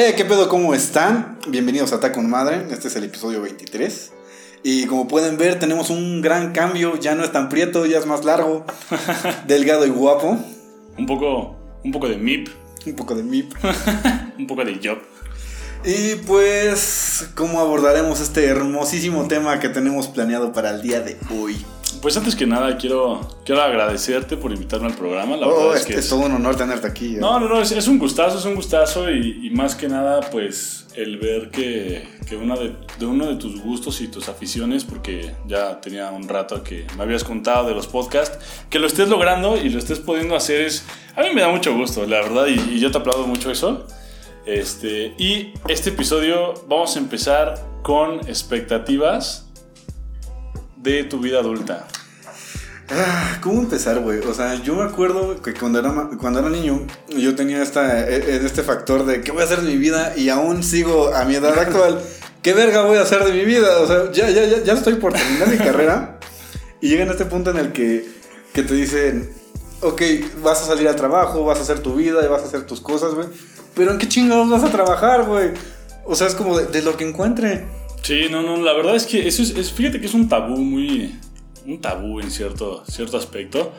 Eh, 0.00 0.14
¿qué 0.16 0.24
pedo? 0.24 0.48
¿Cómo 0.48 0.74
están? 0.74 1.40
Bienvenidos 1.48 1.92
a 1.92 2.12
con 2.12 2.30
Madre. 2.30 2.64
Este 2.70 2.86
es 2.86 2.94
el 2.94 3.02
episodio 3.02 3.42
23. 3.42 4.12
Y 4.62 4.86
como 4.86 5.08
pueden 5.08 5.36
ver, 5.36 5.58
tenemos 5.58 5.90
un 5.90 6.22
gran 6.22 6.52
cambio. 6.52 6.94
Ya 7.00 7.16
no 7.16 7.24
es 7.24 7.32
tan 7.32 7.48
prieto, 7.48 7.84
ya 7.84 7.98
es 7.98 8.06
más 8.06 8.24
largo, 8.24 8.64
delgado 9.48 9.84
y 9.86 9.90
guapo. 9.90 10.38
Un 10.96 11.04
poco, 11.04 11.56
un 11.82 11.90
poco 11.90 12.08
de 12.08 12.16
MIP, 12.16 12.48
Un 12.86 12.94
poco 12.94 13.16
de 13.16 13.24
mip. 13.24 13.52
un 14.38 14.46
poco 14.46 14.64
de 14.64 14.78
job. 14.80 14.98
Y 15.84 16.14
pues, 16.28 17.30
¿cómo 17.34 17.58
abordaremos 17.58 18.20
este 18.20 18.44
hermosísimo 18.44 19.26
tema 19.26 19.58
que 19.58 19.68
tenemos 19.68 20.06
planeado 20.06 20.52
para 20.52 20.70
el 20.70 20.80
día 20.80 21.00
de 21.00 21.16
hoy? 21.36 21.56
Pues 22.00 22.16
antes 22.16 22.36
que 22.36 22.46
nada 22.46 22.76
quiero, 22.78 23.20
quiero 23.44 23.60
agradecerte 23.62 24.36
por 24.36 24.52
invitarme 24.52 24.86
al 24.86 24.94
programa. 24.94 25.36
La 25.36 25.46
Oh, 25.48 25.56
verdad 25.56 25.74
es, 25.76 25.80
es 25.80 25.86
que 25.86 25.94
es 25.94 26.08
todo 26.08 26.20
un 26.20 26.32
honor 26.32 26.56
tenerte 26.56 26.86
aquí. 26.86 27.16
eh. 27.16 27.18
No, 27.18 27.40
no, 27.40 27.48
no, 27.48 27.60
es, 27.60 27.72
es 27.72 27.88
un 27.88 27.98
gustazo, 27.98 28.38
es 28.38 28.44
un 28.44 28.54
gustazo 28.54 29.10
y, 29.10 29.46
y 29.46 29.50
más 29.50 29.74
que 29.74 29.88
nada 29.88 30.20
pues 30.30 30.86
el 30.94 31.16
ver 31.18 31.50
que, 31.50 32.08
que 32.28 32.36
una 32.36 32.56
de, 32.56 32.74
de 32.98 33.06
uno 33.06 33.26
de 33.26 33.36
tus 33.36 33.60
gustos 33.60 34.00
y 34.00 34.08
tus 34.08 34.28
aficiones, 34.28 34.84
porque 34.84 35.32
ya 35.46 35.80
tenía 35.80 36.10
un 36.10 36.28
rato 36.28 36.62
que 36.62 36.86
me 36.96 37.02
habías 37.04 37.22
contado 37.24 37.68
de 37.68 37.74
los 37.74 37.86
podcasts, 37.86 38.38
que 38.70 38.78
lo 38.78 38.86
estés 38.86 39.08
logrando 39.08 39.56
y 39.56 39.68
lo 39.68 39.78
estés 39.78 39.98
pudiendo 40.00 40.34
hacer 40.34 40.62
es, 40.62 40.84
a 41.14 41.22
mí 41.22 41.28
me 41.34 41.40
da 41.40 41.48
mucho 41.50 41.72
gusto, 41.74 42.04
la 42.06 42.20
verdad, 42.20 42.46
y, 42.46 42.74
y 42.76 42.80
yo 42.80 42.90
te 42.90 42.98
aplaudo 42.98 43.26
mucho 43.26 43.50
eso. 43.50 43.86
Este, 44.46 45.14
y 45.18 45.52
este 45.68 45.90
episodio 45.90 46.54
vamos 46.68 46.96
a 46.96 46.98
empezar 47.00 47.64
con 47.82 48.20
expectativas 48.28 49.47
de 50.82 51.04
tu 51.04 51.20
vida 51.20 51.40
adulta. 51.40 51.86
Ah, 52.90 53.38
¿Cómo 53.42 53.60
empezar, 53.60 54.00
güey? 54.00 54.20
O 54.20 54.32
sea, 54.32 54.54
yo 54.62 54.74
me 54.74 54.84
acuerdo 54.84 55.42
que 55.42 55.52
cuando 55.52 55.78
era, 55.78 56.08
cuando 56.18 56.38
era 56.38 56.48
niño, 56.48 56.86
yo 57.08 57.34
tenía 57.34 57.62
esta, 57.62 58.08
eh, 58.08 58.16
eh, 58.16 58.40
este 58.44 58.62
factor 58.62 59.04
de 59.04 59.20
qué 59.20 59.30
voy 59.30 59.42
a 59.42 59.44
hacer 59.44 59.60
de 59.60 59.70
mi 59.70 59.76
vida 59.76 60.14
y 60.16 60.30
aún 60.30 60.62
sigo 60.62 61.14
a 61.14 61.24
mi 61.24 61.34
edad 61.34 61.58
actual. 61.58 62.00
¿Qué 62.42 62.54
verga 62.54 62.82
voy 62.82 62.96
a 62.96 63.02
hacer 63.02 63.24
de 63.24 63.32
mi 63.32 63.44
vida? 63.44 63.80
O 63.80 63.86
sea, 63.86 64.10
ya, 64.12 64.30
ya, 64.30 64.44
ya, 64.46 64.62
ya 64.62 64.72
estoy 64.72 64.94
por 64.94 65.12
terminar 65.12 65.48
mi 65.48 65.58
carrera 65.58 66.18
y 66.80 66.88
llega 66.88 67.02
en 67.02 67.10
este 67.10 67.26
punto 67.26 67.50
en 67.50 67.58
el 67.58 67.72
que, 67.72 68.08
que 68.54 68.62
te 68.62 68.72
dicen, 68.74 69.30
ok, 69.82 70.02
vas 70.42 70.62
a 70.62 70.66
salir 70.66 70.88
al 70.88 70.96
trabajo, 70.96 71.44
vas 71.44 71.58
a 71.58 71.62
hacer 71.62 71.80
tu 71.80 71.94
vida 71.94 72.24
y 72.24 72.28
vas 72.28 72.42
a 72.42 72.46
hacer 72.46 72.62
tus 72.62 72.80
cosas, 72.80 73.14
güey. 73.14 73.28
Pero 73.74 73.90
¿en 73.90 73.98
qué 73.98 74.08
chingados 74.08 74.48
vas 74.48 74.64
a 74.64 74.72
trabajar, 74.72 75.24
güey? 75.24 75.50
O 76.06 76.14
sea, 76.14 76.26
es 76.26 76.34
como 76.34 76.56
de, 76.56 76.66
de 76.66 76.80
lo 76.80 76.96
que 76.96 77.06
encuentre. 77.06 77.66
Sí, 78.02 78.26
no, 78.30 78.42
no, 78.42 78.56
la 78.62 78.72
verdad 78.72 78.96
es 78.96 79.06
que 79.06 79.26
eso 79.28 79.42
es, 79.42 79.50
es- 79.50 79.72
fíjate 79.72 80.00
que 80.00 80.06
es 80.06 80.14
un 80.14 80.28
tabú 80.28 80.56
muy, 80.58 81.14
un 81.66 81.80
tabú 81.80 82.20
en 82.20 82.30
cierto, 82.30 82.82
cierto 82.90 83.16
aspecto, 83.18 83.72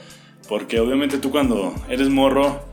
porque 0.47 0.79
obviamente 0.79 1.17
tú 1.17 1.31
cuando 1.31 1.73
eres 1.89 2.09
morro, 2.09 2.63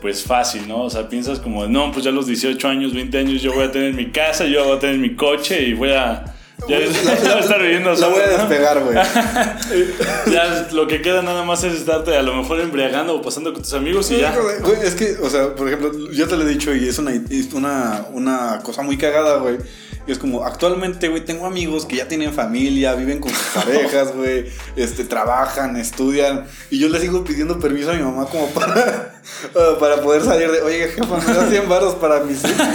pues 0.00 0.22
fácil, 0.24 0.66
¿no? 0.66 0.84
O 0.84 0.90
sea, 0.90 1.08
piensas 1.08 1.38
como, 1.38 1.66
no, 1.66 1.92
pues 1.92 2.04
ya 2.04 2.10
a 2.10 2.14
los 2.14 2.26
18 2.26 2.66
años, 2.68 2.92
20 2.94 3.18
años 3.18 3.42
yo 3.42 3.52
voy 3.52 3.64
a 3.64 3.70
tener 3.72 3.92
mi 3.94 4.10
casa, 4.10 4.46
yo 4.46 4.64
voy 4.64 4.76
a 4.76 4.80
tener 4.80 4.98
mi 4.98 5.14
coche 5.14 5.62
y 5.62 5.74
voy 5.74 5.90
a... 5.92 6.24
Ya, 6.68 6.78
voy 6.78 6.86
a 7.28 7.38
estar 7.40 7.60
viviendo 7.60 7.94
solo, 7.96 8.12
voy 8.12 8.20
a 8.22 8.28
despegar, 8.38 8.82
güey. 8.84 8.96
Ya 10.32 10.68
lo 10.72 10.86
que 10.86 11.02
queda 11.02 11.20
nada 11.22 11.44
más 11.44 11.64
es 11.64 11.74
estarte 11.74 12.16
a 12.16 12.22
lo 12.22 12.34
mejor 12.34 12.60
embriagando 12.60 13.16
o 13.16 13.22
pasando 13.22 13.52
con 13.52 13.62
tus 13.62 13.74
amigos 13.74 14.10
y 14.12 14.18
ya. 14.18 14.32
Güey, 14.60 14.76
es 14.84 14.94
que, 14.94 15.16
o 15.20 15.28
sea, 15.28 15.54
por 15.54 15.66
ejemplo, 15.68 15.92
yo 16.12 16.28
te 16.28 16.36
lo 16.36 16.42
he 16.42 16.48
dicho 16.48 16.74
y 16.74 16.86
es 16.88 16.98
una, 16.98 17.12
una, 17.52 18.06
una 18.12 18.60
cosa 18.62 18.82
muy 18.82 18.96
cagada, 18.96 19.38
güey. 19.38 19.58
Y 20.06 20.12
es 20.12 20.18
como, 20.18 20.44
actualmente, 20.44 21.08
güey, 21.08 21.24
tengo 21.24 21.46
amigos 21.46 21.86
que 21.86 21.96
ya 21.96 22.08
tienen 22.08 22.32
familia, 22.32 22.94
viven 22.94 23.20
con 23.20 23.30
sus 23.32 23.46
parejas, 23.54 24.12
güey, 24.16 24.46
este, 24.74 25.04
trabajan, 25.04 25.76
estudian. 25.76 26.46
Y 26.70 26.78
yo 26.78 26.88
le 26.88 27.00
sigo 27.00 27.22
pidiendo 27.24 27.58
permiso 27.60 27.92
a 27.92 27.94
mi 27.94 28.02
mamá 28.02 28.26
como 28.26 28.48
para, 28.48 29.22
uh, 29.54 29.78
para 29.80 30.02
poder 30.02 30.22
salir 30.22 30.50
de, 30.50 30.60
oye, 30.62 30.88
jefa, 30.88 31.16
me 31.18 31.34
das 31.34 31.50
100 31.50 31.68
baros 31.68 31.94
para 31.94 32.20
mis 32.20 32.38
hijos. 32.44 32.66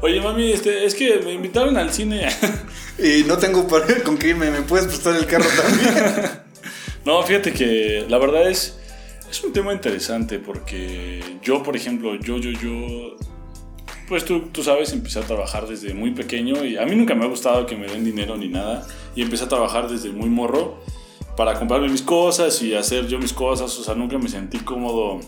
Oye, 0.00 0.20
mami, 0.20 0.52
este, 0.52 0.84
es 0.84 0.94
que 0.94 1.18
me 1.24 1.32
invitaron 1.32 1.76
al 1.76 1.92
cine. 1.92 2.28
Y 2.98 3.24
no 3.24 3.38
tengo 3.38 3.66
para 3.66 4.02
con 4.02 4.16
qué 4.18 4.28
irme, 4.28 4.50
¿me 4.50 4.62
puedes 4.62 4.86
prestar 4.86 5.16
el 5.16 5.26
carro 5.26 5.46
también? 5.56 6.44
No, 7.04 7.22
fíjate 7.22 7.52
que 7.52 8.06
la 8.08 8.18
verdad 8.18 8.48
es, 8.48 8.78
es 9.30 9.44
un 9.44 9.52
tema 9.52 9.72
interesante 9.72 10.38
porque 10.38 11.38
yo, 11.42 11.62
por 11.62 11.76
ejemplo, 11.76 12.14
yo, 12.16 12.38
yo, 12.38 12.50
yo, 12.50 13.16
pues 14.08 14.24
tú, 14.24 14.48
tú 14.52 14.62
sabes, 14.62 14.92
empecé 14.92 15.18
a 15.18 15.22
trabajar 15.22 15.66
desde 15.66 15.94
muy 15.94 16.12
pequeño 16.12 16.64
y 16.64 16.76
a 16.76 16.84
mí 16.84 16.94
nunca 16.94 17.14
me 17.14 17.24
ha 17.24 17.28
gustado 17.28 17.66
que 17.66 17.76
me 17.76 17.86
den 17.86 18.04
dinero 18.04 18.36
ni 18.36 18.48
nada 18.48 18.86
y 19.14 19.22
empecé 19.22 19.44
a 19.44 19.48
trabajar 19.48 19.88
desde 19.88 20.10
muy 20.10 20.28
morro 20.28 20.78
para 21.36 21.58
comprarme 21.58 21.88
mis 21.88 22.02
cosas 22.02 22.60
y 22.62 22.74
hacer 22.74 23.06
yo 23.08 23.18
mis 23.18 23.32
cosas, 23.32 23.76
o 23.78 23.82
sea, 23.82 23.94
nunca 23.94 24.18
me 24.18 24.28
sentí 24.28 24.58
cómodo 24.58 25.20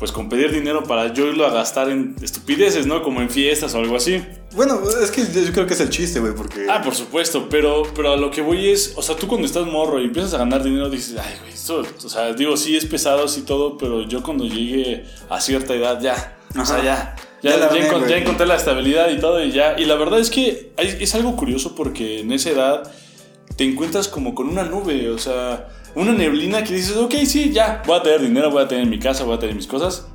pues 0.00 0.12
con 0.12 0.30
pedir 0.30 0.50
dinero 0.50 0.82
para 0.84 1.12
yo 1.12 1.26
irlo 1.26 1.46
a 1.46 1.50
gastar 1.50 1.90
en 1.90 2.16
estupideces, 2.22 2.86
¿no? 2.86 3.02
Como 3.02 3.20
en 3.20 3.28
fiestas 3.28 3.74
o 3.74 3.78
algo 3.78 3.96
así. 3.96 4.24
Bueno, 4.56 4.80
es 5.02 5.10
que 5.10 5.22
yo 5.22 5.52
creo 5.52 5.66
que 5.66 5.74
es 5.74 5.80
el 5.80 5.90
chiste, 5.90 6.20
güey, 6.20 6.34
porque... 6.34 6.66
Ah, 6.70 6.80
por 6.82 6.94
supuesto, 6.94 7.48
pero, 7.50 7.82
pero 7.94 8.12
a 8.12 8.16
lo 8.16 8.30
que 8.30 8.40
voy 8.40 8.70
es, 8.70 8.94
o 8.96 9.02
sea, 9.02 9.14
tú 9.14 9.28
cuando 9.28 9.46
estás 9.46 9.66
morro 9.66 10.00
y 10.00 10.06
empiezas 10.06 10.32
a 10.32 10.38
ganar 10.38 10.64
dinero 10.64 10.88
dices, 10.88 11.18
ay, 11.22 11.34
güey, 11.40 11.52
esto, 11.52 11.82
o 12.02 12.08
sea, 12.08 12.32
digo, 12.32 12.56
sí 12.56 12.76
es 12.76 12.86
pesado, 12.86 13.28
sí 13.28 13.42
todo, 13.42 13.76
pero 13.76 14.00
yo 14.08 14.22
cuando 14.22 14.46
llegué 14.46 15.04
a 15.28 15.38
cierta 15.38 15.74
edad 15.74 16.00
ya, 16.00 16.38
o 16.58 16.64
sea, 16.64 16.76
Ajá. 16.76 16.84
ya, 16.84 17.16
Ya 17.42 17.50
ya, 17.52 17.58
ya, 17.58 17.66
armé, 17.66 17.88
encon- 17.88 17.98
güey. 18.00 18.10
ya 18.10 18.16
encontré 18.18 18.46
la 18.46 18.56
estabilidad 18.56 19.10
y 19.10 19.18
todo 19.18 19.42
y 19.42 19.50
ya, 19.52 19.74
y 19.78 19.84
la 19.86 19.94
verdad 19.94 20.18
es 20.20 20.28
que 20.30 20.72
hay- 20.76 20.98
es 21.00 21.14
algo 21.14 21.36
curioso 21.36 21.74
porque 21.74 22.20
en 22.20 22.32
esa 22.32 22.50
edad 22.50 22.92
te 23.56 23.64
encuentras 23.64 24.08
como 24.08 24.34
con 24.34 24.48
una 24.48 24.62
nube, 24.64 25.08
o 25.10 25.18
sea, 25.18 25.68
una 25.94 26.12
neblina 26.12 26.62
que 26.64 26.74
dices, 26.74 26.96
ok, 26.96 27.14
sí, 27.26 27.50
ya, 27.52 27.82
voy 27.86 27.98
a 27.98 28.02
tener 28.02 28.20
dinero, 28.20 28.50
voy 28.50 28.62
a 28.62 28.68
tener 28.68 28.86
mi 28.86 28.98
casa, 28.98 29.24
voy 29.24 29.36
a 29.36 29.38
tener 29.38 29.54
mis 29.56 29.66
cosas. 29.66 30.06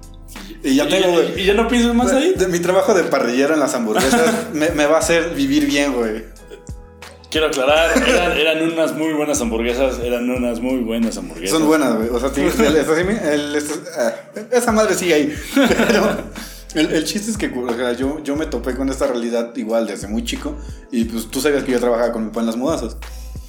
y 0.63 0.75
ya 0.75 0.85
y, 0.85 0.89
tengo, 0.89 1.11
güey. 1.13 1.41
y 1.41 1.45
ya 1.45 1.53
no 1.53 1.67
piensas 1.67 1.93
más 1.95 2.11
ahí. 2.11 2.33
De- 2.35 2.47
mi 2.47 2.59
trabajo 2.59 2.93
de 2.93 3.03
parrillero 3.03 3.53
en 3.53 3.59
las 3.59 3.73
hamburguesas 3.75 4.53
me, 4.53 4.69
me 4.69 4.85
va 4.85 4.95
a 4.97 4.99
hacer 4.99 5.33
vivir 5.35 5.65
bien, 5.65 5.93
güey. 5.93 6.23
Quiero 7.29 7.47
aclarar, 7.47 7.91
eran, 8.07 8.31
eran 8.37 8.61
unas 8.71 8.93
muy 8.95 9.11
buenas 9.13 9.41
hamburguesas, 9.41 9.99
eran 10.03 10.29
unas 10.29 10.59
muy 10.61 10.77
buenas 10.77 11.17
hamburguesas. 11.17 11.57
Son 11.57 11.67
buenas, 11.67 11.95
güey. 11.97 12.09
O 12.09 12.19
sea, 12.19 12.29
el- 12.35 12.75
el 12.77 12.77
el- 12.77 13.55
este- 13.55 13.89
ah, 13.99 14.13
esa 14.51 14.71
madre 14.71 14.95
sigue 14.95 15.13
ahí. 15.15 15.35
Pero 15.53 16.17
el, 16.75 16.91
el 16.93 17.03
chiste 17.05 17.31
es 17.31 17.37
que 17.37 17.47
o 17.47 17.73
sea, 17.75 17.93
yo, 17.93 18.21
yo 18.23 18.35
me 18.35 18.45
topé 18.45 18.75
con 18.75 18.89
esta 18.89 19.07
realidad 19.07 19.55
igual 19.55 19.87
desde 19.87 20.07
muy 20.07 20.23
chico. 20.23 20.55
Y 20.91 21.05
pues 21.05 21.27
tú 21.27 21.41
sabías 21.41 21.63
que 21.63 21.71
yo 21.71 21.79
trabajaba 21.79 22.11
con 22.11 22.23
mi 22.23 22.29
papá 22.29 22.41
en 22.41 22.45
las 22.47 22.57
mudanzas. 22.57 22.97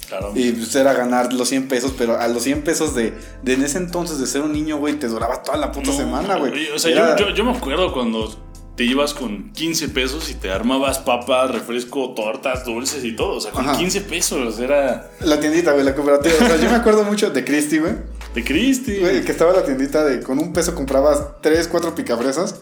Claro. 0.07 0.31
Y 0.35 0.51
pues 0.53 0.73
era 0.75 0.93
ganar 0.93 1.33
los 1.33 1.49
100 1.49 1.67
pesos, 1.67 1.93
pero 1.97 2.17
a 2.17 2.27
los 2.29 2.41
100 2.43 2.61
pesos 2.63 2.95
de, 2.95 3.13
de 3.43 3.53
en 3.53 3.63
ese 3.63 3.77
entonces 3.77 4.19
de 4.19 4.25
ser 4.27 4.41
un 4.41 4.53
niño, 4.53 4.77
güey, 4.77 4.97
te 4.97 5.07
duraba 5.07 5.43
toda 5.43 5.57
la 5.57 5.71
puta 5.71 5.91
No, 5.91 5.97
semana, 5.97 6.37
güey. 6.37 6.69
O 6.69 6.79
sea, 6.79 6.91
Era- 6.91 7.15
yo, 7.17 7.27
yo, 7.29 7.35
yo 7.35 7.43
me 7.43 7.51
acuerdo 7.51 7.91
cuando 7.93 8.33
te 8.77 8.85
ibas 8.85 9.13
con 9.13 9.51
15 9.51 9.89
pesos 9.89 10.29
y 10.29 10.35
te 10.35 10.49
armabas 10.51 10.99
papas, 10.99 11.51
refresco, 11.51 12.13
tortas, 12.13 12.63
dulces 12.63 13.03
y 13.03 13.15
todo. 13.17 13.35
O 13.37 13.41
sea, 13.41 13.51
con 13.51 13.67
Ajá. 13.67 13.77
15 13.77 14.01
pesos 14.01 14.59
era 14.59 15.11
La 15.19 15.39
tiendita, 15.41 15.73
güey, 15.73 15.83
la 15.83 15.93
cooperativa. 15.93 16.35
O 16.35 16.47
sea, 16.47 16.55
yo 16.57 16.69
me 16.69 16.75
acuerdo 16.77 17.03
mucho 17.03 17.29
de 17.31 17.43
Christy, 17.43 17.79
güey. 17.79 17.93
de 18.33 18.43
Cristi. 18.45 18.99
Güey, 18.99 19.25
que 19.25 19.31
estaba 19.33 19.51
la 19.51 19.65
tiendita 19.65 20.05
de 20.05 20.21
con 20.21 20.39
un 20.39 20.53
peso 20.53 20.73
comprabas 20.73 21.21
tres, 21.41 21.67
cuatro 21.67 21.93
picafresas 21.95 22.61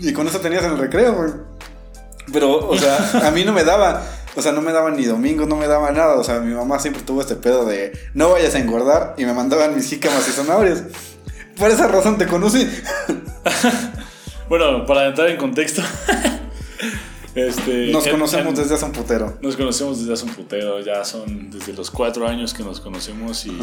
y 0.00 0.12
con 0.12 0.26
eso 0.26 0.40
tenías 0.40 0.64
en 0.64 0.72
el 0.72 0.78
recreo, 0.78 1.14
güey. 1.14 1.30
Pero, 2.32 2.68
o 2.68 2.76
sea, 2.76 2.96
a 3.26 3.30
mí 3.30 3.44
no 3.44 3.52
me 3.52 3.64
daba, 3.64 4.02
o 4.36 4.42
sea, 4.42 4.52
no 4.52 4.60
me 4.62 4.72
daban 4.72 4.96
ni 4.96 5.04
domingos, 5.04 5.46
no 5.48 5.56
me 5.56 5.66
daba 5.66 5.90
nada. 5.92 6.14
O 6.16 6.24
sea, 6.24 6.40
mi 6.40 6.54
mamá 6.54 6.78
siempre 6.78 7.02
tuvo 7.02 7.20
este 7.20 7.36
pedo 7.36 7.64
de 7.64 7.92
no 8.14 8.30
vayas 8.30 8.54
a 8.54 8.58
engordar 8.58 9.14
y 9.18 9.24
me 9.24 9.32
mandaban 9.32 9.74
mis 9.74 9.88
jícamas 9.88 10.28
y 10.28 10.32
zanahorias. 10.32 10.84
Por 11.58 11.70
esa 11.70 11.88
razón 11.88 12.18
te 12.18 12.26
conocí. 12.26 12.68
Bueno, 14.48 14.84
para 14.84 15.06
entrar 15.06 15.28
en 15.28 15.36
contexto. 15.36 15.80
este, 17.36 17.92
Nos 17.92 18.04
conocemos 18.08 18.48
en- 18.48 18.54
desde 18.56 18.74
hace 18.74 18.84
un 18.84 18.90
putero. 18.90 19.38
Nos 19.40 19.56
conocemos 19.56 20.00
desde 20.00 20.12
hace 20.12 20.24
un 20.24 20.34
putero, 20.34 20.80
ya 20.80 21.04
son 21.04 21.50
desde 21.52 21.72
los 21.72 21.88
cuatro 21.88 22.26
años 22.26 22.52
que 22.52 22.64
nos 22.64 22.80
conocemos 22.80 23.46
y... 23.46 23.56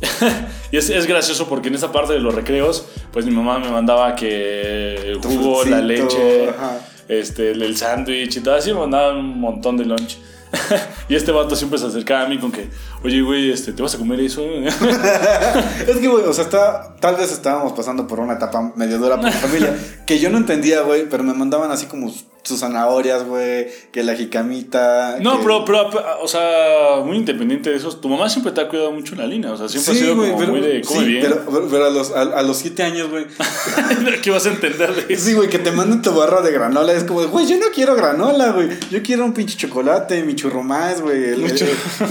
y 0.72 0.76
es, 0.76 0.90
es 0.90 1.06
gracioso 1.06 1.48
porque 1.48 1.68
en 1.68 1.74
esa 1.74 1.92
parte 1.92 2.12
de 2.12 2.20
los 2.20 2.34
recreos, 2.34 2.86
pues 3.12 3.24
mi 3.24 3.32
mamá 3.32 3.58
me 3.58 3.70
mandaba 3.70 4.14
que 4.14 4.94
el 5.10 5.18
jugo, 5.18 5.64
la 5.64 5.80
leche, 5.80 6.50
ajá. 6.50 6.80
este, 7.08 7.52
el, 7.52 7.62
el 7.62 7.76
sándwich 7.76 8.36
y 8.36 8.40
todo 8.40 8.54
así, 8.54 8.72
me 8.72 8.80
mandaban 8.80 9.16
un 9.16 9.40
montón 9.40 9.76
de 9.76 9.84
lunch. 9.84 10.18
y 11.08 11.14
este 11.14 11.32
vato 11.32 11.56
siempre 11.56 11.78
se 11.78 11.86
acercaba 11.86 12.24
a 12.24 12.28
mí 12.28 12.38
con 12.38 12.52
que, 12.52 12.68
oye, 13.06 13.22
güey, 13.22 13.50
este, 13.50 13.72
¿te 13.72 13.82
vas 13.82 13.94
a 13.94 13.98
comer 13.98 14.20
eso? 14.20 14.42
Es 15.86 15.96
que, 15.98 16.08
güey, 16.08 16.24
o 16.24 16.32
sea, 16.32 16.44
está, 16.44 16.96
tal 17.00 17.16
vez 17.16 17.32
estábamos 17.32 17.72
pasando 17.72 18.06
por 18.06 18.20
una 18.20 18.34
etapa 18.34 18.72
medio 18.76 18.98
dura 18.98 19.16
por 19.16 19.26
mi 19.26 19.32
familia, 19.32 19.76
que 20.06 20.18
yo 20.18 20.30
no 20.30 20.38
entendía, 20.38 20.82
güey, 20.82 21.08
pero 21.08 21.22
me 21.22 21.32
mandaban 21.34 21.70
así 21.70 21.86
como 21.86 22.12
sus 22.42 22.60
zanahorias, 22.60 23.24
güey, 23.24 23.66
que 23.90 24.04
la 24.04 24.14
jicamita. 24.14 25.16
no, 25.20 25.38
que- 25.38 25.44
pero, 25.44 25.64
pero, 25.64 25.90
o 26.22 26.28
sea, 26.28 27.00
muy 27.04 27.16
independiente 27.16 27.70
de 27.70 27.76
eso, 27.76 27.94
tu 27.96 28.08
mamá 28.08 28.28
siempre 28.28 28.52
te 28.52 28.60
ha 28.60 28.68
cuidado 28.68 28.92
mucho 28.92 29.14
en 29.14 29.18
la 29.20 29.26
línea, 29.26 29.52
o 29.52 29.56
sea, 29.56 29.68
siempre 29.68 29.92
ha 29.92 29.96
sido 29.96 30.14
güey, 30.14 30.28
como 30.30 30.40
pero, 30.40 30.52
muy 30.52 30.60
de, 30.60 30.80
come 30.82 31.00
sí, 31.00 31.06
bien. 31.06 31.22
pero, 31.22 31.68
pero- 31.68 31.86
a, 31.86 31.90
los, 31.90 32.12
a, 32.12 32.20
a 32.22 32.42
los 32.42 32.56
siete 32.56 32.84
años, 32.84 33.10
güey. 33.10 33.26
¿Qué 34.22 34.30
vas 34.30 34.46
a 34.46 34.50
entender 34.50 34.94
de 34.94 35.12
eso? 35.12 35.24
Sí, 35.24 35.34
güey, 35.34 35.48
que 35.48 35.58
te 35.58 35.72
mandan 35.72 36.02
tu 36.02 36.12
barra 36.12 36.40
de 36.40 36.52
granola. 36.52 36.92
Es 36.92 37.02
como, 37.04 37.24
güey, 37.26 37.46
yo 37.46 37.58
no 37.58 37.66
quiero 37.74 37.94
granola, 37.96 38.50
güey. 38.52 38.68
Yo 38.90 39.02
quiero 39.02 39.24
un 39.24 39.32
pinche 39.32 39.56
chocolate, 39.56 40.22
mi 40.22 40.34
churro 40.36 40.62
más, 40.62 41.00
güey. 41.00 41.36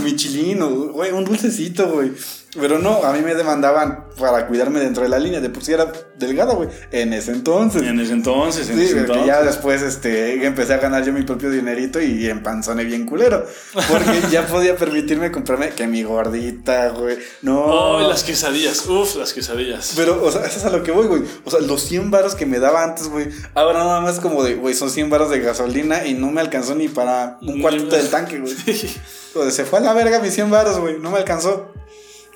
mi 0.03 0.15
chilino, 0.17 0.84
güey, 0.91 1.11
un 1.11 1.25
dulcecito, 1.25 1.91
güey. 1.91 2.11
Pero 2.59 2.79
no, 2.79 3.03
a 3.03 3.11
mí 3.11 3.19
me 3.21 3.35
demandaban 3.35 4.05
para 4.19 4.47
cuidarme 4.47 4.79
dentro 4.79 5.03
de 5.03 5.09
la 5.09 5.19
línea. 5.19 5.41
De 5.41 5.49
por 5.49 5.63
sí 5.63 5.73
era 5.73 5.91
delgada, 6.17 6.53
güey. 6.53 6.69
En 6.91 7.11
ese 7.13 7.31
entonces. 7.31 7.83
En 7.83 7.99
ese 7.99 8.13
entonces, 8.13 8.69
en 8.69 8.77
Sí, 8.77 8.83
ese 8.85 8.95
porque 8.95 9.11
entonces. 9.11 9.27
ya 9.27 9.41
después 9.43 9.81
este, 9.81 10.45
empecé 10.45 10.73
a 10.73 10.77
ganar 10.77 11.03
yo 11.03 11.11
mi 11.11 11.23
propio 11.23 11.51
dinerito 11.51 11.99
y 12.01 12.27
empanzoné 12.29 12.85
bien 12.85 13.05
culero. 13.05 13.45
Porque 13.73 14.21
ya 14.31 14.47
podía 14.47 14.77
permitirme 14.77 15.31
comprarme 15.31 15.69
que 15.71 15.85
mi 15.87 16.03
gordita, 16.03 16.89
güey. 16.89 17.17
No. 17.41 17.65
Oh, 17.65 18.07
las 18.07 18.23
quesadillas. 18.23 18.85
Uf, 18.87 19.15
las 19.17 19.33
quesadillas. 19.33 19.93
Pero, 19.95 20.23
o 20.23 20.31
sea, 20.31 20.45
eso 20.45 20.57
es 20.59 20.65
a 20.65 20.69
lo 20.69 20.81
que 20.83 20.91
voy, 20.91 21.07
güey. 21.07 21.23
O 21.43 21.51
sea, 21.51 21.59
los 21.59 21.81
100 21.81 22.09
varos 22.11 22.35
que 22.35 22.45
me 22.45 22.59
daba 22.59 22.83
antes, 22.83 23.09
güey. 23.09 23.27
Ahora 23.53 23.79
nada 23.79 23.99
más 24.01 24.19
como 24.21 24.43
de, 24.43 24.55
güey, 24.55 24.73
son 24.75 24.89
100 24.89 25.09
varos 25.09 25.29
de 25.29 25.39
gasolina 25.41 26.05
y 26.05 26.13
no 26.13 26.31
me 26.31 26.39
alcanzó 26.41 26.73
ni 26.75 26.87
para 26.87 27.37
un 27.41 27.61
cuartito 27.61 27.95
del 27.95 28.09
tanque, 28.09 28.39
güey. 28.39 28.53
O 29.37 29.41
sea, 29.41 29.51
se 29.51 29.65
fue 29.65 29.79
a 29.79 29.81
la 29.81 29.91
verga 29.93 30.19
mis 30.19 30.33
100 30.33 30.49
varos, 30.49 30.79
güey. 30.79 30.97
No 30.97 31.11
me 31.11 31.17
alcanzó. 31.17 31.73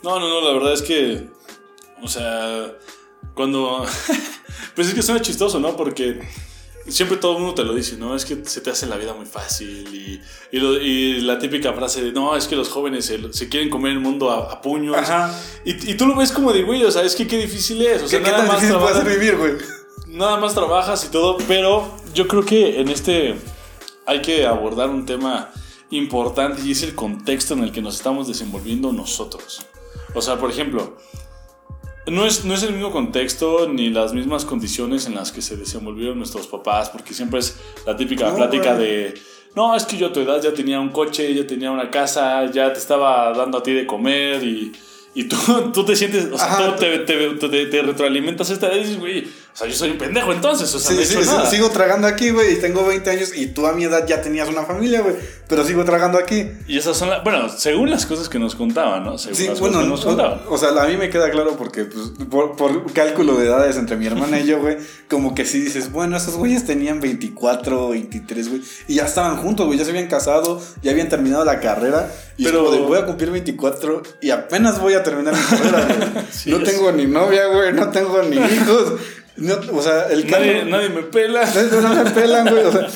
No, 0.04 0.19
no, 0.19 0.30
no, 0.30 0.42
la 0.42 0.54
verdad 0.54 0.74
es 0.74 0.81
que. 0.81 1.28
O 2.01 2.07
sea, 2.07 2.72
cuando. 3.34 3.86
pues 4.75 4.88
es 4.88 4.94
que 4.94 5.01
suena 5.01 5.22
chistoso, 5.22 5.60
¿no? 5.60 5.75
Porque 5.75 6.22
siempre 6.88 7.18
todo 7.18 7.34
el 7.34 7.40
mundo 7.40 7.54
te 7.56 7.63
lo 7.63 7.74
dice, 7.74 7.98
¿no? 7.98 8.16
Es 8.16 8.25
que 8.25 8.44
se 8.46 8.62
te 8.62 8.69
hace 8.72 8.86
la 8.88 8.96
vida 8.98 9.13
muy 9.13 9.25
fácil. 9.25 9.69
Y, 9.94 10.22
y, 10.56 10.60
lo- 10.60 10.80
y 10.81 11.22
la 11.22 11.38
típica 11.38 11.74
frase 11.74 12.01
de, 12.01 12.12
no, 12.13 12.36
es 12.36 12.48
que 12.48 12.56
los 12.56 12.69
jóvenes 12.69 13.06
se, 13.06 13.31
se 13.34 13.50
quieren 13.50 13.69
comer 13.69 13.92
el 13.94 14.00
mundo 14.00 14.31
a, 14.31 14.54
a 14.54 14.62
puños. 14.62 14.96
Ajá. 14.98 15.38
Y, 15.66 15.92
y 15.92 15.96
tú 15.96 16.07
lo 16.07 16.16
ves 16.16 16.31
como 16.31 16.54
de, 16.54 16.63
güey, 16.63 16.84
o 16.84 16.92
sea, 16.92 17.04
es 17.04 17.16
que 17.16 17.28
qué 17.28 17.38
difícil 17.38 17.81
es. 17.81 18.01
O 18.04 18.07
sea, 18.07 18.19
¿Qué, 18.19 18.25
qué 18.25 18.31
nada 18.31 18.46
tan 18.46 18.56
más 18.56 18.68
trabajas- 18.68 19.06
vivir, 19.06 19.36
güey? 19.38 19.54
nada 20.07 20.38
más 20.38 20.56
trabajas 20.56 21.06
y 21.06 21.10
todo, 21.10 21.38
pero 21.48 21.96
yo 22.16 22.28
creo 22.28 22.44
que 22.44 22.80
en 22.81 22.90
este 22.90 23.36
hay 24.07 24.22
que 24.24 24.44
abordar 24.48 24.90
un 24.90 25.06
tema 25.06 25.51
importante 25.92 26.63
y 26.66 26.72
es 26.72 26.81
el 26.81 26.96
contexto 26.96 27.54
en 27.54 27.63
el 27.63 27.72
que 27.72 27.81
nos 27.84 27.96
estamos 27.98 28.28
desenvolviendo 28.28 28.92
nosotros. 28.92 29.62
O 30.14 30.22
sea, 30.22 30.38
por 30.38 30.50
ejemplo, 30.50 30.98
no 32.08 32.26
es, 32.26 32.46
no 32.46 32.54
es 32.54 32.64
el 32.64 32.74
mismo 32.74 32.92
contexto 32.92 33.68
ni 33.70 33.90
las 33.90 34.14
mismas 34.14 34.46
condiciones 34.46 35.06
en 35.06 35.16
las 35.16 35.32
que 35.32 35.42
se 35.42 35.56
desenvolvieron 35.58 36.18
nuestros 36.18 36.48
papás, 36.48 36.90
porque 36.90 37.14
siempre 37.14 37.40
es 37.40 37.58
la 37.86 37.96
típica 37.96 38.30
No, 38.30 38.36
plática 38.36 38.74
güey. 38.76 38.88
de, 38.88 39.14
no, 39.56 39.76
es 39.76 39.86
que 39.86 39.98
yo 39.98 40.08
a 40.08 40.14
tu 40.14 40.20
edad 40.22 40.42
ya 40.42 40.54
tenía 40.54 40.80
un 40.80 40.90
coche, 40.90 41.34
ya 41.34 41.46
tenía 41.46 41.72
una 41.72 41.92
casa, 41.92 42.50
ya 42.52 42.72
te 42.74 42.80
estaba 42.80 43.32
dando 43.34 43.58
a 43.60 43.64
ti 43.64 43.74
de 43.74 43.86
comer 43.86 44.44
y... 44.44 44.72
Y 45.16 45.24
tú, 45.24 45.36
tú 45.74 45.84
te 45.84 45.96
sientes, 45.96 46.26
o 46.32 46.38
sea, 46.38 46.46
Ajá. 46.46 46.76
tú 46.76 46.80
te, 46.82 47.00
te, 47.00 47.30
te- 47.32 47.66
te 47.66 47.82
retroalimentas 47.82 48.52
esta 48.52 48.68
vez 48.70 48.78
y 48.78 48.82
dices, 48.82 49.00
güey, 49.00 49.28
sea, 49.60 49.68
yo 49.68 49.76
soy 49.76 49.92
un 49.92 49.98
pendejo 49.98 50.32
entonces, 50.34 50.74
o 50.74 50.80
sea, 50.80 50.90
Sí, 50.92 50.96
no 50.96 51.02
he 51.02 51.06
sí, 51.06 51.14
hecho 51.16 51.24
sí, 51.24 51.30
nada. 51.30 51.50
sigo 51.50 51.70
tragando 51.70 52.08
aquí, 52.08 52.30
güey, 52.32 52.54
y 52.54 52.56
tengo 52.58 52.86
20 52.86 53.10
años 53.10 53.32
y 53.36 53.48
tú 53.48 53.66
a 53.68 53.74
mi 53.74 53.84
edad 53.84 54.06
ya 54.08 54.22
tenías 54.22 54.48
una 54.50 54.64
familia, 54.64 55.02
güey, 55.02 55.16
pero 55.48 55.64
sigo 55.66 55.84
tragando 55.86 56.18
aquí. 56.18 56.48
Y 56.68 56.78
esas 56.78 56.96
son 56.98 57.10
las, 57.10 57.24
bueno, 57.24 57.50
según 57.50 57.90
las 57.90 58.06
cosas 58.06 58.30
que 58.30 58.40
nos 58.40 58.56
contaban, 58.56 59.04
¿no? 59.04 59.18
Según 59.18 59.36
Sí, 59.38 59.48
las 59.48 59.60
bueno, 59.60 59.76
cosas 59.76 59.84
que 59.86 59.90
nos 59.92 60.06
contaban. 60.06 60.42
o, 60.48 60.54
o 60.54 60.58
sea, 60.58 60.70
a 60.70 60.88
mí 60.88 60.98
me 60.98 61.10
queda 61.10 61.30
claro 61.32 61.56
porque 61.58 61.86
pues, 61.86 62.12
por, 62.30 62.56
por 62.56 62.92
cálculo 62.94 63.36
de 63.36 63.48
edades 63.48 63.76
entre 63.78 63.98
mi 63.98 64.06
hermana 64.08 64.40
y 64.40 64.46
yo, 64.46 64.60
güey, 64.60 64.78
como 65.10 65.36
que 65.36 65.46
sí 65.46 65.60
dices, 65.60 65.92
bueno, 65.92 66.16
esos 66.18 66.36
güeyes 66.36 66.66
tenían 66.66 67.02
24, 67.02 67.90
23, 67.90 68.50
güey, 68.50 68.62
y 68.88 68.96
ya 68.96 69.06
estaban 69.06 69.38
juntos, 69.38 69.66
güey, 69.66 69.78
ya 69.78 69.86
se 69.86 69.92
habían 69.92 70.08
casado, 70.08 70.62
ya 70.82 70.92
habían 70.92 71.10
terminado 71.10 71.44
la 71.46 71.60
carrera, 71.60 72.12
y 72.38 72.44
Pero- 72.46 72.60
Pero... 72.60 72.66
como 72.66 72.76
de, 72.84 72.88
voy 72.88 72.98
a 73.00 73.06
cumplir 73.06 73.32
24 73.32 74.04
y 74.22 74.30
apenas 74.32 74.80
voy 74.80 74.94
a 74.94 75.04
terminar 75.04 75.34
mi 75.36 75.58
carrera, 75.58 75.86
güey. 75.86 76.26
Sí, 76.32 76.52
no 76.52 76.58
es- 76.58 76.64
tengo 76.64 76.92
ni 76.92 77.06
novia, 77.06 77.48
güey, 77.48 77.74
no 77.74 77.90
tengo 77.90 78.22
ni 78.24 78.38
hijos, 78.38 78.94
no, 79.39 79.56
o 79.74 79.81
sea, 79.81 80.07
el 80.09 80.25
carro... 80.27 80.45
Nadie, 80.45 80.65
nadie 80.65 80.89
me 80.89 81.03
pela. 81.03 81.41
No, 81.71 81.81
no 81.81 82.03
me 82.03 82.09
pelan, 82.12 82.47
güey. 82.50 82.63
O 82.65 82.71
sea, 82.71 82.88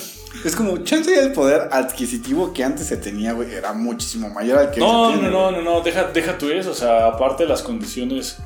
es 0.44 0.56
como, 0.56 0.78
chance 0.80 1.18
el 1.18 1.32
poder 1.32 1.70
adquisitivo 1.72 2.54
que 2.54 2.64
antes 2.64 2.88
se 2.88 2.98
tenía, 2.98 3.34
güey, 3.34 3.54
era 3.54 3.74
muchísimo 3.74 4.30
mayor 4.30 4.60
al 4.60 4.72
que 4.72 4.80
No, 4.80 4.88
se 5.12 5.16
no, 5.16 5.20
tiene. 5.20 5.32
no, 5.32 5.52
güey. 5.52 5.64
no, 5.64 5.72
no, 5.76 5.82
deja, 5.82 6.04
deja 6.14 6.38
tú 6.38 6.50
eso, 6.50 6.72
o 6.72 6.76
sea, 6.76 7.08
aparte 7.08 7.44
de 7.44 7.50
las 7.50 7.62
condiciones, 7.62 8.38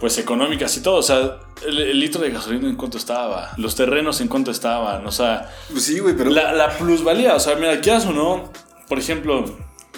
pues, 0.00 0.18
económicas 0.18 0.76
y 0.76 0.80
todo, 0.80 0.96
o 0.96 1.02
sea, 1.02 1.38
el, 1.66 1.78
el 1.78 2.00
litro 2.00 2.20
de 2.20 2.30
gasolina 2.30 2.68
en 2.68 2.76
cuánto 2.76 2.98
estaba, 2.98 3.52
los 3.56 3.74
terrenos 3.76 4.20
en 4.20 4.28
cuánto 4.28 4.50
estaban, 4.50 5.06
o 5.06 5.12
sea, 5.12 5.48
Pues 5.70 5.84
sí, 5.84 5.98
güey, 6.00 6.16
pero. 6.16 6.30
la, 6.30 6.52
la 6.52 6.70
plusvalía, 6.76 7.34
o 7.36 7.40
sea, 7.40 7.54
mira, 7.56 7.80
quieras 7.80 8.06
o 8.06 8.12
no, 8.12 8.50
por 8.88 8.98
ejemplo, 8.98 9.44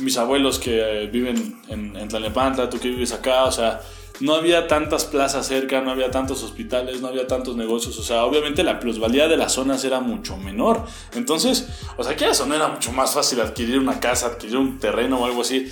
mis 0.01 0.17
abuelos 0.19 0.59
que 0.59 1.05
eh, 1.05 1.07
viven 1.07 1.61
en, 1.69 1.97
en 1.97 2.09
Tlalnepantla, 2.09 2.69
tú 2.69 2.79
que 2.81 2.89
vives 2.89 3.13
acá, 3.13 3.45
o 3.45 3.53
sea, 3.53 3.81
no 4.21 4.35
había 4.35 4.69
tantas 4.69 5.05
plazas 5.05 5.47
cerca, 5.47 5.81
no 5.81 5.91
había 5.91 6.11
tantos 6.11 6.43
hospitales, 6.43 7.01
no 7.01 7.09
había 7.09 7.27
tantos 7.27 7.57
negocios, 7.57 7.99
o 7.99 8.03
sea, 8.03 8.25
obviamente 8.25 8.63
la 8.63 8.79
plusvalía 8.79 9.29
de 9.29 9.37
las 9.37 9.53
zonas 9.53 9.85
era 9.85 10.01
mucho 10.01 10.37
menor. 10.37 10.85
Entonces, 11.15 11.69
o 11.97 12.05
sea, 12.05 12.17
quieras 12.17 12.41
o 12.41 12.47
no 12.47 12.55
era 12.55 12.69
mucho 12.69 12.93
más 12.93 13.15
fácil 13.15 13.41
adquirir 13.41 13.79
una 13.79 14.01
casa, 14.01 14.27
adquirir 14.27 14.57
un 14.57 14.79
terreno 14.79 15.21
o 15.21 15.25
algo 15.25 15.43
así. 15.43 15.71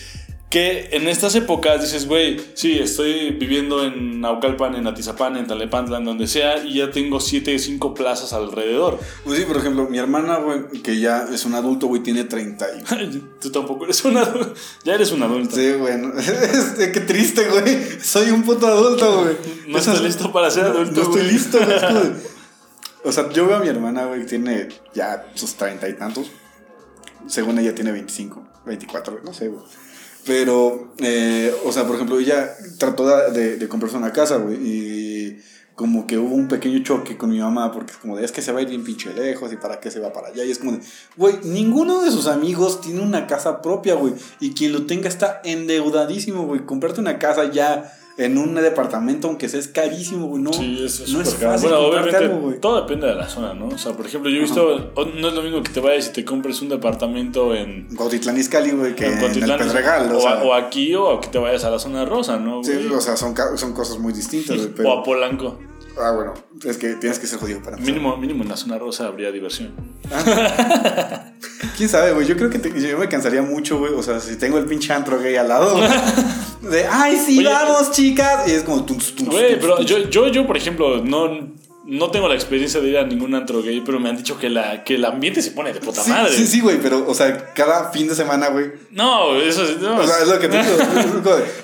Que 0.50 0.88
en 0.92 1.08
estas 1.08 1.34
épocas 1.34 1.82
dices, 1.82 2.06
güey, 2.08 2.40
sí, 2.54 2.78
estoy 2.78 3.32
viviendo 3.32 3.84
en 3.84 4.22
Naucalpan, 4.22 4.76
en 4.76 4.86
Atizapán, 4.86 5.36
en 5.36 5.46
Tlalnepantla, 5.46 5.98
en 5.98 6.06
donde 6.06 6.26
sea, 6.26 6.64
y 6.64 6.76
ya 6.78 6.90
tengo 6.90 7.20
7, 7.20 7.58
5 7.58 7.92
plazas 7.92 8.32
alrededor. 8.32 8.98
Pues 9.24 9.38
sí, 9.38 9.44
por 9.44 9.58
ejemplo, 9.58 9.86
mi 9.90 9.98
hermana, 9.98 10.38
güey, 10.38 10.68
que 10.82 10.98
ya 10.98 11.26
es 11.30 11.44
un 11.44 11.54
adulto, 11.54 11.86
güey, 11.88 12.02
tiene 12.02 12.24
30 12.24 12.66
y. 12.78 13.18
Tú 13.42 13.50
tampoco 13.52 13.84
eres 13.84 14.02
un 14.06 14.16
adulto. 14.16 14.54
Ya 14.84 14.94
eres 14.94 15.12
un 15.12 15.22
adulto. 15.22 15.54
Sí, 15.54 15.70
güey. 15.72 15.98
no- 15.98 16.14
Este, 16.18 16.92
qué 16.92 17.00
triste, 17.00 17.46
güey. 17.46 18.00
Soy 18.00 18.30
un 18.30 18.42
puto 18.42 18.66
adulto, 18.68 19.22
güey. 19.24 19.36
No 19.66 19.76
Eso 19.78 19.92
estoy 19.92 20.06
es- 20.08 20.14
listo 20.14 20.32
para 20.32 20.50
ser 20.50 20.62
no- 20.64 20.70
adulto, 20.70 20.92
No 20.94 21.02
estoy 21.02 21.20
güey. 21.20 21.32
listo, 21.32 21.58
güey. 21.58 21.78
O 23.04 23.12
sea, 23.12 23.30
yo 23.30 23.46
veo 23.46 23.56
a 23.56 23.60
mi 23.60 23.68
hermana, 23.68 24.06
güey, 24.06 24.20
que 24.22 24.26
tiene 24.26 24.68
ya 24.94 25.26
sus 25.34 25.54
treinta 25.54 25.88
y 25.88 25.92
tantos. 25.92 26.30
Según 27.26 27.58
ella 27.58 27.74
tiene 27.74 27.92
25, 27.92 28.42
24, 28.66 29.12
güey, 29.12 29.24
no 29.24 29.32
sé, 29.32 29.48
güey. 29.48 29.62
Pero, 30.28 30.92
eh, 30.98 31.52
o 31.64 31.72
sea, 31.72 31.86
por 31.86 31.96
ejemplo, 31.96 32.20
ella 32.20 32.54
trató 32.78 33.08
de, 33.32 33.56
de- 33.56 33.68
comprarse 33.68 33.96
una 33.96 34.12
casa, 34.12 34.36
güey, 34.36 34.58
y 34.62 35.38
como 35.74 36.06
que 36.06 36.18
hubo 36.18 36.34
un 36.34 36.48
pequeño 36.48 36.82
choque 36.82 37.16
con 37.16 37.30
mi 37.30 37.38
mamá, 37.38 37.72
porque 37.72 37.92
es 37.92 37.98
como 37.98 38.16
de, 38.16 38.24
es 38.24 38.30
que 38.32 38.42
se 38.42 38.52
va 38.52 38.58
a 38.58 38.62
ir 38.62 38.68
bien 38.68 38.84
pinche 38.84 39.12
lejos, 39.14 39.50
y 39.52 39.56
para 39.56 39.80
qué 39.80 39.90
se 39.90 40.00
va 40.00 40.12
para 40.12 40.28
allá, 40.28 40.44
y 40.44 40.50
es 40.50 40.58
como 40.58 40.72
de, 40.72 40.80
güey, 41.16 41.36
ninguno 41.44 42.02
de 42.02 42.10
sus 42.10 42.26
amigos 42.26 42.82
tiene 42.82 43.00
una 43.00 43.26
casa 43.26 43.62
propia, 43.62 43.94
güey, 43.94 44.12
y 44.38 44.52
quien 44.52 44.72
lo 44.72 44.84
tenga 44.86 45.08
está 45.08 45.40
endeudadísimo, 45.44 46.44
güey, 46.46 46.66
comprarte 46.66 47.00
una 47.00 47.18
casa 47.18 47.50
ya 47.50 47.90
en 48.18 48.36
un 48.36 48.54
departamento, 48.56 49.28
aunque 49.28 49.48
sea, 49.48 49.60
es 49.60 49.68
carísimo, 49.68 50.26
güey, 50.26 50.42
no, 50.42 50.52
Sí, 50.52 50.82
eso 50.84 51.04
es 51.04 51.10
no 51.12 51.20
es 51.20 51.34
caro. 51.34 51.52
fácil 51.52 51.70
Bueno, 51.70 51.86
obviamente 51.86 52.16
algo, 52.16 52.54
todo 52.60 52.80
depende 52.82 53.06
de 53.06 53.14
la 53.14 53.28
zona, 53.28 53.54
¿no? 53.54 53.68
O 53.68 53.78
sea, 53.78 53.92
por 53.92 54.06
ejemplo, 54.06 54.28
yo 54.28 54.38
he 54.38 54.40
visto, 54.40 54.92
o- 54.94 55.04
no 55.04 55.28
es 55.28 55.34
lo 55.34 55.42
mismo 55.42 55.62
que 55.62 55.70
te 55.70 55.78
vayas 55.78 56.08
y 56.08 56.12
te 56.12 56.24
compres 56.24 56.60
un 56.60 56.68
departamento 56.68 57.54
en, 57.54 57.86
Cuautitlán 57.96 58.36
Izcalli, 58.36 58.72
güey, 58.72 58.96
que 58.96 59.06
en 59.06 59.18
en, 59.18 59.50
el 59.50 59.56
Pedregal, 59.56 60.12
o, 60.12 60.18
o, 60.18 60.20
sea, 60.20 60.42
o 60.42 60.52
aquí 60.52 60.94
o 60.96 61.20
que 61.20 61.28
te 61.28 61.38
vayas 61.38 61.62
a 61.64 61.70
la 61.70 61.78
zona 61.78 62.04
rosa, 62.04 62.38
¿no? 62.38 62.62
sí, 62.64 62.72
güey? 62.74 62.88
o 62.88 63.00
sea, 63.00 63.16
son, 63.16 63.34
son 63.56 63.72
cosas 63.72 63.98
muy 63.98 64.12
distintas, 64.12 64.56
güey, 64.56 64.86
o 64.86 64.98
a 64.98 65.02
Polanco. 65.04 65.56
Ah, 66.00 66.10
bueno, 66.12 66.34
es 66.64 66.76
que 66.76 66.94
tienes 66.94 67.18
que 67.18 67.26
ser 67.26 67.38
jodido 67.38 67.60
para 67.62 67.76
empezar. 67.76 67.92
Mínimo, 67.94 68.16
mínimo 68.16 68.42
en 68.42 68.48
la 68.48 68.56
zona 68.56 68.78
rosa 68.78 69.06
habría 69.06 69.30
diversión. 69.30 69.72
¿Quién 71.76 71.88
sabe, 71.88 72.12
güey? 72.12 72.26
Yo 72.26 72.36
creo 72.36 72.50
que 72.50 72.58
te- 72.58 72.80
yo 72.80 72.98
me 72.98 73.08
cansaría 73.08 73.42
mucho, 73.42 73.78
güey. 73.78 73.92
O 73.94 74.02
sea, 74.02 74.20
si 74.20 74.36
tengo 74.36 74.58
el 74.58 74.64
pinche 74.66 74.92
antro 74.92 75.18
gay 75.20 75.36
al 75.36 75.48
lado. 75.48 75.76
güey. 75.76 75.88
De, 76.72 76.86
ay, 76.86 77.16
sí, 77.24 77.38
Oye, 77.38 77.48
vamos, 77.48 77.92
chicas. 77.92 78.48
Y 78.48 78.52
es 78.52 78.62
como... 78.64 78.84
Tum, 78.84 78.98
tum, 78.98 79.26
Güey, 79.28 79.52
tum, 79.52 79.60
pero 79.60 79.76
tum. 79.76 79.86
yo, 79.86 79.98
yo, 80.10 80.28
yo, 80.28 80.46
por 80.46 80.56
ejemplo, 80.56 81.02
no, 81.04 81.28
no 81.88 82.10
tengo 82.10 82.28
la 82.28 82.34
experiencia 82.34 82.80
de 82.80 82.88
ir 82.88 82.98
a 82.98 83.04
ningún 83.04 83.34
antro 83.34 83.62
gay, 83.62 83.82
pero 83.84 83.98
me 83.98 84.10
han 84.10 84.16
dicho 84.18 84.38
que, 84.38 84.50
la, 84.50 84.84
que 84.84 84.96
el 84.96 85.04
ambiente 85.06 85.40
se 85.40 85.52
pone 85.52 85.72
de 85.72 85.80
puta 85.80 86.02
Sí, 86.02 86.10
madre. 86.10 86.32
sí, 86.34 86.46
sí, 86.46 86.60
güey, 86.60 86.78
pero, 86.82 87.08
o 87.08 87.14
sea, 87.14 87.52
cada 87.54 87.90
fin 87.90 88.06
de 88.08 88.14
semana, 88.14 88.48
güey. 88.48 88.66
No, 88.90 89.34
eso 89.36 89.64
es. 89.64 89.80
no, 89.80 89.98
O 89.98 90.06
sea, 90.06 90.20
es 90.20 90.28
lo 90.28 90.38
que 90.38 90.48
te 90.48 90.58
digo. 90.58 90.76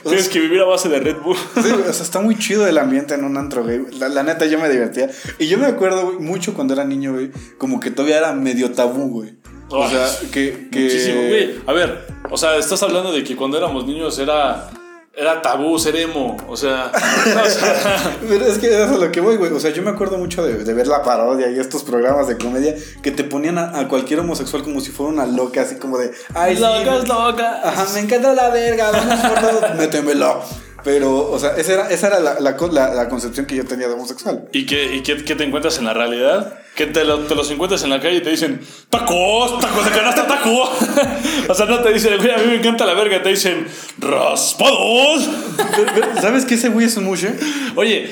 Tienes 0.02 0.28
que 0.30 0.40
vivir 0.40 0.60
a 0.60 0.64
base 0.64 0.88
de 0.88 0.98
Red 1.00 1.16
Bull. 1.22 1.36
Sí, 1.62 1.70
o 1.70 1.92
sea, 1.92 2.02
está 2.02 2.20
muy 2.20 2.38
chido 2.38 2.66
el 2.66 2.78
ambiente 2.78 3.14
en 3.14 3.24
un 3.24 3.36
antro, 3.36 3.62
güey. 3.64 3.82
La, 3.98 4.08
la 4.08 4.22
neta, 4.22 4.46
yo 4.46 4.58
me 4.58 4.68
divertía. 4.70 5.10
Y 5.38 5.46
yo 5.46 5.58
me 5.58 5.66
acuerdo, 5.66 6.06
güey, 6.06 6.18
mucho 6.18 6.54
cuando 6.54 6.72
era 6.72 6.84
niño, 6.84 7.12
güey, 7.12 7.30
como 7.58 7.78
que 7.78 7.90
todavía 7.90 8.18
era 8.18 8.32
medio 8.32 8.72
tabú, 8.72 9.10
güey. 9.10 9.34
O 9.68 9.88
sea, 9.88 10.06
que. 10.32 10.68
que... 10.72 10.80
Muchísimo, 10.80 11.20
güey. 11.20 11.54
A 11.66 11.72
ver, 11.72 12.06
o 12.30 12.36
sea, 12.38 12.56
estás 12.56 12.82
hablando 12.82 13.12
de 13.12 13.24
que 13.24 13.36
cuando 13.36 13.58
éramos 13.58 13.86
niños 13.86 14.18
era, 14.18 14.70
era 15.16 15.40
tabú 15.42 15.78
ser 15.78 15.96
emo. 15.96 16.36
O 16.48 16.56
sea, 16.56 16.90
o 17.44 17.48
sea, 17.48 18.16
Pero 18.28 18.46
es 18.46 18.58
que 18.58 18.66
eso 18.68 18.84
es 18.84 18.90
a 18.90 18.96
lo 18.98 19.10
que 19.12 19.20
voy, 19.20 19.36
güey. 19.36 19.52
O 19.52 19.60
sea, 19.60 19.70
yo 19.70 19.82
me 19.82 19.90
acuerdo 19.90 20.18
mucho 20.18 20.44
de, 20.44 20.64
de 20.64 20.74
ver 20.74 20.86
la 20.88 21.02
parodia 21.02 21.50
y 21.50 21.58
estos 21.58 21.82
programas 21.84 22.26
de 22.28 22.36
comedia 22.38 22.74
que 23.02 23.10
te 23.10 23.24
ponían 23.24 23.58
a, 23.58 23.78
a 23.78 23.88
cualquier 23.88 24.20
homosexual 24.20 24.62
como 24.62 24.80
si 24.80 24.90
fuera 24.90 25.12
una 25.12 25.26
loca, 25.26 25.62
así 25.62 25.76
como 25.76 25.98
de. 25.98 26.10
Ay, 26.34 26.56
sí, 26.56 26.62
locas, 26.62 27.04
güey. 27.06 27.06
locas. 27.06 27.64
Ajá, 27.64 27.86
me 27.94 28.00
encanta 28.00 28.32
la 28.34 28.48
verga, 28.50 28.90
vamos 28.90 29.20
por 29.20 29.40
todo. 29.40 29.74
Métemelo. 29.78 30.42
Pero, 30.82 31.30
o 31.30 31.38
sea, 31.38 31.56
esa 31.56 31.72
era, 31.72 31.88
esa 31.90 32.08
era 32.08 32.20
la, 32.20 32.40
la, 32.40 32.56
la- 32.70 32.94
la 32.94 33.08
concepción 33.08 33.46
que 33.46 33.56
yo 33.56 33.64
tenía 33.64 33.88
de 33.88 33.94
homosexual. 33.94 34.48
¿Y 34.52 34.66
qué, 34.66 34.94
y 34.94 35.02
qué, 35.02 35.24
qué 35.24 35.34
te 35.34 35.44
encuentras 35.44 35.78
en 35.78 35.86
la 35.86 35.94
realidad? 35.94 36.58
Que 36.74 36.86
te, 36.86 37.04
lo- 37.04 37.20
te 37.20 37.34
los 37.36 37.48
encuentras 37.52 37.82
en 37.84 37.90
la 37.90 38.00
calle 38.00 38.16
y 38.16 38.20
te 38.20 38.30
dicen, 38.30 38.60
tacos, 38.90 39.60
tacos 39.60 39.84
de 39.84 39.90
canasta, 39.92 40.26
taco. 40.26 40.62
o 41.48 41.54
sea, 41.54 41.66
no 41.66 41.78
te 41.80 41.92
dicen, 41.92 42.16
güey, 42.18 42.32
a 42.32 42.38
mí 42.38 42.46
me 42.48 42.56
encanta 42.56 42.84
la 42.84 42.94
verga, 42.94 43.22
te 43.22 43.28
dicen, 43.28 43.66
raspados. 43.98 45.28
¿Sabes 46.20 46.44
que 46.44 46.54
ese 46.54 46.68
güey 46.70 46.86
es 46.86 46.96
un 46.96 47.04
mushe? 47.04 47.32
Oye, 47.76 48.10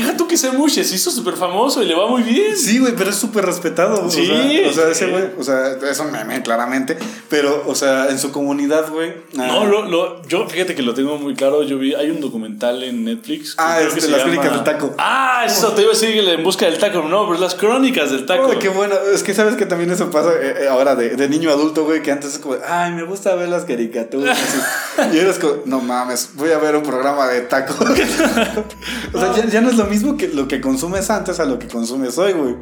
deja 0.00 0.16
tú 0.16 0.28
que 0.28 0.36
sea 0.36 0.52
Mush, 0.52 0.80
se 0.82 0.94
hizo 0.94 1.10
súper 1.10 1.34
famoso 1.34 1.82
y 1.82 1.86
le 1.86 1.94
va 1.94 2.06
muy 2.08 2.22
bien. 2.22 2.56
Sí, 2.56 2.78
güey, 2.78 2.94
pero 2.96 3.10
es 3.10 3.16
súper 3.16 3.44
respetado. 3.44 4.08
Sí, 4.10 4.22
O 4.22 4.26
sea, 4.26 4.68
o 4.70 4.72
sea, 4.72 4.90
ese 4.90 5.06
güey, 5.08 5.24
o 5.38 5.42
sea, 5.42 5.76
es 5.90 5.98
un 6.00 6.12
meme, 6.12 6.42
claramente. 6.42 6.96
Pero, 7.28 7.64
o 7.66 7.74
sea, 7.74 8.08
en 8.10 8.18
su 8.18 8.30
comunidad, 8.32 8.88
güey. 8.90 9.10
ah, 9.38 9.46
No, 9.46 9.66
lo, 9.66 9.86
lo- 9.86 10.22
yo 10.28 10.48
fíjate 10.48 10.74
que 10.74 10.82
lo 10.82 10.94
tengo 10.94 11.18
muy 11.18 11.34
claro. 11.34 11.62
Yo 11.62 11.78
vi, 11.78 11.94
hay 11.94 12.10
un 12.10 12.20
documental 12.20 12.82
en 12.82 13.04
Netflix. 13.04 13.54
Ah, 13.58 13.80
es 13.80 13.94
de 13.94 14.00
las 14.02 14.10
llama- 14.10 14.22
crónicas 14.22 14.52
del 14.52 14.64
taco. 14.64 14.94
Ah, 14.98 15.42
eso 15.46 15.72
te 15.72 15.82
iba 15.82 15.90
a 15.90 15.94
decir 15.94 16.16
En 16.28 16.44
busca 16.44 16.66
del 16.66 16.78
taco. 16.78 17.02
No, 17.02 17.22
pero 17.24 17.34
es 17.34 17.40
las 17.40 17.54
crónicas 17.54 18.10
del 18.10 18.26
taco. 18.26 18.48
Uy, 18.48 18.58
qué 18.58 18.68
bueno. 18.68 18.94
Es 19.12 19.22
que 19.22 19.34
sabes 19.34 19.56
que 19.56 19.66
también 19.66 19.90
eso 19.90 20.10
pasa 20.10 20.30
eh, 20.32 20.64
eh, 20.64 20.68
ahora 20.68 20.94
de, 20.94 21.10
de 21.16 21.28
niño 21.28 21.50
adulto, 21.50 21.84
güey, 21.84 22.02
que 22.02 22.12
antes 22.12 22.34
es 22.34 22.38
como, 22.38 22.56
ay, 22.68 22.92
me 22.92 23.02
gusta 23.04 23.34
ver 23.34 23.48
las 23.48 23.64
caricaturas. 23.64 24.38
y 25.12 25.18
eres 25.18 25.38
como, 25.38 25.54
no 25.64 25.80
mames, 25.80 26.30
voy 26.34 26.50
a 26.50 26.58
ver 26.58 26.76
un 26.76 26.82
programa 26.82 27.26
de 27.28 27.40
tacos. 27.42 27.76
o 29.12 29.18
sea, 29.18 29.34
ya, 29.34 29.46
ya 29.46 29.60
no 29.60 29.70
es 29.70 29.76
lo 29.76 29.85
mismo 29.86 30.16
que 30.16 30.28
lo 30.28 30.46
que 30.48 30.60
consumes 30.60 31.08
antes 31.10 31.40
a 31.40 31.44
lo 31.44 31.58
que 31.58 31.66
consumes 31.68 32.16
hoy, 32.18 32.32
güey. 32.32 32.56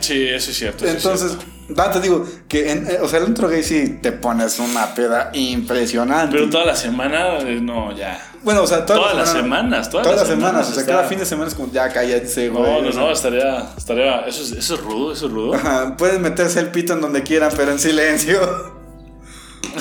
Sí, 0.00 0.26
eso 0.28 0.50
es 0.50 0.56
cierto. 0.58 0.84
eso 0.84 0.96
es 0.96 1.04
Entonces, 1.04 1.38
cierto. 1.66 1.90
te 1.92 2.00
digo, 2.00 2.26
que, 2.48 2.70
en, 2.72 2.86
eh, 2.90 2.98
o 3.02 3.08
sea, 3.08 3.20
el 3.20 3.26
antro 3.26 3.48
gay 3.48 3.62
sí 3.62 3.98
te 4.02 4.12
pones 4.12 4.58
una 4.58 4.94
peda 4.94 5.30
impresionante. 5.32 6.36
Pero 6.36 6.50
toda 6.50 6.64
la 6.66 6.74
semana, 6.76 7.38
eh, 7.38 7.60
no, 7.62 7.96
ya. 7.96 8.20
bueno, 8.42 8.62
o 8.62 8.66
sea, 8.66 8.84
todas, 8.84 9.02
Todas 9.02 9.16
las 9.16 9.32
semanas, 9.32 9.88
todas 9.88 10.04
Todas 10.06 10.20
las 10.20 10.28
las 10.28 10.36
semanas. 10.36 10.66
semanas 10.66 10.68
O 10.70 10.72
sea, 10.74 10.80
está- 10.82 10.92
cada 10.92 11.08
fin 11.08 11.18
de 11.20 11.24
semana 11.26 11.48
es 11.48 11.54
como, 11.54 11.72
ya 11.72 11.88
cállense, 11.92 12.48
güey. 12.48 12.62
No, 12.62 12.82
no, 12.82 12.90
no, 12.90 13.10
estaría, 13.12 13.70
estaría, 13.76 14.20
eso 14.26 14.42
es, 14.42 14.52
eso 14.52 14.74
es 14.74 14.80
rudo, 14.80 15.12
eso 15.12 15.26
es 15.26 15.32
rudo. 15.32 15.54
Ajá, 15.54 15.96
pueden 15.96 16.20
meterse 16.20 16.58
el 16.60 16.68
pito 16.70 16.92
en 16.92 17.00
donde 17.00 17.22
quieran, 17.22 17.50
pero 17.56 17.70
en 17.72 17.78
silencio. 17.78 18.40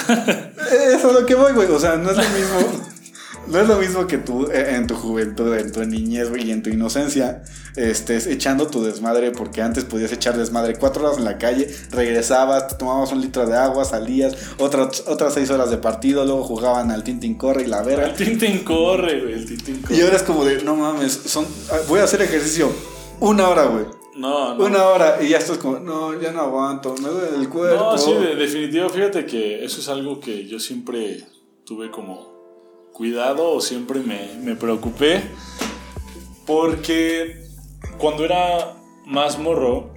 Eso 0.08 1.08
es 1.10 1.14
lo 1.14 1.26
que 1.26 1.36
voy, 1.36 1.54
güey. 1.54 1.70
O 1.72 1.80
sea, 1.80 1.96
no 1.98 2.12
es 2.12 2.18
lo 2.18 2.24
mismo. 2.24 2.86
No 3.48 3.60
es 3.60 3.68
lo 3.68 3.78
mismo 3.78 4.08
que 4.08 4.18
tú 4.18 4.48
eh, 4.52 4.76
en 4.76 4.88
tu 4.88 4.96
juventud, 4.96 5.54
en 5.54 5.72
tu 5.72 5.84
niñez, 5.86 6.30
güey, 6.30 6.48
y 6.48 6.52
en 6.52 6.64
tu 6.64 6.70
inocencia, 6.70 7.44
estés 7.76 8.28
echando 8.28 8.68
tu 8.68 8.84
desmadre, 8.84 9.32
porque 9.32 9.62
antes 9.62 9.84
podías 9.84 10.12
echar 10.12 10.38
desmadre 10.38 10.76
cuatro 10.76 11.06
horas 11.06 11.18
en 11.18 11.26
la 11.26 11.38
calle, 11.38 11.68
regresabas, 11.92 12.68
te 12.68 12.76
tomabas 12.76 13.12
un 13.12 13.22
litro 13.22 13.46
de 13.46 13.56
agua, 13.56 13.86
salías, 13.86 14.36
otras, 14.58 15.04
otras 15.08 15.34
seis 15.34 15.50
horas 15.50 15.70
de 15.70 15.78
partido, 15.78 16.26
luego 16.26 16.44
jugaban 16.44 16.92
al 16.92 17.04
Tintin 17.04 17.36
Corre 17.36 17.64
y 17.64 17.68
la 17.68 17.80
El 17.80 17.86
verga. 17.86 18.14
Tintin 18.14 18.64
corre, 18.64 19.22
güey, 19.22 19.34
el 19.34 19.46
Tintin 19.46 19.82
corre. 19.82 19.96
Y 19.96 20.02
ahora 20.02 20.16
es 20.16 20.24
como 20.24 20.46
de, 20.46 20.64
no 20.64 20.76
mames, 20.76 21.12
son, 21.26 21.46
ah, 21.72 21.78
voy 21.88 22.00
a 22.00 22.04
hacer 22.04 22.22
ejercicio 22.22 22.72
una 23.20 23.50
hora, 23.50 23.66
güey. 23.66 23.86
No, 24.16 24.56
no. 24.56 24.64
Una 24.64 24.86
hora 24.86 25.18
y 25.22 25.30
ya 25.30 25.38
estás 25.40 25.58
como, 25.58 25.78
no, 25.80 26.20
ya 26.20 26.32
no 26.32 26.42
aguanto, 26.42 26.96
me 27.02 27.10
duele 27.10 27.38
el 27.38 27.50
cuerpo. 27.50 27.84
No, 27.84 27.98
sí, 27.98 28.14
de, 28.14 28.36
definitivo. 28.36 28.88
Fíjate 28.90 29.26
que 29.26 29.66
eso 29.66 29.82
es 29.82 29.90
algo 29.90 30.22
que 30.22 30.48
yo 30.48 30.58
siempre 30.58 31.26
tuve 31.66 31.92
como 31.92 32.35
cuidado 32.96 33.52
o 33.52 33.62
siempre 33.62 34.00
me, 34.00 34.30
me 34.42 34.56
preocupé. 34.56 35.22
Porque 36.46 37.44
cuando 37.98 38.24
era 38.24 38.74
más 39.06 39.38
morro, 39.38 39.94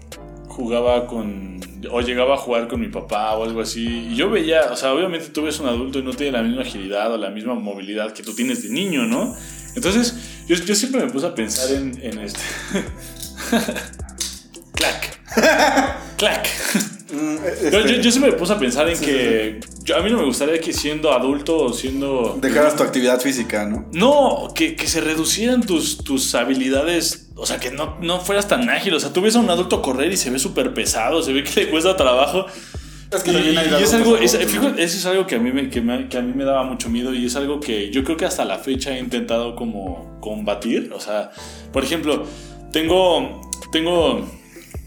jugaba 0.49 1.07
con. 1.07 1.61
o 1.90 2.00
llegaba 2.00 2.35
a 2.35 2.38
jugar 2.38 2.67
con 2.67 2.81
mi 2.81 2.88
papá 2.88 3.37
o 3.37 3.45
algo 3.45 3.61
así. 3.61 4.09
Y 4.11 4.17
yo 4.17 4.31
veía, 4.31 4.73
o 4.73 4.76
sea, 4.76 4.93
obviamente 4.93 5.28
tú 5.28 5.43
ves 5.43 5.61
un 5.61 5.69
adulto 5.69 6.00
y 6.00 6.02
no 6.02 6.12
tiene 6.12 6.33
la 6.33 6.43
misma 6.43 6.62
agilidad 6.62 7.12
o 7.12 7.17
la 7.17 7.31
misma 7.31 7.55
movilidad 7.55 8.12
que 8.12 8.25
tú 8.25 8.35
tienes 8.35 8.64
de 8.64 8.71
niño, 8.71 9.05
¿no? 9.05 9.35
Entonces, 9.76 10.45
yo, 10.49 10.57
yo 10.57 10.75
siempre 10.75 11.05
me 11.05 11.11
puse 11.11 11.26
a 11.26 11.35
pensar 11.35 11.71
en, 11.71 11.99
en 12.02 12.19
este. 12.19 12.40
Clac. 14.75 15.21
Clac. 16.17 16.98
Mm, 17.11 17.37
Yo, 17.71 17.79
este, 17.79 17.95
yo, 17.97 18.00
yo 18.03 18.11
siempre 18.11 18.33
me 18.33 18.37
puse 18.38 18.53
a 18.53 18.59
pensar 18.59 18.88
en 18.88 19.00
que 19.00 19.61
yo- 19.83 19.97
a 19.97 20.00
mí 20.03 20.11
no 20.11 20.19
me 20.19 20.25
gustaría 20.25 20.61
que 20.61 20.73
siendo 20.75 21.12
adulto 21.12 21.57
o 21.57 21.73
siendo... 21.73 22.37
Dejaras 22.41 22.77
tu 22.77 22.83
actividad 22.83 23.19
física, 23.21 23.65
¿no? 23.65 23.87
No, 23.93 24.53
que, 24.55 24.77
que 24.77 24.87
se 24.87 25.00
reducieran 25.00 25.62
tus, 25.65 25.99
tus 26.05 26.35
habilidades, 26.35 27.31
o 27.35 27.47
sea, 27.47 27.59
que 27.59 27.71
no, 27.71 27.97
no 28.03 28.21
fueras 28.21 28.47
tan 28.49 28.69
ágil. 28.69 28.93
O 28.95 29.00
sea, 29.00 29.12
tú 29.12 29.23
ves 29.23 29.37
a 29.37 29.38
un 29.41 29.49
adulto 29.49 29.81
correr 29.81 30.12
y 30.12 30.17
se 30.19 30.29
ve 30.31 30.38
súper 30.38 30.75
pesado, 30.75 31.23
se 31.23 31.33
ve 31.33 31.43
que 31.45 31.61
le 31.65 31.71
cuesta 31.71 31.97
trabajo. 31.97 32.45
Es 33.11 33.23
que 33.23 33.31
Y, 33.31 33.35
también 33.35 33.59
hay 33.59 33.81
y 33.81 33.83
es 33.85 33.95
algo, 33.95 34.19
es- 34.19 34.35
eso 34.35 34.77
es 34.77 35.07
algo 35.07 35.27
que 35.27 35.37
a, 35.37 35.38
mí 35.38 35.50
me, 35.50 35.71
que, 35.71 35.81
me- 35.81 36.09
que 36.11 36.19
a 36.19 36.21
mí 36.23 36.33
me 36.35 36.45
daba 36.45 36.62
mucho 36.65 36.91
miedo 36.91 37.15
y 37.15 37.25
es 37.25 37.37
algo 37.37 37.59
que 37.59 37.91
yo 37.91 38.05
creo 38.05 38.19
que 38.19 38.27
hasta 38.27 38.45
la 38.45 38.59
fecha 38.59 38.95
he 38.95 38.99
intentado 39.00 39.57
como 39.57 40.19
combatir. 40.21 40.91
O 40.95 41.00
sea, 41.00 41.31
por 41.73 41.83
ejemplo, 41.85 42.27
tengo, 42.71 43.41
tengo 43.73 44.29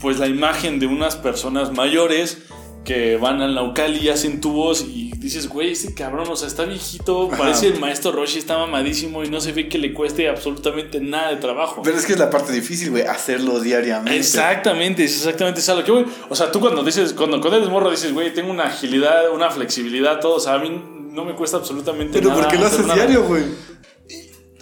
pues 0.01 0.19
la 0.19 0.27
imagen 0.27 0.79
de 0.79 0.87
unas 0.87 1.15
personas 1.15 1.71
mayores 1.71 2.39
que 2.83 3.17
van 3.17 3.41
al 3.41 3.53
Naucali 3.53 3.99
y 3.99 4.09
hacen 4.09 4.41
tubos 4.41 4.81
y 4.81 5.11
dices, 5.17 5.47
güey, 5.47 5.73
ese 5.73 5.93
cabrón, 5.93 6.27
o 6.27 6.35
sea, 6.35 6.47
está 6.47 6.63
viejito, 6.65 7.27
Ajá. 7.27 7.37
parece 7.37 7.67
el 7.67 7.79
maestro 7.79 8.11
Roshi, 8.11 8.39
está 8.39 8.57
mamadísimo 8.57 9.23
y 9.23 9.29
no 9.29 9.39
se 9.39 9.51
ve 9.51 9.69
que 9.69 9.77
le 9.77 9.93
cueste 9.93 10.27
absolutamente 10.27 10.99
nada 10.99 11.29
de 11.29 11.35
trabajo. 11.35 11.83
Pero 11.83 11.95
es 11.97 12.07
que 12.07 12.13
es 12.13 12.19
la 12.19 12.31
parte 12.31 12.51
difícil, 12.51 12.89
güey, 12.89 13.03
hacerlo 13.03 13.59
diariamente. 13.59 14.17
Exactamente, 14.17 15.03
es 15.03 15.15
exactamente 15.17 15.59
eso 15.59 15.73
a 15.73 15.75
lo 15.75 15.83
que 15.83 15.91
voy. 15.91 16.05
O 16.29 16.35
sea, 16.35 16.51
tú 16.51 16.59
cuando 16.59 16.83
dices, 16.83 17.13
cuando, 17.13 17.39
cuando 17.39 17.57
eres 17.59 17.69
morro 17.69 17.91
dices, 17.91 18.11
güey, 18.13 18.33
tengo 18.33 18.49
una 18.49 18.63
agilidad, 18.63 19.29
una 19.31 19.51
flexibilidad, 19.51 20.19
todo, 20.19 20.37
o 20.37 20.39
sea, 20.39 20.55
a 20.55 20.57
mí 20.59 20.71
no 21.11 21.23
me 21.23 21.35
cuesta 21.35 21.57
absolutamente 21.57 22.17
Pero 22.17 22.29
nada. 22.29 22.41
porque 22.41 22.57
lo 22.57 22.65
haces 22.65 22.81
nada. 22.81 22.95
diario, 22.95 23.23
güey. 23.25 23.43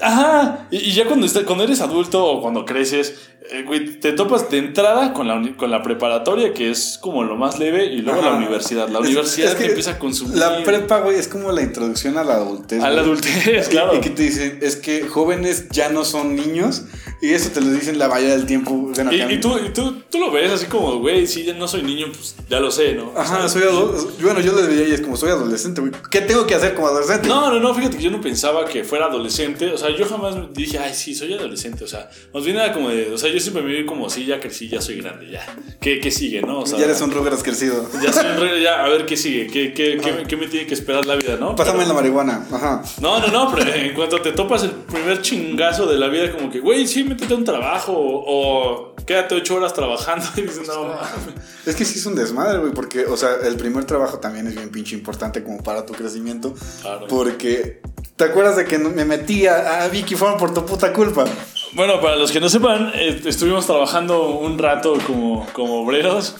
Ajá, 0.01 0.67
y, 0.71 0.77
y 0.77 0.91
ya 0.93 1.05
cuando, 1.05 1.25
está- 1.25 1.45
cuando 1.45 1.63
eres 1.65 1.81
adulto 1.81 2.23
o 2.25 2.41
cuando 2.41 2.63
creces, 2.65 3.15
güey, 3.65 3.99
te 3.99 4.11
topas 4.13 4.49
de 4.49 4.57
entrada 4.59 5.13
con 5.13 5.27
la, 5.27 5.41
con 5.57 5.71
la 5.71 5.81
preparatoria, 5.83 6.53
que 6.53 6.69
es 6.71 6.97
como 7.01 7.23
lo 7.23 7.35
más 7.35 7.59
leve, 7.59 7.85
y 7.85 8.01
luego 8.01 8.19
Ajá. 8.21 8.31
la 8.31 8.35
universidad. 8.37 8.89
La 8.89 8.99
Es- 8.99 9.05
universidad 9.05 9.49
es 9.51 9.55
que 9.55 9.63
te 9.63 9.69
empieza 9.69 9.91
a 9.91 9.99
consumir. 9.99 10.37
La 10.37 10.63
prepa, 10.63 10.99
güey, 11.01 11.17
es 11.17 11.27
como 11.27 11.51
la 11.51 11.61
introducción 11.61 12.17
a 12.17 12.23
la 12.23 12.35
adultez. 12.35 12.79
A 12.83 12.89
la 12.89 13.01
güey. 13.01 13.03
adultez, 13.05 13.67
Y- 13.67 13.69
claro. 13.69 13.95
Y, 13.95 13.99
que 14.01 14.09
te 14.11 14.23
dicen, 14.23 14.59
es 14.61 14.75
que 14.75 15.07
jóvenes 15.07 15.67
ya 15.69 15.89
no 15.89 16.05
son 16.05 16.35
niños. 16.35 16.83
Y 17.21 17.33
eso 17.33 17.49
te 17.49 17.59
lo 17.59 17.69
dicen 17.71 17.99
la 17.99 18.07
mayoría 18.07 18.37
del 18.37 18.45
tiempo. 18.45 18.71
Bueno, 18.95 19.11
Y, 19.11 19.17
que 19.17 19.33
y 19.33 19.39
tú, 19.41 19.57
y 19.57 19.69
tú, 19.73 20.03
tú 20.09 20.19
lo 20.19 20.31
ves 20.31 20.51
así 20.53 20.67
como, 20.67 20.99
güey, 20.99 21.27
si 21.27 21.43
ya 21.43 21.53
no 21.53 21.67
soy 21.67 21.81
niño, 21.83 22.07
pues 22.13 22.35
ya 22.49 22.61
lo 22.61 22.71
sé, 22.71 22.93
¿no? 22.93 23.11
Ajá, 23.13 23.49
soy 23.49 23.63
adolescente. 23.63 24.23
Bueno, 24.23 24.39
yo 24.39 24.53
lo 24.53 24.65
veía 24.65 24.87
y 24.87 24.91
es 24.93 25.01
como 25.01 25.17
soy 25.17 25.29
adolescente, 25.31 25.81
güey. 25.81 25.91
¿Qué 26.09 26.21
tengo 26.21 26.47
que 26.47 26.55
hacer 26.55 26.75
como 26.75 26.87
adolescente? 26.87 27.27
No, 27.27 27.51
no, 27.51 27.59
no, 27.59 27.73
fíjate 27.75 27.97
que 27.97 28.03
yo 28.03 28.09
no 28.11 28.21
pensaba 28.21 28.63
que 28.65 28.85
fuera 28.85 29.07
adolescente. 29.07 29.69
O 29.69 29.77
sea, 29.77 29.89
yo 29.93 30.05
jamás 30.07 30.35
dije, 30.53 30.79
ay, 30.79 30.93
sí, 30.93 31.13
soy 31.13 31.33
adolescente. 31.33 31.83
O 31.83 31.87
sea, 31.87 32.09
más 32.33 32.45
bien 32.45 32.55
era 32.55 32.71
como 32.71 32.87
de, 32.89 33.11
o 33.13 33.17
sea, 33.17 33.29
yo 33.29 33.38
siempre 33.39 33.63
me 33.63 33.73
vi 33.73 33.85
como, 33.85 34.09
sí, 34.09 34.25
ya 34.25 34.39
crecí, 34.39 34.67
ya 34.67 34.81
soy 34.81 35.01
grande, 35.01 35.29
ya. 35.31 35.45
¿Qué, 35.79 35.99
qué 35.99 36.11
sigue, 36.11 36.41
no? 36.41 36.59
O 36.61 36.65
sea, 36.65 36.77
ya 36.79 36.85
eres 36.85 37.01
un 37.01 37.11
Rugrats 37.11 37.43
crecido. 37.43 37.89
ya 38.03 38.11
soy 38.13 38.25
un 38.27 38.61
ya, 38.61 38.83
a 38.83 38.89
ver 38.89 39.05
qué 39.05 39.15
sigue, 39.17 39.47
qué, 39.47 39.73
qué, 39.73 39.97
qué, 40.03 40.11
me- 40.11 40.23
qué 40.25 40.37
me 40.37 40.47
tiene 40.47 40.67
que 40.67 40.73
esperar 40.73 41.05
la 41.05 41.15
vida, 41.15 41.37
¿no? 41.39 41.55
Pásame 41.55 41.79
Pero- 41.79 41.89
la 41.89 41.93
marihuana. 41.95 42.45
Ajá. 42.51 42.83
no, 43.01 43.19
no, 43.19 43.27
no, 43.27 43.53
pero 43.55 43.73
en 43.73 43.93
cuanto 43.93 44.21
te 44.21 44.31
topas 44.31 44.63
el 44.63 44.71
primer 44.71 45.21
chingazo 45.21 45.85
de 45.85 45.97
la 45.97 46.07
vida, 46.07 46.31
como 46.31 46.49
que, 46.51 46.59
güey, 46.59 46.87
sí, 46.87 47.03
métete 47.03 47.33
a 47.33 47.37
un 47.37 47.45
trabajo 47.45 47.93
o, 47.93 48.23
o 48.91 48.95
quédate 49.05 49.35
ocho 49.35 49.55
horas 49.55 49.73
trabajando 49.73 50.25
y 50.37 50.41
dices, 50.41 50.67
no, 50.67 50.83
mames. 50.85 50.99
Es 51.65 51.75
que 51.75 51.85
sí 51.85 51.99
es 51.99 52.05
un 52.05 52.15
desmadre, 52.15 52.59
güey, 52.59 52.73
porque, 52.73 53.05
o 53.05 53.17
sea, 53.17 53.29
el 53.45 53.55
primer 53.55 53.85
trabajo 53.85 54.19
también 54.19 54.47
es 54.47 54.55
bien 54.55 54.69
pinche 54.69 54.95
importante 54.95 55.43
como 55.43 55.61
para 55.63 55.85
tu 55.85 55.93
crecimiento. 55.93 56.53
Claro. 56.81 57.07
Porque, 57.07 57.81
¿te 58.15 58.23
acuerdas 58.23 58.55
de 58.55 58.65
que 58.65 58.77
me 58.79 59.05
metí 59.05 59.45
a, 59.47 59.83
a 59.83 59.87
Vicky 59.87 60.15
Farm 60.15 60.37
por 60.37 60.53
tu 60.53 60.65
puta 60.65 60.91
culpa? 60.93 61.25
Bueno, 61.73 62.01
para 62.01 62.15
los 62.15 62.31
que 62.31 62.39
no 62.39 62.49
sepan, 62.49 62.91
eh, 62.95 63.21
estuvimos 63.25 63.65
trabajando 63.67 64.29
un 64.29 64.57
rato 64.57 64.97
como, 65.05 65.45
como 65.53 65.81
obreros. 65.81 66.35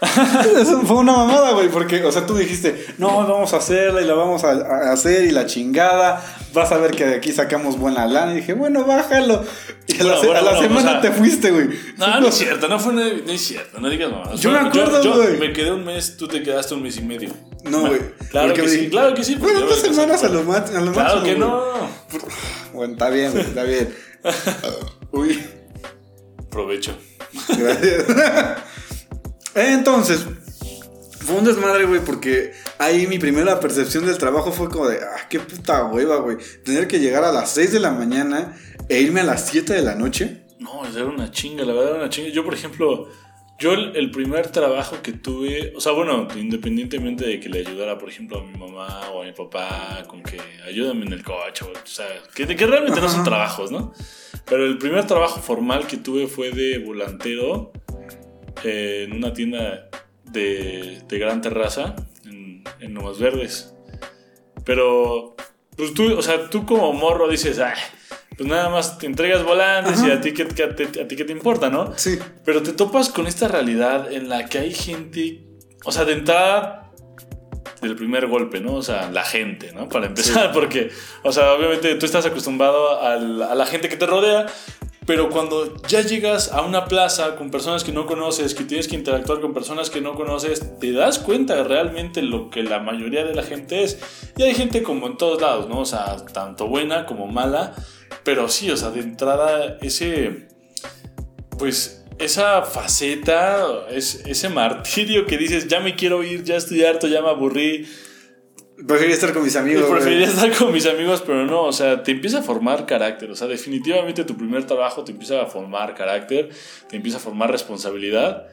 Eso 0.60 0.82
fue 0.82 0.98
una 0.98 1.12
mamada, 1.12 1.52
güey, 1.52 1.68
porque, 1.70 2.04
o 2.04 2.12
sea, 2.12 2.24
tú 2.24 2.36
dijiste, 2.36 2.86
no, 2.98 3.16
vamos 3.26 3.52
a 3.52 3.56
hacerla 3.56 4.00
y 4.00 4.04
la 4.04 4.14
vamos 4.14 4.44
a, 4.44 4.50
a 4.52 4.92
hacer 4.92 5.24
y 5.24 5.32
la 5.32 5.46
chingada, 5.46 6.24
vas 6.54 6.70
a 6.70 6.76
ver 6.78 6.92
que 6.92 7.04
de 7.04 7.16
aquí 7.16 7.32
sacamos 7.32 7.76
buena 7.76 8.06
lana. 8.06 8.32
Y 8.32 8.36
dije, 8.36 8.52
bueno, 8.52 8.84
bájalo. 8.84 9.42
Y 9.88 10.00
a 10.00 10.04
la, 10.04 10.14
Bueno, 10.14 10.20
se- 10.20 10.26
bueno, 10.28 10.38
a 10.40 10.42
la 10.42 10.50
bueno, 10.52 10.68
semana 10.68 10.88
o 10.90 10.92
sea, 10.92 11.00
te 11.00 11.10
fuiste, 11.10 11.50
güey. 11.50 11.68
No, 11.96 12.20
no 12.20 12.28
es 12.28 12.34
cierto, 12.36 12.68
no 12.68 12.78
fue 12.78 12.92
no, 12.92 13.02
es 13.02 13.40
cierto, 13.44 13.80
no 13.80 13.90
digas 13.90 14.12
mamadas. 14.12 14.40
Yo 14.40 14.52
me 14.52 14.58
acuerdo, 14.58 15.02
yo, 15.02 15.16
güey. 15.16 15.36
me 15.38 15.52
quedé 15.52 15.72
un 15.72 15.84
mes, 15.84 16.16
tú 16.16 16.28
te 16.28 16.44
quedaste 16.44 16.74
un 16.74 16.82
mes 16.84 16.96
y 16.98 17.02
medio. 17.02 17.30
No, 17.64 17.80
güey. 17.80 18.00
Claro 18.30 18.52
que 18.54 18.68
sí, 18.68 18.88
claro 18.90 19.14
que 19.14 19.24
sí. 19.24 19.34
porque 19.36 19.54
Bueno, 19.54 19.68
dos 19.68 19.80
semanas 19.80 20.22
a 20.22 20.28
lo, 20.28 20.44
ma- 20.44 20.58
a 20.58 20.80
lo 20.80 20.92
Claro 20.92 21.16
máximo, 21.16 21.22
que 21.24 21.34
güey. 21.34 21.38
no. 21.48 21.62
Bueno, 22.74 22.92
está 22.92 23.08
bien, 23.08 23.32
güey, 23.32 23.42
está 23.44 23.62
bien. 23.64 23.88
Uy, 25.12 25.42
Provecho. 26.50 26.96
gracias. 27.56 28.04
Entonces, 29.54 30.24
fue 31.20 31.36
un 31.36 31.44
desmadre, 31.44 31.84
güey, 31.84 32.00
porque 32.00 32.52
ahí 32.78 33.06
mi 33.06 33.18
primera 33.18 33.60
percepción 33.60 34.06
del 34.06 34.18
trabajo 34.18 34.52
fue 34.52 34.68
como 34.68 34.88
de, 34.88 34.98
ah, 34.98 35.26
qué 35.28 35.40
puta 35.40 35.84
hueva, 35.84 36.16
güey. 36.16 36.38
Tener 36.64 36.86
que 36.88 37.00
llegar 37.00 37.24
a 37.24 37.32
las 37.32 37.50
6 37.50 37.72
de 37.72 37.80
la 37.80 37.90
mañana 37.90 38.56
e 38.88 39.00
irme 39.00 39.20
a 39.20 39.24
las 39.24 39.46
7 39.46 39.74
de 39.74 39.82
la 39.82 39.94
noche. 39.94 40.44
No, 40.58 40.86
era 40.86 41.04
una 41.06 41.30
chinga, 41.30 41.64
la 41.64 41.72
verdad 41.72 41.90
era 41.90 42.00
una 42.00 42.10
chinga. 42.10 42.30
Yo, 42.30 42.44
por 42.44 42.54
ejemplo, 42.54 43.08
yo 43.58 43.72
el, 43.72 43.96
el 43.96 44.10
primer 44.10 44.50
trabajo 44.50 45.02
que 45.02 45.12
tuve, 45.12 45.72
o 45.74 45.80
sea, 45.80 45.92
bueno, 45.92 46.28
independientemente 46.36 47.26
de 47.26 47.40
que 47.40 47.48
le 47.48 47.60
ayudara, 47.60 47.98
por 47.98 48.08
ejemplo, 48.08 48.38
a 48.38 48.44
mi 48.44 48.56
mamá 48.56 49.10
o 49.10 49.22
a 49.22 49.26
mi 49.26 49.32
papá 49.32 50.04
con 50.06 50.22
que 50.22 50.40
ayúdame 50.64 51.06
en 51.06 51.12
el 51.12 51.24
coche, 51.24 51.64
o, 51.64 51.86
sea, 51.86 52.06
que, 52.34 52.46
que 52.46 52.66
realmente 52.66 53.00
no 53.00 53.08
son 53.08 53.24
trabajos, 53.24 53.72
¿no? 53.72 53.92
Pero 54.46 54.64
el 54.64 54.78
primer 54.78 55.06
trabajo 55.06 55.40
formal 55.40 55.86
que 55.86 55.96
tuve 55.96 56.28
fue 56.28 56.52
de 56.52 56.78
volantero 56.78 57.72
eh, 58.64 59.06
en 59.08 59.16
una 59.16 59.32
tienda 59.32 59.88
de, 60.24 61.02
de 61.08 61.18
gran 61.18 61.40
terraza 61.40 61.96
en, 62.24 62.62
en 62.80 62.94
Verdes. 63.18 63.74
Pero, 64.64 65.34
pues 65.76 65.94
tú, 65.94 66.16
o 66.16 66.22
sea, 66.22 66.48
tú 66.48 66.64
como 66.64 66.92
morro 66.92 67.28
dices, 67.28 67.58
ah, 67.58 67.74
pues 68.38 68.48
nada 68.48 68.68
más 68.68 68.98
te 68.98 69.06
entregas 69.06 69.42
volantes 69.42 70.00
y 70.00 70.12
a 70.12 70.20
ti, 70.20 70.32
que, 70.32 70.44
a, 70.44 70.46
ti 70.46 71.16
qué 71.16 71.24
te 71.24 71.32
importa, 71.32 71.70
¿no? 71.70 71.92
Sí. 71.96 72.20
Pero 72.44 72.62
te 72.62 72.72
topas 72.72 73.10
con 73.10 73.26
esta 73.26 73.48
realidad 73.48 74.12
en 74.12 74.28
la 74.28 74.46
que 74.46 74.58
hay 74.58 74.72
gente, 74.72 75.44
o 75.84 75.90
sea, 75.90 76.04
de 76.04 76.12
entrada 76.12 76.92
del 77.82 77.96
primer 77.96 78.28
golpe, 78.28 78.60
¿no? 78.60 78.74
O 78.74 78.82
sea, 78.82 79.10
la 79.10 79.24
gente, 79.24 79.72
¿no? 79.72 79.88
Para 79.88 80.06
empezar, 80.06 80.52
porque, 80.54 80.90
o 81.24 81.32
sea, 81.32 81.52
obviamente 81.52 81.96
tú 81.96 82.06
estás 82.06 82.26
acostumbrado 82.26 83.02
a 83.02 83.16
la 83.16 83.66
gente 83.66 83.88
que 83.88 83.96
te 83.96 84.06
rodea, 84.06 84.46
pero 85.08 85.30
cuando 85.30 85.74
ya 85.88 86.02
llegas 86.02 86.52
a 86.52 86.60
una 86.60 86.84
plaza 86.84 87.34
con 87.34 87.50
personas 87.50 87.82
que 87.82 87.92
no 87.92 88.04
conoces, 88.04 88.54
que 88.54 88.62
tienes 88.62 88.86
que 88.86 88.94
interactuar 88.94 89.40
con 89.40 89.54
personas 89.54 89.88
que 89.88 90.02
no 90.02 90.14
conoces, 90.14 90.78
te 90.78 90.92
das 90.92 91.18
cuenta 91.18 91.56
de 91.56 91.64
realmente 91.64 92.20
lo 92.20 92.50
que 92.50 92.62
la 92.62 92.78
mayoría 92.78 93.24
de 93.24 93.34
la 93.34 93.42
gente 93.42 93.82
es. 93.82 93.98
Y 94.36 94.42
hay 94.42 94.54
gente 94.54 94.82
como 94.82 95.06
en 95.06 95.16
todos 95.16 95.40
lados, 95.40 95.66
¿no? 95.66 95.80
O 95.80 95.86
sea, 95.86 96.16
tanto 96.26 96.68
buena 96.68 97.06
como 97.06 97.26
mala. 97.26 97.74
Pero 98.28 98.46
sí, 98.50 98.70
o 98.70 98.76
sea, 98.76 98.90
de 98.90 99.00
entrada 99.00 99.78
ese... 99.80 100.48
Pues 101.58 102.04
esa 102.18 102.60
faceta, 102.62 103.86
es, 103.90 104.22
ese 104.26 104.50
martirio 104.50 105.24
que 105.24 105.38
dices, 105.38 105.66
ya 105.66 105.80
me 105.80 105.96
quiero 105.96 106.22
ir, 106.22 106.44
ya 106.44 106.56
estoy 106.56 106.84
harto, 106.84 107.06
ya 107.06 107.22
me 107.22 107.30
aburrí 107.30 107.86
Preferiría 108.86 109.14
estar 109.14 109.32
con 109.32 109.44
mis 109.44 109.56
amigos. 109.56 109.90
Preferiría 109.90 110.26
estar 110.26 110.54
con 110.54 110.72
mis 110.74 110.84
amigos, 110.84 111.22
pero 111.26 111.46
no, 111.46 111.62
o 111.62 111.72
sea, 111.72 112.02
te 112.02 112.12
empieza 112.12 112.40
a 112.40 112.42
formar 112.42 112.84
carácter. 112.84 113.30
O 113.30 113.34
sea, 113.34 113.48
definitivamente 113.48 114.24
tu 114.24 114.36
primer 114.36 114.66
trabajo 114.66 115.04
te 115.04 115.12
empieza 115.12 115.40
a 115.40 115.46
formar 115.46 115.94
carácter, 115.94 116.50
te 116.86 116.96
empieza 116.96 117.16
a 117.16 117.20
formar 117.20 117.50
responsabilidad. 117.50 118.46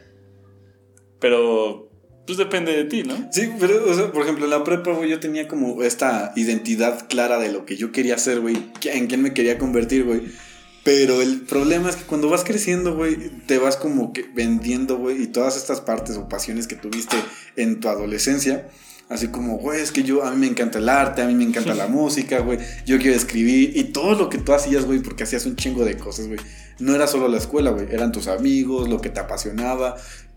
Pero, 1.19 1.89
pues 2.25 2.37
depende 2.37 2.71
de 2.71 2.85
ti, 2.85 3.03
¿no? 3.03 3.29
Sí, 3.31 3.49
pero, 3.59 3.89
o 3.89 3.93
sea, 3.93 4.11
por 4.11 4.23
ejemplo, 4.23 4.45
en 4.45 4.51
la 4.51 4.63
prepa, 4.63 4.91
güey, 4.91 5.09
yo 5.09 5.19
tenía 5.19 5.47
como 5.47 5.83
esta 5.83 6.33
identidad 6.35 7.07
clara 7.07 7.39
de 7.39 7.51
lo 7.51 7.65
que 7.65 7.77
yo 7.77 7.91
quería 7.91 8.15
hacer, 8.15 8.39
güey, 8.39 8.57
en 8.83 9.07
quién 9.07 9.21
me 9.21 9.33
quería 9.33 9.57
convertir, 9.57 10.03
güey. 10.03 10.23
Pero 10.83 11.21
el 11.21 11.41
problema 11.41 11.89
es 11.89 11.95
que 11.95 12.03
cuando 12.03 12.29
vas 12.29 12.43
creciendo, 12.43 12.95
güey, 12.95 13.17
te 13.47 13.57
vas 13.57 13.75
como 13.75 14.13
que 14.13 14.25
vendiendo, 14.33 14.97
güey, 14.97 15.23
y 15.23 15.27
todas 15.27 15.57
estas 15.57 15.81
partes 15.81 16.17
o 16.17 16.29
pasiones 16.29 16.67
que 16.67 16.75
tuviste 16.75 17.17
en 17.55 17.79
tu 17.79 17.89
adolescencia 17.89 18.67
Así 19.07 19.27
como, 19.27 19.57
güey, 19.57 19.81
es 19.81 19.91
que 19.91 20.01
yo, 20.01 20.23
a 20.23 20.31
mí 20.31 20.37
me 20.37 20.47
encanta 20.47 20.79
el 20.79 20.89
arte, 20.89 21.21
a 21.21 21.27
mí 21.27 21.35
me 21.35 21.43
encanta 21.43 21.75
la 21.75 21.87
música, 21.87 22.39
güey. 22.39 22.57
Yo 22.87 22.97
quiero 22.97 23.15
escribir. 23.15 23.77
Y 23.77 23.85
todo 23.85 24.15
lo 24.15 24.29
que 24.29 24.39
tú 24.39 24.51
hacías, 24.51 24.85
güey, 24.85 24.99
porque 24.99 25.23
hacías 25.23 25.45
un 25.45 25.55
chingo 25.55 25.85
de 25.85 25.95
cosas, 25.95 26.27
güey. 26.27 26.39
No 26.79 26.95
era 26.95 27.05
solo 27.05 27.27
la 27.27 27.37
escuela, 27.37 27.69
güey. 27.69 27.85
Eran 27.91 28.11
tus 28.11 28.27
amigos, 28.27 28.89
lo 28.89 29.01
que 29.01 29.09
te 29.09 29.19
apasionaba. 29.19 29.95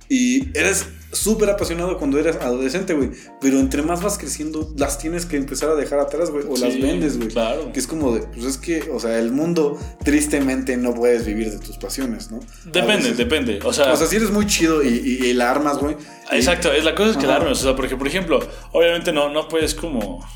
Y 0.08 0.56
eres 0.56 0.86
súper 1.12 1.48
apasionado 1.50 1.98
cuando 1.98 2.18
eres 2.18 2.36
adolescente, 2.36 2.94
güey. 2.94 3.10
Pero 3.40 3.58
entre 3.58 3.82
más 3.82 4.02
vas 4.02 4.18
creciendo, 4.18 4.72
las 4.76 4.98
tienes 4.98 5.26
que 5.26 5.36
empezar 5.36 5.70
a 5.70 5.74
dejar 5.74 5.98
atrás, 6.00 6.30
güey. 6.30 6.44
O 6.48 6.56
las 6.56 6.80
vendes, 6.80 7.16
güey. 7.16 7.28
Claro. 7.28 7.72
Que 7.72 7.80
es 7.80 7.86
como 7.86 8.14
de, 8.14 8.20
pues 8.22 8.44
es 8.44 8.58
que, 8.58 8.90
o 8.90 9.00
sea, 9.00 9.18
el 9.18 9.30
mundo 9.30 9.78
tristemente 10.04 10.76
no 10.76 10.94
puedes 10.94 11.26
vivir 11.26 11.50
de 11.50 11.58
tus 11.58 11.78
pasiones, 11.78 12.30
¿no? 12.30 12.40
Depende, 12.66 13.12
depende. 13.14 13.60
O 13.64 13.72
sea, 13.72 13.92
o 13.92 13.96
sea, 13.96 14.06
si 14.06 14.16
eres 14.16 14.30
muy 14.30 14.46
chido 14.46 14.82
y, 14.82 14.88
y, 14.88 15.32
la 15.34 15.50
armas, 15.50 15.78
güey. 15.78 15.96
Exacto, 16.32 16.72
es 16.72 16.84
la 16.84 16.94
cosa 16.94 17.12
es 17.12 17.16
que 17.16 17.26
la 17.26 17.36
armas. 17.36 17.60
O 17.60 17.62
sea, 17.62 17.76
porque, 17.76 17.96
por 17.96 18.06
ejemplo, 18.06 18.40
obviamente 18.72 19.12
no, 19.12 19.30
no 19.30 19.48
puedes 19.48 19.74
como, 19.74 20.26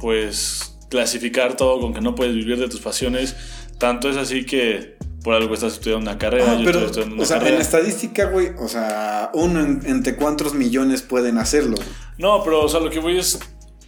pues, 0.00 0.76
clasificar 0.90 1.56
todo 1.56 1.80
con 1.80 1.92
que 1.92 2.00
no 2.00 2.14
puedes 2.14 2.34
vivir 2.34 2.58
de 2.58 2.68
tus 2.68 2.80
pasiones. 2.80 3.36
Tanto 3.78 4.08
es 4.08 4.16
así 4.16 4.44
que 4.44 4.96
por 5.28 5.34
algo 5.34 5.52
estás 5.52 5.74
estudiando 5.74 6.10
una 6.10 6.18
carrera. 6.18 6.54
yo 6.54 6.64
pero, 6.64 6.86
estudiando 6.86 7.16
una 7.16 7.22
o 7.22 7.26
sea, 7.26 7.46
en 7.46 7.60
estadística, 7.60 8.30
güey, 8.30 8.52
o 8.58 8.66
sea, 8.66 9.30
uno 9.34 9.60
entre 9.60 10.16
cuántos 10.16 10.54
millones 10.54 11.02
pueden 11.02 11.36
hacerlo. 11.36 11.76
No, 12.16 12.42
pero, 12.42 12.64
o 12.64 12.68
sea, 12.70 12.80
lo 12.80 12.88
que 12.88 12.98
voy 12.98 13.18
es. 13.18 13.38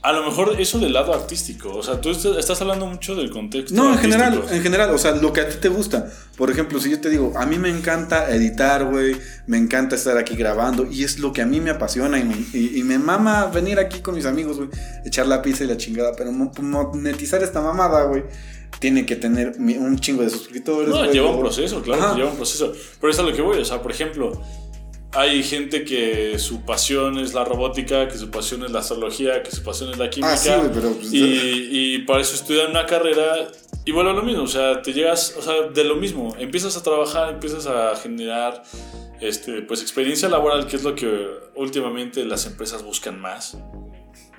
A 0.02 0.12
lo 0.12 0.22
mejor 0.22 0.60
eso 0.60 0.78
del 0.78 0.92
lado 0.92 1.14
artístico, 1.14 1.74
o 1.74 1.82
sea, 1.82 1.98
tú 1.98 2.10
estás 2.10 2.60
hablando 2.60 2.84
mucho 2.84 3.14
del 3.14 3.30
contexto. 3.30 3.74
No, 3.74 3.90
en 3.90 3.98
general, 3.98 4.44
en 4.50 4.62
general, 4.62 4.90
o 4.90 4.98
sea, 4.98 5.12
lo 5.12 5.32
que 5.32 5.40
a 5.40 5.48
ti 5.48 5.56
te 5.58 5.70
gusta. 5.70 6.12
Por 6.36 6.50
ejemplo, 6.50 6.78
si 6.78 6.90
yo 6.90 7.00
te 7.00 7.08
digo, 7.08 7.32
a 7.34 7.46
mí 7.46 7.58
me 7.58 7.70
encanta 7.70 8.30
editar, 8.30 8.84
güey, 8.84 9.16
me 9.46 9.56
encanta 9.56 9.96
estar 9.96 10.18
aquí 10.18 10.36
grabando 10.36 10.86
y 10.90 11.04
es 11.04 11.20
lo 11.20 11.32
que 11.32 11.40
a 11.40 11.46
mí 11.46 11.58
me 11.60 11.70
apasiona 11.70 12.18
y 12.18 12.24
me, 12.24 12.36
y 12.52 12.82
me 12.82 12.98
mama 12.98 13.46
venir 13.46 13.78
aquí 13.78 14.00
con 14.00 14.14
mis 14.14 14.26
amigos, 14.26 14.58
güey, 14.58 14.68
echar 15.06 15.26
la 15.26 15.40
pizza 15.40 15.64
y 15.64 15.68
la 15.68 15.78
chingada, 15.78 16.12
pero 16.18 16.32
monetizar 16.32 17.42
esta 17.42 17.62
mamada, 17.62 18.02
güey 18.04 18.24
tiene 18.78 19.04
que 19.04 19.16
tener 19.16 19.54
un 19.58 19.98
chingo 19.98 20.22
de 20.22 20.30
suscriptores. 20.30 20.88
No, 20.88 21.10
lleva 21.10 21.30
un 21.30 21.40
proceso, 21.40 21.82
claro, 21.82 22.16
lleva 22.16 22.30
un 22.30 22.36
proceso. 22.36 22.72
Pero 23.00 23.10
eso 23.10 23.22
es 23.22 23.26
a 23.26 23.30
lo 23.30 23.36
que 23.36 23.42
voy, 23.42 23.58
o 23.58 23.64
sea, 23.64 23.82
por 23.82 23.90
ejemplo, 23.90 24.40
hay 25.12 25.42
gente 25.42 25.84
que 25.84 26.38
su 26.38 26.64
pasión 26.64 27.18
es 27.18 27.34
la 27.34 27.44
robótica, 27.44 28.08
que 28.08 28.16
su 28.16 28.30
pasión 28.30 28.64
es 28.64 28.70
la 28.70 28.78
astrología, 28.78 29.42
que 29.42 29.50
su 29.50 29.62
pasión 29.62 29.90
es 29.90 29.98
la 29.98 30.08
química. 30.08 30.34
Ah, 30.34 30.36
sí, 30.36 30.50
pero 30.72 30.92
pues, 30.92 31.12
y, 31.12 31.68
y 31.70 31.98
para 32.00 32.20
eso 32.20 32.34
estudian 32.34 32.70
una 32.70 32.86
carrera 32.86 33.48
y 33.84 33.92
vuelve 33.92 34.10
a 34.10 34.14
lo 34.14 34.22
mismo, 34.22 34.44
o 34.44 34.46
sea, 34.46 34.82
te 34.82 34.92
llegas, 34.92 35.34
o 35.38 35.42
sea, 35.42 35.68
de 35.68 35.84
lo 35.84 35.96
mismo, 35.96 36.36
empiezas 36.38 36.76
a 36.76 36.82
trabajar, 36.82 37.32
empiezas 37.32 37.66
a 37.66 37.96
generar 37.96 38.62
este, 39.20 39.62
pues 39.62 39.82
experiencia 39.82 40.28
laboral, 40.28 40.66
que 40.66 40.76
es 40.76 40.84
lo 40.84 40.94
que 40.94 41.28
últimamente 41.54 42.24
las 42.24 42.46
empresas 42.46 42.82
buscan 42.82 43.20
más 43.20 43.56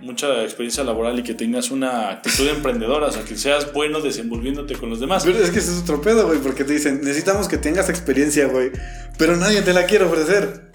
mucha 0.01 0.43
experiencia 0.43 0.83
laboral 0.83 1.19
y 1.19 1.23
que 1.23 1.33
tengas 1.33 1.71
una 1.71 2.09
actitud 2.09 2.47
emprendedora, 2.47 3.07
o 3.07 3.11
sea, 3.11 3.23
que 3.23 3.35
seas 3.35 3.71
bueno 3.73 4.01
desenvolviéndote 4.01 4.75
con 4.75 4.89
los 4.89 4.99
demás. 4.99 5.23
Pero 5.23 5.37
es 5.37 5.51
que 5.51 5.59
ese 5.59 5.71
es 5.71 5.81
otro 5.81 6.01
pedo, 6.01 6.27
güey, 6.27 6.39
porque 6.39 6.63
te 6.63 6.73
dicen, 6.73 7.01
necesitamos 7.03 7.47
que 7.47 7.57
tengas 7.57 7.89
experiencia, 7.89 8.47
güey, 8.47 8.71
pero 9.17 9.35
nadie 9.35 9.61
te 9.61 9.73
la 9.73 9.85
quiere 9.85 10.05
ofrecer. 10.05 10.69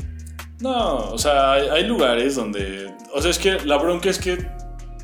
No, 0.60 1.10
o 1.10 1.18
sea, 1.18 1.52
hay, 1.52 1.84
lugares 1.84 2.34
donde, 2.34 2.90
o 3.12 3.20
sea, 3.20 3.30
es 3.30 3.38
que 3.38 3.60
la 3.64 3.76
bronca 3.76 4.08
es 4.08 4.18
que 4.18 4.38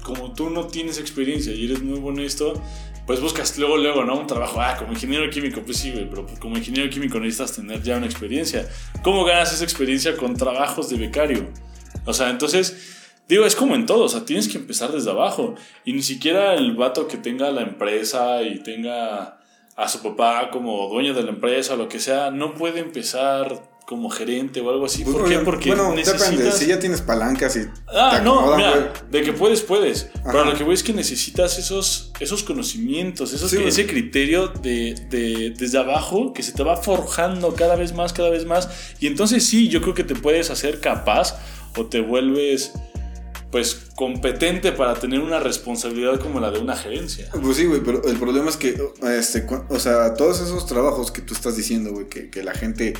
como 0.02 0.32
tú 0.32 0.50
no 0.50 0.66
tienes 0.66 0.98
experiencia 0.98 1.52
y 1.52 1.66
eres 1.66 1.82
muy 1.82 1.98
bueno 1.98 2.22
esto, 2.22 2.60
pues 3.06 3.20
buscas 3.20 3.58
luego, 3.58 3.76
luego, 3.76 4.04
¿no? 4.04 4.18
Un 4.18 4.26
trabajo, 4.26 4.60
ah, 4.60 4.76
como 4.78 4.92
ingeniero 4.92 5.28
químico, 5.30 5.60
pues 5.62 5.76
sí, 5.78 5.90
güey, 5.90 6.08
pero 6.08 6.26
como 6.40 6.56
ingeniero 6.56 6.88
químico 6.88 7.18
necesitas 7.20 7.52
tener 7.52 7.82
ya 7.82 7.96
una 7.96 8.06
experiencia. 8.06 8.68
¿Cómo 9.02 9.24
ganas 9.24 9.52
esa 9.52 9.64
experiencia 9.64 10.16
con 10.16 10.36
trabajos 10.36 10.88
de 10.88 10.96
becario? 10.96 11.48
O 12.06 12.14
sea, 12.14 12.30
entonces 12.30 13.01
Digo, 13.28 13.46
es 13.46 13.56
como 13.56 13.74
en 13.74 13.86
todo, 13.86 14.04
o 14.04 14.08
sea, 14.08 14.24
tienes 14.24 14.48
que 14.48 14.58
empezar 14.58 14.92
desde 14.92 15.10
abajo. 15.10 15.54
Y 15.84 15.92
ni 15.92 16.02
siquiera 16.02 16.54
el 16.54 16.74
vato 16.74 17.08
que 17.08 17.16
tenga 17.16 17.50
la 17.50 17.62
empresa 17.62 18.42
y 18.42 18.62
tenga 18.62 19.38
a 19.76 19.88
su 19.88 20.02
papá 20.02 20.50
como 20.50 20.88
dueño 20.88 21.14
de 21.14 21.22
la 21.22 21.30
empresa 21.30 21.74
o 21.74 21.76
lo 21.76 21.88
que 21.88 21.98
sea, 21.98 22.30
no 22.30 22.54
puede 22.54 22.80
empezar 22.80 23.72
como 23.86 24.10
gerente 24.10 24.60
o 24.60 24.70
algo 24.70 24.86
así. 24.86 25.04
¿Por 25.04 25.28
qué? 25.28 25.38
Porque 25.38 25.68
bueno, 25.74 25.94
depende, 25.94 26.52
si 26.52 26.66
ya 26.66 26.78
tienes 26.78 27.00
palancas 27.00 27.56
y 27.56 27.68
Ah, 27.88 28.20
no, 28.22 28.56
mira, 28.56 28.92
de 29.10 29.22
que 29.22 29.32
puedes, 29.32 29.60
puedes. 29.60 30.08
Pero 30.24 30.44
lo 30.44 30.54
que 30.54 30.64
voy 30.64 30.74
es 30.74 30.82
que 30.82 30.92
necesitas 30.92 31.58
esos, 31.58 32.12
esos 32.20 32.42
conocimientos, 32.42 33.32
esos, 33.32 33.52
ese 33.52 33.86
criterio 33.86 34.48
de, 34.48 34.94
de, 35.10 35.50
desde 35.50 35.78
abajo 35.78 36.32
que 36.32 36.42
se 36.42 36.52
te 36.52 36.62
va 36.62 36.76
forjando 36.76 37.54
cada 37.54 37.76
vez 37.76 37.92
más, 37.92 38.12
cada 38.12 38.30
vez 38.30 38.46
más. 38.46 38.68
Y 39.00 39.06
entonces 39.06 39.44
sí, 39.44 39.68
yo 39.68 39.82
creo 39.82 39.94
que 39.94 40.04
te 40.04 40.14
puedes 40.14 40.50
hacer 40.50 40.80
capaz 40.80 41.38
o 41.76 41.86
te 41.86 42.00
vuelves 42.00 42.72
pues 43.52 43.74
competente 43.96 44.72
para 44.72 44.94
tener 44.94 45.20
una 45.20 45.38
responsabilidad 45.38 46.18
como 46.18 46.40
la 46.40 46.50
de 46.50 46.58
una 46.58 46.74
gerencia. 46.74 47.28
Pues 47.40 47.58
sí, 47.58 47.66
güey, 47.66 47.82
pero 47.84 48.02
el 48.02 48.16
problema 48.16 48.48
es 48.48 48.56
que, 48.56 48.74
este, 49.16 49.46
o 49.68 49.78
sea, 49.78 50.14
todos 50.14 50.40
esos 50.40 50.66
trabajos 50.66 51.12
que 51.12 51.20
tú 51.20 51.34
estás 51.34 51.54
diciendo, 51.54 51.92
güey, 51.92 52.08
que, 52.08 52.42
la 52.42 52.54
gente, 52.54 52.94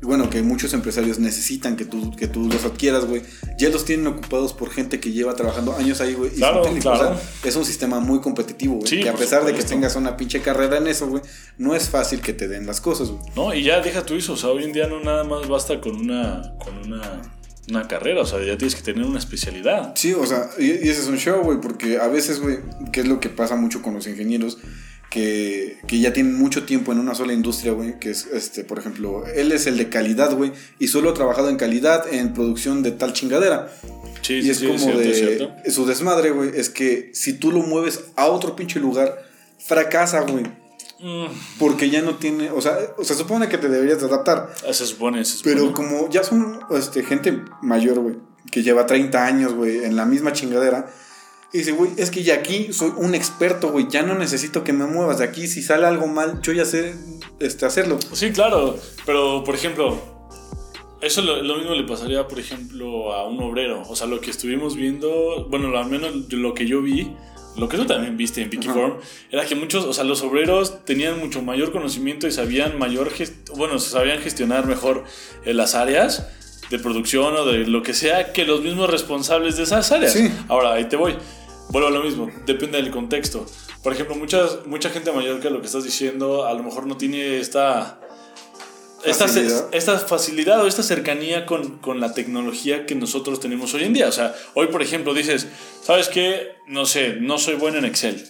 bueno, 0.00 0.30
que 0.30 0.40
muchos 0.40 0.72
empresarios 0.72 1.18
necesitan 1.18 1.76
que 1.76 1.84
tú, 1.84 2.16
que 2.16 2.28
tú 2.28 2.48
los 2.48 2.64
adquieras, 2.64 3.04
güey, 3.04 3.20
ya 3.58 3.68
los 3.68 3.84
tienen 3.84 4.06
ocupados 4.06 4.54
por 4.54 4.70
gente 4.70 5.00
que 5.00 5.12
lleva 5.12 5.36
trabajando 5.36 5.76
años 5.76 6.00
ahí, 6.00 6.14
güey. 6.14 6.30
Claro, 6.30 6.62
claro. 6.80 7.20
es 7.44 7.56
un 7.56 7.66
sistema 7.66 8.00
muy 8.00 8.22
competitivo, 8.22 8.76
güey. 8.76 8.88
Sí, 8.88 9.02
que 9.02 9.10
a 9.10 9.14
pesar 9.14 9.44
de 9.44 9.52
que 9.52 9.62
tengas 9.62 9.96
una 9.96 10.16
pinche 10.16 10.40
carrera 10.40 10.78
en 10.78 10.86
eso, 10.86 11.08
güey, 11.08 11.22
no 11.58 11.74
es 11.74 11.90
fácil 11.90 12.22
que 12.22 12.32
te 12.32 12.48
den 12.48 12.64
las 12.64 12.80
cosas, 12.80 13.10
güey. 13.10 13.22
No, 13.36 13.52
y 13.52 13.64
ya 13.64 13.82
deja 13.82 14.02
tu 14.06 14.14
eso, 14.14 14.32
o 14.32 14.36
sea, 14.38 14.48
hoy 14.48 14.64
en 14.64 14.72
día 14.72 14.86
no 14.86 14.98
nada 15.00 15.24
más 15.24 15.46
basta 15.46 15.78
con 15.78 15.94
una, 15.94 16.54
con 16.58 16.78
una 16.78 17.38
una 17.70 17.88
carrera, 17.88 18.22
o 18.22 18.26
sea, 18.26 18.38
ya 18.44 18.56
tienes 18.56 18.74
que 18.74 18.82
tener 18.82 19.04
una 19.04 19.18
especialidad. 19.18 19.92
Sí, 19.96 20.12
o 20.12 20.26
sea, 20.26 20.50
y, 20.58 20.70
ese 20.70 21.02
es 21.02 21.06
un 21.06 21.18
show, 21.18 21.42
güey, 21.42 21.60
porque 21.60 21.98
a 21.98 22.08
veces, 22.08 22.40
güey, 22.40 22.58
que 22.92 23.00
es 23.00 23.08
lo 23.08 23.20
que 23.20 23.28
pasa 23.28 23.56
mucho 23.56 23.82
con 23.82 23.94
los 23.94 24.06
ingenieros, 24.06 24.58
que, 25.10 25.78
que, 25.88 25.98
ya 25.98 26.12
tienen 26.12 26.38
mucho 26.38 26.64
tiempo 26.64 26.92
en 26.92 27.00
una 27.00 27.14
sola 27.14 27.32
industria, 27.32 27.72
güey, 27.72 27.98
que 27.98 28.10
es, 28.10 28.26
este, 28.32 28.62
por 28.62 28.78
ejemplo, 28.78 29.24
él 29.26 29.50
es 29.50 29.66
el 29.66 29.76
de 29.76 29.88
calidad, 29.88 30.36
güey, 30.36 30.52
y 30.78 30.88
solo 30.88 31.10
ha 31.10 31.14
trabajado 31.14 31.48
en 31.48 31.56
calidad 31.56 32.12
en 32.12 32.32
producción 32.32 32.82
de 32.82 32.92
tal 32.92 33.12
chingadera. 33.12 33.72
Sí, 34.22 34.34
y 34.34 34.42
sí, 34.42 34.50
es 34.50 34.58
sí, 34.58 34.66
como 34.66 34.98
de 34.98 35.50
su 35.68 35.86
desmadre, 35.86 36.30
güey, 36.30 36.50
es 36.54 36.70
que 36.70 37.10
si 37.12 37.32
tú 37.32 37.50
lo 37.50 37.62
mueves 37.62 38.04
a 38.16 38.26
otro 38.26 38.54
pinche 38.54 38.78
lugar, 38.78 39.30
fracasa, 39.58 40.20
güey. 40.20 40.44
Porque 41.58 41.88
ya 41.88 42.02
no 42.02 42.16
tiene, 42.16 42.50
o 42.50 42.60
sea, 42.60 42.76
o 42.98 43.04
sea, 43.04 43.16
supone 43.16 43.48
que 43.48 43.58
te 43.58 43.68
deberías 43.68 44.00
de 44.00 44.06
adaptar. 44.06 44.54
Ah, 44.68 44.72
se 44.72 44.86
supone, 44.86 45.24
se 45.24 45.38
supone. 45.38 45.54
Pero 45.54 45.72
como 45.72 46.10
ya 46.10 46.22
son 46.22 46.60
este, 46.72 47.02
gente 47.02 47.42
mayor, 47.62 48.00
güey, 48.00 48.16
que 48.50 48.62
lleva 48.62 48.86
30 48.86 49.24
años, 49.24 49.54
güey, 49.54 49.84
en 49.84 49.96
la 49.96 50.04
misma 50.04 50.32
chingadera. 50.32 50.90
Y 51.52 51.58
dice, 51.58 51.72
güey, 51.72 51.90
es 51.96 52.10
que 52.10 52.22
ya 52.22 52.34
aquí 52.34 52.72
soy 52.72 52.92
un 52.96 53.14
experto, 53.14 53.72
güey, 53.72 53.88
ya 53.88 54.02
no 54.02 54.14
necesito 54.14 54.62
que 54.62 54.72
me 54.72 54.86
muevas 54.86 55.18
de 55.18 55.24
aquí. 55.24 55.48
Si 55.48 55.62
sale 55.62 55.86
algo 55.86 56.06
mal, 56.06 56.40
yo 56.42 56.52
ya 56.52 56.64
sé 56.64 56.94
este, 57.40 57.66
hacerlo. 57.66 57.98
Sí, 58.12 58.30
claro, 58.30 58.78
pero 59.06 59.42
por 59.42 59.54
ejemplo, 59.54 59.98
eso 61.00 61.22
lo, 61.22 61.42
lo, 61.42 61.56
mismo 61.56 61.74
le 61.74 61.84
pasaría, 61.84 62.28
por 62.28 62.38
ejemplo, 62.38 63.12
a 63.14 63.26
un 63.26 63.42
obrero. 63.42 63.82
O 63.88 63.96
sea, 63.96 64.06
lo 64.06 64.20
que 64.20 64.30
estuvimos 64.30 64.76
viendo, 64.76 65.46
bueno, 65.48 65.76
al 65.76 65.88
menos 65.88 66.30
lo 66.30 66.52
que 66.54 66.66
yo 66.66 66.82
vi, 66.82 67.10
lo 67.56 67.68
que 67.68 67.76
tú 67.76 67.84
también 67.86 68.16
viste 68.16 68.42
en 68.42 68.50
Picky 68.50 68.68
Form, 68.68 68.94
era 69.30 69.44
que 69.44 69.54
muchos, 69.54 69.84
o 69.84 69.92
sea, 69.92 70.04
los 70.04 70.22
obreros 70.22 70.84
tenían 70.84 71.18
mucho 71.18 71.42
mayor 71.42 71.72
conocimiento 71.72 72.26
y 72.26 72.32
sabían 72.32 72.78
mayor, 72.78 73.10
bueno, 73.56 73.78
sabían 73.78 74.20
gestionar 74.20 74.66
mejor 74.66 75.04
eh, 75.44 75.54
las 75.54 75.74
áreas 75.74 76.28
de 76.70 76.78
producción 76.78 77.36
o 77.36 77.44
de 77.44 77.66
lo 77.66 77.82
que 77.82 77.94
sea 77.94 78.32
que 78.32 78.44
los 78.44 78.62
mismos 78.62 78.88
responsables 78.88 79.56
de 79.56 79.64
esas 79.64 79.90
áreas. 79.90 80.16
Ahora, 80.48 80.74
ahí 80.74 80.84
te 80.84 80.96
voy. 80.96 81.16
Vuelvo 81.70 81.88
a 81.88 81.90
lo 81.92 82.02
mismo, 82.02 82.28
depende 82.46 82.82
del 82.82 82.90
contexto. 82.90 83.46
Por 83.82 83.92
ejemplo, 83.92 84.16
muchas, 84.16 84.66
mucha 84.66 84.90
gente 84.90 85.12
mayor 85.12 85.40
que 85.40 85.50
lo 85.50 85.60
que 85.60 85.66
estás 85.66 85.84
diciendo 85.84 86.46
a 86.46 86.52
lo 86.54 86.62
mejor 86.62 86.86
no 86.86 86.96
tiene 86.96 87.38
esta 87.38 87.99
esta 89.04 89.26
facilidad. 89.26 89.68
esta 89.72 89.98
facilidad 89.98 90.62
o 90.62 90.66
esta 90.66 90.82
cercanía 90.82 91.46
con, 91.46 91.78
con, 91.78 92.00
la 92.00 92.12
tecnología 92.14 92.86
que 92.86 92.94
nosotros 92.94 93.40
tenemos 93.40 93.72
hoy 93.74 93.84
en 93.84 93.94
día. 93.94 94.08
O 94.08 94.12
sea, 94.12 94.34
hoy, 94.54 94.68
por 94.68 94.82
ejemplo, 94.82 95.14
dices, 95.14 95.46
¿sabes 95.82 96.08
qué? 96.08 96.52
No 96.66 96.86
sé, 96.86 97.16
no 97.20 97.38
soy 97.38 97.54
bueno 97.54 97.78
en 97.78 97.84
Excel. 97.84 98.28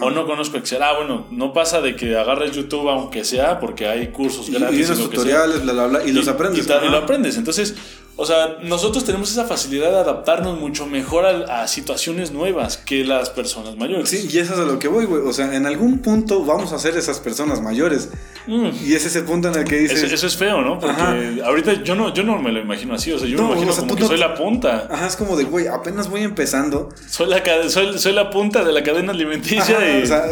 O 0.00 0.10
no 0.10 0.26
conozco 0.26 0.56
Excel. 0.56 0.82
Ah, 0.82 0.96
bueno, 0.96 1.26
no 1.30 1.52
pasa 1.52 1.80
de 1.80 1.94
que 1.94 2.16
agarres 2.16 2.52
YouTube 2.52 2.88
aunque 2.88 3.24
sea, 3.24 3.60
porque 3.60 3.86
hay 3.86 4.08
cursos 4.08 4.50
gratis. 4.50 4.90
Y, 4.90 4.94
tutoriales, 4.94 5.62
bla, 5.62 5.72
bla, 5.72 5.86
bla, 5.86 6.04
y, 6.04 6.12
los 6.12 6.26
aprendes. 6.28 6.66
Y, 6.66 6.86
y, 6.86 6.90
lo 6.90 6.96
aprendes. 6.96 7.36
Entonces, 7.36 7.74
o 8.16 8.26
sea, 8.26 8.58
nosotros 8.62 9.04
tenemos 9.04 9.30
esa 9.30 9.44
facilidad 9.44 9.90
de 9.90 9.98
adaptarnos 9.98 10.60
mucho 10.60 10.86
mejor 10.86 11.26
a, 11.26 11.66
situaciones 11.66 12.30
nuevas 12.30 12.76
que 12.76 13.04
las 13.04 13.30
personas 13.30 13.76
mayores. 13.76 14.08
Sí, 14.08 14.28
y 14.30 14.38
eso 14.38 14.54
es 14.54 14.60
a 14.60 14.64
lo 14.64 14.78
que 14.78 14.88
voy, 14.88 15.06
güey. 15.06 15.22
O 15.22 15.32
sea, 15.32 15.54
en 15.54 15.66
algún 15.66 15.98
punto 15.98 16.44
vamos 16.44 16.72
a 16.72 16.78
ser 16.78 16.96
esas 16.96 17.18
personas 17.18 17.60
mayores. 17.60 18.10
Mm. 18.46 18.68
Y 18.84 18.94
ese 18.94 19.08
es 19.08 19.16
el 19.16 19.24
punta 19.24 19.48
en 19.48 19.58
el 19.58 19.64
que 19.64 19.78
dices. 19.78 20.02
Eso, 20.02 20.26
es 20.26 20.36
feo, 20.36 20.60
¿no? 20.60 20.78
Porque 20.78 21.42
ahorita 21.44 21.82
yo 21.82 21.94
no, 21.94 22.12
yo 22.12 22.22
no 22.22 22.38
me 22.38 22.52
lo 22.52 22.60
imagino 22.60 22.94
así. 22.94 23.10
O 23.10 23.18
sea, 23.18 23.26
yo 23.26 23.38
me 23.38 23.52
imagino 23.52 23.74
como 23.74 23.96
que 23.96 24.04
soy 24.04 24.18
la 24.18 24.34
punta. 24.34 24.86
Ajá, 24.90 25.06
es 25.06 25.16
como 25.16 25.36
de, 25.36 25.44
güey, 25.44 25.66
apenas 25.66 26.08
voy 26.08 26.22
empezando. 26.22 26.90
Soy 27.08 27.28
la, 27.28 27.42
soy, 27.68 27.98
soy 27.98 28.12
la 28.12 28.30
punta 28.30 28.64
de 28.64 28.72
la 28.72 28.82
cadena 28.82 29.12
alimenticia. 29.12 29.76
O 30.02 30.06
sea, 30.06 30.24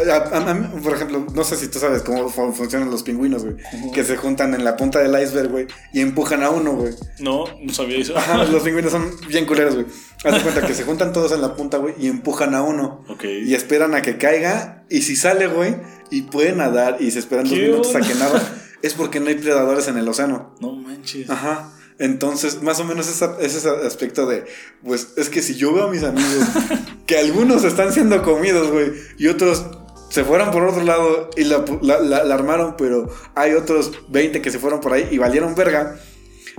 por 0.81 0.93
ejemplo, 0.93 1.25
no 1.33 1.43
sé 1.43 1.57
si 1.57 1.67
tú 1.67 1.79
sabes 1.79 2.03
cómo 2.03 2.29
funcionan 2.29 2.89
los 2.89 3.03
pingüinos, 3.03 3.43
güey. 3.43 3.55
Que 3.93 4.03
se 4.03 4.15
juntan 4.15 4.53
en 4.53 4.63
la 4.63 4.77
punta 4.77 4.99
del 4.99 5.21
iceberg, 5.21 5.49
güey, 5.49 5.67
y 5.91 6.01
empujan 6.01 6.43
a 6.43 6.49
uno, 6.49 6.73
güey. 6.73 6.93
No, 7.19 7.45
no 7.73 7.83
sabía 7.83 7.97
eso. 7.97 8.17
Ajá, 8.17 8.43
los 8.51 8.63
pingüinos 8.63 8.91
son 8.91 9.11
bien 9.27 9.45
culeros, 9.45 9.75
güey. 9.75 9.87
Haz 10.23 10.33
de 10.35 10.41
cuenta 10.41 10.65
que 10.65 10.73
se 10.73 10.83
juntan 10.83 11.11
todos 11.11 11.31
en 11.31 11.41
la 11.41 11.55
punta, 11.55 11.77
güey, 11.77 11.95
y 11.99 12.07
empujan 12.07 12.53
a 12.55 12.61
uno. 12.61 13.03
Ok. 13.09 13.23
Y 13.23 13.53
esperan 13.55 13.95
a 13.95 14.01
que 14.01 14.17
caiga. 14.17 14.85
Y 14.89 15.01
si 15.01 15.15
sale, 15.15 15.47
güey, 15.47 15.75
y 16.11 16.23
puede 16.23 16.53
nadar 16.53 16.97
y 16.99 17.11
se 17.11 17.19
esperan 17.19 17.45
dos 17.45 17.57
minutos 17.57 17.95
a 17.95 18.01
que 18.01 18.15
nada, 18.15 18.41
es 18.81 18.93
porque 18.93 19.19
no 19.19 19.27
hay 19.27 19.35
predadores 19.35 19.87
en 19.87 19.97
el 19.97 20.07
océano. 20.07 20.55
No 20.61 20.73
manches. 20.73 21.29
Ajá. 21.29 21.71
Entonces, 21.99 22.61
más 22.61 22.79
o 22.79 22.85
menos 22.85 23.07
ese, 23.07 23.25
ese 23.41 23.69
aspecto 23.69 24.25
de, 24.25 24.45
pues, 24.83 25.13
es 25.15 25.29
que 25.29 25.41
si 25.41 25.55
yo 25.55 25.73
veo 25.73 25.85
a 25.85 25.91
mis 25.91 26.03
amigos 26.03 26.47
que 27.05 27.17
algunos 27.17 27.63
están 27.63 27.93
siendo 27.93 28.21
comidos, 28.23 28.71
güey, 28.71 28.93
y 29.17 29.27
otros 29.27 29.63
se 30.09 30.23
fueron 30.23 30.51
por 30.51 30.63
otro 30.63 30.83
lado 30.83 31.31
y 31.35 31.43
la, 31.43 31.65
la, 31.81 32.33
armaron, 32.35 32.75
pero 32.77 33.09
hay 33.33 33.53
otros 33.53 33.91
20 34.09 34.41
que 34.43 34.51
se 34.51 34.59
fueron 34.59 34.79
por 34.79 34.93
ahí 34.93 35.07
y 35.09 35.17
valieron 35.17 35.55
verga 35.55 35.99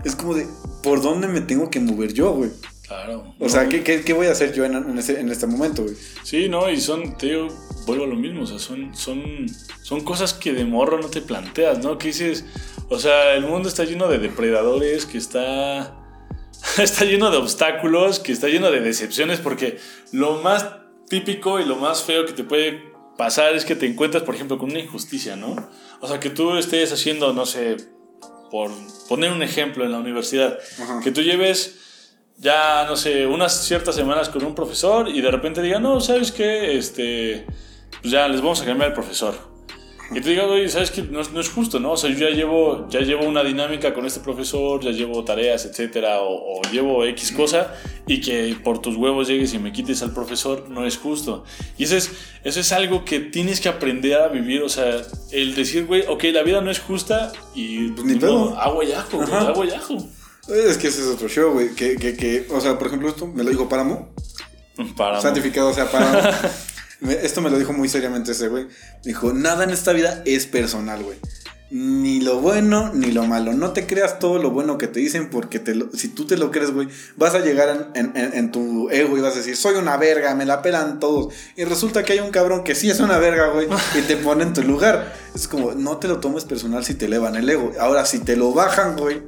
es 0.04 0.16
como 0.16 0.34
de, 0.34 0.46
¿por 0.82 1.02
dónde 1.02 1.28
me 1.28 1.40
tengo 1.40 1.70
que 1.70 1.80
mover 1.80 2.12
yo, 2.12 2.32
güey? 2.32 2.50
Claro. 2.86 3.34
O 3.38 3.48
sea, 3.48 3.68
¿qué, 3.68 3.82
¿qué, 3.82 4.12
voy 4.12 4.26
a 4.26 4.32
hacer 4.32 4.52
yo 4.52 4.64
en, 4.64 4.74
en, 4.74 5.28
este 5.30 5.46
momento, 5.46 5.84
güey? 5.84 5.94
Sí, 6.22 6.48
no, 6.50 6.70
y 6.70 6.78
son, 6.80 7.16
te 7.16 7.28
digo, 7.28 7.48
vuelvo 7.86 8.04
a 8.04 8.08
lo 8.08 8.16
mismo, 8.16 8.42
o 8.42 8.46
sea, 8.46 8.58
son, 8.58 8.94
son, 8.94 9.46
son 9.82 10.02
cosas 10.02 10.34
que 10.34 10.52
de 10.52 10.64
morro 10.64 11.00
no 11.00 11.08
te 11.08 11.22
planteas, 11.22 11.78
¿no? 11.82 11.96
Que 11.96 12.08
dices, 12.08 12.44
o 12.90 12.98
sea, 12.98 13.34
el 13.34 13.46
mundo 13.46 13.68
está 13.68 13.84
lleno 13.84 14.08
de 14.08 14.18
depredadores, 14.18 15.06
que 15.06 15.16
está, 15.16 15.96
está 16.78 17.04
lleno 17.06 17.30
de 17.30 17.38
obstáculos, 17.38 18.20
que 18.20 18.32
está 18.32 18.48
lleno 18.48 18.70
de 18.70 18.80
decepciones, 18.80 19.40
porque 19.40 19.78
lo 20.12 20.42
más 20.42 20.66
típico 21.08 21.60
y 21.60 21.64
lo 21.64 21.76
más 21.76 22.02
feo 22.02 22.26
que 22.26 22.34
te 22.34 22.44
puede 22.44 22.92
pasar 23.16 23.54
es 23.54 23.64
que 23.64 23.76
te 23.76 23.86
encuentras, 23.86 24.24
por 24.24 24.34
ejemplo, 24.34 24.58
con 24.58 24.70
una 24.70 24.80
injusticia, 24.80 25.36
¿no? 25.36 25.56
O 26.00 26.08
sea, 26.08 26.20
que 26.20 26.30
tú 26.30 26.56
estés 26.56 26.92
haciendo, 26.92 27.32
no 27.32 27.46
sé, 27.46 27.76
por 28.54 28.70
poner 29.08 29.32
un 29.32 29.42
ejemplo 29.42 29.84
en 29.84 29.90
la 29.90 29.98
universidad, 29.98 30.60
que 31.02 31.10
tú 31.10 31.22
lleves 31.22 31.74
ya, 32.36 32.86
no 32.88 32.94
sé, 32.94 33.26
unas 33.26 33.64
ciertas 33.64 33.96
semanas 33.96 34.28
con 34.28 34.44
un 34.44 34.54
profesor 34.54 35.08
y 35.08 35.20
de 35.20 35.28
repente 35.28 35.60
diga, 35.60 35.80
no, 35.80 36.00
¿sabes 36.00 36.30
qué? 36.30 36.78
Este, 36.78 37.46
pues 38.00 38.12
ya 38.12 38.28
les 38.28 38.40
vamos 38.40 38.62
a 38.62 38.64
cambiar 38.64 38.90
el 38.90 38.94
profesor. 38.94 39.53
Y 40.10 40.20
te 40.20 40.30
digo, 40.30 40.44
oye, 40.44 40.68
¿sabes 40.68 40.90
qué? 40.90 41.02
No, 41.02 41.20
es 41.20 41.48
justo, 41.48 41.80
¿no? 41.80 41.92
O 41.92 41.96
sea, 41.96 42.10
yo 42.10 42.28
ya 42.28 42.30
llevo, 42.30 42.86
ya 42.88 43.00
llevo 43.00 43.24
una 43.24 43.42
dinámica 43.42 43.94
con 43.94 44.04
este 44.04 44.20
profesor, 44.20 44.82
ya 44.82 44.90
llevo 44.90 45.24
tareas, 45.24 45.64
etcétera, 45.64 46.18
o, 46.20 46.60
llevo 46.70 47.04
X 47.06 47.32
cosa, 47.32 47.74
y 48.06 48.20
que 48.20 48.56
por 48.62 48.80
tus 48.80 48.96
huevos 48.96 49.28
llegues 49.28 49.54
y 49.54 49.58
me 49.58 49.72
quites 49.72 50.02
al 50.02 50.12
profesor, 50.12 50.68
no 50.68 50.86
es 50.86 50.98
justo. 50.98 51.44
Y 51.78 51.84
eso 51.84 51.96
es, 51.96 52.10
eso 52.44 52.60
es 52.60 52.72
algo 52.72 53.04
que 53.04 53.20
tienes 53.20 53.60
que 53.60 53.68
aprender 53.68 54.20
a 54.20 54.28
vivir, 54.28 54.62
o 54.62 54.68
sea, 54.68 55.02
el 55.32 55.54
decir, 55.54 55.86
güey, 55.86 56.04
ok, 56.06 56.24
la 56.24 56.42
vida 56.42 56.60
no 56.60 56.70
es 56.70 56.80
justa, 56.80 57.32
y 57.54 57.88
pues 57.88 58.06
ni 58.06 58.18
todo. 58.18 58.56
agua 58.58 58.84
y 58.84 58.92
ajo, 58.92 59.22
agua 59.22 59.66
y 59.66 59.70
ajo. 59.70 59.96
Es 60.48 60.76
que 60.76 60.88
ese 60.88 61.00
es 61.00 61.08
otro 61.08 61.28
show, 61.28 61.52
güey, 61.52 61.74
que, 61.74 61.96
que, 61.96 62.14
que, 62.14 62.46
o 62.50 62.60
sea, 62.60 62.78
por 62.78 62.88
ejemplo, 62.88 63.08
esto 63.08 63.26
me 63.26 63.42
lo 63.42 63.50
dijo 63.50 63.68
Páramo. 63.68 64.14
Páramo. 64.96 65.22
Santificado, 65.22 65.70
o 65.70 65.74
sea, 65.74 65.90
Páramo. 65.90 66.18
Esto 67.10 67.40
me 67.40 67.50
lo 67.50 67.58
dijo 67.58 67.72
muy 67.72 67.88
seriamente 67.88 68.32
ese 68.32 68.48
güey. 68.48 68.66
Dijo, 69.02 69.32
nada 69.32 69.64
en 69.64 69.70
esta 69.70 69.92
vida 69.92 70.22
es 70.24 70.46
personal, 70.46 71.02
güey. 71.02 71.18
Ni 71.70 72.20
lo 72.20 72.40
bueno 72.40 72.92
ni 72.94 73.10
lo 73.10 73.24
malo. 73.24 73.52
No 73.52 73.72
te 73.72 73.86
creas 73.86 74.18
todo 74.18 74.38
lo 74.38 74.50
bueno 74.50 74.78
que 74.78 74.86
te 74.86 75.00
dicen 75.00 75.28
porque 75.28 75.60
si 75.94 76.08
tú 76.08 76.24
te 76.26 76.36
lo 76.36 76.50
crees, 76.50 76.70
güey, 76.70 76.88
vas 77.16 77.34
a 77.34 77.40
llegar 77.40 77.90
en, 77.94 78.52
tu 78.52 78.90
ego 78.90 79.18
y 79.18 79.20
vas 79.20 79.34
a 79.34 79.38
decir, 79.38 79.56
soy 79.56 79.74
una 79.74 79.96
verga, 79.96 80.34
me 80.34 80.46
la 80.46 80.62
pelan 80.62 81.00
todos. 81.00 81.34
Y 81.56 81.64
resulta 81.64 82.04
que 82.04 82.12
hay 82.12 82.20
un 82.20 82.30
cabrón 82.30 82.62
que 82.64 82.74
sí 82.74 82.90
es 82.90 83.00
una 83.00 83.18
verga, 83.18 83.48
güey, 83.48 83.66
y 83.98 84.02
te 84.02 84.16
pone 84.16 84.44
en 84.44 84.52
tu 84.52 84.62
lugar. 84.62 85.14
Es 85.34 85.48
como, 85.48 85.72
no 85.72 85.96
te 85.96 86.06
lo 86.06 86.20
tomes 86.20 86.44
personal 86.44 86.84
si 86.84 86.94
te 86.94 87.06
elevan 87.06 87.34
el 87.34 87.48
ego. 87.50 87.72
Ahora, 87.80 88.06
si 88.06 88.20
te 88.20 88.36
lo 88.36 88.52
bajan, 88.52 88.96
güey, 88.96 89.22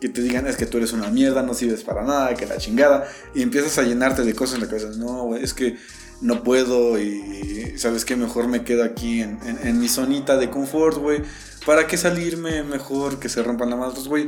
que 0.00 0.08
te 0.08 0.22
digan 0.22 0.46
es 0.46 0.56
que 0.56 0.66
tú 0.66 0.78
eres 0.78 0.92
una 0.92 1.10
mierda, 1.10 1.42
no 1.42 1.54
sirves 1.54 1.82
para 1.82 2.02
nada, 2.04 2.34
que 2.34 2.46
la 2.46 2.56
chingada, 2.56 3.06
y 3.34 3.42
empiezas 3.42 3.78
a 3.78 3.82
llenarte 3.82 4.22
de 4.22 4.34
cosas 4.34 4.56
en 4.56 4.60
la 4.62 4.68
cabeza. 4.68 4.88
No, 4.96 5.24
güey, 5.24 5.42
es 5.42 5.54
que 5.54 5.76
no 6.20 6.42
puedo 6.42 7.00
y 7.00 7.74
sabes 7.76 8.04
que 8.04 8.16
mejor 8.16 8.46
me 8.48 8.62
quedo 8.62 8.84
aquí 8.84 9.22
en, 9.22 9.80
mi 9.80 9.88
zonita 9.88 10.36
de 10.36 10.50
confort, 10.50 10.98
güey. 10.98 11.22
¿Para 11.66 11.86
qué 11.86 11.98
salirme 11.98 12.62
mejor 12.62 13.20
que 13.20 13.28
se 13.28 13.42
rompan 13.42 13.70
las 13.70 13.78
manos, 13.78 14.08
güey? 14.08 14.26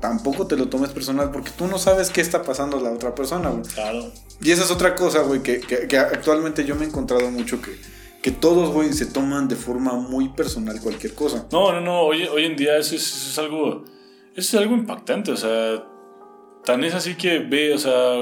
Tampoco 0.00 0.46
te 0.46 0.56
lo 0.56 0.68
tomes 0.68 0.90
personal 0.90 1.30
porque 1.32 1.50
tú 1.56 1.66
no 1.66 1.78
sabes 1.78 2.10
qué 2.10 2.20
está 2.20 2.42
pasando 2.42 2.80
la 2.80 2.92
otra 2.92 3.14
persona, 3.14 3.50
güey. 3.50 3.64
Claro. 3.64 4.12
Y 4.40 4.50
esa 4.52 4.62
es 4.62 4.70
otra 4.70 4.94
cosa, 4.94 5.22
güey, 5.22 5.42
que, 5.42 5.60
que, 5.60 5.98
actualmente 5.98 6.64
yo 6.64 6.76
me 6.76 6.84
he 6.84 6.88
encontrado 6.88 7.30
mucho 7.30 7.60
que, 7.60 7.76
que 8.22 8.30
todos, 8.30 8.70
güey, 8.70 8.92
se 8.92 9.06
toman 9.06 9.48
de 9.48 9.56
forma 9.56 9.94
muy 9.94 10.28
personal 10.28 10.80
cualquier 10.80 11.14
cosa. 11.14 11.46
No, 11.50 11.72
no, 11.72 11.80
no. 11.80 12.02
Hoy, 12.02 12.24
hoy 12.24 12.44
en 12.44 12.56
día 12.56 12.76
eso 12.78 12.94
es, 12.94 13.02
eso 13.02 13.30
es 13.30 13.38
algo. 13.38 13.84
Eso 14.36 14.56
es 14.56 14.62
algo 14.62 14.76
impactante. 14.76 15.32
O 15.32 15.36
sea, 15.36 15.84
tan 16.64 16.84
es 16.84 16.94
así 16.94 17.16
que 17.16 17.40
ve, 17.40 17.74
o 17.74 17.78
sea, 17.78 18.18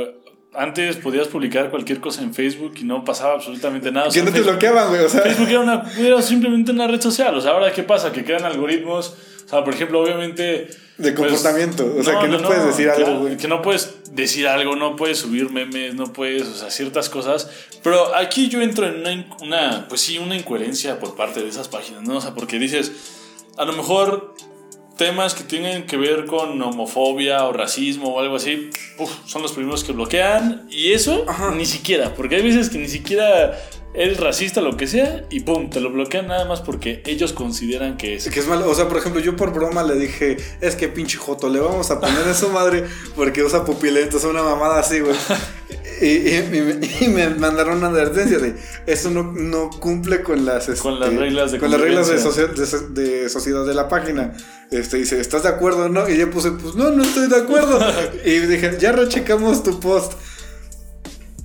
antes 0.56 0.96
podías 0.96 1.28
publicar 1.28 1.70
cualquier 1.70 2.00
cosa 2.00 2.22
en 2.22 2.34
Facebook 2.34 2.74
y 2.80 2.84
no 2.84 3.04
pasaba 3.04 3.34
absolutamente 3.34 3.90
nada. 3.92 4.10
Que 4.10 4.22
no 4.22 4.32
te 4.32 4.40
bloqueaban, 4.40 4.88
güey. 4.88 5.04
O 5.04 5.08
sea. 5.08 5.22
Facebook 5.22 5.48
era, 5.48 5.60
una, 5.60 5.82
era, 5.98 6.22
simplemente 6.22 6.72
una 6.72 6.86
red 6.86 7.00
social. 7.00 7.34
O 7.36 7.40
sea, 7.40 7.52
ahora 7.52 7.72
qué 7.72 7.82
pasa? 7.82 8.12
Que 8.12 8.24
crean 8.24 8.44
algoritmos. 8.44 9.14
O 9.44 9.48
sea, 9.48 9.64
por 9.64 9.74
ejemplo, 9.74 10.00
obviamente. 10.00 10.68
De 10.98 11.12
pues, 11.12 11.30
comportamiento. 11.30 11.94
o 11.98 12.02
sea, 12.02 12.18
que 12.20 12.28
no, 12.28 12.42
puedes 12.42 12.64
decir 12.66 12.88
algo, 12.88 13.20
güey. 13.20 13.36
Que 13.36 13.48
no 13.48 13.62
puedes 13.62 13.94
decir 14.12 14.48
algo, 14.48 14.76
no 14.76 14.96
puedes 14.96 15.18
subir 15.18 15.50
memes, 15.50 15.94
no 15.94 16.12
puedes, 16.12 16.42
o 16.42 16.54
sea, 16.54 16.70
ciertas 16.70 17.10
cosas. 17.10 17.50
Pero 17.82 18.14
aquí 18.16 18.48
yo 18.48 18.62
entro 18.62 18.86
en 18.86 19.00
una, 19.00 19.36
una 19.42 19.88
pues 19.88 20.00
sí, 20.00 20.18
una 20.18 20.36
incoherencia 20.36 20.98
por 20.98 21.14
parte 21.14 21.40
de 21.40 21.48
esas 21.48 21.68
páginas, 21.68 22.02
¿no? 22.02 22.16
O 22.16 22.20
sea, 22.20 22.34
porque 22.34 22.58
dices, 22.58 22.92
a 23.58 23.64
lo 23.64 23.74
mejor 23.74 24.34
temas 24.96 25.34
que 25.34 25.44
tienen 25.44 25.86
que 25.86 25.96
ver 25.96 26.26
con 26.26 26.60
homofobia 26.60 27.44
o 27.44 27.52
racismo 27.52 28.14
o 28.14 28.20
algo 28.20 28.36
así, 28.36 28.70
son 29.26 29.42
los 29.42 29.52
primeros 29.52 29.84
que 29.84 29.92
bloquean. 29.92 30.66
Y 30.70 30.92
eso 30.92 31.24
ni 31.54 31.66
siquiera, 31.66 32.14
porque 32.14 32.36
hay 32.36 32.42
veces 32.42 32.70
que 32.70 32.78
ni 32.78 32.88
siquiera 32.88 33.56
eres 33.94 34.20
racista, 34.20 34.60
lo 34.60 34.76
que 34.76 34.86
sea, 34.86 35.24
y 35.30 35.40
pum, 35.40 35.70
te 35.70 35.80
lo 35.80 35.90
bloquean 35.90 36.26
nada 36.26 36.44
más 36.44 36.60
porque 36.60 37.02
ellos 37.06 37.32
consideran 37.32 37.96
que 37.96 38.14
es. 38.14 38.28
Que 38.28 38.40
es 38.40 38.46
malo. 38.46 38.68
O 38.70 38.74
sea, 38.74 38.88
por 38.88 38.98
ejemplo, 38.98 39.20
yo 39.20 39.36
por 39.36 39.52
broma 39.52 39.82
le 39.82 39.94
dije, 39.96 40.36
es 40.60 40.76
que 40.76 40.88
pinche 40.88 41.16
Joto, 41.16 41.48
le 41.48 41.60
vamos 41.60 41.90
a 41.90 42.00
poner 42.00 42.28
a 42.28 42.34
su 42.34 42.50
madre 42.50 42.84
porque 43.14 43.42
usa 43.42 43.64
pupilentos, 43.64 44.24
una 44.24 44.42
mamada 44.42 44.80
así, 44.80 45.00
güey. 45.00 45.16
Y, 46.00 47.08
me 47.08 47.30
mandaron 47.30 47.78
una 47.78 47.88
advertencia 47.88 48.38
de 48.38 48.54
eso 48.86 49.10
no, 49.10 49.32
no 49.32 49.70
cumple 49.70 50.22
con 50.22 50.44
las, 50.44 50.66
con 50.80 51.00
las 51.00 51.08
este, 51.08 51.20
reglas 51.20 51.52
de 51.52 51.58
con 51.58 51.70
las 51.70 51.80
reglas 51.80 52.08
de, 52.08 53.02
de, 53.02 53.28
sociedad 53.28 53.64
de 53.64 53.74
la 53.74 53.88
página. 53.88 54.34
Este 54.70 54.98
dice, 54.98 55.20
¿estás 55.20 55.44
de 55.44 55.48
acuerdo 55.48 55.88
no? 55.88 56.08
Y 56.08 56.18
yo 56.18 56.30
puse, 56.30 56.50
pues 56.50 56.74
no, 56.74 56.90
no 56.90 57.02
estoy 57.02 57.28
de 57.28 57.36
acuerdo. 57.36 57.80
y 58.24 58.38
dije, 58.40 58.76
ya 58.78 58.92
rechecamos 58.92 59.62
tu 59.62 59.80
post. 59.80 60.12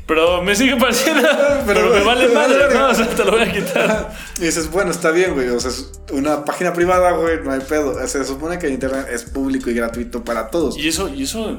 Pero 0.05 0.43
me 0.43 0.53
sigue 0.55 0.75
pareciendo. 0.75 1.25
pero, 1.65 1.89
me 1.89 2.03
vale 2.03 2.27
madre, 2.27 2.73
¿no? 2.73 2.89
O 2.89 2.93
sea, 2.93 3.07
te 3.07 3.23
lo 3.23 3.31
voy 3.31 3.43
a 3.43 3.51
quitar. 3.51 4.13
Y 4.39 4.41
dices, 4.41 4.69
bueno, 4.69 4.91
está 4.91 5.11
bien, 5.11 5.33
güey. 5.33 5.47
O 5.47 5.59
sea, 5.61 5.71
es 5.71 5.91
una 6.11 6.43
página 6.43 6.73
privada, 6.73 7.11
güey, 7.11 7.41
no 7.41 7.51
hay 7.51 7.61
pedo. 7.61 7.95
Se 8.05 8.25
supone 8.25 8.59
que 8.59 8.67
Internet 8.67 9.07
es 9.09 9.23
público 9.23 9.69
y 9.69 9.73
gratuito 9.73 10.21
para 10.25 10.49
todos. 10.49 10.77
Y 10.77 10.89
eso, 10.89 11.07
y 11.07 11.23
eso, 11.23 11.57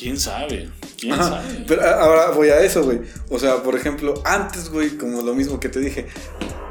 quién 0.00 0.18
sabe. 0.18 0.70
¿Quién 0.98 1.12
Ajá, 1.12 1.24
sabe? 1.42 1.64
Pero 1.68 1.82
a- 1.82 2.00
ahora 2.02 2.30
voy 2.30 2.48
a 2.48 2.60
eso, 2.60 2.82
güey. 2.82 3.00
O 3.28 3.38
sea, 3.38 3.62
por 3.62 3.76
ejemplo, 3.76 4.14
antes, 4.24 4.70
güey, 4.70 4.96
como 4.96 5.22
lo 5.22 5.34
mismo 5.34 5.60
que 5.60 5.68
te 5.68 5.78
dije, 5.80 6.06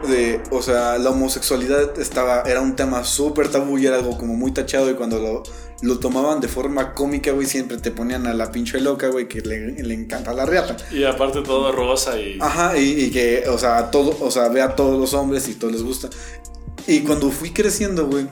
de, 0.08 0.42
o 0.52 0.62
sea, 0.62 0.98
la 0.98 1.10
homosexualidad 1.12 2.00
estaba, 2.00 2.42
era 2.44 2.62
un 2.62 2.76
tema 2.76 3.04
súper 3.04 3.50
tabú 3.50 3.78
y 3.78 3.86
era 3.86 3.98
algo 3.98 4.18
como 4.18 4.34
muy 4.36 4.52
tachado 4.54 4.90
y 4.90 4.94
cuando 4.94 5.20
lo, 5.20 5.44
lo 5.82 6.00
tomaban 6.00 6.40
de 6.42 6.48
forma 6.48 6.94
cómica, 6.94 7.32
güey, 7.32 7.48
siempre 7.48 7.78
te 7.78 7.92
ponían 7.92 8.26
a 8.28 8.34
la 8.34 8.52
pinche 8.52 8.80
loca, 8.80 9.08
güey, 9.10 9.28
que 9.28 9.42
le, 9.42 9.72
le 9.84 9.94
encanta 9.94 10.34
la 10.34 10.46
riata. 10.46 10.78
Y 10.92 11.04
aparte 11.04 11.42
todo 11.42 11.72
rosa 11.72 12.20
y... 12.20 12.38
Ajá, 12.40 12.78
y, 12.78 13.06
y 13.06 13.12
que, 13.12 13.44
o 13.50 13.58
sea, 13.58 13.92
todo, 13.92 14.18
o 14.22 14.32
sea, 14.32 14.48
ve 14.50 14.62
a 14.62 14.76
todos 14.76 15.00
los 15.00 15.14
hombres 15.14 15.48
y 15.50 15.54
todos 15.56 15.74
les 15.74 15.84
gusta. 15.84 16.10
Y 16.88 17.02
cuando 17.02 17.30
fui 17.30 17.52
creciendo, 17.52 18.08
güey, 18.08 18.28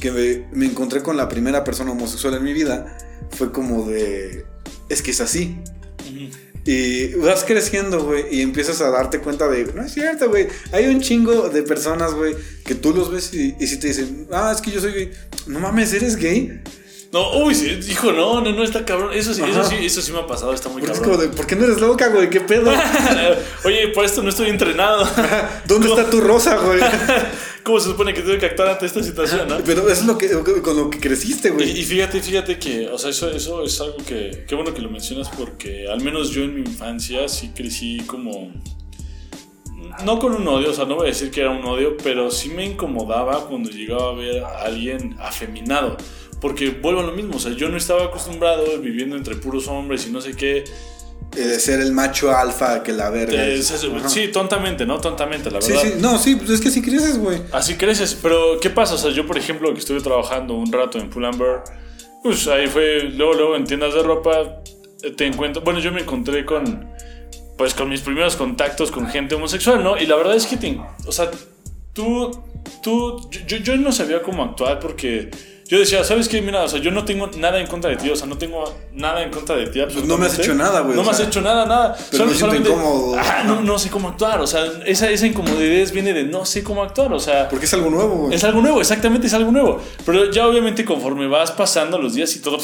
que 0.00 0.10
me, 0.10 0.46
me 0.52 0.66
encontré 0.66 1.02
con 1.02 1.16
la 1.16 1.28
primera 1.28 1.62
persona 1.64 1.92
homosexual 1.92 2.34
en 2.34 2.44
mi 2.44 2.52
vida, 2.52 2.96
fue 3.30 3.52
como 3.52 3.88
de, 3.88 4.44
es 4.88 5.02
que 5.02 5.10
es 5.12 5.20
así. 5.20 5.58
Y 6.64 7.14
vas 7.14 7.44
creciendo, 7.44 8.04
güey, 8.04 8.24
y 8.30 8.42
empiezas 8.42 8.80
a 8.80 8.90
darte 8.90 9.20
cuenta 9.20 9.48
de, 9.48 9.72
no 9.72 9.82
es 9.82 9.92
cierto, 9.92 10.28
güey. 10.28 10.48
Hay 10.72 10.86
un 10.86 11.00
chingo 11.00 11.48
de 11.48 11.62
personas, 11.62 12.14
güey, 12.14 12.34
que 12.64 12.74
tú 12.74 12.92
los 12.92 13.10
ves 13.10 13.32
y, 13.32 13.54
y 13.58 13.66
si 13.66 13.78
te 13.78 13.88
dicen, 13.88 14.26
ah, 14.30 14.52
es 14.54 14.60
que 14.60 14.70
yo 14.70 14.80
soy 14.80 14.92
gay. 14.92 15.10
No 15.46 15.58
mames, 15.60 15.92
¿eres 15.94 16.16
gay? 16.16 16.60
No, 17.12 17.38
uy, 17.38 17.56
sí, 17.56 17.76
hijo, 17.90 18.12
no, 18.12 18.40
no, 18.40 18.52
no, 18.52 18.62
está 18.62 18.84
cabrón. 18.84 19.12
Eso 19.12 19.34
sí, 19.34 19.42
eso 19.42 19.64
sí, 19.64 19.74
eso 19.80 20.00
sí 20.00 20.12
me 20.12 20.20
ha 20.20 20.26
pasado, 20.28 20.54
está 20.54 20.68
muy 20.68 20.80
Porque 20.80 20.92
es 20.92 21.00
cabrón. 21.00 21.18
como 21.18 21.28
de, 21.28 21.36
¿por 21.36 21.44
qué 21.44 21.56
no 21.56 21.64
eres 21.64 21.80
loca, 21.80 22.08
güey? 22.08 22.30
¿Qué 22.30 22.40
pedo? 22.40 22.70
Oye, 23.64 23.88
por 23.88 24.04
esto 24.04 24.22
no 24.22 24.28
estoy 24.28 24.48
entrenado. 24.48 25.08
¿Dónde 25.66 25.88
está 25.88 26.08
tu 26.08 26.20
rosa, 26.20 26.56
güey? 26.58 26.78
¿Cómo 27.64 27.80
se 27.80 27.88
supone 27.88 28.14
que 28.14 28.22
tengo 28.22 28.38
que 28.38 28.46
actuar 28.46 28.68
ante 28.68 28.86
esta 28.86 29.02
situación, 29.02 29.48
no? 29.48 29.58
Pero 29.66 29.82
eso 29.90 30.02
es 30.02 30.06
lo 30.06 30.16
que, 30.16 30.30
con 30.62 30.76
lo 30.76 30.88
que 30.88 31.00
creciste, 31.00 31.48
Y, 31.48 31.50
güey. 31.50 31.80
y 31.80 31.84
fíjate, 31.84 32.20
fíjate 32.22 32.58
que, 32.60 32.88
o 32.88 32.96
sea, 32.96 33.10
eso, 33.10 33.28
eso 33.30 33.64
es 33.64 33.80
algo 33.80 33.96
que, 34.06 34.44
qué 34.46 34.54
bueno 34.54 34.72
que 34.72 34.80
lo 34.80 34.88
mencionas 34.88 35.28
porque 35.30 35.88
al 35.88 36.00
menos 36.02 36.30
yo 36.30 36.42
en 36.44 36.54
mi 36.54 36.60
infancia 36.60 37.28
sí 37.28 37.50
crecí 37.54 38.02
como, 38.06 38.52
no 40.04 40.18
con 40.20 40.32
un 40.34 40.46
odio, 40.46 40.70
o 40.70 40.74
sea, 40.74 40.84
no 40.84 40.94
voy 40.94 41.06
a 41.06 41.08
decir 41.08 41.30
que 41.30 41.40
era 41.40 41.50
un 41.50 41.64
odio, 41.64 41.96
pero 42.02 42.30
sí 42.30 42.48
me 42.50 42.64
incomodaba 42.64 43.46
cuando 43.46 43.68
llegaba 43.68 44.10
a 44.10 44.14
ver 44.14 44.44
a 44.44 44.62
alguien 44.62 45.16
afeminado. 45.20 45.96
Porque 46.40 46.70
vuelvo 46.70 47.00
a 47.00 47.04
lo 47.04 47.12
mismo, 47.12 47.36
o 47.36 47.38
sea, 47.40 47.52
yo 47.52 47.68
no 47.68 47.76
estaba 47.76 48.04
acostumbrado 48.04 48.78
viviendo 48.80 49.16
entre 49.16 49.34
puros 49.36 49.68
hombres 49.68 50.06
y 50.06 50.10
no 50.10 50.20
sé 50.20 50.34
qué. 50.34 50.64
Eh, 51.36 51.40
de 51.42 51.60
ser 51.60 51.80
el 51.80 51.92
macho 51.92 52.34
alfa 52.34 52.82
que 52.82 52.92
la 52.92 53.08
verga. 53.10 53.44
Eh, 53.46 53.54
es 53.58 53.70
eso, 53.70 53.94
Ajá. 53.94 54.08
sí, 54.08 54.28
tontamente, 54.28 54.84
¿no? 54.86 54.98
Tontamente, 55.00 55.50
la 55.50 55.60
Sí, 55.60 55.72
verdad. 55.72 55.84
sí, 55.88 55.94
no, 56.00 56.18
sí, 56.18 56.34
pues 56.36 56.50
es 56.50 56.60
que 56.60 56.70
sí 56.70 56.82
creces, 56.82 57.18
güey. 57.18 57.40
Así 57.52 57.76
creces, 57.76 58.18
pero 58.20 58.58
¿qué 58.60 58.70
pasa? 58.70 58.94
O 58.94 58.98
sea, 58.98 59.10
yo, 59.12 59.26
por 59.26 59.38
ejemplo, 59.38 59.72
que 59.72 59.78
estuve 59.78 60.00
trabajando 60.00 60.54
un 60.54 60.72
rato 60.72 60.98
en 60.98 61.08
Pull&Bear, 61.10 61.62
pues 62.24 62.48
ahí 62.48 62.66
fue, 62.66 63.02
luego, 63.14 63.34
luego 63.34 63.56
en 63.56 63.64
tiendas 63.64 63.94
de 63.94 64.02
ropa, 64.02 64.60
eh, 65.02 65.10
te 65.16 65.26
encuentro, 65.26 65.62
bueno, 65.62 65.78
yo 65.78 65.92
me 65.92 66.00
encontré 66.00 66.44
con, 66.44 66.88
pues 67.56 67.74
con 67.74 67.88
mis 67.90 68.00
primeros 68.00 68.34
contactos 68.34 68.90
con 68.90 69.06
gente 69.06 69.34
homosexual, 69.36 69.84
¿no? 69.84 69.96
Y 69.98 70.06
la 70.06 70.16
verdad 70.16 70.34
es 70.34 70.46
que, 70.46 70.56
te, 70.56 70.80
o 71.06 71.12
sea, 71.12 71.30
tú, 71.92 72.30
tú, 72.82 73.30
yo, 73.46 73.58
yo 73.58 73.76
no 73.76 73.92
sabía 73.92 74.20
cómo 74.22 74.42
actuar 74.42 74.80
porque 74.80 75.30
yo 75.70 75.78
decía, 75.78 76.02
¿sabes 76.02 76.28
qué? 76.28 76.42
Mira, 76.42 76.64
o 76.64 76.68
sea, 76.68 76.80
yo 76.80 76.90
no 76.90 77.04
tengo 77.04 77.28
nada 77.38 77.60
en 77.60 77.68
contra 77.68 77.90
de 77.90 77.96
ti, 77.96 78.10
o 78.10 78.16
sea, 78.16 78.26
no 78.26 78.36
tengo 78.36 78.64
nada 78.92 79.22
en 79.22 79.30
contra 79.30 79.54
de 79.54 79.68
ti. 79.68 79.80
Pues 79.80 80.04
no 80.04 80.18
me 80.18 80.26
has 80.26 80.36
hecho 80.36 80.52
nada, 80.52 80.80
güey, 80.80 80.96
No 80.96 81.04
me 81.04 81.10
has 81.10 81.16
sea, 81.18 81.26
hecho 81.26 81.40
nada, 81.40 81.64
nada. 81.64 81.96
pero 82.10 82.26
me 82.26 82.34
siento 82.34 82.56
incómodo. 82.56 83.16
Ah, 83.16 83.44
no, 83.46 83.60
no 83.60 83.78
sé 83.78 83.88
cómo 83.88 84.08
actuar, 84.08 84.40
o 84.40 84.46
sea, 84.48 84.64
esa, 84.84 85.08
esa 85.08 85.26
incomodidad 85.28 85.92
viene 85.92 86.12
de 86.12 86.24
no 86.24 86.44
sé 86.44 86.64
cómo 86.64 86.82
actuar, 86.82 87.12
o 87.12 87.20
sea... 87.20 87.48
Porque 87.48 87.66
es 87.66 87.74
algo 87.74 87.88
nuevo, 87.88 88.16
güey. 88.16 88.34
Es 88.34 88.42
algo 88.42 88.60
nuevo, 88.60 88.80
exactamente 88.80 89.28
es 89.28 89.34
algo 89.34 89.52
nuevo. 89.52 89.80
Pero 90.04 90.30
ya 90.32 90.46
obviamente 90.48 90.84
conforme 90.84 91.28
vas 91.28 91.52
pasando 91.52 91.98
los 91.98 92.14
días 92.14 92.34
y 92.34 92.40
todo, 92.40 92.58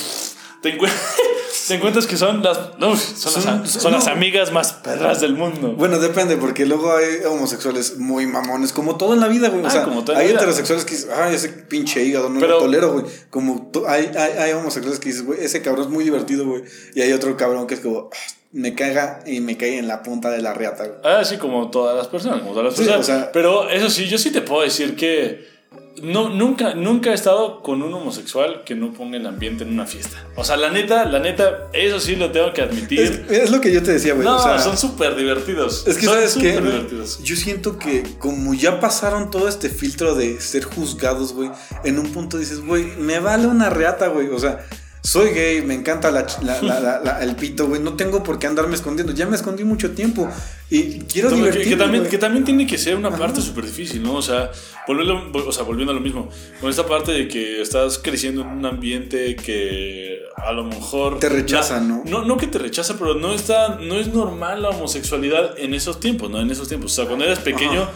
te, 0.71 0.79
encuent- 0.79 0.93
te 1.69 1.75
encuentras 1.75 2.07
que 2.07 2.17
son 2.17 2.43
las, 2.43 2.57
son, 2.57 2.97
Son- 2.97 3.45
las, 3.63 3.71
son 3.71 3.93
las 3.93 4.07
no. 4.07 4.13
amigas 4.13 4.53
más 4.53 4.73
perras 4.73 5.21
del 5.21 5.35
mundo. 5.35 5.75
Bueno, 5.77 5.99
depende, 5.99 6.37
porque 6.37 6.67
luego 6.67 6.95
hay 6.95 7.25
homosexuales 7.29 7.99
muy 7.99 8.27
mamones, 8.27 8.73
como 8.73 8.97
todo 8.97 9.15
en 9.15 9.21
la 9.21 9.29
vida, 9.29 9.49
güey. 9.49 9.63
O 9.65 9.67
Ah, 9.67 9.71
sea, 9.71 9.85
como 9.85 10.05
la 10.07 10.19
hay 10.19 10.29
vida. 10.29 10.37
heterosexuales 10.39 10.85
que 10.85 10.95
dicen, 10.95 11.11
ay, 11.17 11.35
ese 11.35 11.49
pinche 11.49 12.03
hígado, 12.05 12.29
no 12.29 12.41
Pero- 12.41 12.55
lo 12.55 12.59
tolero, 12.61 12.93
güey. 12.93 13.05
Como 13.31 13.71
hay, 13.89 14.11
hay, 14.17 14.33
hay 14.39 14.53
homosexuales 14.53 15.01
que 15.01 15.09
dicen, 15.11 15.27
güey, 15.27 15.43
ese 15.45 15.63
cabrón 15.63 15.87
es 15.87 15.91
muy 15.91 16.05
divertido, 16.05 16.47
güey. 16.47 16.63
Y 16.95 17.01
hay 17.03 17.13
otro 17.13 17.37
cabrón 17.37 17.67
que 17.67 17.75
es 17.75 17.81
como, 17.81 18.11
"Ah, 18.13 18.17
me 18.53 18.75
caga 18.75 19.21
y 19.27 19.41
me 19.41 19.57
cae 19.59 19.77
en 19.79 19.87
la 19.89 20.03
punta 20.03 20.31
de 20.31 20.41
la 20.41 20.55
riata, 20.55 20.85
güey. 20.87 20.99
Ah, 21.05 21.25
sí, 21.25 21.37
como 21.37 21.71
todas 21.71 21.97
las 21.97 22.07
personas, 22.09 22.39
como 22.41 22.53
todas 22.53 22.67
las 22.67 22.75
Sí, 22.75 22.81
personas. 22.85 23.01
o 23.01 23.05
sea- 23.13 23.33
Pero 23.33 23.69
eso 23.69 23.91
sí, 23.91 24.07
yo 24.07 24.17
sí 24.19 24.31
te 24.31 24.41
puedo 24.41 24.63
decir 24.63 24.97
que 24.97 25.56
no, 26.03 26.29
nunca, 26.29 26.75
nunca 26.75 27.11
he 27.11 27.15
estado 27.15 27.63
con 27.63 27.83
un 27.83 27.93
homosexual 27.95 28.63
que 28.65 28.75
no 28.75 28.93
ponga 28.93 29.17
el 29.17 29.27
ambiente 29.27 29.65
en 29.65 29.71
una 29.71 29.87
fiesta. 29.87 30.27
O 30.37 30.45
sea, 30.45 30.57
la 30.57 30.71
neta, 30.71 31.05
la 31.07 31.19
neta, 31.19 31.69
eso 31.73 32.01
sí 32.01 32.17
lo 32.17 32.31
tengo 32.31 32.53
que 32.53 32.63
admitir. 32.63 33.27
Es, 33.29 33.43
es 33.43 33.51
lo 33.51 33.61
que 33.61 33.73
yo 33.73 33.83
te 33.83 33.93
decía, 33.93 34.15
güey. 34.15 34.27
no, 34.27 34.37
o 34.37 34.43
sea, 34.43 34.59
son 34.59 34.77
súper 34.77 35.17
divertidos. 35.17 35.87
Es 35.87 35.97
que, 35.97 36.07
son 36.07 36.15
¿sabes 36.15 36.37
qué? 36.37 36.61
divertidos. 36.61 37.23
Yo 37.23 37.37
siento 37.37 37.79
que 37.79 38.03
como 38.19 38.55
ya 38.55 38.81
pasaron 38.81 39.31
todo 39.31 39.49
este 39.49 39.69
filtro 39.69 40.15
de 40.15 40.41
ser 40.41 40.65
juzgados, 40.65 41.33
güey, 41.33 41.51
en 41.85 41.99
un 41.99 42.13
punto 42.13 42.39
dices, 42.39 42.61
güey, 42.61 42.85
me 42.99 43.19
vale 43.19 43.47
una 43.47 43.71
reata, 43.71 44.09
güey. 44.09 44.29
O 44.29 44.39
sea, 44.39 44.67
soy 45.07 45.31
gay, 45.31 45.63
me 45.63 45.75
encanta 45.75 46.11
la 46.11 46.27
la- 46.43 47.01
la- 47.05 47.23
el 47.23 47.37
pito, 47.37 47.67
güey. 47.69 47.81
No 47.81 47.95
tengo 47.95 48.23
por 48.23 48.39
qué 48.39 48.47
andarme 48.49 48.75
escondiendo. 48.75 49.13
Ya 49.13 49.27
me 49.27 49.37
escondí 49.37 49.63
mucho 49.65 49.93
tiempo. 49.93 50.29
Y 50.69 50.99
quiero 51.01 51.31
divertirme, 51.31 51.71
que, 51.71 51.77
también, 51.77 52.03
güey. 52.03 52.11
que 52.11 52.19
también 52.19 52.45
tiene 52.45 52.67
que 52.67 52.77
ser 52.77 52.97
una 52.97 53.11
parte 53.17 53.41
súper 53.41 53.65
difícil, 53.67 54.03
¿no? 54.03 54.15
O 54.15 54.23
sea, 54.23 54.51
volverlo- 54.89 55.31
vol- 55.31 55.47
o 55.47 55.53
sea, 55.53 55.63
volviendo 55.63 55.93
a 55.93 55.95
lo 55.95 56.01
mismo, 56.01 56.29
con 56.61 56.71
esta 56.71 56.87
parte 56.87 57.13
de 57.13 57.29
que 57.29 57.61
estás 57.63 57.99
creciendo 58.03 58.41
en 58.43 58.49
un 58.49 58.67
ambiente 58.67 59.37
que 59.37 60.19
a 60.37 60.51
lo 60.53 60.65
mejor... 60.65 61.21
Te 61.21 61.29
rechazan, 61.29 61.87
¿no? 61.89 62.03
No, 62.05 62.25
no 62.25 62.37
que 62.37 62.49
te 62.49 62.59
rechaza, 62.59 62.97
pero 62.99 63.15
no, 63.15 63.33
está, 63.33 63.77
no 63.77 63.95
es 64.01 64.09
normal 64.13 64.63
la 64.63 64.71
homosexualidad 64.71 65.57
en 65.59 65.73
esos 65.75 66.01
tiempos, 66.01 66.31
¿no? 66.31 66.41
En 66.41 66.51
esos 66.51 66.67
tiempos. 66.67 66.93
O 66.93 66.95
sea, 66.97 67.07
cuando 67.07 67.25
eras 67.25 67.39
pequeño, 67.39 67.83
Ajá. 67.83 67.93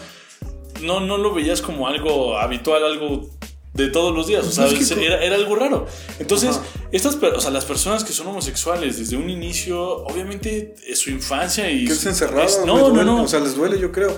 no, 0.82 1.00
no 1.00 1.18
lo 1.18 1.34
veías 1.34 1.60
como 1.60 1.88
algo 1.88 2.38
habitual, 2.38 2.84
algo 2.84 3.28
de 3.80 3.88
todos 3.88 4.14
los 4.14 4.26
días, 4.26 4.44
o 4.46 4.50
sea, 4.50 4.66
Es 4.66 4.88
que 4.92 5.06
era, 5.06 5.22
era 5.24 5.34
algo 5.36 5.56
raro. 5.56 5.86
Entonces, 6.18 6.50
Ajá. 6.50 6.62
estas, 6.92 7.16
o 7.16 7.40
sea, 7.40 7.50
las 7.50 7.64
personas 7.64 8.04
que 8.04 8.12
son 8.12 8.26
homosexuales 8.28 8.98
desde 8.98 9.16
un 9.16 9.28
inicio, 9.30 9.80
obviamente, 10.04 10.74
es 10.86 10.98
su 10.98 11.10
infancia 11.10 11.70
y... 11.70 11.84
Que 11.86 11.92
es 11.92 12.06
encerrado, 12.06 12.46
es- 12.46 12.60
no, 12.64 12.90
no, 12.92 13.02
no. 13.04 13.22
O 13.24 13.28
sea, 13.28 13.40
les 13.40 13.54
duele, 13.56 13.78
yo 13.80 13.90
creo. 13.92 14.10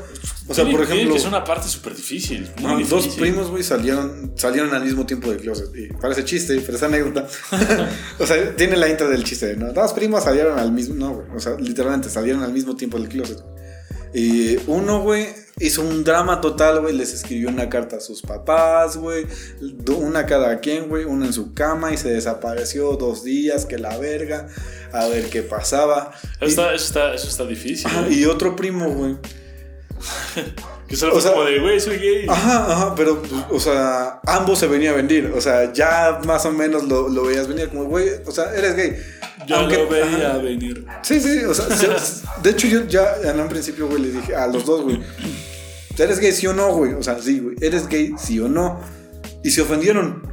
O 0.48 0.55
sea, 0.55 0.64
Tiene- 0.64 0.79
por 0.79 0.87
ejemplo, 0.87 1.12
que 1.12 1.18
es 1.18 1.25
una 1.27 1.44
parte 1.44 1.68
súper 1.68 1.94
difícil. 1.94 2.51
muy 2.61 2.66
ajá, 2.83 2.88
dos 2.90 3.05
difícil. 3.05 3.20
primos, 3.20 3.48
güey, 3.51 3.62
salieron, 3.62 4.33
salieron 4.37 4.75
al 4.75 4.85
mismo 4.85 5.07
tiempo 5.07 5.31
del 5.31 5.40
closet. 5.40 5.68
Y 5.77 5.92
parece 5.94 6.25
chiste, 6.25 6.61
pero 6.66 6.77
es 6.77 6.83
anécdota. 6.83 7.27
o 8.18 8.27
sea, 8.27 8.57
tiene 8.57 8.77
la 8.77 8.88
intro 8.88 9.09
del 9.09 9.22
chiste, 9.25 9.57
¿no? 9.57 9.72
Dos 9.72 9.92
primos 9.92 10.25
salieron 10.25 10.59
al 10.59 10.72
mismo, 10.72 10.94
no, 10.96 11.14
güey. 11.14 11.27
O 11.37 11.40
sea, 11.40 11.57
literalmente 11.59 12.11
salieron 12.11 12.42
al 12.42 12.53
mismo 12.53 12.75
tiempo 12.77 12.98
del 12.98 13.09
closet. 13.09 13.38
Y 14.14 14.57
uno, 14.66 15.01
güey, 15.03 15.29
hizo 15.59 15.83
un 15.83 16.05
drama 16.05 16.41
total, 16.41 16.81
güey. 16.81 16.95
Les 16.95 17.12
escribió 17.12 17.49
una 17.49 17.69
carta 17.69 17.97
a 17.97 18.01
sus 18.01 18.23
papás, 18.23 18.97
güey. 18.97 19.27
Una 19.97 20.27
cada 20.27 20.61
quien, 20.61 20.88
güey. 20.88 21.05
Una 21.05 21.27
en 21.27 21.33
su 21.33 21.55
cama 21.55 21.93
y 21.93 21.97
se 21.97 22.11
desapareció 22.11 22.93
dos 22.97 23.25
días, 23.25 23.67
que 23.67 23.79
la 23.79 23.97
verga. 23.99 24.49
A 24.93 25.07
ver 25.09 25.29
qué 25.31 25.43
pasaba. 25.43 26.12
Eso 26.41 26.47
está, 26.47 26.75
eso 26.75 26.85
está, 26.85 27.15
eso 27.15 27.29
está 27.29 27.45
difícil. 27.47 27.87
Ajá, 27.87 28.09
y 28.09 28.25
otro 28.25 28.55
primo, 28.57 28.91
güey. 28.91 29.17
que 30.88 30.97
solo 30.97 31.12
o 31.12 31.15
fue 31.15 31.23
sea- 31.23 31.33
como 31.33 31.45
de, 31.45 31.59
güey, 31.61 31.81
soy 31.81 31.97
gay. 31.99 32.27
Ajá, 32.29 32.73
ajá, 32.73 32.95
pero, 32.95 33.23
o 33.51 33.61
sea, 33.61 34.21
ambos 34.27 34.59
se 34.59 34.67
venía 34.67 34.91
a 34.91 34.95
venir. 34.95 35.33
O 35.35 35.41
sea, 35.41 35.73
ya 35.73 36.21
más 36.27 36.45
o 36.45 36.53
menos 36.53 36.85
lo, 36.85 37.09
lo 37.09 37.25
veías 37.25 37.49
venir 37.49 37.69
como, 37.69 37.85
güey, 37.85 38.09
o 38.27 38.31
sea, 38.33 38.55
eres 38.55 38.75
gay. 38.77 38.97
Yo 39.47 39.57
Aunque- 39.57 39.77
lo 39.79 39.89
veía 39.89 40.29
ajá. 40.31 40.39
venir. 40.39 40.85
Sí, 41.03 41.21
sí, 41.21 41.45
o 41.45 41.55
sea, 41.55 41.67
se- 41.77 41.89
de 42.43 42.51
hecho 42.51 42.67
yo 42.69 42.87
ya 42.87 43.17
en 43.25 43.41
un 43.41 43.49
principio, 43.49 43.87
güey, 43.89 44.03
le 44.03 44.11
dije 44.11 44.35
a 44.37 44.47
los 44.47 44.65
dos, 44.65 44.83
güey, 44.83 45.01
¿eres 45.99 46.19
gay 46.19 46.33
sí 46.33 46.47
o 46.47 46.53
no, 46.53 46.73
güey? 46.75 46.95
O 46.95 47.03
sea, 47.03 47.19
sí, 47.21 47.41
güey, 47.41 47.57
¿eres 47.61 47.87
gay 47.89 48.13
sí 48.19 48.39
o 48.41 48.49
no? 48.49 48.81
Y 49.45 49.51
se 49.51 49.63
ofendieron. 49.63 50.31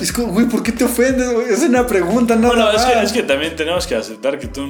Es 0.00 0.12
como, 0.12 0.32
güey, 0.32 0.46
¿por 0.46 0.62
qué 0.62 0.72
te 0.72 0.84
ofendes, 0.84 1.32
güey? 1.32 1.48
Es 1.48 1.60
una 1.62 1.86
pregunta, 1.86 2.36
nada 2.36 2.48
Bueno, 2.48 2.70
es 2.72 2.84
que, 2.84 3.02
es 3.02 3.12
que 3.12 3.22
también 3.22 3.56
tenemos 3.56 3.86
que 3.86 3.94
aceptar 3.94 4.38
que 4.38 4.46
tú 4.48 4.66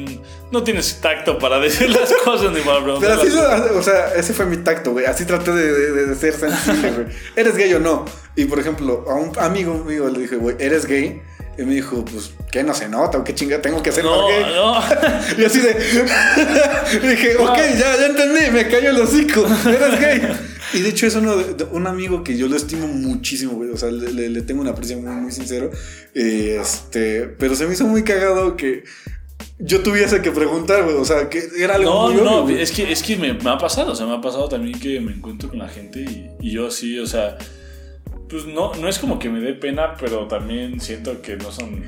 no 0.53 0.63
tienes 0.63 1.01
tacto 1.01 1.37
para 1.39 1.59
decir 1.59 1.91
las 1.91 2.13
cosas 2.25 2.53
ni 2.53 2.61
para 2.61 2.79
Pero 2.85 2.99
preguntar. 3.01 3.13
así, 3.19 3.31
se- 3.31 3.75
o 3.77 3.83
sea, 3.83 4.15
ese 4.15 4.33
fue 4.35 4.47
mi 4.47 4.59
tacto, 4.59 4.93
güey. 4.93 5.07
Así 5.07 5.25
traté 5.25 5.51
de, 5.53 5.73
de- 5.73 6.07
de 6.07 6.15
ser 6.15 6.35
sensible, 6.35 6.93
güey. 6.93 7.07
¿Eres 7.35 7.57
gay 7.57 7.73
o 7.75 7.81
no? 7.81 8.05
Y 8.37 8.45
por 8.45 8.61
ejemplo, 8.61 9.05
a 9.09 9.15
un 9.15 9.33
amigo 9.41 9.75
mío 9.85 10.09
le 10.11 10.21
dije, 10.21 10.37
güey, 10.37 10.55
¿eres 10.61 10.87
gay? 10.87 11.23
Y 11.59 11.63
me 11.65 11.75
dijo, 11.75 12.05
pues, 12.05 12.31
¿qué 12.53 12.63
no 12.63 12.73
se 12.73 12.89
nota? 12.89 13.19
¿O 13.19 13.25
qué 13.25 13.35
chinga 13.35 13.61
tengo 13.61 13.83
que 13.83 13.91
hacer 13.91 14.05
No, 14.05 14.23
más 14.23 14.31
gay? 14.31 14.45
no. 14.55 15.39
Y 15.43 15.45
así 15.45 15.59
de. 15.61 15.75
dije, 17.11 17.37
ok, 17.37 17.57
ya, 17.79 17.97
ya 17.97 18.07
entendí, 18.07 18.51
me 18.53 18.69
cayó 18.69 18.91
el 18.91 19.01
hocico, 19.01 19.45
eres 19.67 20.01
gay. 20.01 20.23
Y 20.75 20.81
de 20.83 20.89
hecho 20.91 21.07
es 21.07 21.15
uno 21.17 21.37
de- 21.37 21.65
un 21.65 21.87
amigo 21.87 22.23
que 22.23 22.37
yo 22.37 22.47
lo 22.47 22.55
estimo 22.57 22.87
muchísimo, 22.87 23.53
güey. 23.55 23.71
O 23.71 23.77
sea, 23.77 23.91
le, 23.91 24.13
le- 24.13 24.29
le 24.29 24.43
tengo 24.43 24.61
un 24.61 24.69
aprecio 24.69 24.99
muy, 24.99 25.11
muy 25.17 25.33
sincero. 25.33 25.71
Eh, 26.15 26.59
Este, 26.61 27.23
pero 27.23 27.55
se 27.57 27.67
me 27.67 27.73
hizo 27.75 27.87
muy 27.87 28.05
cagado 28.05 28.57
que 28.57 28.85
yo 29.59 29.81
tuviese 29.83 30.21
que 30.23 30.31
preguntar, 30.31 30.85
güey. 30.85 30.97
O 30.97 31.05
sea, 31.05 31.29
que 31.29 31.43
era 31.59 31.75
algo 31.77 31.91
No, 31.91 32.11
muy 32.15 32.23
no, 32.23 32.37
obvio, 32.45 32.59
es 32.59 32.71
que, 32.71 32.93
es 32.93 33.03
que 33.03 33.17
me, 33.17 33.33
me 33.33 33.51
ha 33.51 33.59
pasado, 33.59 33.93
o 33.93 33.95
sea, 33.97 34.07
me 34.07 34.15
ha 34.15 34.21
pasado 34.21 34.49
también 34.49 34.79
que 34.79 35.01
me 35.01 35.13
encuentro 35.13 35.49
con 35.49 35.59
la 35.59 35.69
gente 35.69 36.01
y, 36.01 36.31
y 36.41 36.51
yo 36.53 36.71
sí, 36.71 36.99
o 36.99 37.07
sea, 37.07 37.37
pues 38.29 38.47
no, 38.47 38.75
no 38.75 38.89
es 38.89 38.99
como 38.99 39.19
que 39.19 39.29
me 39.29 39.41
dé 39.41 39.55
pena, 39.55 39.95
pero 39.99 40.27
también 40.27 40.81
siento 40.81 41.23
que 41.23 41.37
no 41.37 41.51
son 41.51 41.85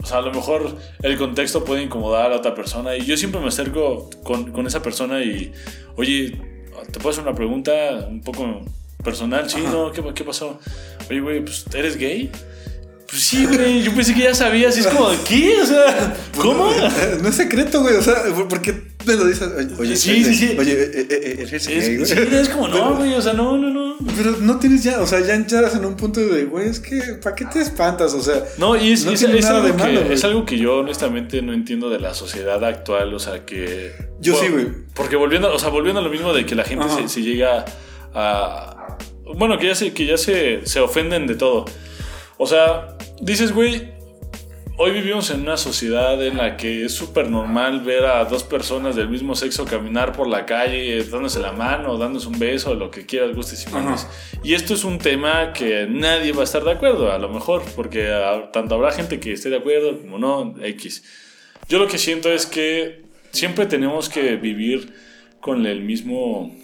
o 0.00 0.06
sea, 0.06 0.18
a 0.18 0.22
lo 0.22 0.32
mejor 0.32 0.76
el 1.02 1.18
contexto 1.18 1.64
puede 1.64 1.82
incomodar 1.82 2.32
a 2.32 2.36
otra 2.36 2.54
persona 2.54 2.96
y 2.96 3.04
yo 3.04 3.16
siempre 3.16 3.40
me 3.40 3.48
acerco 3.48 4.08
con, 4.22 4.52
con 4.52 4.66
esa 4.66 4.80
persona 4.80 5.22
y, 5.22 5.52
oye, 5.96 6.40
¿te 6.92 7.00
puedo 7.00 7.10
hacer 7.10 7.24
una 7.24 7.34
pregunta 7.34 8.06
un 8.08 8.20
poco 8.20 8.60
personal? 9.02 9.50
Sí, 9.50 9.60
no, 9.60 9.90
¿qué, 9.90 10.02
¿qué 10.14 10.22
pasó? 10.22 10.60
Oye, 11.10 11.20
güey, 11.20 11.40
pues, 11.40 11.66
¿eres 11.74 11.96
gay? 11.96 12.30
Pues 13.08 13.22
sí, 13.22 13.46
güey, 13.46 13.82
yo 13.82 13.94
pensé 13.94 14.14
que 14.14 14.24
ya 14.24 14.34
sabías 14.34 14.76
y 14.76 14.80
es 14.80 14.86
como, 14.86 15.08
¿qué? 15.26 15.56
O 15.62 15.66
sea, 15.66 16.14
¿cómo? 16.36 16.70
No 17.22 17.28
es 17.30 17.34
secreto, 17.34 17.80
güey, 17.80 17.94
o 17.94 18.02
sea, 18.02 18.22
¿por 18.46 18.60
qué 18.60 18.74
me 19.06 19.14
lo 19.16 19.24
dices? 19.24 19.48
Oye, 19.78 19.96
Sí, 19.96 20.22
sí, 20.24 20.34
sí. 20.34 20.56
Oye, 20.58 20.72
eh, 20.74 20.90
eh, 20.94 21.08
eh, 21.10 21.34
gay, 21.46 21.54
Es, 21.56 21.64
sí, 21.64 21.72
es 22.32 22.48
como, 22.50 22.68
no, 22.68 22.96
güey, 22.96 23.14
o 23.14 23.22
sea, 23.22 23.32
no, 23.32 23.56
no, 23.56 23.70
no. 23.70 23.96
Pero 24.14 24.32
no 24.40 24.58
tienes 24.58 24.84
ya, 24.84 25.00
o 25.00 25.06
sea, 25.06 25.20
ya 25.20 25.34
entras 25.34 25.74
en 25.74 25.86
un 25.86 25.96
punto 25.96 26.20
de, 26.20 26.44
güey, 26.44 26.68
es 26.68 26.80
que, 26.80 27.00
¿para 27.22 27.34
qué 27.34 27.46
te 27.46 27.60
espantas? 27.60 28.12
O 28.12 28.20
sea, 28.20 28.44
No, 28.58 28.76
y 28.76 28.92
es, 28.92 29.06
No 29.06 29.12
es- 29.12 29.24
algo 29.46 29.62
de 29.66 29.72
que, 29.72 29.78
malo, 29.78 30.00
es 30.02 30.24
algo 30.24 30.44
que 30.44 30.58
yo 30.58 30.80
honestamente 30.80 31.40
no 31.40 31.54
entiendo 31.54 31.88
de 31.88 32.00
la 32.00 32.12
sociedad 32.12 32.62
actual, 32.62 33.14
o 33.14 33.18
sea, 33.18 33.46
que... 33.46 33.92
Yo 34.20 34.34
sí, 34.38 34.48
güey. 34.48 34.66
Porque 34.94 35.16
volviendo, 35.16 35.50
o 35.50 35.58
sea, 35.58 35.70
volviendo 35.70 36.00
a 36.00 36.04
lo 36.04 36.10
mismo 36.10 36.34
de 36.34 36.44
que 36.44 36.54
la 36.54 36.64
gente 36.64 36.84
se, 36.94 37.08
se 37.08 37.22
llega 37.22 37.64
a... 38.14 38.98
Bueno, 39.34 39.58
que 39.58 39.66
ya, 39.68 39.74
se, 39.74 39.92
que 39.94 40.04
ya 40.04 40.18
se, 40.18 40.60
se 40.66 40.80
ofenden 40.80 41.26
de 41.26 41.34
todo. 41.34 41.64
O 42.38 42.46
sea, 42.46 42.96
dices, 43.20 43.52
güey, 43.52 43.88
hoy 44.76 44.92
vivimos 44.92 45.28
en 45.30 45.40
una 45.40 45.56
sociedad 45.56 46.24
en 46.24 46.36
la 46.36 46.56
que 46.56 46.84
es 46.84 46.94
súper 46.94 47.28
normal 47.28 47.80
ver 47.80 48.04
a 48.06 48.24
dos 48.24 48.44
personas 48.44 48.94
del 48.94 49.08
mismo 49.08 49.34
sexo 49.34 49.64
caminar 49.64 50.12
por 50.12 50.28
la 50.28 50.46
calle, 50.46 51.02
dándose 51.02 51.40
la 51.40 51.50
mano, 51.50 51.98
dándose 51.98 52.28
un 52.28 52.38
beso, 52.38 52.74
lo 52.74 52.92
que 52.92 53.04
quieras, 53.04 53.34
gustes 53.34 53.66
y 53.66 53.70
mandes. 53.72 54.06
Y 54.44 54.54
esto 54.54 54.74
es 54.74 54.84
un 54.84 54.98
tema 54.98 55.52
que 55.52 55.88
nadie 55.90 56.30
va 56.30 56.42
a 56.42 56.44
estar 56.44 56.62
de 56.62 56.70
acuerdo, 56.70 57.10
a 57.10 57.18
lo 57.18 57.28
mejor, 57.28 57.64
porque 57.74 58.08
ah, 58.08 58.50
tanto 58.52 58.76
habrá 58.76 58.92
gente 58.92 59.18
que 59.18 59.32
esté 59.32 59.50
de 59.50 59.56
acuerdo 59.56 59.98
como 59.98 60.18
no, 60.18 60.54
X. 60.62 61.02
Yo 61.68 61.80
lo 61.80 61.88
que 61.88 61.98
siento 61.98 62.30
es 62.30 62.46
que 62.46 63.02
siempre 63.32 63.66
tenemos 63.66 64.08
que 64.08 64.36
vivir 64.36 64.94
con 65.40 65.66
el 65.66 65.82
mismo 65.82 66.54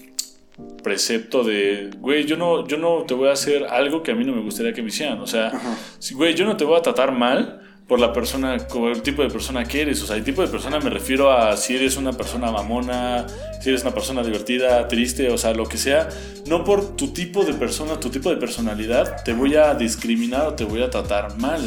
precepto 0.83 1.43
de, 1.43 1.91
güey, 1.99 2.25
yo 2.25 2.37
no, 2.37 2.67
yo 2.67 2.77
no 2.77 3.05
te 3.05 3.15
voy 3.15 3.29
a 3.29 3.33
hacer 3.33 3.65
algo 3.65 4.03
que 4.03 4.13
a 4.13 4.15
mí 4.15 4.25
no 4.25 4.35
me 4.35 4.43
gustaría 4.43 4.73
que 4.73 4.83
me 4.83 4.89
hicieran. 4.89 5.21
O 5.21 5.27
sea, 5.27 5.53
si, 5.99 6.15
güey, 6.15 6.35
yo 6.35 6.45
no 6.45 6.57
te 6.57 6.65
voy 6.65 6.79
a 6.79 6.83
tratar 6.83 7.13
mal 7.13 7.61
por 7.89 8.01
la 8.01 8.13
persona, 8.13 8.57
como 8.69 8.89
el 8.89 9.03
tipo 9.03 9.23
de 9.23 9.31
persona 9.31 9.65
que 9.65 9.83
eres. 9.83 10.03
O 10.03 10.07
sea, 10.07 10.17
el 10.17 10.25
tipo 10.25 10.43
de 10.43 10.49
persona 10.49 10.79
me 10.81 10.91
refiero 10.91 11.31
a 11.31 11.57
si 11.57 11.77
eres 11.77 11.97
una 11.97 12.13
persona 12.13 12.51
mamona, 12.51 13.27
si 13.61 13.71
eres 13.71 13.83
una 13.83 13.93
persona 13.93 14.23
divertida, 14.23 14.87
triste, 14.89 15.29
o 15.31 15.39
sea, 15.39 15.53
lo 15.53 15.67
que 15.67 15.77
sea. 15.77 16.09
No 16.47 16.65
por 16.65 16.97
tu 16.97 17.09
tipo 17.13 17.45
de 17.45 17.55
persona, 17.55 17.99
tu 17.99 18.11
tipo 18.11 18.31
de 18.31 18.37
personalidad, 18.37 19.23
te 19.25 19.33
voy 19.33 19.57
a 19.57 19.75
discriminar 19.75 20.47
o 20.47 20.55
te 20.55 20.65
voy 20.65 20.83
a 20.83 20.91
tratar 20.91 21.37
mal. 21.39 21.61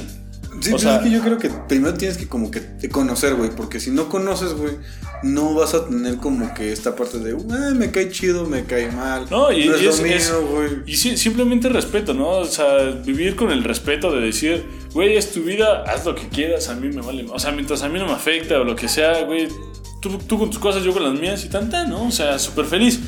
Sí, 0.62 0.70
O 0.74 0.78
pero 0.78 0.80
sea- 0.80 0.96
es 0.98 1.04
que 1.04 1.12
yo 1.12 1.22
creo 1.22 1.38
que 1.38 1.50
primero 1.68 1.94
tienes 1.94 2.18
que 2.18 2.28
como 2.28 2.50
que 2.52 2.60
te 2.62 2.90
conocer, 2.90 3.36
güey, 3.36 3.50
porque 3.52 3.80
si 3.80 3.92
no 3.92 4.10
conoces, 4.10 4.54
güey, 4.54 4.74
no 5.24 5.54
vas 5.54 5.74
a 5.74 5.86
tener 5.88 6.18
como 6.18 6.54
que 6.54 6.72
esta 6.72 6.96
parte 6.96 7.20
de, 7.20 7.36
"Ah, 7.52 7.72
me 7.76 7.92
cae 7.92 8.10
chido, 8.10 8.46
me 8.46 8.64
cae 8.66 8.92
mal. 8.92 9.26
No, 9.30 9.52
y, 9.52 9.68
es 9.68 9.82
y 9.82 9.88
es, 9.88 10.02
mío, 10.02 10.14
es- 10.16 10.34
y 10.88 10.96
sí, 10.96 11.18
simplemente 11.18 11.70
respeto, 11.70 12.14
¿no? 12.14 12.30
O 12.30 12.46
sea, 12.46 12.78
vivir 13.06 13.36
con 13.36 13.52
el 13.52 13.64
respeto 13.64 14.12
de 14.12 14.22
decir, 14.26 14.66
güey, 14.94 15.16
es 15.16 15.32
tu 15.32 15.42
vida, 15.42 15.84
haz 15.84 16.06
lo 16.06 16.16
que 16.16 16.28
quieras, 16.30 16.70
a 16.70 16.76
mí 16.76 16.88
me 16.90 17.02
vale. 17.02 17.26
O 17.32 17.40
sea, 17.40 17.52
mientras 17.52 17.84
a 17.84 17.90
mí 17.90 18.00
no 18.00 18.06
me 18.06 18.14
afecta 18.14 18.60
o 18.60 18.64
lo 18.64 18.76
que 18.76 18.88
sea, 18.88 19.24
güey, 19.24 19.48
tú, 20.02 20.18
tú 20.20 20.40
con 20.40 20.50
tus 20.50 20.60
cosas, 20.60 20.84
yo 20.84 20.94
con 20.94 21.04
las 21.04 21.20
mías 21.20 21.44
y 21.46 21.50
tanta, 21.50 21.86
¿no? 21.86 22.08
O 22.08 22.12
sea, 22.12 22.40
súper 22.40 22.66
feliz. 22.66 23.00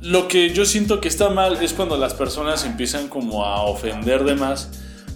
Lo 0.00 0.28
que 0.28 0.50
yo 0.54 0.64
siento 0.64 1.00
que 1.00 1.08
está 1.08 1.28
mal 1.30 1.62
es 1.62 1.72
cuando 1.72 1.96
las 1.96 2.14
personas 2.14 2.64
empiezan 2.64 3.08
como 3.08 3.44
a 3.44 3.62
ofender 3.62 4.24
de 4.24 4.36
más 4.36 4.70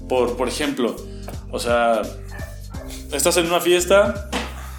por, 0.09 0.37
por 0.37 0.49
ejemplo, 0.49 0.97
o 1.53 1.59
sea, 1.59 2.03
estás 3.13 3.37
en 3.37 3.47
una 3.47 3.61
fiesta, 3.61 4.29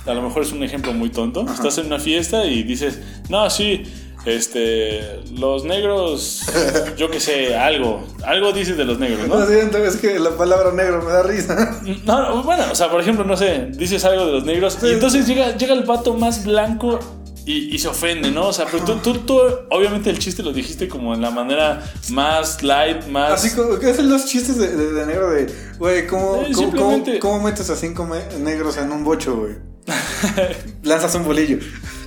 a 0.06 0.14
lo 0.14 0.22
mejor 0.22 0.42
es 0.44 0.52
un 0.52 0.64
ejemplo 0.64 0.92
muy 0.94 1.10
tonto, 1.10 1.46
estás 1.50 1.78
en 1.78 1.86
una 1.86 2.00
fiesta 2.00 2.46
y 2.46 2.64
dices, 2.64 3.00
no, 3.30 3.50
sí, 3.50 3.84
este, 4.26 5.22
los 5.38 5.66
negros, 5.66 6.44
yo 6.98 7.10
qué 7.10 7.20
sé, 7.20 7.56
algo, 7.56 8.06
algo 8.26 8.52
dices 8.52 8.76
de 8.78 8.86
los 8.86 8.98
negros, 8.98 9.28
Lo 9.28 9.40
¿no? 9.40 9.46
siento, 9.46 9.78
es 9.78 9.98
que 9.98 10.20
la 10.20 10.32
palabra 10.36 10.72
negro 10.72 11.02
me 11.02 11.12
da 11.12 11.24
risa. 11.24 11.80
No, 12.06 12.22
no, 12.36 12.44
bueno, 12.44 12.64
o 12.72 12.76
sea, 12.76 12.90
por 12.90 13.02
ejemplo, 13.02 13.24
no 13.24 13.38
sé, 13.38 13.68
dices 13.72 14.04
algo 14.06 14.26
de 14.26 14.32
los 14.32 14.46
negros 14.46 14.78
y 14.82 14.92
entonces 14.92 15.28
llega, 15.28 15.56
llega 15.56 15.74
el 15.74 15.84
vato 15.84 16.14
más 16.16 16.44
blanco 16.44 17.00
y, 17.46 17.76
y 17.76 17.80
se 17.80 17.88
ofende, 17.90 18.32
¿no? 18.32 18.48
O 18.48 18.54
sea, 18.54 18.66
pero 18.72 18.84
tú, 18.86 18.96
tú, 18.98 19.14
tú, 19.20 19.38
obviamente 19.70 20.10
el 20.10 20.18
chiste 20.20 20.44
lo 20.44 20.54
dijiste 20.54 20.88
como 20.88 21.14
en 21.14 21.22
la 21.22 21.30
manera 21.32 21.84
más 22.12 22.64
light, 22.64 23.06
más... 23.08 23.32
Así 23.34 23.56
como 23.56 23.78
que 23.80 23.88
hacen 23.92 24.10
los 24.10 24.26
chistes 24.26 24.58
de, 24.58 24.68
de- 24.76 24.94
de 24.94 25.06
negro 25.06 25.30
de, 25.30 25.54
güey, 25.78 26.08
¿cómo, 26.08 26.42
Eh, 26.44 26.52
cómo, 26.54 26.58
simplemente- 26.58 27.20
cómo- 27.20 27.34
cómo 27.36 27.46
metes 27.50 27.70
a 27.70 27.76
cinco 27.76 28.08
negros 28.40 28.78
en 28.78 28.92
un 28.92 29.04
bocho, 29.04 29.36
güey? 29.36 29.56
Lanzas 30.84 31.16
un 31.16 31.26
bolillo. 31.26 31.58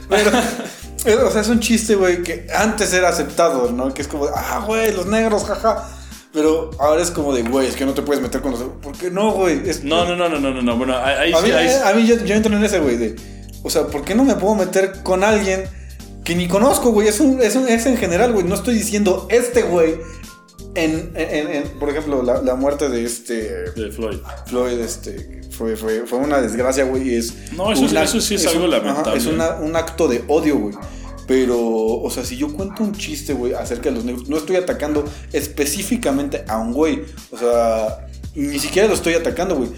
Pero, 0.09 0.31
eh, 1.05 1.15
o 1.17 1.31
sea, 1.31 1.41
es 1.43 1.49
un 1.49 1.61
chiste, 1.61 1.95
güey, 1.97 2.23
que 2.23 2.47
antes 2.55 2.93
era 2.93 3.09
aceptado, 3.09 3.71
¿no? 3.73 3.93
Que 3.93 4.03
es 4.03 4.09
como, 4.09 4.27
ah, 4.35 4.63
güey, 4.67 4.93
los 4.95 5.07
negros, 5.07 5.45
jaja. 5.45 5.89
Pero 6.33 6.71
ahora 6.79 7.03
es 7.03 7.11
como 7.11 7.35
de, 7.35 7.43
güey, 7.43 7.67
es 7.67 7.77
que 7.77 7.87
no 7.87 7.95
te 7.95 8.03
puedes 8.03 8.23
meter 8.23 8.41
con 8.43 8.53
los... 8.53 8.61
¿Por 8.83 8.93
qué 8.97 9.11
no, 9.11 9.33
güey? 9.33 9.69
Es- 9.69 9.85
No, 9.85 10.05
no, 10.05 10.15
no, 10.17 10.29
no, 10.29 10.39
no, 10.39 10.51
no, 10.53 10.63
no, 10.63 10.77
bueno, 10.77 10.97
ahí, 10.97 11.33
A 11.33 11.39
sí, 11.39 11.47
mí, 11.47 11.51
ahí 11.53 11.69
a 11.85 11.93
mí 11.95 12.07
yo, 12.07 12.17
yo 12.25 12.35
entro 12.35 12.55
en 12.57 12.65
ese, 12.65 12.79
güey, 12.79 12.97
de... 12.97 13.36
O 13.67 13.71
sea, 13.71 13.87
¿por 13.89 14.03
qué 14.05 14.15
no 14.15 14.25
me 14.25 14.35
puedo 14.37 14.55
meter 14.55 15.03
con 15.03 15.25
alguien 15.25 15.65
que 16.25 16.35
ni 16.37 16.47
conozco, 16.49 16.91
güey? 16.93 17.09
Es, 17.09 17.21
un, 17.21 17.43
es, 17.43 17.57
un- 17.57 17.69
es 17.69 17.85
en 17.87 17.97
general, 17.97 18.33
güey. 18.33 18.45
No 18.45 18.55
estoy 18.55 18.75
diciendo 18.75 19.27
este, 19.31 19.63
güey. 19.63 19.97
En, 20.75 21.13
en- 21.15 21.51
en- 21.51 21.79
por 21.81 21.89
ejemplo, 21.89 22.23
la, 22.23 22.43
la 22.43 22.55
muerte 22.55 22.89
de 22.89 23.05
este... 23.05 23.71
de 23.73 23.91
Floyd. 23.91 24.19
Floyd, 24.47 24.79
este... 24.79 25.41
Fue, 25.51 25.75
fue, 25.75 26.07
fue 26.07 26.19
una 26.19 26.41
desgracia, 26.43 26.85
güey. 26.85 27.15
Es 27.15 27.53
No, 27.57 27.73
eso 27.73 27.87
es- 27.87 27.93
un 27.93 27.97
ac- 27.99 28.05
eso 28.05 28.21
sí 28.21 28.35
es 28.35 28.43
un- 28.45 28.49
algo 28.53 28.67
lamentable. 28.69 29.19
es 29.19 29.27
una- 29.27 29.57
un 29.57 29.75
acto 29.75 30.07
de 30.07 30.23
odio, 30.29 30.59
güey. 30.59 30.75
Pero, 31.27 31.59
o 31.59 32.09
sea, 32.11 32.25
si 32.25 32.37
yo 32.37 32.53
cuento 32.53 32.85
un 32.85 32.93
chiste, 32.93 33.33
güey, 33.33 33.53
acerca 33.55 33.89
de 33.89 33.97
los 33.97 34.05
negros, 34.05 34.29
no 34.29 34.37
estoy 34.37 34.55
atacando 34.57 35.05
específicamente 35.33 36.45
a 36.47 36.59
un 36.59 36.73
güey. 36.73 37.03
O 37.31 37.39
sea, 37.39 38.07
ni 38.35 38.59
siquiera 38.59 38.87
lo 38.87 38.95
estoy 38.95 39.15
atacando, 39.15 39.57
güey. 39.57 39.71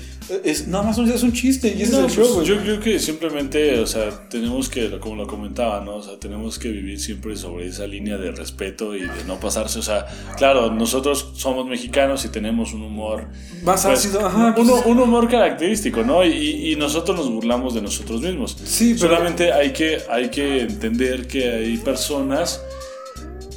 Es, 0.44 0.66
nada 0.68 0.84
más 0.84 0.98
es 0.98 1.22
un 1.22 1.32
chiste 1.32 1.74
y 1.76 1.82
ese 1.82 1.92
No, 1.92 2.06
es 2.06 2.16
el 2.16 2.24
show, 2.24 2.34
pues, 2.36 2.46
yo 2.48 2.58
creo 2.58 2.80
que 2.80 2.98
simplemente, 2.98 3.78
o 3.80 3.86
sea, 3.86 4.28
tenemos 4.28 4.68
que, 4.68 4.98
como 4.98 5.16
lo 5.16 5.26
comentaba, 5.26 5.80
¿no? 5.80 5.96
O 5.96 6.02
sea, 6.02 6.18
tenemos 6.18 6.58
que 6.58 6.68
vivir 6.70 7.00
siempre 7.00 7.34
sobre 7.36 7.66
esa 7.66 7.86
línea 7.86 8.16
de 8.18 8.32
respeto 8.32 8.94
y 8.94 9.00
de 9.00 9.24
no 9.26 9.40
pasarse. 9.40 9.78
O 9.78 9.82
sea, 9.82 10.06
claro, 10.36 10.70
nosotros 10.70 11.32
somos 11.34 11.66
mexicanos 11.66 12.24
y 12.24 12.28
tenemos 12.28 12.72
un 12.74 12.82
humor. 12.82 13.28
Más 13.62 13.84
pues, 13.86 13.98
ácido, 14.00 14.26
ajá. 14.26 14.46
un, 14.48 14.54
pues, 14.54 14.68
un 14.84 14.98
humor 14.98 15.28
característico, 15.28 16.02
¿no? 16.02 16.24
Y, 16.24 16.72
y 16.72 16.76
nosotros 16.76 17.16
nos 17.16 17.30
burlamos 17.30 17.74
de 17.74 17.82
nosotros 17.82 18.20
mismos. 18.20 18.56
Sí, 18.64 18.94
pero- 18.94 19.08
Solamente 19.14 19.52
hay 19.52 19.72
que, 19.72 19.98
hay 20.10 20.28
que 20.30 20.60
entender 20.62 21.26
que 21.26 21.48
hay 21.48 21.76
personas 21.78 22.60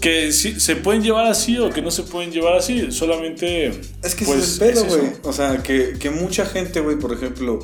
que 0.01 0.31
sí, 0.31 0.59
se 0.59 0.75
pueden 0.75 1.03
llevar 1.03 1.27
así 1.27 1.57
o 1.57 1.69
que 1.69 1.81
no 1.81 1.91
se 1.91 2.03
pueden 2.03 2.31
llevar 2.31 2.55
así. 2.55 2.91
Solamente. 2.91 3.67
es 4.03 4.15
que 4.15 4.25
pues, 4.25 4.39
es 4.39 4.53
el 4.53 4.59
pedo, 4.73 4.85
es 4.85 4.97
güey. 4.97 5.11
O 5.23 5.31
sea, 5.31 5.61
que, 5.63 5.93
que 5.99 6.09
mucha 6.09 6.45
gente, 6.45 6.79
güey, 6.81 6.97
por 6.97 7.13
ejemplo, 7.13 7.59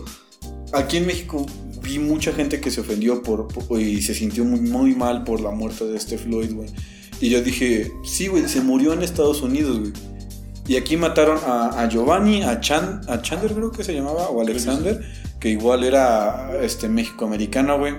aquí 0.72 0.98
en 0.98 1.08
México 1.08 1.46
vi 1.82 2.00
mucha 2.00 2.32
gente 2.34 2.60
que 2.62 2.70
se 2.72 2.82
ofendió 2.82 3.24
por, 3.24 3.48
por- 3.48 3.82
y 3.82 4.02
se 4.02 4.14
sintió 4.14 4.46
muy, 4.46 4.60
muy 4.60 4.96
mal 4.96 5.24
por 5.24 5.42
la 5.42 5.52
muerte 5.52 5.86
de 5.86 5.98
este 5.98 6.18
Floyd, 6.18 6.54
güey. 6.54 6.70
Y 7.20 7.30
yo 7.30 7.42
dije, 7.42 7.92
sí, 8.06 8.28
güey, 8.28 8.48
se 8.48 8.62
murió 8.62 8.94
en 8.94 9.02
Estados 9.02 9.42
Unidos, 9.42 9.80
güey. 9.80 9.94
Y 10.68 10.76
aquí 10.76 10.98
mataron 10.98 11.40
a, 11.46 11.82
a 11.82 11.90
Giovanni, 11.90 12.44
a, 12.44 12.60
Chan, 12.60 13.02
a 13.08 13.22
Chandler 13.22 13.54
creo 13.54 13.72
que 13.72 13.84
se 13.86 13.94
llamaba, 13.94 14.30
o 14.30 14.42
Alexander, 14.42 15.00
que 15.40 15.50
igual 15.50 15.84
era 15.86 16.52
este 16.62 16.90
México-americano, 16.90 17.80
güey. 17.80 17.94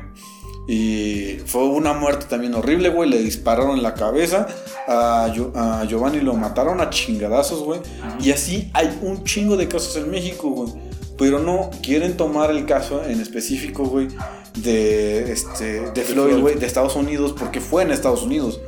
Y 0.70 1.38
fue 1.46 1.64
una 1.64 1.94
muerte 1.94 2.26
también 2.28 2.54
horrible, 2.54 2.90
güey. 2.90 3.08
Le 3.08 3.18
dispararon 3.18 3.76
en 3.78 3.82
la 3.82 3.94
cabeza. 3.94 4.46
A, 4.86 5.32
Gio- 5.34 5.50
a 5.54 5.84
Giovanni 5.86 6.20
lo 6.20 6.34
mataron 6.34 6.80
a 6.82 6.90
chingadazos, 6.90 7.60
güey. 7.64 7.80
Y 8.20 8.30
así 8.32 8.70
hay 8.74 8.96
un 9.00 9.24
chingo 9.24 9.56
de 9.56 9.66
casos 9.66 9.96
en 9.96 10.10
México, 10.10 10.50
güey. 10.50 10.72
Pero 11.16 11.38
no 11.38 11.70
quieren 11.82 12.16
tomar 12.18 12.50
el 12.50 12.66
caso 12.66 13.02
en 13.02 13.20
específico, 13.20 13.84
güey, 13.86 14.08
de, 14.58 15.32
este, 15.32 15.90
de 15.90 16.02
Floyd. 16.02 16.38
güey, 16.38 16.54
de 16.56 16.66
Estados 16.66 16.94
Unidos, 16.96 17.34
porque 17.36 17.60
fue 17.60 17.82
en 17.82 17.90
Estados 17.90 18.22
Unidos. 18.22 18.60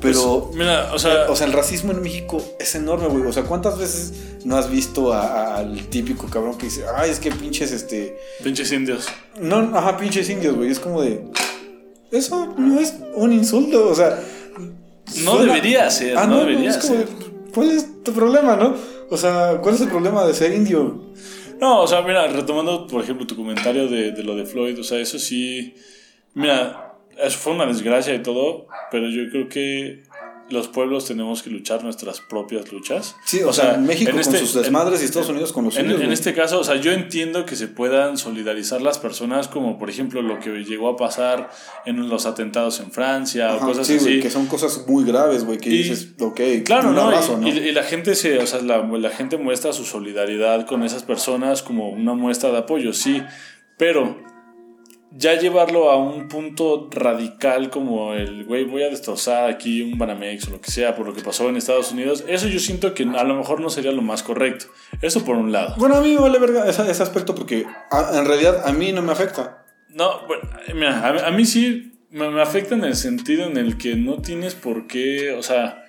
Pero, 0.00 0.44
Pues, 0.48 0.56
mira, 0.58 0.90
o 0.94 0.98
sea. 0.98 1.26
o 1.30 1.36
sea, 1.36 1.46
el 1.46 1.52
racismo 1.52 1.92
en 1.92 2.02
México 2.02 2.42
es 2.58 2.74
enorme, 2.74 3.08
güey. 3.08 3.24
O 3.24 3.32
sea, 3.32 3.44
¿cuántas 3.44 3.78
veces 3.78 4.36
no 4.44 4.56
has 4.56 4.70
visto 4.70 5.12
al 5.12 5.86
típico 5.88 6.26
cabrón 6.28 6.58
que 6.58 6.66
dice, 6.66 6.84
ay, 6.96 7.10
es 7.10 7.18
que 7.18 7.30
pinches, 7.30 7.72
este... 7.72 8.16
pinches 8.44 8.70
indios. 8.72 9.06
No, 9.40 9.58
ajá, 9.76 9.96
pinches 9.96 10.28
indios, 10.28 10.54
güey. 10.56 10.70
Es 10.70 10.78
como 10.80 11.00
de... 11.02 11.24
Eso 12.12 12.54
no 12.56 12.78
es 12.78 12.94
un 13.14 13.32
insulto, 13.32 13.88
o 13.88 13.94
sea... 13.94 14.20
No 15.24 15.32
suena- 15.36 15.52
debería 15.54 15.90
ser, 15.90 16.16
Ah, 16.18 16.26
no 16.26 16.34
no, 16.36 16.40
debería 16.44 16.70
es 16.70 16.76
como 16.78 16.94
ser. 16.94 17.08
¿Cuál 17.54 17.70
es 17.70 18.02
tu 18.04 18.12
problema, 18.12 18.56
no? 18.56 18.74
O 19.10 19.16
sea, 19.16 19.58
¿cuál 19.62 19.74
es 19.76 19.80
el 19.80 19.88
problema 19.88 20.24
de 20.26 20.34
ser 20.34 20.52
indio? 20.52 21.04
No, 21.60 21.80
o 21.82 21.86
sea, 21.86 22.02
mira, 22.02 22.26
retomando, 22.26 22.86
por 22.86 23.02
ejemplo, 23.02 23.26
tu 23.26 23.34
comentario 23.36 23.88
de, 23.88 24.12
de 24.12 24.22
lo 24.24 24.36
de 24.36 24.44
Floyd, 24.44 24.78
o 24.78 24.84
sea, 24.84 24.98
eso 24.98 25.18
sí. 25.18 25.74
Mira, 26.34 26.85
eso 27.18 27.38
fue 27.38 27.52
una 27.54 27.66
desgracia 27.66 28.14
y 28.14 28.22
todo, 28.22 28.66
pero 28.90 29.08
yo 29.08 29.30
creo 29.30 29.48
que 29.48 30.02
los 30.48 30.68
pueblos 30.68 31.06
tenemos 31.06 31.42
que 31.42 31.50
luchar 31.50 31.82
nuestras 31.82 32.20
propias 32.20 32.70
luchas. 32.70 33.16
Sí, 33.24 33.42
o, 33.42 33.52
sea, 33.52 33.78
México 33.78 34.12
con 34.12 34.20
este 34.20 34.38
sus 34.38 34.54
desmadres 34.54 35.02
y 35.02 35.06
Estados 35.06 35.28
Unidos 35.28 35.52
con 35.52 35.64
los 35.64 35.74
suyos. 35.74 36.00
En, 36.00 36.12
este 36.12 36.34
caso, 36.34 36.60
o 36.60 36.64
sea, 36.64 36.76
yo 36.76 36.92
entiendo 36.92 37.44
que 37.46 37.56
se 37.56 37.66
puedan 37.66 38.16
solidarizar 38.16 38.80
las 38.80 38.98
personas, 38.98 39.48
como 39.48 39.78
por 39.78 39.90
ejemplo 39.90 40.22
lo 40.22 40.38
que 40.38 40.50
llegó 40.64 40.88
a 40.88 40.96
pasar 40.96 41.50
en 41.84 42.08
los 42.08 42.26
atentados 42.26 42.78
en 42.80 42.92
Francia 42.92 43.56
o 43.56 43.58
cosas 43.58 43.86
sí, 43.86 43.96
así. 43.96 44.20
que 44.20 44.30
son 44.30 44.46
cosas 44.46 44.84
muy 44.86 45.04
graves, 45.04 45.44
güey, 45.44 45.58
que 45.58 45.68
dices, 45.68 46.12
ok, 46.20 46.40
claro, 46.64 46.92
¿no? 46.92 47.10
y, 47.48 47.72
la 47.72 47.82
gente 47.82 48.14
se, 48.14 48.38
o 48.38 48.46
sea, 48.46 48.60
la, 48.62 48.78
la 48.82 49.10
gente 49.10 49.36
muestra 49.36 49.72
su 49.72 49.84
solidaridad 49.84 50.66
con 50.66 50.84
esas 50.84 51.02
personas 51.02 51.62
como 51.62 51.90
una 51.90 52.14
muestra 52.14 52.50
de 52.50 52.58
apoyo, 52.58 52.92
sí, 52.92 53.22
pero 53.76 54.25
ya 55.18 55.34
llevarlo 55.38 55.90
a 55.90 55.96
un 55.96 56.28
punto 56.28 56.88
radical 56.90 57.70
como 57.70 58.12
el, 58.12 58.44
güey, 58.44 58.64
voy 58.64 58.82
a 58.82 58.90
destrozar 58.90 59.48
aquí 59.48 59.82
un 59.82 59.98
Banamex 59.98 60.48
o 60.48 60.50
lo 60.50 60.60
que 60.60 60.70
sea 60.70 60.94
por 60.94 61.06
lo 61.06 61.14
que 61.14 61.22
pasó 61.22 61.48
en 61.48 61.56
Estados 61.56 61.92
Unidos, 61.92 62.24
eso 62.28 62.48
yo 62.48 62.58
siento 62.58 62.92
que 62.94 63.04
a 63.04 63.24
lo 63.24 63.34
mejor 63.34 63.60
no 63.60 63.70
sería 63.70 63.92
lo 63.92 64.02
más 64.02 64.22
correcto. 64.22 64.66
Eso 65.00 65.24
por 65.24 65.36
un 65.36 65.52
lado. 65.52 65.74
Bueno, 65.78 65.96
a 65.96 66.00
mí 66.00 66.14
me 66.14 66.20
vale 66.20 66.38
verga 66.38 66.68
ese, 66.68 66.82
aspecto 66.82 67.34
porque 67.34 67.66
en 68.12 68.26
realidad 68.26 68.62
a 68.66 68.72
mí 68.72 68.92
no 68.92 69.02
me 69.02 69.12
afecta. 69.12 69.64
No, 69.88 70.26
bueno, 70.26 70.42
mira, 70.74 71.26
a, 71.26 71.30
mí 71.30 71.46
sí 71.46 71.92
me, 72.10 72.28
me, 72.28 72.42
afecta 72.42 72.74
en 72.74 72.84
el 72.84 72.96
sentido 72.96 73.46
en 73.46 73.56
el 73.56 73.78
que 73.78 73.96
no 73.96 74.20
tienes 74.20 74.54
por 74.54 74.86
qué, 74.86 75.32
o 75.32 75.42
sea, 75.42 75.85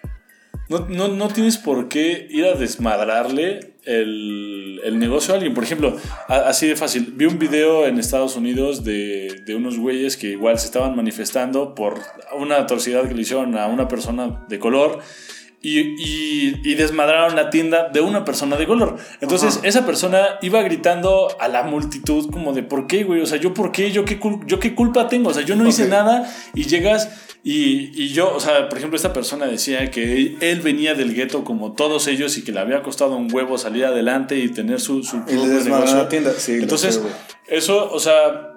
no, 0.69 0.87
no, 0.89 1.07
no 1.07 1.27
tienes 1.29 1.57
por 1.57 1.87
qué 1.87 2.27
ir 2.29 2.45
a 2.45 2.55
desmadrarle 2.55 3.73
el, 3.85 4.81
el, 4.83 4.99
negocio 4.99 5.33
a 5.33 5.37
alguien. 5.37 5.53
Por 5.53 5.63
ejemplo, 5.63 5.95
así 6.27 6.67
de 6.67 6.75
fácil. 6.75 7.13
Vi 7.15 7.25
un 7.25 7.39
video 7.39 7.87
en 7.87 7.99
Estados 7.99 8.35
Unidos 8.35 8.83
de, 8.83 9.43
de, 9.45 9.55
unos 9.55 9.77
güeyes 9.77 10.17
que 10.17 10.27
igual 10.31 10.59
se 10.59 10.65
estaban 10.65 10.95
manifestando 10.95 11.73
por 11.73 11.99
una 12.37 12.57
atrocidad 12.57 13.07
que 13.07 13.13
le 13.13 13.21
hicieron 13.21 13.57
a 13.57 13.67
una 13.67 13.87
persona 13.87 14.45
de 14.49 14.59
color. 14.59 14.99
Y, 15.67 15.95
y, 15.97 16.61
y 16.63 16.75
desmadraron 16.75 17.35
la 17.35 17.49
tienda 17.49 17.89
de 17.89 17.99
una 17.99 18.23
persona 18.23 18.55
de 18.55 18.65
color. 18.65 18.95
Entonces, 19.19 19.59
esa 19.63 19.85
persona 19.85 20.37
iba 20.41 20.61
gritando 20.61 21.35
a 21.41 21.49
la 21.49 21.63
multitud 21.63 22.31
como 22.31 22.53
de, 22.53 22.63
¿por 22.63 22.87
qué, 22.87 23.03
güey? 23.03 23.19
O 23.19 23.25
sea, 23.25 23.37
¿yo 23.37 23.53
por 23.53 23.73
qué? 23.73 23.91
¿Yo 23.91 24.05
qué, 24.05 24.17
yo 24.45 24.59
qué 24.59 24.75
culpa 24.75 25.09
tengo? 25.09 25.31
O 25.31 25.33
sea, 25.33 25.43
yo 25.43 25.57
no 25.57 25.67
hice 25.67 25.89
nada 25.89 26.33
y 26.53 26.63
llegas 26.63 27.09
y, 27.43 27.91
y, 27.95 28.09
yo, 28.09 28.35
o 28.35 28.39
sea, 28.41 28.67
por 28.67 28.77
ejemplo, 28.77 28.97
esta 28.97 29.13
persona 29.13 29.45
decía 29.45 29.89
que 29.89 30.35
él, 30.41 30.61
venía 30.61 30.95
del 30.95 31.13
gueto 31.13 31.45
como 31.45 31.71
todos 31.71 32.07
ellos 32.07 32.37
y 32.37 32.43
que 32.43 32.51
le 32.51 32.59
había 32.59 32.81
costado 32.81 33.15
un 33.15 33.33
huevo 33.33 33.57
salir 33.57 33.85
adelante 33.85 34.37
y 34.37 34.49
tener 34.49 34.81
su, 34.81 35.01
su 35.03 35.23
propio 35.23 35.45
negocio. 35.45 36.07
Tienda. 36.07 36.33
Sí, 36.37 36.53
Entonces, 36.55 37.01
eso, 37.47 37.89
o 37.91 37.99
sea, 37.99 38.56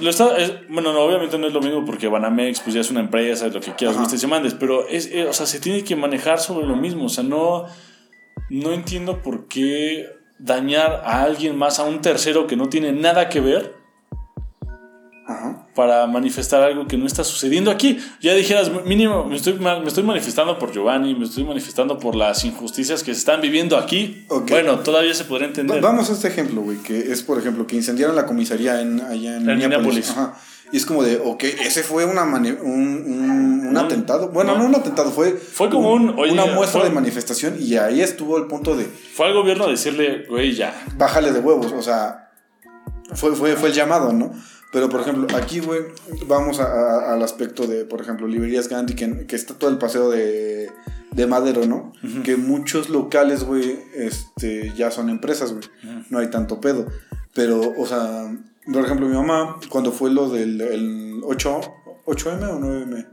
lo 0.00 0.10
está, 0.10 0.36
bueno, 0.68 0.92
no, 0.92 1.00
obviamente 1.00 1.38
no 1.38 1.46
es 1.46 1.52
lo 1.52 1.60
mismo 1.60 1.84
porque 1.84 2.08
Banamex 2.08 2.60
pues 2.60 2.74
ya 2.74 2.80
es 2.80 2.90
una 2.90 3.00
empresa, 3.00 3.48
lo 3.48 3.60
que 3.60 3.74
quieras, 3.74 3.96
gustes 3.96 4.22
y 4.22 4.26
mandes, 4.26 4.54
pero 4.54 4.88
es, 4.88 5.06
eh, 5.12 5.26
o 5.26 5.32
sea, 5.32 5.46
se 5.46 5.60
tiene 5.60 5.84
que 5.84 5.96
manejar 5.96 6.38
sobre 6.38 6.66
lo 6.66 6.76
mismo, 6.76 7.06
o 7.06 7.08
sea, 7.08 7.24
no, 7.24 7.66
no 8.48 8.72
entiendo 8.72 9.22
por 9.22 9.48
qué 9.48 10.08
dañar 10.38 11.02
a 11.04 11.22
alguien 11.22 11.56
más, 11.56 11.78
a 11.78 11.84
un 11.84 12.00
tercero 12.00 12.46
que 12.46 12.56
no 12.56 12.68
tiene 12.68 12.92
nada 12.92 13.28
que 13.28 13.40
ver 13.40 13.79
para 15.74 16.06
manifestar 16.06 16.62
algo 16.62 16.86
que 16.86 16.96
no 16.96 17.06
está 17.06 17.24
sucediendo 17.24 17.70
aquí. 17.70 17.98
Ya 18.20 18.34
dijeras, 18.34 18.70
mínimo, 18.84 19.24
me 19.24 19.36
estoy, 19.36 19.54
me 19.54 19.86
estoy 19.86 20.04
manifestando 20.04 20.58
por 20.58 20.72
Giovanni, 20.72 21.14
me 21.14 21.24
estoy 21.24 21.44
manifestando 21.44 21.98
por 21.98 22.14
las 22.14 22.44
injusticias 22.44 23.02
que 23.02 23.12
se 23.14 23.20
están 23.20 23.40
viviendo 23.40 23.76
aquí. 23.76 24.26
Bueno, 24.48 24.80
todavía 24.80 25.14
se 25.14 25.24
podría 25.24 25.48
entender. 25.48 25.80
Vamos 25.80 26.10
a 26.10 26.12
este 26.12 26.28
ejemplo, 26.28 26.60
güey, 26.62 26.78
que 26.78 26.98
es, 27.12 27.22
por 27.22 27.38
ejemplo, 27.38 27.66
que 27.66 27.76
incendiaron 27.76 28.16
la 28.16 28.26
comisaría 28.26 28.80
en, 28.80 29.00
allá 29.00 29.36
en, 29.36 29.46
Minneapolis. 29.46 30.14
Y 30.72 30.76
es 30.76 30.86
como 30.86 31.02
de, 31.02 31.18
ok, 31.18 31.42
ese 31.42 31.82
fue 31.82 32.04
una 32.04 32.22
un, 32.22 33.66
un, 33.68 33.76
atentado. 33.76 34.28
Bueno, 34.28 34.56
no. 34.56 34.66
un 34.66 34.74
atentado, 34.74 35.10
fue, 35.10 35.32
fue 35.32 35.68
como 35.68 35.92
un, 35.92 36.10
una 36.10 36.46
muestra 36.46 36.84
de 36.84 36.90
manifestación 36.90 37.56
y 37.58 37.76
ahí 37.76 38.00
estuvo 38.00 38.36
el 38.36 38.46
punto 38.46 38.76
de... 38.76 38.84
Fue 38.84 39.26
al 39.26 39.34
gobierno 39.34 39.64
a 39.64 39.68
decirle, 39.68 40.26
güey, 40.28 40.54
ya. 40.54 40.72
Bájale 40.96 41.32
de 41.32 41.40
huevos, 41.40 41.72
o 41.72 41.82
sea, 41.82 42.30
fue, 43.14 43.34
fue, 43.34 43.56
fue 43.56 43.70
el 43.70 43.74
llamado, 43.74 44.12
¿no? 44.12 44.32
Pero, 44.72 44.88
por 44.88 45.00
ejemplo, 45.00 45.26
aquí, 45.36 45.58
güey, 45.58 45.80
vamos 46.26 46.60
al 46.60 47.20
aspecto 47.22 47.66
de, 47.66 47.84
por 47.84 48.00
ejemplo, 48.00 48.28
Librerías 48.28 48.68
Gandhi, 48.68 48.94
que, 48.94 49.26
que 49.26 49.34
está 49.34 49.54
todo 49.54 49.68
el 49.68 49.78
paseo 49.78 50.10
de, 50.10 50.70
de 51.10 51.26
Madero, 51.26 51.66
¿no? 51.66 51.92
Que 52.22 52.36
muchos 52.36 52.88
locales, 52.88 53.42
güey, 53.44 53.78
este, 53.94 54.72
ya 54.76 54.92
son 54.92 55.10
empresas, 55.10 55.52
güey. 55.52 55.64
No 56.10 56.18
hay 56.18 56.30
tanto 56.30 56.60
pedo. 56.60 56.86
Pero, 57.34 57.60
o 57.76 57.86
sea, 57.86 58.32
por 58.72 58.84
ejemplo, 58.84 59.08
mi 59.08 59.16
mamá, 59.16 59.56
cuando 59.68 59.90
fue 59.90 60.12
lo 60.12 60.28
del 60.28 60.60
el 60.60 61.20
8, 61.24 61.60
8M 62.06 62.48
o 62.48 62.60
9M, 62.60 63.06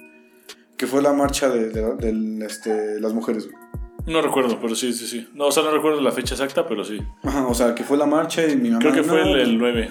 que 0.78 0.86
fue 0.86 1.02
la 1.02 1.14
marcha 1.14 1.50
de, 1.50 1.70
de, 1.70 2.46
este, 2.46 3.00
las 3.00 3.14
mujeres, 3.14 3.50
güey. 3.50 3.58
No 4.06 4.22
recuerdo, 4.22 4.60
pero 4.62 4.74
sí, 4.74 4.94
sí, 4.94 5.06
sí. 5.06 5.28
No, 5.34 5.48
o 5.48 5.52
sea, 5.52 5.64
no 5.64 5.72
recuerdo 5.72 6.00
la 6.02 6.12
fecha 6.12 6.36
exacta, 6.36 6.66
pero 6.66 6.86
sí. 6.86 7.00
Ajá, 7.24 7.46
o 7.48 7.54
sea, 7.54 7.76
que 7.76 7.84
fue 7.84 7.98
la 7.98 8.06
marcha 8.06 8.48
y 8.48 8.56
mi 8.56 8.70
mamá... 8.70 8.80
Creo 8.80 8.94
que 8.94 9.04
fue 9.04 9.22
el, 9.22 9.40
el 9.40 9.58
9. 9.58 9.90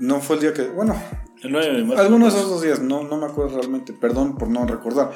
No 0.00 0.20
fue 0.20 0.36
el 0.36 0.42
día 0.42 0.54
que. 0.54 0.62
Bueno. 0.62 1.00
El 1.42 1.52
9 1.52 1.72
de 1.72 1.84
marzo. 1.84 2.02
Algunos 2.02 2.34
de 2.34 2.40
esos 2.40 2.62
días, 2.62 2.80
no, 2.80 3.04
no 3.04 3.18
me 3.18 3.26
acuerdo 3.26 3.58
realmente. 3.58 3.92
Perdón 3.92 4.36
por 4.36 4.48
no 4.48 4.66
recordar. 4.66 5.12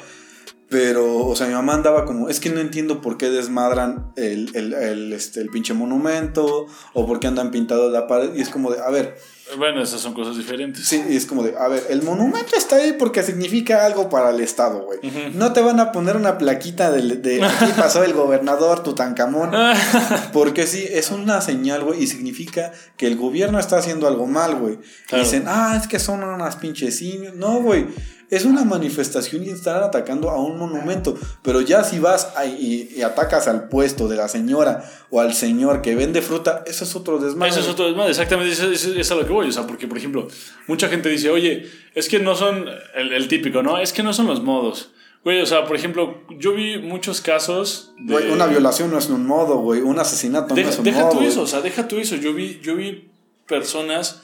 Pero, 0.69 1.27
o 1.27 1.35
sea, 1.35 1.47
mi 1.47 1.53
mamá 1.53 1.75
andaba 1.75 2.05
como, 2.05 2.27
es 2.27 2.39
que 2.39 2.49
no 2.49 2.59
entiendo 2.59 2.99
por 3.01 3.17
qué 3.17 3.29
desmadran 3.29 4.11
el, 4.15 4.49
el, 4.55 4.73
el, 4.73 5.13
este, 5.13 5.39
el 5.39 5.49
pinche 5.49 5.75
monumento 5.75 6.65
o 6.93 7.05
por 7.05 7.19
qué 7.19 7.27
andan 7.27 7.51
pintados 7.51 7.91
la 7.91 8.07
pared. 8.07 8.33
Y 8.35 8.41
es 8.41 8.49
como 8.49 8.71
de, 8.71 8.81
a 8.81 8.89
ver, 8.89 9.15
bueno, 9.57 9.83
esas 9.83 10.01
son 10.01 10.15
cosas 10.15 10.37
diferentes. 10.37 10.87
Sí, 10.87 11.03
y 11.07 11.15
es 11.15 11.27
como 11.27 11.43
de, 11.43 11.55
a 11.55 11.67
ver, 11.67 11.83
el 11.89 12.01
monumento 12.01 12.55
está 12.57 12.77
ahí 12.77 12.95
porque 12.97 13.21
significa 13.21 13.85
algo 13.85 14.09
para 14.09 14.31
el 14.31 14.39
Estado, 14.39 14.81
güey. 14.81 14.99
No 15.35 15.53
te 15.53 15.61
van 15.61 15.79
a 15.79 15.91
poner 15.91 16.17
una 16.17 16.39
plaquita 16.39 16.91
de, 16.91 17.17
de 17.17 17.43
aquí 17.43 17.71
pasó 17.77 18.03
el 18.03 18.13
gobernador 18.13 18.81
Tutankamón. 18.81 19.51
porque 20.33 20.65
sí, 20.65 20.83
es 20.89 21.11
una 21.11 21.41
señal, 21.41 21.83
güey, 21.83 22.03
y 22.03 22.07
significa 22.07 22.71
que 22.97 23.05
el 23.05 23.17
gobierno 23.17 23.59
está 23.59 23.77
haciendo 23.77 24.07
algo 24.07 24.25
mal, 24.25 24.55
güey. 24.55 24.79
Dicen, 25.11 25.43
ah, 25.45 25.79
es 25.79 25.87
que 25.87 25.99
son 25.99 26.23
unas 26.23 26.55
pinches 26.55 26.97
simios. 26.97 27.35
No, 27.35 27.61
güey 27.61 27.85
es 28.29 28.45
una 28.45 28.65
manifestación 28.65 29.43
y 29.43 29.49
están 29.49 29.83
atacando 29.83 30.29
a 30.29 30.41
un 30.41 30.57
monumento. 30.57 31.17
Pero 31.41 31.61
ya 31.61 31.83
si 31.83 31.99
vas 31.99 32.33
y, 32.59 33.01
atacas 33.01 33.47
al 33.47 33.69
puesto 33.69 34.07
de 34.07 34.15
la 34.15 34.27
señora 34.27 34.89
o 35.09 35.19
al 35.19 35.33
señor 35.33 35.81
que 35.81 35.95
vende 35.95 36.21
fruta, 36.21 36.63
eso 36.65 36.83
es 36.83 36.95
otro 36.95 37.19
desmadre. 37.19 37.51
Eso 37.51 37.59
es 37.61 37.67
otro 37.67 37.85
desmadre, 37.85 38.11
exactamente, 38.11 38.51
eso, 38.51 38.71
es 38.71 39.11
a 39.11 39.15
lo 39.15 39.25
que 39.25 39.33
voy. 39.33 39.47
O 39.47 39.51
sea, 39.51 39.67
porque, 39.67 39.87
por 39.87 39.97
ejemplo, 39.97 40.27
mucha 40.67 40.87
gente 40.87 41.09
dice, 41.09 41.29
oye, 41.29 41.69
es 41.93 42.09
que 42.09 42.19
no 42.19 42.35
son 42.35 42.65
el, 42.95 43.27
típico, 43.27 43.61
¿no? 43.61 43.79
Es 43.79 43.93
que 43.93 44.03
no 44.03 44.13
son 44.13 44.27
los 44.27 44.43
modos. 44.43 44.91
Güey, 45.23 45.41
o 45.41 45.45
sea, 45.45 45.65
por 45.65 45.75
ejemplo, 45.75 46.21
yo 46.37 46.53
vi 46.53 46.77
muchos 46.77 47.19
casos 47.19 47.93
de... 47.97 48.31
una 48.31 48.45
violación 48.45 48.91
no 48.91 48.99
es 48.99 49.09
un 49.09 49.25
modo, 49.25 49.57
güey. 49.57 49.81
Un 49.81 49.97
asesinato 49.97 50.55
no 50.55 50.61
es 50.61 50.77
un 50.77 50.83
deja 50.83 50.99
modo. 50.99 51.09
Deja 51.09 51.19
tú 51.19 51.27
eso, 51.27 51.41
o 51.41 51.47
sea, 51.47 51.61
deja 51.61 51.87
tú 51.87 51.97
eso. 51.97 52.15
Yo 52.15 52.33
vi, 52.33 52.59
yo 52.61 52.75
vi 52.75 53.09
personas 53.47 54.21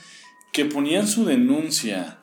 que 0.54 0.66
ponían 0.66 1.08
su 1.08 1.26
denuncia 1.26 2.21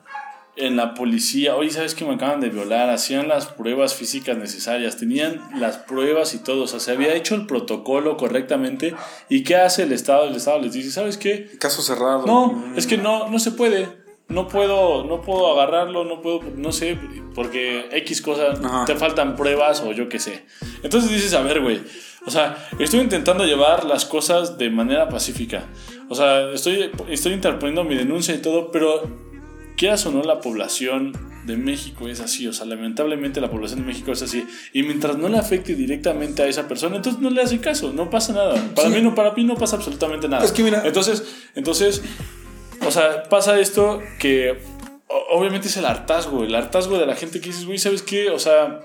en 0.59 0.75
la 0.75 0.93
policía, 0.93 1.55
oye, 1.55 1.69
¿sabes 1.69 1.95
que 1.95 2.05
me 2.05 2.15
acaban 2.15 2.41
de 2.41 2.49
violar? 2.49 2.89
Hacían 2.89 3.27
las 3.27 3.47
pruebas 3.47 3.93
físicas 3.93 4.37
necesarias, 4.37 4.97
tenían 4.97 5.41
las 5.55 5.77
pruebas 5.77 6.33
y 6.33 6.39
todo, 6.39 6.63
o 6.63 6.67
sea, 6.67 6.79
se 6.79 6.91
había 6.91 7.13
hecho 7.15 7.35
el 7.35 7.45
protocolo 7.45 8.17
correctamente. 8.17 8.95
¿Y 9.29 9.43
qué 9.43 9.55
hace 9.55 9.83
el 9.83 9.91
Estado? 9.91 10.27
El 10.27 10.35
Estado 10.35 10.59
les 10.59 10.73
dice, 10.73 10.91
¿sabes 10.91 11.17
qué? 11.17 11.49
Caso 11.59 11.81
cerrado. 11.81 12.25
No, 12.25 12.73
es 12.75 12.87
que 12.87 12.97
no, 12.97 13.29
no 13.29 13.39
se 13.39 13.51
puede. 13.51 13.87
No 14.27 14.47
puedo, 14.47 15.05
no 15.05 15.21
puedo 15.21 15.51
agarrarlo, 15.51 16.05
no 16.05 16.21
puedo, 16.21 16.41
no 16.55 16.71
sé, 16.71 16.99
porque 17.33 17.89
X 17.91 18.21
cosas, 18.21 18.59
te 18.85 18.95
faltan 18.95 19.35
pruebas 19.35 19.81
o 19.81 19.91
yo 19.91 20.07
qué 20.07 20.19
sé. 20.19 20.45
Entonces 20.83 21.09
dices, 21.09 21.33
a 21.33 21.41
ver, 21.41 21.61
güey, 21.61 21.81
o 22.27 22.29
sea, 22.29 22.69
estoy 22.77 22.99
intentando 22.99 23.43
llevar 23.43 23.85
las 23.85 24.05
cosas 24.05 24.59
de 24.59 24.69
manera 24.69 25.09
pacífica. 25.09 25.63
O 26.09 26.15
sea, 26.15 26.51
estoy, 26.51 26.91
estoy 27.09 27.33
interponiendo 27.33 27.83
mi 27.83 27.95
denuncia 27.95 28.35
y 28.35 28.37
todo, 28.37 28.69
pero 28.71 29.28
quieras 29.79 30.05
o 30.05 30.11
no, 30.11 30.21
la 30.23 30.41
población 30.41 31.13
de 31.45 31.55
México 31.55 32.09
es 32.09 32.19
así, 32.19 32.45
o 32.47 32.53
sea, 32.53 32.65
lamentablemente 32.65 33.39
la 33.39 33.49
población 33.49 33.79
de 33.79 33.85
México 33.85 34.11
es 34.11 34.21
así. 34.21 34.45
Y 34.73 34.83
mientras 34.83 35.17
no 35.17 35.29
le 35.29 35.37
afecte 35.37 35.73
directamente 35.73 36.43
a 36.43 36.47
esa 36.47 36.67
persona, 36.67 36.97
entonces 36.97 37.21
no 37.21 37.29
le 37.29 37.41
hace 37.41 37.59
caso, 37.59 37.93
no 37.93 38.09
pasa 38.09 38.33
nada. 38.33 38.61
Para 38.75 38.89
mí 38.89 39.01
no, 39.01 39.15
para 39.15 39.31
mí 39.31 39.45
no 39.45 39.55
pasa 39.55 39.77
absolutamente 39.77 40.27
nada. 40.27 40.43
Es 40.43 40.51
que 40.51 40.63
mira. 40.63 40.83
Entonces, 40.85 41.23
entonces, 41.55 42.03
o 42.85 42.91
sea, 42.91 43.23
pasa 43.23 43.57
esto 43.57 44.01
que 44.19 44.59
obviamente 45.31 45.69
es 45.69 45.77
el 45.77 45.85
hartazgo, 45.85 46.43
el 46.43 46.53
hartazgo 46.53 46.97
de 46.97 47.05
la 47.05 47.15
gente 47.15 47.39
que 47.39 47.47
dices, 47.47 47.65
güey, 47.65 47.77
¿sabes 47.77 48.01
qué? 48.01 48.31
O 48.31 48.37
sea, 48.37 48.81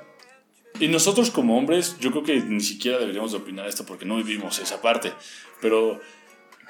y 0.79 0.87
nosotros 0.87 1.33
como 1.33 1.59
hombres, 1.59 1.97
yo 1.99 2.13
creo 2.13 2.23
que 2.23 2.41
ni 2.41 2.61
siquiera 2.61 2.99
deberíamos 2.99 3.33
de 3.33 3.39
opinar 3.39 3.67
esto 3.67 3.85
porque 3.85 4.05
no 4.05 4.17
vivimos 4.17 4.61
esa 4.61 4.81
parte, 4.81 5.13
pero 5.61 6.01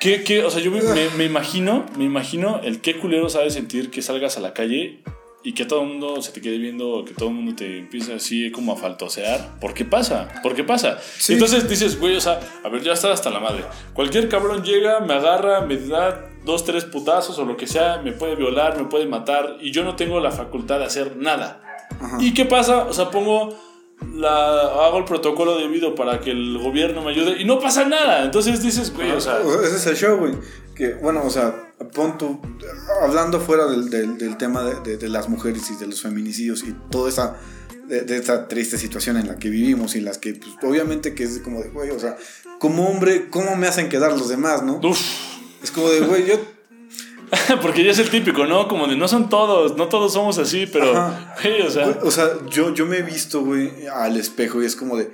¿Qué, 0.05 0.23
qué? 0.23 0.45
O 0.45 0.51
sea, 0.51 0.61
yo 0.61 0.71
me, 0.71 0.83
me, 1.17 1.25
imagino, 1.25 1.87
me 1.97 2.05
imagino 2.05 2.61
el 2.63 2.83
qué 2.83 2.99
culero 2.99 3.31
sabes 3.31 3.55
sentir 3.55 3.91
que 3.91 4.03
salgas 4.03 4.37
a 4.37 4.41
la 4.41 4.53
calle 4.53 5.03
y 5.43 5.55
que 5.55 5.65
todo 5.65 5.81
el 5.81 5.89
mundo 5.89 6.21
se 6.21 6.31
te 6.31 6.43
quede 6.43 6.59
viendo, 6.59 7.07
que 7.07 7.15
todo 7.15 7.31
el 7.31 7.35
mundo 7.35 7.55
te 7.57 7.79
empiece 7.79 8.13
así 8.13 8.51
como 8.51 8.75
a 8.75 8.77
faltosear. 8.77 9.59
¿Por 9.61 9.73
qué 9.73 9.87
pasa? 9.87 10.29
¿Por 10.43 10.55
qué 10.55 10.63
pasa? 10.63 10.99
Entonces 11.31 11.67
dices, 11.71 11.99
güey, 11.99 12.17
o 12.17 12.21
sea, 12.21 12.39
a 12.63 12.69
ver, 12.69 12.83
ya 12.83 12.93
está 12.93 13.13
hasta 13.13 13.31
la 13.31 13.41
madre. 13.41 13.65
Cualquier 13.95 14.29
cabrón 14.29 14.63
llega, 14.63 15.01
me 15.01 15.15
agarra, 15.15 15.63
me 15.63 15.79
da 15.79 16.29
dos, 16.45 16.67
tres 16.67 16.85
putazos 16.85 17.39
o 17.39 17.47
lo 17.47 17.57
que 17.57 17.67
sea, 17.67 18.03
me 18.05 18.13
puede 18.13 18.37
violar, 18.37 18.77
me 18.77 18.85
puede 18.85 19.07
matar 19.07 19.57
y 19.63 19.71
yo 19.71 19.85
no 19.85 19.97
tengo 19.97 20.21
la 20.21 20.33
facultad 20.33 20.81
de 20.81 20.85
hacer 20.85 21.17
nada. 21.17 21.63
¿Y 22.21 22.35
qué 22.35 22.45
pasa? 22.45 22.85
O 22.85 22.93
sea, 22.93 23.11
pongo 23.11 23.57
la, 24.15 24.87
hago 24.87 24.99
el 24.99 25.05
protocolo 25.05 25.59
debido 25.59 25.95
para 25.95 26.21
que 26.21 26.31
el 26.31 26.59
gobierno 26.59 27.03
me 27.03 27.11
ayude 27.11 27.41
y 27.41 27.45
no 27.45 27.59
pasa 27.59 27.85
nada. 27.85 28.25
Entonces 28.25 28.63
dices, 28.63 28.93
güey, 28.95 29.11
o 29.13 29.21
sea. 29.21 29.41
Ese 29.63 29.77
es 29.77 29.87
el 29.87 29.97
show, 29.97 30.19
güey. 30.19 30.35
Que, 30.75 30.95
bueno, 30.95 31.23
o 31.25 31.31
sea, 31.31 31.73
pon 31.93 32.19
tu. 32.19 32.41
Hablando 33.03 33.41
fuera 33.41 33.67
del, 33.67 33.91
del, 33.91 34.37
tema 34.37 34.63
de, 34.63 34.97
de, 34.97 35.09
las 35.09 35.29
mujeres 35.29 35.71
y 35.71 35.77
de 35.77 35.87
los 35.87 36.03
feminicidios 36.03 36.63
y 36.63 36.75
toda 36.91 37.09
esa. 37.09 37.37
De, 37.89 38.17
esta 38.17 38.49
triste 38.49 38.79
situación 38.79 39.19
en 39.19 39.29
la 39.29 39.37
que 39.37 39.51
vivimos 39.51 39.95
y 39.95 40.01
las 40.01 40.17
que, 40.17 40.35
pues, 40.35 40.53
obviamente, 40.63 41.15
que 41.15 41.25
es 41.25 41.41
como 41.41 41.61
de, 41.61 41.69
güey, 41.69 41.91
o 41.91 41.99
sea, 41.99 42.17
como 42.59 42.89
hombre, 42.89 43.29
¿cómo 43.29 43.57
me 43.57 43.67
hacen 43.67 43.91
quedar 43.91 44.13
los 44.13 44.31
demás, 44.31 44.63
no? 44.63 44.81
Uf. 44.83 44.99
Es 45.63 45.71
como 45.71 45.91
de, 45.91 46.01
güey, 46.01 46.27
yo 46.27 46.41
Porque 47.63 47.85
ya 47.85 47.91
es 47.91 47.99
el 47.99 48.11
típico, 48.11 48.47
¿no? 48.47 48.69
Como 48.69 48.87
de 48.87 48.97
no 48.97 49.09
son 49.09 49.29
todos, 49.29 49.77
no 49.77 49.89
todos 49.89 50.13
somos 50.13 50.39
así, 50.39 50.67
pero. 50.67 50.91
o 50.93 51.71
sea. 51.71 51.99
o 52.03 52.11
sea, 52.11 52.31
yo, 52.49 52.75
yo 52.75 52.87
me 52.87 52.99
he 52.99 53.03
visto, 53.03 53.43
güey, 53.43 53.87
al 53.87 54.17
espejo 54.17 54.63
y 54.63 54.67
es 54.67 54.77
como 54.77 54.97
de. 54.97 55.11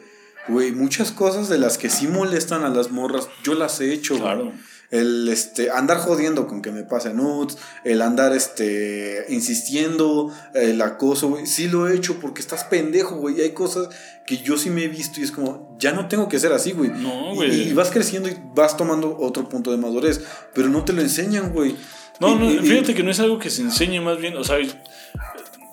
Güey, 0.49 0.73
muchas 0.73 1.13
cosas 1.13 1.49
de 1.49 1.59
las 1.59 1.79
que 1.79 1.91
sí 1.91 2.09
molestan 2.09 2.65
a 2.65 2.71
las 2.71 2.91
morras, 2.91 3.29
yo 3.45 3.55
las 3.55 3.81
he 3.81 3.93
hecho, 3.93 4.19
claro. 4.19 4.53
El 4.91 5.29
este, 5.29 5.71
andar 5.71 5.99
jodiendo 5.99 6.49
con 6.49 6.63
que 6.63 6.73
me 6.73 6.83
pasen 6.83 7.19
nudes, 7.19 7.57
el 7.85 8.03
andar 8.03 8.35
este, 8.35 9.25
insistiendo, 9.29 10.35
el 10.53 10.83
acoso, 10.83 11.29
güey. 11.29 11.47
Sí 11.47 11.69
lo 11.69 11.87
he 11.87 11.95
hecho 11.95 12.19
porque 12.19 12.41
estás 12.41 12.65
pendejo, 12.65 13.15
güey. 13.15 13.39
Y 13.39 13.43
hay 13.43 13.51
cosas 13.51 13.89
que 14.27 14.39
yo 14.39 14.59
sí 14.59 14.69
me 14.69 14.83
he 14.83 14.89
visto 14.89 15.21
y 15.21 15.23
es 15.23 15.31
como, 15.31 15.77
ya 15.79 15.93
no 15.93 16.09
tengo 16.09 16.29
que 16.29 16.41
ser 16.41 16.53
así, 16.53 16.73
güey. 16.73 16.91
No, 16.91 17.37
güey. 17.37 17.69
y, 17.69 17.73
vas 17.73 17.93
creciendo 17.93 18.29
y 18.29 18.37
vas 18.53 18.77
tomando 18.77 19.17
otro 19.21 19.49
punto 19.49 19.71
de 19.71 19.77
madurez, 19.77 20.25
pero 20.55 20.69
no 20.69 20.85
te 20.85 20.93
lo 20.93 21.03
enseñan, 21.03 21.53
güey. 21.53 21.77
No, 22.21 22.39
no, 22.39 22.63
fíjate 22.63 22.95
que 22.95 23.03
no 23.03 23.11
es 23.11 23.19
algo 23.19 23.39
que 23.39 23.49
se 23.49 23.63
enseñe 23.63 24.01
más 24.01 24.19
bien, 24.19 24.37
o 24.37 24.45
sea, 24.45 24.59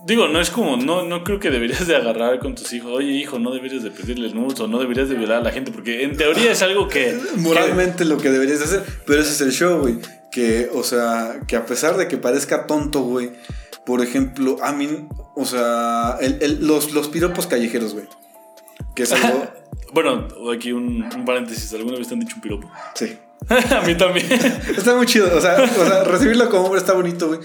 digo, 0.06 0.30
no 0.30 0.39
es 0.39 0.50
como, 0.50 0.78
no, 0.78 1.04
no 1.04 1.26
creo 1.26 1.39
que 1.39 1.52
deberías 1.52 1.86
de 1.86 1.95
agarrar 1.95 2.39
con 2.39 2.56
tus 2.56 2.72
hijos, 2.72 2.91
oye 2.93 3.12
hijo, 3.12 3.38
no 3.38 3.52
deberías 3.52 3.84
de 3.84 3.91
pedirle 3.91 4.30
nudes 4.30 4.58
o 4.62 4.68
no 4.68 4.80
deberías 4.80 5.10
de 5.10 5.16
violar 5.16 5.41
a 5.41 5.43
la 5.43 5.52
gente, 5.52 5.72
porque 5.72 6.04
en 6.04 6.16
teoría 6.16 6.54
es 6.54 6.62
algo 6.62 6.88
que... 6.88 7.20
Moralmente 7.36 8.06
lo 8.06 8.18
que 8.18 8.30
deberías 8.30 8.60
de 8.60 8.66
hacer, 8.66 8.84
pero 9.06 9.22
ese 9.22 9.32
es 9.32 9.41
el 9.41 9.52
show, 9.52 9.82
güey, 9.82 9.98
que, 10.32 10.70
o 10.74 10.84
sea, 10.84 11.41
que 11.48 11.58
a 11.58 11.66
pesar 11.66 11.98
de 11.98 12.08
que 12.08 12.16
parezca 12.16 12.66
tonto, 12.66 13.02
güey, 13.02 13.32
por 13.86 14.02
ejemplo, 14.02 14.58
a 14.64 14.72
mí, 14.72 14.88
o 15.36 15.43
sea, 15.43 16.18
los, 16.62 16.93
los 16.93 17.10
piropos 17.10 17.45
callejeros, 17.45 17.93
güey, 17.93 18.06
que 18.95 19.04
es 19.04 19.12
algo... 19.12 19.48
bueno, 19.93 20.30
aquí 20.54 20.72
un, 20.72 21.10
un 21.14 21.26
paréntesis, 21.26 21.74
¿alguna 21.74 21.98
vez 21.98 22.08
te 22.08 22.14
han 22.14 22.22
dicho 22.22 22.36
un 22.36 22.41
piropo? 22.41 22.72
Sí. 22.95 23.18
a 23.50 23.82
mí 23.82 23.96
también. 23.96 24.28
está 24.78 24.96
muy 24.96 25.06
chido. 25.06 25.36
O 25.36 25.42
sea, 25.42 25.58
o 25.62 25.86
sea, 25.86 26.04
recibirlo 26.04 26.50
como 26.50 26.66
hombre 26.66 26.80
está 26.80 26.94
bonito, 26.94 27.28
güey. 27.28 27.40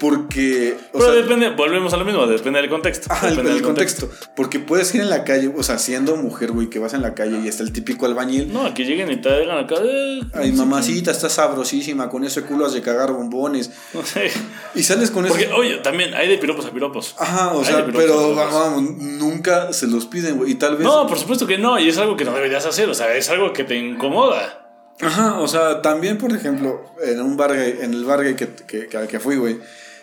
Porque. 0.00 0.78
Pero 0.94 1.12
depende, 1.12 1.50
volvemos 1.50 1.92
a 1.92 1.98
lo 1.98 2.06
mismo, 2.06 2.26
depende 2.26 2.58
del 2.58 2.70
contexto. 2.70 3.08
Ah, 3.10 3.28
depende 3.28 3.52
del 3.52 3.60
contexto. 3.60 4.08
Porque 4.34 4.58
puedes 4.58 4.94
ir 4.94 5.02
en 5.02 5.10
la 5.10 5.24
calle, 5.24 5.52
o 5.54 5.62
sea, 5.62 5.78
siendo 5.78 6.16
mujer, 6.16 6.52
güey, 6.52 6.70
que 6.70 6.78
vas 6.78 6.94
en 6.94 7.02
la 7.02 7.12
calle 7.12 7.38
y 7.44 7.48
está 7.48 7.62
el 7.62 7.70
típico 7.70 8.06
albañil. 8.06 8.50
No, 8.50 8.72
que 8.72 8.86
lleguen 8.86 9.10
y 9.10 9.20
te 9.20 9.28
hagan 9.28 9.58
acá. 9.58 9.74
Eh, 9.84 10.22
Ay, 10.32 10.52
mamacita, 10.52 11.10
está 11.10 11.28
sabrosísima, 11.28 12.08
con 12.08 12.24
ese 12.24 12.42
culo 12.42 12.64
has 12.64 12.72
de 12.72 12.80
cagar 12.80 13.12
bombones. 13.12 13.70
No 13.92 14.02
sé. 14.02 14.30
Y 14.74 14.82
sales 14.84 15.10
con 15.10 15.26
eso. 15.26 15.34
Porque, 15.34 15.52
oye, 15.52 15.76
también 15.78 16.14
hay 16.14 16.28
de 16.28 16.38
piropos 16.38 16.64
a 16.64 16.70
piropos. 16.70 17.14
Ajá, 17.18 17.52
o 17.52 17.62
sea, 17.62 17.84
pero 17.92 18.34
vamos, 18.34 18.82
nunca 18.96 19.74
se 19.74 19.86
los 19.86 20.06
piden, 20.06 20.38
güey. 20.38 20.52
Y 20.52 20.54
tal 20.54 20.76
vez. 20.78 20.86
No, 20.86 21.06
por 21.06 21.18
supuesto 21.18 21.46
que 21.46 21.58
no, 21.58 21.78
y 21.78 21.90
es 21.90 21.98
algo 21.98 22.16
que 22.16 22.24
no 22.24 22.32
deberías 22.32 22.64
hacer, 22.64 22.88
o 22.88 22.94
sea, 22.94 23.14
es 23.14 23.28
algo 23.28 23.52
que 23.52 23.64
te 23.64 23.76
incomoda. 23.76 24.69
Ajá, 25.02 25.40
o 25.40 25.48
sea, 25.48 25.82
también, 25.82 26.18
por 26.18 26.32
ejemplo, 26.32 26.84
en 27.02 27.20
un 27.20 27.36
bar 27.36 27.52
en 27.52 27.94
el 27.94 28.04
bar 28.04 28.22
que, 28.36 28.48
que, 28.66 28.88
que 28.88 29.20
fui, 29.20 29.36
güey, 29.36 29.58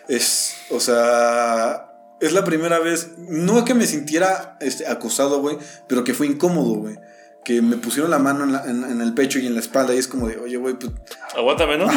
es, 0.07 0.55
o 0.69 0.79
sea, 0.79 1.87
es 2.19 2.33
la 2.33 2.43
primera 2.43 2.79
vez, 2.79 3.11
no 3.17 3.63
que 3.65 3.73
me 3.73 3.85
sintiera 3.85 4.57
este, 4.59 4.87
acosado, 4.87 5.41
güey, 5.41 5.57
pero 5.87 6.03
que 6.03 6.13
fue 6.13 6.27
incómodo, 6.27 6.75
güey. 6.75 6.97
Que 7.43 7.61
me 7.61 7.77
pusieron 7.77 8.11
la 8.11 8.19
mano 8.19 8.43
en, 8.65 8.99
el 8.99 9.13
pecho 9.13 9.39
y 9.39 9.47
en 9.47 9.53
la 9.53 9.61
espalda 9.61 9.95
y 9.95 9.99
es 9.99 10.09
como 10.09 10.27
de, 10.27 10.37
oye, 10.37 10.57
güey, 10.57 10.73
pues... 10.73 10.91
Aguántame, 11.33 11.77
¿no? 11.77 11.87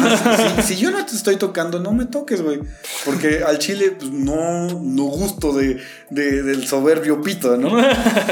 si, 0.63 0.77
yo 0.77 0.91
no 0.91 1.05
te 1.05 1.13
estoy 1.13 1.35
tocando, 1.35 1.79
no 1.79 1.91
me 1.91 2.05
toques, 2.05 2.41
güey. 2.41 2.61
Porque 3.03 3.43
al 3.45 3.59
chile, 3.59 3.91
pues 3.99 4.11
no, 4.11 4.67
no 4.79 5.03
gusto 5.03 5.51
de, 5.51 5.81
de, 6.09 6.43
del 6.43 6.65
soberbio 6.65 7.21
pito, 7.21 7.57
¿no? 7.57 7.75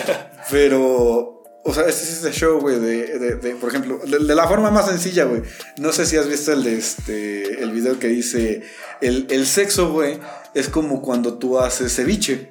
Pero 0.49 1.38
o 1.69 1.73
sea, 1.73 1.87
este 1.87 2.03
es 2.03 2.23
ese 2.23 2.31
show, 2.31 2.59
güey, 2.59 2.79
de, 2.79 3.35
de, 3.35 3.55
por 3.55 3.69
ejemplo, 3.69 3.99
de, 4.03 4.35
la 4.35 4.47
forma 4.47 4.71
más 4.71 4.87
sencilla, 4.87 5.25
güey. 5.25 5.43
No 5.77 5.91
sé 5.91 6.07
si 6.07 6.17
has 6.17 6.27
visto 6.27 6.51
el 6.51 6.63
de 6.63 6.77
este, 6.79 7.61
el 7.61 7.69
video 7.69 7.99
que 7.99 8.07
dice, 8.07 8.63
el, 9.01 9.27
el 9.29 9.45
sexo, 9.45 9.91
güey, 9.91 10.17
es 10.55 10.67
como 10.67 11.03
cuando 11.03 11.35
tú 11.35 11.59
haces 11.59 11.95
ceviche. 11.95 12.49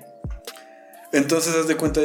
Entonces, 1.10 1.52
haz 1.56 1.66
de 1.66 1.76
cuenta 1.76 2.00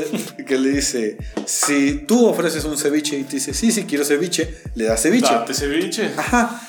que 0.48 0.58
le 0.58 0.72
dice, 0.72 1.18
si 1.46 2.06
tú 2.08 2.26
ofreces 2.26 2.66
un 2.66 2.80
ceviche 2.80 3.20
y 3.20 3.26
te 3.26 3.36
dice, 3.36 3.54
sí, 3.54 3.72
sí, 3.72 3.84
quiero 3.84 4.04
ceviche, 4.04 4.62
le 4.74 4.86
das 4.86 5.04
ceviche. 5.04 5.32
Date 5.32 5.54
ceviche. 5.54 6.10
Ajá. 6.18 6.68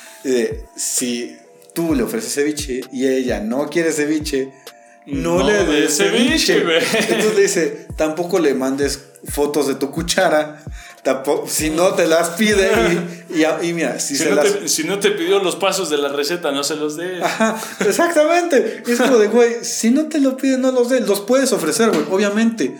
si 0.75 1.37
tú 1.73 1.95
le 1.95 2.03
ofreces 2.03 2.31
ceviche 2.31 2.81
y 2.91 3.07
ella 3.07 3.39
no 3.39 3.67
quiere 3.67 3.91
ceviche, 3.91 4.51
no, 5.07 5.43
le 5.43 5.65
des 5.65 5.97
ceviche. 5.97 6.61
güey. 6.61 6.83
Entonces 7.09 7.35
le 7.35 7.41
dice, 7.41 7.87
tampoco 7.95 8.37
le 8.37 8.53
mandes 8.53 8.99
fotos 9.27 9.67
de 9.67 9.75
tu 9.75 9.91
cuchara. 9.91 10.63
si 11.47 11.69
no 11.69 11.93
te 11.93 12.07
las 12.07 12.29
pide 12.31 12.71
y, 13.29 13.73
mira, 13.73 13.99
si, 13.99 14.13
no 14.23 14.39
te, 14.39 14.67
si, 14.67 14.83
no 14.83 14.99
te, 14.99 15.11
pidió 15.11 15.39
los 15.39 15.55
pasos 15.55 15.89
de 15.89 15.97
la 15.97 16.09
receta, 16.09 16.51
no 16.51 16.63
se 16.63 16.75
los 16.75 16.95
dé. 16.97 17.19
exactamente. 17.79 18.83
Es 18.85 18.99
como 18.99 19.17
de, 19.17 19.27
güey, 19.27 19.63
si 19.63 19.91
no 19.91 20.07
te 20.07 20.19
lo 20.19 20.37
pide, 20.37 20.57
no 20.57 20.71
los 20.71 20.89
dé. 20.89 21.01
Los 21.01 21.21
puedes 21.21 21.51
ofrecer, 21.53 21.89
güey, 21.89 22.05
obviamente. 22.09 22.77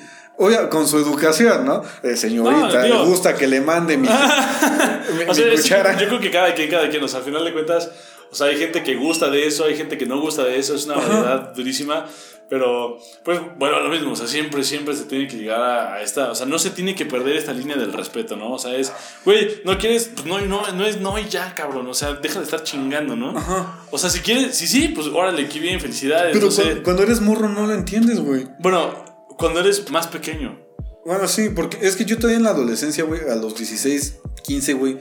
con 0.70 0.88
su 0.88 0.98
educación, 0.98 1.66
¿no? 1.66 1.84
Eh, 2.04 2.16
señorita, 2.16 2.84
le 2.84 3.06
gusta 3.06 3.36
que 3.36 3.48
le 3.48 3.62
mande 3.62 3.98
mi, 3.98 4.08
cuchara. 5.58 5.98
yo 5.98 6.08
creo 6.08 6.20
que 6.20 6.32
cada 6.32 6.54
quien, 6.54 6.70
cada 6.70 6.90
quien, 6.90 7.04
o 7.04 7.08
sea, 7.08 7.20
al 7.20 7.26
final 7.26 7.44
de 7.44 7.54
cuentas, 7.54 7.90
o 8.32 8.36
sea, 8.36 8.48
hay 8.48 8.58
gente 8.58 8.84
que 8.84 8.96
gusta 8.96 9.30
de 9.30 9.48
eso, 9.48 9.66
hay 9.66 9.76
gente 9.76 9.98
que 9.98 10.06
no 10.06 10.20
gusta 10.20 10.44
de 10.44 10.58
eso, 10.58 10.76
es 10.76 10.86
una 10.86 10.96
variedad 10.96 11.54
durísima. 11.54 12.06
Pero, 12.48 13.00
pues, 13.24 13.40
bueno, 13.58 13.80
lo 13.80 13.90
mismo, 13.90 14.12
o 14.12 14.16
sea, 14.16 14.28
siempre, 14.28 14.64
siempre 14.64 14.96
se 14.96 15.06
tiene 15.06 15.28
que 15.28 15.38
llegar 15.38 15.62
a, 15.62 16.02
esta, 16.02 16.30
o 16.30 16.36
sea, 16.36 16.46
no 16.46 16.60
se 16.60 16.70
tiene 16.70 16.94
que 16.94 17.06
perder 17.06 17.36
esta 17.38 17.54
línea 17.54 17.76
del 17.76 17.92
respeto, 17.92 18.36
¿no? 18.36 18.54
O 18.54 18.60
sea, 18.60 18.76
es, 18.76 18.92
güey, 19.24 19.62
no 19.66 19.80
quieres, 19.80 20.12
pues 20.14 20.28
no, 20.28 20.40
no, 20.42 20.72
no 20.74 20.86
es 20.86 21.02
no 21.02 21.18
y 21.18 21.28
ya, 21.28 21.56
cabrón, 21.56 21.88
o 21.88 21.94
sea, 21.96 22.14
deja 22.14 22.38
de 22.38 22.46
estar 22.46 22.62
chingando, 22.64 23.16
¿no? 23.16 23.36
Ajá. 23.36 23.80
O 23.90 23.98
sea, 23.98 24.12
si 24.12 24.20
quieres, 24.20 24.56
sí, 24.56 24.68
sí, 24.68 24.90
pues 24.90 25.08
órale, 25.08 25.50
qué 25.50 25.60
bien, 25.60 25.82
felicidades. 25.82 26.38
Pero 26.38 26.50
cuando, 26.84 27.02
eres 27.02 27.20
morro 27.20 27.50
no 27.50 27.66
lo 27.66 27.74
entiendes, 27.74 28.20
güey. 28.20 28.48
Bueno, 28.60 28.94
cuando 29.38 29.62
eres 29.62 29.90
más 29.90 30.06
pequeño. 30.06 30.60
Bueno, 31.04 31.28
sí, 31.28 31.50
porque 31.50 31.80
es 31.82 31.96
que 31.96 32.06
yo 32.06 32.18
todavía 32.18 32.38
en 32.38 32.44
la 32.44 32.52
adolescencia, 32.52 33.06
güey, 33.06 33.22
a 33.28 33.36
los 33.36 33.56
16, 33.56 34.20
15, 34.44 34.74
güey 34.74 34.98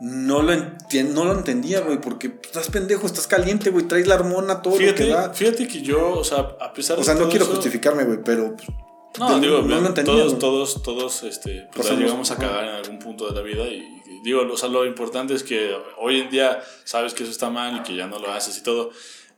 no 0.00 0.42
lo, 0.42 0.54
no 0.54 1.24
lo 1.24 1.32
entendía, 1.32 1.80
güey, 1.80 2.00
porque 2.00 2.38
estás 2.42 2.68
pendejo, 2.68 3.06
estás 3.06 3.26
caliente, 3.26 3.70
güey, 3.70 3.86
traes 3.86 4.06
la 4.06 4.16
hormona, 4.16 4.62
todo 4.62 4.74
fíjate, 4.74 5.04
lo 5.04 5.06
que 5.06 5.12
da. 5.12 5.34
Fíjate 5.34 5.66
que 5.66 5.80
yo, 5.80 6.18
o 6.18 6.24
sea, 6.24 6.56
a 6.60 6.72
pesar 6.72 6.96
de. 6.96 7.02
O 7.02 7.04
sea, 7.04 7.14
no 7.14 7.28
quiero 7.28 7.46
justificarme, 7.46 8.04
güey, 8.04 8.18
pero. 8.24 8.56
Pues, 8.56 9.30
no, 9.30 9.40
digo, 9.40 9.62
no 9.62 9.80
lo 9.80 9.86
entendía, 9.86 10.14
todos, 10.14 10.38
todos, 10.38 10.82
todos, 10.82 11.22
este, 11.22 11.68
pues 11.74 11.90
llegamos 11.90 12.30
a 12.30 12.36
cagar 12.36 12.64
en 12.64 12.70
algún 12.70 12.98
punto 12.98 13.26
de 13.26 13.34
la 13.34 13.40
vida 13.40 13.66
y, 13.66 13.82
digo, 14.22 14.42
o 14.42 14.56
sea, 14.58 14.68
lo 14.68 14.84
importante 14.84 15.32
es 15.32 15.42
que 15.42 15.74
hoy 15.96 16.20
en 16.20 16.28
día 16.28 16.62
sabes 16.84 17.14
que 17.14 17.22
eso 17.22 17.32
está 17.32 17.48
mal 17.48 17.78
y 17.78 17.80
que 17.80 17.96
ya 17.96 18.06
no 18.06 18.18
lo 18.18 18.30
haces 18.30 18.58
y 18.58 18.62
todo. 18.62 18.90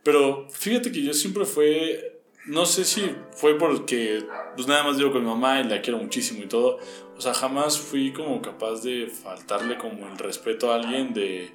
Pero 0.03 0.49
fíjate 0.51 0.91
que 0.91 1.03
yo 1.03 1.15
siempre 1.15 1.45
fue 1.45 2.19
no 2.49 2.65
sé 2.65 2.85
si 2.85 3.15
fue 3.33 3.59
porque 3.59 4.25
pues 4.57 4.67
nada 4.67 4.83
más 4.83 4.97
digo 4.97 5.13
con 5.13 5.23
mi 5.23 5.29
mamá 5.29 5.61
y 5.61 5.65
la 5.65 5.83
quiero 5.83 5.99
muchísimo 5.99 6.43
y 6.43 6.47
todo. 6.47 6.79
O 7.19 7.21
sea, 7.21 7.35
jamás 7.35 7.79
fui 7.79 8.13
como 8.13 8.41
capaz 8.41 8.83
de 8.83 9.09
faltarle 9.09 9.77
como 9.77 10.07
el 10.07 10.17
respeto 10.17 10.73
a 10.73 10.77
alguien 10.77 11.13
de, 11.13 11.53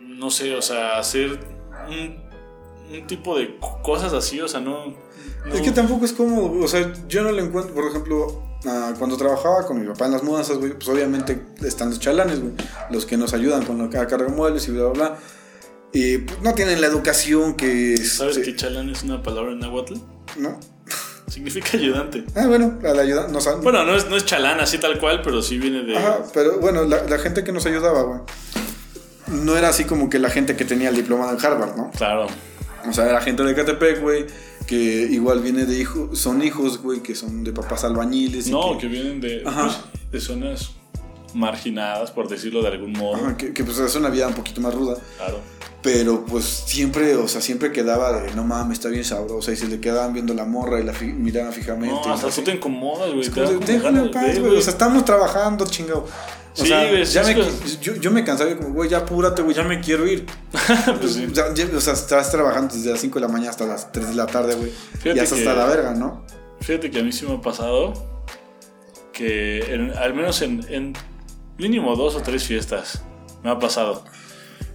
no 0.00 0.30
sé, 0.30 0.54
o 0.54 0.62
sea, 0.62 0.96
hacer 0.96 1.40
un, 1.88 2.22
un 2.96 3.06
tipo 3.08 3.36
de 3.36 3.58
cosas 3.82 4.12
así, 4.12 4.40
o 4.40 4.46
sea, 4.46 4.60
no, 4.60 4.94
Es 5.52 5.60
que 5.60 5.72
tampoco 5.72 6.04
es 6.04 6.12
como, 6.12 6.60
o 6.62 6.68
sea, 6.68 6.92
yo 7.08 7.22
no 7.22 7.32
le 7.32 7.42
encuentro, 7.42 7.74
por 7.74 7.86
ejemplo, 7.88 8.42
cuando 8.98 9.16
trabajaba 9.16 9.66
con 9.66 9.80
mi 9.80 9.86
papá 9.88 10.06
en 10.06 10.12
las 10.12 10.22
mudanzas, 10.22 10.58
güey, 10.58 10.72
pues 10.74 10.88
obviamente 10.88 11.46
están 11.62 11.90
los 11.90 11.98
chalanes, 11.98 12.40
güey, 12.40 12.52
los 12.90 13.06
que 13.06 13.16
nos 13.16 13.34
ayudan 13.34 13.64
con 13.64 13.78
la 13.78 13.90
carga 13.90 14.18
de 14.18 14.28
muebles 14.28 14.68
y 14.68 14.70
bla, 14.70 14.84
bla, 14.84 14.92
bla. 14.92 15.18
Y 15.92 16.18
pues, 16.18 16.40
no 16.42 16.54
tienen 16.54 16.80
la 16.80 16.86
educación 16.86 17.54
que... 17.54 17.96
¿Sabes 17.98 18.38
que 18.38 18.56
chalán 18.56 18.90
es 18.90 19.02
una 19.02 19.22
palabra 19.22 19.52
en 19.52 19.60
náhuatl? 19.60 19.94
No. 20.36 20.58
Significa 21.34 21.76
ayudante. 21.76 22.22
Ah, 22.36 22.46
bueno, 22.46 22.78
la 22.80 23.02
ayuda, 23.02 23.26
no 23.26 23.40
Bueno, 23.60 23.84
no 23.84 23.96
es, 23.96 24.08
no 24.08 24.16
es 24.16 24.24
chalán 24.24 24.60
así 24.60 24.78
tal 24.78 25.00
cual, 25.00 25.20
pero 25.20 25.42
sí 25.42 25.58
viene 25.58 25.82
de. 25.82 25.96
Ajá, 25.96 26.18
pero 26.32 26.60
bueno, 26.60 26.84
la, 26.84 27.18
gente 27.18 27.42
que 27.42 27.50
nos 27.50 27.66
ayudaba, 27.66 28.02
güey. 28.02 28.20
No 29.42 29.56
era 29.56 29.70
así 29.70 29.82
como 29.82 30.08
que 30.08 30.20
la 30.20 30.30
gente 30.30 30.54
que 30.54 30.64
tenía 30.64 30.90
el 30.90 30.94
diploma 30.94 31.28
en 31.28 31.44
Harvard, 31.44 31.76
¿no? 31.76 31.90
Claro. 31.90 32.28
O 32.88 32.92
sea, 32.92 33.08
era 33.08 33.20
gente 33.20 33.42
de 33.42 33.52
Catepec, 33.52 34.00
güey, 34.00 34.26
que 34.68 34.76
igual 34.76 35.40
viene 35.40 35.66
de 35.66 35.76
hijos, 35.76 36.16
son 36.16 36.40
hijos, 36.40 36.80
güey, 36.80 37.00
que 37.00 37.16
son 37.16 37.42
de 37.42 37.52
papás 37.52 37.82
albañiles. 37.82 38.46
No, 38.46 38.78
que... 38.78 38.86
vienen 38.86 39.20
de, 39.20 39.40
pues, 39.40 39.80
de 40.12 40.20
zonas 40.20 40.70
marginadas, 41.34 42.10
por 42.10 42.28
decirlo 42.28 42.62
de 42.62 42.68
algún 42.68 42.92
modo. 42.92 43.16
Ajá, 43.16 43.36
que, 43.36 43.52
que, 43.52 43.64
pues 43.64 43.78
es 43.78 43.94
una 43.96 44.08
vida 44.10 44.26
un 44.28 44.34
poquito 44.34 44.60
más 44.60 44.74
ruda. 44.74 44.96
Claro. 45.18 45.40
Pero 45.82 46.24
pues 46.24 46.44
siempre, 46.44 47.14
o 47.16 47.28
sea, 47.28 47.42
siempre 47.42 47.70
quedaba 47.70 48.20
de, 48.22 48.34
no 48.34 48.42
mames, 48.44 48.78
está 48.78 48.88
bien 48.88 49.04
sabrosa. 49.04 49.52
Y 49.52 49.56
se 49.56 49.68
le 49.68 49.80
quedaban 49.80 50.14
viendo 50.14 50.32
la 50.32 50.46
morra 50.46 50.80
y 50.80 50.84
la 50.84 50.94
fi 50.94 51.06
miraban 51.06 51.52
fijamente. 51.52 51.94
No, 52.06 52.14
hasta 52.14 52.30
tú 52.30 52.40
te 52.42 52.52
incomodas, 52.52 53.12
güey. 53.12 53.28
Déjame 53.66 54.00
en 54.00 54.10
paz, 54.10 54.38
güey. 54.38 54.56
O 54.56 54.60
sea, 54.62 54.72
estamos 54.72 55.04
trabajando, 55.04 55.66
chingado. 55.66 56.06
O 56.56 56.62
Sí, 56.62 56.68
sea, 56.68 56.88
güey, 56.88 57.04
ya 57.04 57.22
me, 57.24 57.34
yo, 57.82 57.96
yo 57.96 58.10
me 58.12 58.22
cansaba 58.24 58.48
y 58.48 58.54
como, 58.54 58.70
güey, 58.72 58.88
ya 58.88 58.98
apúrate, 58.98 59.42
güey, 59.42 59.54
ya 59.56 59.64
me 59.64 59.80
quiero 59.80 60.06
ir. 60.06 60.24
Pues 61.00 61.14
sí. 61.14 61.26
Ya- 61.32 61.52
ya- 61.52 61.68
o 61.76 61.80
sea, 61.80 61.92
estás 61.94 62.30
trabajando 62.30 62.72
desde 62.74 62.90
las 62.92 63.00
5 63.00 63.16
de 63.18 63.26
la 63.26 63.28
mañana 63.32 63.50
hasta 63.50 63.66
las 63.66 63.90
3 63.92 64.08
de 64.10 64.14
la 64.14 64.26
tarde, 64.26 64.54
güey. 64.54 64.70
Ya 65.04 65.12
estás 65.24 65.32
que- 65.32 65.48
hasta 65.48 65.54
la 65.54 65.66
verga, 65.66 65.94
¿no? 65.94 66.24
Fíjate 66.60 66.90
que 66.92 67.00
a 67.00 67.02
mí 67.02 67.10
sí 67.12 67.26
me 67.26 67.34
ha 67.34 67.40
pasado 67.42 67.92
que 69.12 69.74
en- 69.74 69.90
al 69.96 70.14
menos 70.14 70.40
en, 70.42 70.64
en 70.68 70.92
mínimo 71.58 71.94
dos 71.96 72.14
o 72.16 72.20
tres 72.22 72.44
fiestas 72.44 73.02
me 73.42 73.50
ha 73.50 73.58
pasado. 73.58 74.04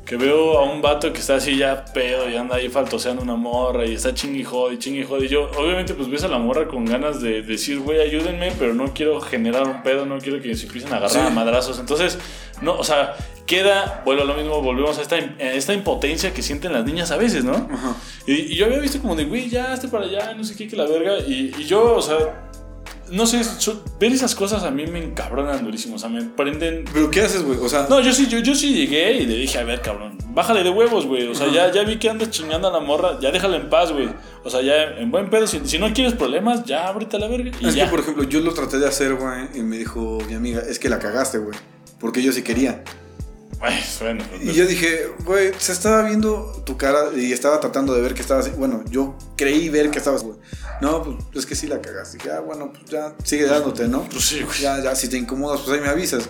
Que 0.05 0.17
veo 0.17 0.57
a 0.57 0.63
un 0.63 0.81
vato 0.81 1.13
que 1.13 1.19
está 1.19 1.35
así 1.35 1.55
ya 1.55 1.85
pedo 1.93 2.27
y 2.27 2.35
anda 2.35 2.55
ahí 2.55 2.67
faltoseando 2.67 3.21
una 3.21 3.35
morra 3.35 3.85
y 3.85 3.93
está 3.93 4.11
chingui 4.11 4.43
jodi. 4.43 4.79
Y 4.79 5.27
yo, 5.27 5.51
obviamente, 5.55 5.93
pues 5.93 6.09
ves 6.09 6.23
a 6.23 6.27
la 6.27 6.39
morra 6.39 6.67
con 6.67 6.83
ganas 6.85 7.21
de 7.21 7.43
decir, 7.43 7.79
güey, 7.79 8.01
ayúdenme, 8.01 8.51
pero 8.57 8.73
no 8.73 8.91
quiero 8.91 9.21
generar 9.21 9.67
un 9.67 9.83
pedo, 9.83 10.07
no 10.07 10.17
quiero 10.17 10.41
que 10.41 10.55
se 10.55 10.65
empiecen 10.65 10.91
a 10.93 10.97
agarrar 10.97 11.11
Sí. 11.11 11.19
a 11.19 11.29
madrazos. 11.29 11.77
Entonces, 11.77 12.17
no, 12.63 12.73
o 12.75 12.83
sea, 12.83 13.15
queda, 13.45 14.01
vuelvo 14.03 14.23
a 14.23 14.25
lo 14.25 14.33
mismo, 14.33 14.59
volvemos 14.63 14.97
a 14.97 15.03
esta, 15.03 15.15
a 15.17 15.53
esta 15.53 15.75
impotencia 15.75 16.33
que 16.33 16.41
sienten 16.41 16.73
las 16.73 16.85
niñas 16.85 17.11
a 17.11 17.17
veces, 17.17 17.43
¿no? 17.43 17.53
Ajá. 17.71 17.95
Y, 18.25 18.33
y 18.33 18.55
yo 18.55 18.65
había 18.65 18.79
visto 18.79 18.99
como 18.99 19.15
de, 19.15 19.25
güey, 19.25 19.47
ya, 19.47 19.73
hazte 19.73 19.89
para 19.89 20.05
allá, 20.05 20.33
no 20.33 20.43
sé 20.43 20.55
qué, 20.55 20.67
que 20.67 20.75
la 20.75 20.87
verga. 20.87 21.19
Y, 21.19 21.53
y 21.55 21.65
yo, 21.65 21.95
o 21.97 22.01
sea, 22.01 22.48
no 23.11 23.25
sé, 23.25 23.43
so- 23.43 23.83
ver 23.99 24.11
esas 24.11 24.35
cosas 24.35 24.63
a 24.63 24.71
mí 24.71 24.85
me 24.87 25.03
encabronan 25.03 25.63
durísimo. 25.63 25.95
O 25.95 25.99
sea, 25.99 26.09
me 26.09 26.23
prenden. 26.23 26.85
Pero 26.93 27.09
¿qué 27.11 27.21
haces, 27.21 27.43
güey? 27.43 27.57
O 27.61 27.69
sea, 27.69 27.87
No, 27.89 27.99
yo 28.01 28.13
sí, 28.13 28.27
yo, 28.27 28.39
yo 28.39 28.55
sí 28.55 28.73
llegué 28.73 29.13
y 29.13 29.25
le 29.25 29.35
dije, 29.35 29.57
a 29.59 29.63
ver, 29.63 29.81
cabrón, 29.81 30.17
bájale 30.29 30.63
de 30.63 30.69
huevos, 30.69 31.05
güey. 31.05 31.27
O 31.27 31.35
sea, 31.35 31.51
ya, 31.51 31.71
ya 31.71 31.83
vi 31.83 31.97
que 31.97 32.09
andas 32.09 32.29
chingando 32.31 32.67
a 32.67 32.71
la 32.71 32.79
morra, 32.79 33.19
ya 33.19 33.31
déjala 33.31 33.57
en 33.57 33.69
paz, 33.69 33.91
güey. 33.91 34.09
O 34.43 34.49
sea, 34.49 34.61
ya 34.61 34.83
en 34.97 35.11
buen 35.11 35.29
pedo, 35.29 35.47
si, 35.47 35.59
si 35.65 35.77
no 35.79 35.93
quieres 35.93 36.13
problemas, 36.13 36.63
ya 36.65 36.87
ábrete 36.87 37.17
a 37.17 37.19
la 37.19 37.27
verga. 37.27 37.51
Y 37.59 37.67
es 37.67 37.75
ya. 37.75 37.85
que, 37.85 37.91
por 37.91 37.99
ejemplo, 37.99 38.23
yo 38.23 38.39
lo 38.41 38.53
traté 38.53 38.77
de 38.79 38.87
hacer, 38.87 39.15
güey, 39.15 39.47
y 39.55 39.59
me 39.61 39.77
dijo 39.77 40.17
mi 40.27 40.33
amiga, 40.35 40.61
es 40.67 40.79
que 40.79 40.89
la 40.89 40.99
cagaste, 40.99 41.37
güey. 41.39 41.57
Porque 41.99 42.21
yo 42.21 42.31
sí 42.31 42.41
quería. 42.43 42.83
Ay, 43.61 43.83
bueno, 43.99 44.23
Y 44.41 44.53
yo 44.53 44.65
dije, 44.65 45.07
güey, 45.25 45.51
se 45.57 45.73
estaba 45.73 46.03
viendo 46.03 46.63
tu 46.65 46.77
cara 46.77 47.09
y 47.15 47.33
estaba 47.33 47.59
tratando 47.59 47.93
de 47.93 48.01
ver 48.01 48.13
que 48.13 48.21
estabas. 48.21 48.55
Bueno, 48.57 48.83
yo 48.89 49.17
creí 49.35 49.67
ver 49.69 49.91
que 49.91 49.97
estabas, 49.97 50.23
güey. 50.23 50.37
No, 50.81 51.03
pues 51.03 51.17
es 51.35 51.45
que 51.45 51.55
sí 51.55 51.67
la 51.67 51.81
cagaste. 51.81 52.17
Dije, 52.19 52.31
ah, 52.31 52.39
bueno, 52.39 52.71
pues 52.71 52.85
ya 52.85 53.13
sigue 53.23 53.45
dándote, 53.45 53.87
¿no? 53.89 54.03
Pues 54.03 54.23
sí, 54.25 54.41
güey. 54.43 54.59
Ya, 54.61 54.81
ya, 54.81 54.95
si 54.95 55.09
te 55.09 55.17
incomodas, 55.17 55.59
pues 55.61 55.75
ahí 55.77 55.81
me 55.81 55.89
avisas. 55.89 56.29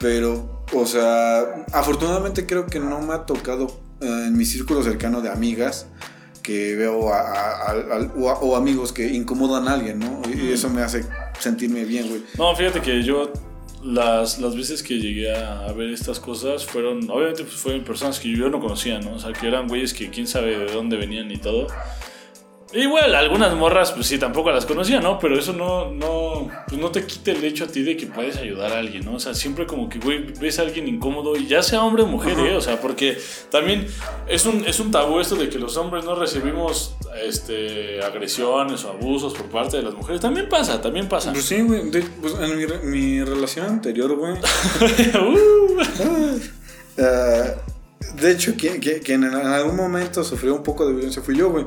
Pero, 0.00 0.64
o 0.72 0.84
sea, 0.86 1.64
afortunadamente 1.72 2.44
creo 2.44 2.66
que 2.66 2.80
no 2.80 3.00
me 3.00 3.14
ha 3.14 3.24
tocado 3.24 3.80
eh, 4.00 4.24
en 4.26 4.36
mi 4.36 4.44
círculo 4.44 4.82
cercano 4.82 5.20
de 5.20 5.30
amigas 5.30 5.86
que 6.42 6.74
veo 6.74 7.12
a, 7.14 7.20
a- 7.20 7.70
a- 7.70 8.12
o, 8.16 8.26
o 8.32 8.56
amigos 8.56 8.92
que 8.92 9.06
incomodan 9.14 9.68
a 9.68 9.74
alguien, 9.74 10.00
¿no? 10.00 10.20
Y, 10.28 10.48
y 10.48 10.52
eso 10.52 10.68
me 10.68 10.82
hace 10.82 11.06
sentirme 11.38 11.84
bien, 11.84 12.08
güey. 12.08 12.24
No, 12.36 12.54
fíjate 12.56 12.80
que 12.82 13.02
yo 13.02 13.32
las, 13.84 14.38
las 14.38 14.56
veces 14.56 14.82
que 14.82 14.98
llegué 14.98 15.34
a, 15.34 15.70
ver 15.72 15.90
estas 15.90 16.18
cosas 16.18 16.64
fueron, 16.64 17.10
obviamente 17.10 17.44
pues 17.44 17.56
fueron 17.56 17.84
personas 17.84 18.18
que 18.18 18.34
yo 18.34 18.48
no 18.48 18.60
conocía, 18.60 18.98
¿no? 18.98 19.14
O 19.14 19.18
sea, 19.18 19.32
que 19.32 19.46
eran 19.46 19.68
güeyes 19.68 19.92
que 19.92 20.10
quién 20.10 20.26
sabe 20.26 20.58
de 20.58 20.72
dónde 20.72 20.96
venían 20.96 21.30
y 21.30 21.36
todo. 21.36 21.66
Igual, 22.74 23.14
algunas 23.14 23.54
morras, 23.54 23.92
pues 23.92 24.06
sí, 24.08 24.18
tampoco 24.18 24.50
las 24.50 24.66
conocía, 24.66 25.00
¿no? 25.00 25.18
Pero 25.20 25.38
eso 25.38 25.52
no, 25.52 25.92
no, 25.92 26.48
pues 26.66 26.80
no 26.80 26.90
te 26.90 27.06
quita 27.06 27.30
el 27.30 27.44
hecho 27.44 27.64
a 27.64 27.66
ti 27.68 27.82
de 27.82 27.96
que 27.96 28.06
puedes 28.06 28.36
ayudar 28.36 28.72
a 28.72 28.78
alguien, 28.80 29.04
¿no? 29.04 29.14
O 29.14 29.20
sea, 29.20 29.32
siempre 29.32 29.64
como 29.64 29.88
que, 29.88 30.00
güey, 30.00 30.24
ves 30.40 30.58
a 30.58 30.62
alguien 30.62 30.88
incómodo 30.88 31.36
y 31.36 31.46
ya 31.46 31.62
sea 31.62 31.84
hombre 31.84 32.02
o 32.02 32.06
mujer. 32.06 32.36
¿eh? 32.40 32.56
O 32.56 32.60
sea, 32.60 32.80
porque 32.80 33.16
también 33.50 33.86
es 34.26 34.44
un, 34.44 34.64
es 34.66 34.80
un 34.80 34.90
tabú 34.90 35.20
esto 35.20 35.36
de 35.36 35.48
que 35.48 35.58
los 35.60 35.76
hombres 35.76 36.04
no 36.04 36.16
recibimos 36.16 36.96
este, 37.24 38.02
agresiones 38.02 38.84
o 38.84 38.90
abusos 38.90 39.34
por 39.34 39.46
parte 39.46 39.76
de 39.76 39.84
las 39.84 39.94
mujeres. 39.94 40.20
También 40.20 40.48
pasa, 40.48 40.80
también 40.82 41.08
pasa. 41.08 41.32
Pues 41.32 41.44
sí, 41.44 41.60
güey. 41.62 41.90
Pues 41.90 42.34
en 42.40 42.56
mi, 42.58 42.66
re- 42.66 42.80
mi 42.82 43.22
relación 43.22 43.66
anterior, 43.66 44.14
güey. 44.16 44.34
Uh. 45.14 46.38
Eh, 46.96 47.54
de 48.20 48.30
hecho, 48.30 48.54
quien- 48.56 48.80
quien 48.80 49.24
en 49.24 49.34
algún 49.34 49.76
momento 49.76 50.22
sufrió 50.24 50.54
un 50.54 50.62
poco 50.62 50.86
de 50.86 50.92
violencia 50.92 51.22
fui 51.22 51.36
yo, 51.36 51.50
güey. 51.50 51.64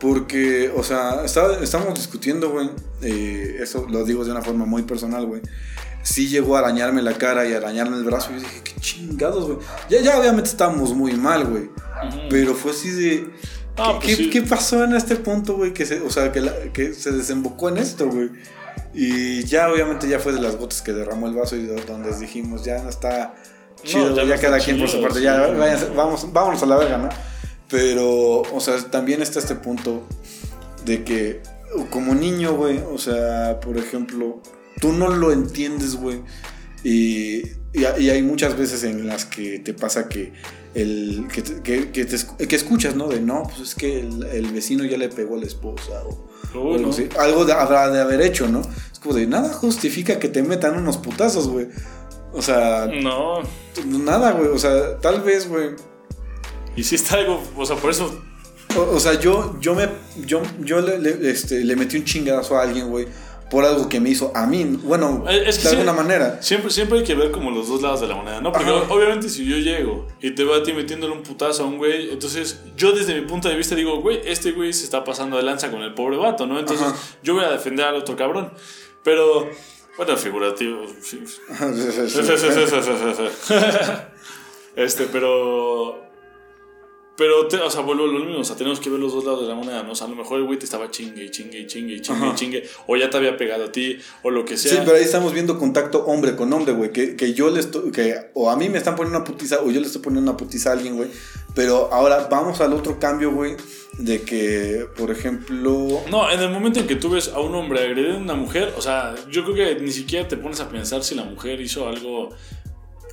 Porque, 0.00 0.72
o 0.74 0.82
sea, 0.82 1.24
estaba, 1.24 1.58
estábamos 1.58 1.94
discutiendo, 1.98 2.50
güey. 2.50 2.70
eh, 3.02 3.58
eso 3.60 3.86
lo 3.88 4.04
digo 4.04 4.24
de 4.24 4.30
una 4.30 4.42
forma 4.42 4.64
muy 4.64 4.82
personal, 4.82 5.26
güey. 5.26 5.42
Sí 6.02 6.28
llegó 6.28 6.56
a 6.56 6.60
arañarme 6.60 7.02
la 7.02 7.12
cara 7.18 7.46
y 7.46 7.52
a 7.52 7.58
arañarme 7.58 7.96
el 7.98 8.04
brazo. 8.04 8.30
Y 8.32 8.36
yo 8.36 8.40
dije, 8.40 8.60
qué 8.64 8.72
chingados, 8.80 9.44
güey. 9.44 9.58
Ya, 9.90 10.00
ya 10.00 10.18
obviamente 10.18 10.48
estábamos 10.48 10.94
muy 10.94 11.12
mal, 11.12 11.44
güey. 11.44 11.70
Pero 12.30 12.54
fue 12.54 12.72
así 12.72 12.90
de. 12.90 13.30
Ah, 13.76 13.98
¿qué, 14.00 14.06
pues 14.06 14.16
qué- 14.16 14.24
sí. 14.24 14.30
qué 14.30 14.42
pasó 14.42 14.82
en 14.84 14.94
este 14.94 15.16
punto, 15.16 15.56
güey? 15.56 15.74
Que 15.74 15.84
se, 15.84 16.00
o 16.00 16.08
sea, 16.10 16.32
que, 16.32 16.40
la- 16.40 16.72
que 16.72 16.94
se 16.94 17.12
desembocó 17.12 17.68
en 17.68 17.76
esto, 17.76 18.08
güey. 18.08 18.30
Y 18.94 19.44
ya, 19.44 19.70
obviamente, 19.70 20.08
ya 20.08 20.18
fue 20.18 20.32
de 20.32 20.40
las 20.40 20.56
gotas 20.56 20.80
que 20.82 20.92
derramó 20.94 21.26
el 21.28 21.34
vaso 21.34 21.56
y 21.56 21.62
de- 21.66 21.84
donde 21.84 22.16
dijimos, 22.18 22.64
ya 22.64 22.82
no 22.82 22.88
está 22.88 23.34
chido, 23.84 24.10
ya 24.16 24.22
ya, 24.22 24.24
no 24.28 24.34
está 24.34 24.46
cada 24.48 24.58
quien 24.58 24.78
por 24.78 24.88
su 24.88 25.00
parte, 25.02 25.18
sí, 25.18 25.24
ya 25.24 25.46
váyanse- 25.48 25.94
vamos, 25.94 26.32
vámonos 26.32 26.62
a 26.62 26.66
la 26.66 26.76
verga, 26.76 26.96
¿no? 26.98 27.08
Pero, 27.70 28.42
o 28.42 28.60
sea, 28.60 28.78
también 28.90 29.22
está 29.22 29.38
este 29.38 29.54
punto 29.54 30.06
de 30.84 31.04
que, 31.04 31.42
como 31.90 32.14
niño, 32.14 32.54
güey, 32.56 32.78
o 32.78 32.98
sea, 32.98 33.60
por 33.60 33.78
ejemplo, 33.78 34.42
tú 34.80 34.92
no 34.92 35.08
lo 35.08 35.32
entiendes, 35.32 35.94
güey. 35.96 36.22
Y, 36.82 37.42
y, 37.72 37.84
y 37.98 38.10
hay 38.10 38.22
muchas 38.22 38.56
veces 38.58 38.82
en 38.84 39.06
las 39.06 39.24
que 39.24 39.58
te 39.60 39.74
pasa 39.74 40.08
que 40.08 40.32
el 40.74 41.26
que, 41.32 41.42
te- 41.42 41.60
que, 41.62 41.90
que 41.90 42.04
te 42.06 42.16
escu- 42.16 42.36
que 42.46 42.56
escuchas, 42.56 42.94
¿no? 42.96 43.08
De 43.08 43.20
no, 43.20 43.42
pues 43.44 43.60
es 43.60 43.74
que 43.74 44.00
el, 44.00 44.24
el 44.24 44.50
vecino 44.52 44.84
ya 44.84 44.96
le 44.96 45.08
pegó 45.08 45.36
a 45.36 45.38
la 45.40 45.46
esposa 45.46 46.02
o, 46.04 46.28
algo 46.74 46.78
no. 46.78 46.90
así. 46.90 47.08
Algo 47.18 47.44
de- 47.44 47.52
habrá 47.52 47.90
de 47.90 48.00
haber 48.00 48.20
hecho, 48.22 48.48
¿no? 48.48 48.62
Es 48.92 48.98
como 48.98 49.14
de 49.14 49.26
nada 49.26 49.52
justifica 49.52 50.18
que 50.18 50.28
te 50.28 50.42
metan 50.42 50.76
unos 50.78 50.96
putazos, 50.96 51.48
güey. 51.48 51.68
O 52.32 52.40
sea, 52.42 52.86
No, 52.86 53.42
nada, 53.84 54.32
güey. 54.32 54.48
O 54.48 54.58
sea, 54.58 54.98
tal 54.98 55.20
vez, 55.20 55.48
güey. 55.48 55.70
Y 56.80 56.84
si 56.84 56.94
está 56.96 57.16
algo, 57.16 57.42
o 57.56 57.64
sea, 57.66 57.76
por 57.76 57.90
eso 57.90 58.22
O, 58.76 58.94
o 58.96 59.00
sea, 59.00 59.18
yo, 59.18 59.56
yo 59.60 59.74
me. 59.74 59.88
Yo, 60.24 60.42
yo 60.60 60.80
le, 60.80 60.98
le- 61.00 61.28
este, 61.30 61.64
le 61.64 61.74
metí 61.74 61.96
un 61.96 62.04
chingadazo 62.04 62.56
a 62.56 62.62
alguien, 62.62 62.88
güey. 62.88 63.06
Por 63.50 63.64
algo 63.64 63.88
que 63.88 63.98
me 63.98 64.10
hizo 64.10 64.30
a 64.32 64.46
mí. 64.46 64.62
Bueno, 64.84 65.24
Eh, 65.28 65.42
es 65.48 65.58
que 65.58 65.64
de 65.64 65.70
alguna 65.70 65.92
manera. 65.92 66.40
Siempre, 66.40 66.70
siempre 66.70 67.00
hay 67.00 67.04
que 67.04 67.16
ver 67.16 67.32
como 67.32 67.50
los 67.50 67.66
dos 67.68 67.82
lados 67.82 68.00
de 68.00 68.06
la 68.06 68.14
moneda, 68.14 68.40
¿no? 68.40 68.52
Porque 68.52 68.70
Ajá. 68.70 68.84
obviamente 68.94 69.28
si 69.28 69.44
yo 69.44 69.56
llego 69.56 70.06
y 70.20 70.30
te 70.36 70.44
veo 70.44 70.54
a 70.54 70.62
ti 70.62 70.72
metiéndole 70.72 71.12
un 71.12 71.24
putazo 71.24 71.64
a 71.64 71.66
un 71.66 71.78
güey, 71.78 72.12
entonces 72.12 72.60
yo 72.76 72.92
desde 72.92 73.20
mi 73.20 73.26
punto 73.26 73.48
de 73.48 73.56
vista 73.56 73.74
digo, 73.74 74.00
güey, 74.00 74.20
este 74.24 74.52
güey 74.52 74.72
se 74.72 74.84
está 74.84 75.02
pasando 75.02 75.36
de 75.36 75.42
lanza 75.42 75.68
con 75.72 75.82
el 75.82 75.94
pobre 75.94 76.16
vato, 76.16 76.46
¿no? 76.46 76.60
Entonces 76.60 76.86
Ajá. 76.86 76.96
yo 77.24 77.34
voy 77.34 77.44
a 77.44 77.50
defender 77.50 77.86
al 77.86 77.96
otro 77.96 78.14
cabrón. 78.14 78.52
Pero, 79.02 79.50
bueno, 79.96 80.16
figurativo. 80.16 80.86
sí. 81.02 81.18
este, 84.76 85.04
pero... 85.12 86.08
Pero, 87.20 87.46
te- 87.48 87.58
o 87.58 87.68
sea, 87.70 87.82
vuelvo 87.82 88.04
a 88.04 88.06
lo 88.06 88.18
mismo, 88.20 88.40
o 88.40 88.44
sea, 88.44 88.56
tenemos 88.56 88.80
que 88.80 88.88
ver 88.88 88.98
los 88.98 89.12
dos 89.12 89.24
lados 89.26 89.42
de 89.42 89.48
la 89.48 89.54
moneda, 89.54 89.82
¿no? 89.82 89.92
O 89.92 89.94
sea, 89.94 90.06
a 90.06 90.10
lo 90.10 90.16
mejor 90.16 90.38
el 90.40 90.46
güey 90.46 90.58
te 90.58 90.64
estaba 90.64 90.90
chingue 90.90 91.22
y 91.24 91.30
chingue 91.30 91.58
y 91.60 91.66
chingue 91.66 91.94
y 91.96 92.00
chingue 92.00 92.24
y 92.24 92.28
Ajá. 92.28 92.34
chingue, 92.34 92.64
o 92.86 92.96
ya 92.96 93.10
te 93.10 93.18
había 93.18 93.36
pegado 93.36 93.64
a 93.66 93.70
ti, 93.72 93.98
o 94.22 94.30
lo 94.30 94.46
que 94.46 94.56
sea. 94.56 94.72
Sí, 94.72 94.78
pero 94.86 94.96
ahí 94.96 95.04
estamos 95.04 95.34
viendo 95.34 95.58
contacto 95.58 96.06
hombre 96.06 96.34
con 96.34 96.50
hombre, 96.54 96.72
güey. 96.72 96.92
Que, 96.92 97.16
que 97.16 97.34
yo 97.34 97.50
le 97.50 97.60
estoy. 97.60 97.92
Que 97.92 98.30
o 98.32 98.48
a 98.50 98.56
mí 98.56 98.70
me 98.70 98.78
están 98.78 98.96
poniendo 98.96 99.18
una 99.18 99.26
putiza 99.26 99.58
o 99.60 99.70
yo 99.70 99.80
le 99.80 99.86
estoy 99.86 100.00
poniendo 100.00 100.30
una 100.30 100.36
putiza 100.38 100.70
a 100.70 100.72
alguien, 100.72 100.96
güey. 100.96 101.10
Pero 101.54 101.92
ahora 101.92 102.26
vamos 102.30 102.58
al 102.62 102.72
otro 102.72 102.98
cambio, 102.98 103.32
güey. 103.32 103.54
De 103.98 104.22
que, 104.22 104.86
por 104.96 105.10
ejemplo. 105.10 106.00
No, 106.10 106.30
en 106.30 106.40
el 106.40 106.48
momento 106.50 106.80
en 106.80 106.86
que 106.86 106.96
tú 106.96 107.10
ves 107.10 107.28
a 107.28 107.40
un 107.40 107.54
hombre 107.54 107.80
agredir 107.80 108.12
a 108.12 108.16
una 108.16 108.34
mujer, 108.34 108.72
o 108.78 108.80
sea, 108.80 109.14
yo 109.30 109.44
creo 109.44 109.54
que 109.56 109.82
ni 109.82 109.90
siquiera 109.90 110.26
te 110.26 110.38
pones 110.38 110.60
a 110.60 110.70
pensar 110.70 111.04
si 111.04 111.14
la 111.14 111.24
mujer 111.24 111.60
hizo 111.60 111.86
algo, 111.86 112.30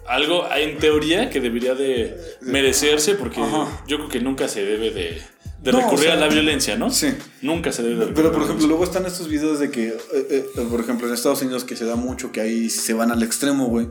algo 0.08 0.48
en 0.56 0.78
teoría 0.78 1.30
que 1.30 1.40
debería 1.42 1.76
de 1.76 2.18
merecerse, 2.42 3.16
porque 3.16 3.42
Ajá. 3.42 3.84
yo 3.88 3.98
creo 3.98 4.10
que 4.10 4.20
nunca 4.22 4.48
se 4.48 4.64
debe 4.64 4.92
de, 4.92 5.22
de 5.62 5.72
No, 5.72 5.80
recurrir 5.80 6.00
o 6.00 6.12
sea, 6.12 6.14
a 6.14 6.16
la 6.18 6.28
violencia, 6.28 6.78
¿no? 6.78 6.90
Sí. 6.90 7.14
Nunca 7.42 7.72
se 7.72 7.84
debe 7.84 7.96
de 7.96 8.00
recurrir 8.06 8.16
Pero 8.16 8.32
por 8.32 8.44
ejemplo, 8.44 8.68
luego 8.68 8.84
están 8.84 9.06
estos 9.06 9.28
videos 9.28 9.60
de 9.60 9.70
que, 9.70 9.88
eh, 9.88 9.96
eh, 10.30 10.46
por 10.70 10.80
ejemplo, 10.80 11.08
en 11.08 11.14
Estados 11.14 11.42
Unidos 11.42 11.64
que 11.64 11.76
se 11.76 11.86
da 11.86 11.96
mucho, 11.96 12.32
que 12.32 12.42
ahí 12.42 12.70
se 12.70 12.94
van 12.94 13.12
al 13.12 13.22
extremo, 13.24 13.66
güey. 13.68 13.88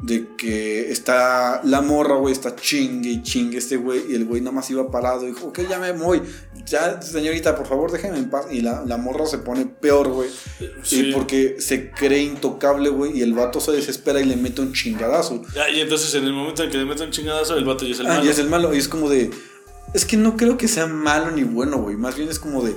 De 0.00 0.28
que 0.36 0.92
está 0.92 1.60
la 1.64 1.80
morra, 1.82 2.14
güey, 2.16 2.32
está 2.32 2.54
chingue 2.54 3.10
y 3.10 3.22
chingue 3.22 3.58
este 3.58 3.76
güey. 3.76 4.02
Y 4.12 4.14
el 4.14 4.26
güey 4.26 4.40
nada 4.40 4.52
más 4.52 4.70
iba 4.70 4.88
parado 4.92 5.24
y 5.24 5.32
dijo, 5.32 5.48
ok, 5.48 5.60
ya 5.68 5.80
me 5.80 5.90
voy. 5.90 6.22
Ya, 6.66 7.02
señorita, 7.02 7.56
por 7.56 7.66
favor, 7.66 7.90
déjeme 7.90 8.18
en 8.18 8.30
paz. 8.30 8.46
Y 8.50 8.60
la, 8.60 8.84
la 8.86 8.96
morra 8.96 9.26
se 9.26 9.38
pone 9.38 9.66
peor, 9.66 10.08
güey. 10.08 10.30
Sí. 10.84 11.00
Y 11.08 11.12
porque 11.12 11.56
se 11.58 11.90
cree 11.90 12.22
intocable, 12.22 12.90
güey. 12.90 13.18
Y 13.18 13.22
el 13.22 13.32
vato 13.34 13.58
se 13.60 13.72
desespera 13.72 14.20
y 14.20 14.24
le 14.24 14.36
mete 14.36 14.60
un 14.60 14.72
chingadazo. 14.72 15.42
Ah, 15.56 15.68
y 15.68 15.80
entonces 15.80 16.14
en 16.14 16.24
el 16.24 16.32
momento 16.32 16.62
en 16.62 16.70
que 16.70 16.78
le 16.78 16.84
meten 16.84 17.06
un 17.06 17.12
chingadazo, 17.12 17.56
el 17.56 17.64
vato 17.64 17.84
ya 17.84 17.92
es 17.92 17.98
el 18.00 18.06
Ah, 18.06 18.10
malo. 18.10 18.24
y 18.24 18.28
es 18.28 18.38
el 18.38 18.48
malo. 18.48 18.74
Y 18.74 18.78
es 18.78 18.86
como 18.88 19.10
de. 19.10 19.30
Es 19.94 20.04
que 20.04 20.16
no 20.16 20.36
creo 20.36 20.56
que 20.58 20.68
sea 20.68 20.86
malo 20.86 21.32
ni 21.32 21.42
bueno, 21.42 21.78
güey. 21.78 21.96
Más 21.96 22.14
bien 22.14 22.28
es 22.28 22.38
como 22.38 22.62
de. 22.62 22.76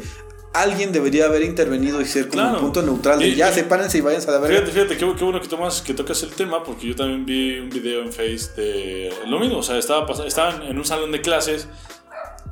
Alguien 0.53 0.91
debería 0.91 1.25
haber 1.25 1.43
intervenido 1.43 2.01
y 2.01 2.05
ser 2.05 2.23
como 2.27 2.41
Claro. 2.41 2.55
un 2.57 2.63
punto 2.65 2.81
neutral 2.81 3.19
de 3.19 3.29
Y- 3.29 3.35
ya, 3.35 3.49
y- 3.51 3.53
sepárense 3.53 3.97
y 3.97 4.01
váyanse 4.01 4.29
a 4.29 4.33
la 4.33 4.39
verga. 4.39 4.55
Fíjate, 4.57 4.71
fíjate, 4.71 4.97
qué, 4.97 5.15
qué 5.17 5.23
bueno 5.23 5.39
que, 5.41 5.47
tomas, 5.47 5.81
que 5.81 5.93
tocas 5.93 6.21
el 6.23 6.31
tema, 6.31 6.63
porque 6.63 6.87
yo 6.87 6.95
también 6.95 7.25
vi 7.25 7.59
un 7.59 7.69
video 7.69 8.01
en 8.01 8.11
Face 8.11 8.51
de 8.55 9.13
lo 9.27 9.39
mismo. 9.39 9.57
O 9.59 9.63
sea, 9.63 9.77
estaba, 9.77 10.05
estaban 10.25 10.63
en 10.63 10.77
un 10.77 10.85
salón 10.85 11.11
de 11.11 11.21
clases 11.21 11.67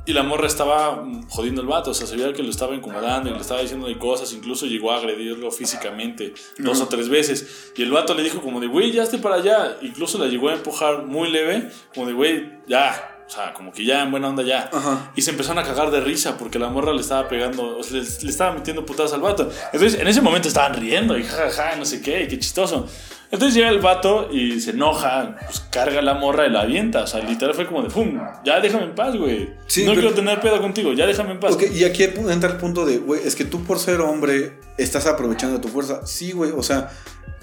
y 0.06 0.14
la 0.14 0.22
morra 0.22 0.46
estaba 0.46 1.06
jodiendo 1.28 1.60
al 1.60 1.66
vato. 1.68 1.90
O 1.90 1.94
sea, 1.94 2.06
se 2.06 2.16
veía 2.16 2.32
que 2.32 2.42
lo 2.42 2.48
estaba 2.50 2.74
incomodando 2.74 3.28
y 3.28 3.34
le 3.34 3.40
estaba 3.40 3.60
diciendo 3.60 3.86
de 3.86 3.98
cosas. 3.98 4.32
Incluso 4.32 4.64
llegó 4.64 4.92
a 4.92 4.96
agredirlo 4.96 5.50
físicamente 5.50 6.32
dos 6.58 6.80
o 6.80 6.88
tres 6.88 7.10
veces. 7.10 7.70
Y 7.76 7.82
el 7.82 7.90
vato 7.92 8.14
le 8.14 8.22
dijo 8.22 8.40
como 8.40 8.60
de, 8.60 8.66
güey, 8.66 8.92
ya 8.92 9.02
esté 9.02 9.18
para 9.18 9.36
allá. 9.36 9.76
Incluso 9.82 10.16
la 10.18 10.26
llegó 10.26 10.48
a 10.48 10.54
empujar 10.54 11.04
muy 11.04 11.30
leve, 11.30 11.68
como 11.94 12.06
de, 12.06 12.14
güey, 12.14 12.50
ya. 12.66 13.19
O 13.30 13.32
sea, 13.32 13.52
como 13.54 13.70
que 13.70 13.84
ya 13.84 14.02
en 14.02 14.10
buena 14.10 14.26
onda 14.28 14.42
ya. 14.42 14.68
Ajá. 14.72 15.12
Y 15.14 15.22
se 15.22 15.30
empezaron 15.30 15.62
a 15.62 15.62
cagar 15.64 15.92
de 15.92 16.00
risa 16.00 16.36
porque 16.36 16.58
la 16.58 16.68
morra 16.68 16.92
le 16.92 17.00
estaba 17.00 17.28
pegando, 17.28 17.78
o 17.78 17.82
sea, 17.84 18.00
le, 18.00 18.02
le 18.02 18.28
estaba 18.28 18.52
metiendo 18.52 18.84
putadas 18.84 19.12
al 19.12 19.20
vato. 19.20 19.48
Entonces, 19.72 20.00
en 20.00 20.08
ese 20.08 20.20
momento 20.20 20.48
estaban 20.48 20.74
riendo 20.74 21.16
y 21.16 21.22
jajaja, 21.22 21.76
no 21.76 21.84
sé 21.84 22.02
qué, 22.02 22.24
y 22.24 22.26
qué 22.26 22.40
chistoso. 22.40 22.88
Entonces 23.30 23.54
llega 23.54 23.68
el 23.68 23.78
vato 23.78 24.28
y 24.32 24.60
se 24.60 24.72
enoja, 24.72 25.36
pues 25.46 25.60
carga 25.70 26.02
la 26.02 26.14
morra 26.14 26.48
y 26.48 26.50
la 26.50 26.62
avienta. 26.62 27.04
O 27.04 27.06
sea, 27.06 27.20
literal 27.20 27.54
fue 27.54 27.68
como 27.68 27.82
de, 27.84 27.88
¡pum! 27.88 28.20
Ya 28.44 28.58
déjame 28.58 28.82
en 28.86 28.96
paz, 28.96 29.14
güey. 29.16 29.50
Sí, 29.68 29.84
no 29.84 29.90
pero- 29.92 30.00
quiero 30.00 30.16
tener 30.16 30.40
pedo 30.40 30.60
contigo, 30.60 30.92
ya 30.92 31.06
déjame 31.06 31.30
en 31.30 31.38
paz. 31.38 31.52
Ok, 31.54 31.62
y 31.72 31.84
aquí 31.84 32.02
entra 32.02 32.50
el 32.50 32.56
punto 32.56 32.84
de, 32.84 32.98
güey, 32.98 33.20
es 33.24 33.36
que 33.36 33.44
tú 33.44 33.62
por 33.62 33.78
ser 33.78 34.00
hombre 34.00 34.58
estás 34.76 35.06
aprovechando 35.06 35.60
tu 35.60 35.68
fuerza. 35.68 36.04
Sí, 36.04 36.32
güey, 36.32 36.50
o 36.50 36.64
sea, 36.64 36.90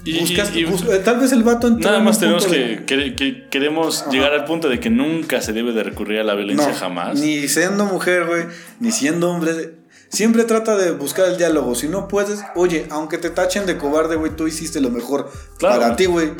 Y- 0.04 0.20
buscas, 0.20 0.54
y- 0.54 0.62
eh, 0.64 1.00
tal 1.04 1.18
vez 1.18 1.32
el 1.32 1.42
vato 1.42 1.70
Nada 1.70 1.98
más 2.00 2.18
tenemos 2.20 2.46
que, 2.46 2.84
que- 2.86 3.14
que 3.16 3.48
queremos 3.50 4.04
llegar 4.10 4.32
al 4.32 4.44
punto 4.44 4.68
de 4.68 4.78
que 4.80 4.90
nunca 4.90 5.40
se 5.42 5.52
debe 5.52 5.72
de 5.72 5.82
recurrir 5.82 6.20
a 6.20 6.24
la 6.24 6.34
violencia 6.34 6.68
No, 6.68 6.74
jamás. 6.74 7.18
Ni 7.18 7.48
siendo 7.48 7.84
mujer, 7.84 8.24
güey, 8.26 8.44
ni 8.80 8.92
siendo 8.92 9.30
hombre. 9.30 9.74
Siempre 10.10 10.44
trata 10.44 10.76
de 10.76 10.92
buscar 10.92 11.28
el 11.28 11.36
diálogo. 11.36 11.74
Si 11.74 11.88
no 11.88 12.08
puedes, 12.08 12.40
oye, 12.54 12.86
aunque 12.90 13.18
te 13.18 13.28
tachen 13.28 13.66
de 13.66 13.76
cobarde, 13.76 14.16
güey, 14.16 14.34
tú 14.34 14.46
hiciste 14.46 14.80
lo 14.80 14.88
mejor 14.90 15.30
Claro. 15.58 15.80
para 15.82 15.96
ti, 15.96 16.06
güey. 16.06 16.30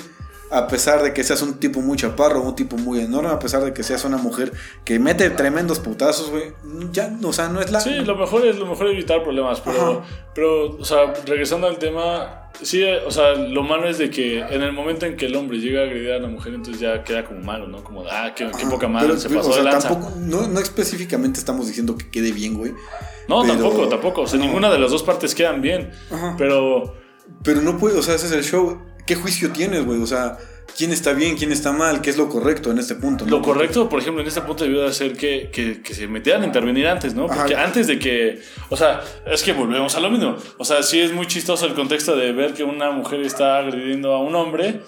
A 0.50 0.66
pesar 0.66 1.02
de 1.02 1.12
que 1.12 1.24
seas 1.24 1.42
un 1.42 1.60
tipo 1.60 1.80
muy 1.82 1.98
chaparro, 1.98 2.40
un 2.40 2.54
tipo 2.56 2.76
muy 2.78 3.00
enorme, 3.00 3.28
a 3.28 3.38
pesar 3.38 3.62
de 3.62 3.74
que 3.74 3.82
seas 3.82 4.04
una 4.04 4.16
mujer 4.16 4.52
que 4.84 4.98
mete 4.98 5.28
tremendos 5.30 5.78
putazos, 5.78 6.30
güey. 6.30 6.54
Ya, 6.90 7.14
o 7.22 7.32
sea, 7.34 7.48
no 7.48 7.60
es 7.60 7.70
la. 7.70 7.80
Sí, 7.80 7.90
lo 7.96 8.16
mejor 8.16 8.46
es 8.46 8.56
lo 8.56 8.66
mejor 8.66 8.86
es 8.86 8.94
evitar 8.94 9.22
problemas, 9.22 9.60
pero, 9.60 10.00
Ajá. 10.00 10.00
pero, 10.34 10.76
o 10.76 10.84
sea, 10.84 11.12
regresando 11.26 11.66
al 11.66 11.78
tema, 11.78 12.50
sí, 12.62 12.82
o 12.82 13.10
sea, 13.10 13.34
lo 13.34 13.62
malo 13.62 13.88
es 13.90 13.98
de 13.98 14.08
que 14.08 14.40
en 14.40 14.62
el 14.62 14.72
momento 14.72 15.04
en 15.04 15.16
que 15.18 15.26
el 15.26 15.36
hombre 15.36 15.58
llega 15.58 15.80
a 15.80 15.84
agredir 15.84 16.12
a 16.12 16.18
la 16.18 16.28
mujer, 16.28 16.54
entonces 16.54 16.80
ya 16.80 17.04
queda 17.04 17.26
como 17.26 17.40
malo, 17.40 17.66
¿no? 17.68 17.84
Como, 17.84 18.04
ah, 18.10 18.32
qué, 18.34 18.46
poca 18.70 18.88
madre, 18.88 19.08
pero, 19.08 19.20
se 19.20 19.28
pasó 19.28 19.50
o 19.50 19.52
sea, 19.52 19.62
de 19.64 19.70
lanza. 19.70 19.88
tampoco, 19.90 20.14
no, 20.18 20.48
no 20.48 20.60
específicamente 20.60 21.38
estamos 21.38 21.66
diciendo 21.66 21.96
que 21.98 22.08
quede 22.08 22.32
bien, 22.32 22.54
güey. 22.54 22.72
no, 23.28 23.42
pero- 23.42 23.54
tampoco, 23.54 23.88
tampoco, 23.88 24.20
o 24.22 24.26
sea, 24.26 24.38
no. 24.38 24.46
ninguna 24.46 24.70
de 24.70 24.78
las 24.78 24.90
dos 24.90 25.02
partes 25.02 25.34
quedan 25.34 25.60
bien, 25.60 25.90
Ajá. 26.10 26.36
pero... 26.38 26.94
Pero 27.44 27.60
no 27.60 27.76
puede, 27.76 27.98
o 27.98 28.02
sea, 28.02 28.14
ese 28.14 28.24
es 28.24 28.32
el 28.32 28.42
show. 28.42 28.80
¿Qué 29.08 29.14
juicio 29.14 29.50
tienes, 29.52 29.86
güey? 29.86 30.02
O 30.02 30.06
sea, 30.06 30.36
¿quién 30.76 30.92
está 30.92 31.14
bien, 31.14 31.34
quién 31.34 31.50
está 31.50 31.72
mal? 31.72 32.02
¿Qué 32.02 32.10
es 32.10 32.18
lo 32.18 32.28
correcto 32.28 32.70
en 32.70 32.78
este 32.78 32.94
punto? 32.94 33.24
no? 33.24 33.30
Lo 33.30 33.40
correcto, 33.40 33.88
por 33.88 34.00
ejemplo, 34.00 34.20
en 34.20 34.28
este 34.28 34.42
punto 34.42 34.64
debió 34.64 34.82
de 34.82 34.92
ser 34.92 35.16
que, 35.16 35.48
que, 35.50 35.80
que 35.80 35.94
se 35.94 36.06
metieran 36.06 36.42
a 36.42 36.44
intervenir 36.44 36.86
antes, 36.86 37.14
¿no? 37.14 37.26
Porque 37.26 37.54
Ajá. 37.54 37.64
antes 37.64 37.86
de 37.86 37.98
que, 37.98 38.42
o 38.68 38.76
sea, 38.76 39.00
es 39.24 39.42
que 39.42 39.54
volvemos 39.54 39.94
a 39.96 40.00
lo 40.00 40.10
mismo. 40.10 40.36
O 40.58 40.64
sea, 40.66 40.82
sí 40.82 41.00
es 41.00 41.10
muy 41.10 41.26
chistoso 41.26 41.64
el 41.64 41.72
contexto 41.72 42.14
de 42.16 42.32
ver 42.32 42.52
que 42.52 42.64
una 42.64 42.90
mujer 42.90 43.22
está 43.22 43.56
agrediendo 43.56 44.12
a 44.12 44.20
un 44.20 44.34
hombre 44.34 44.82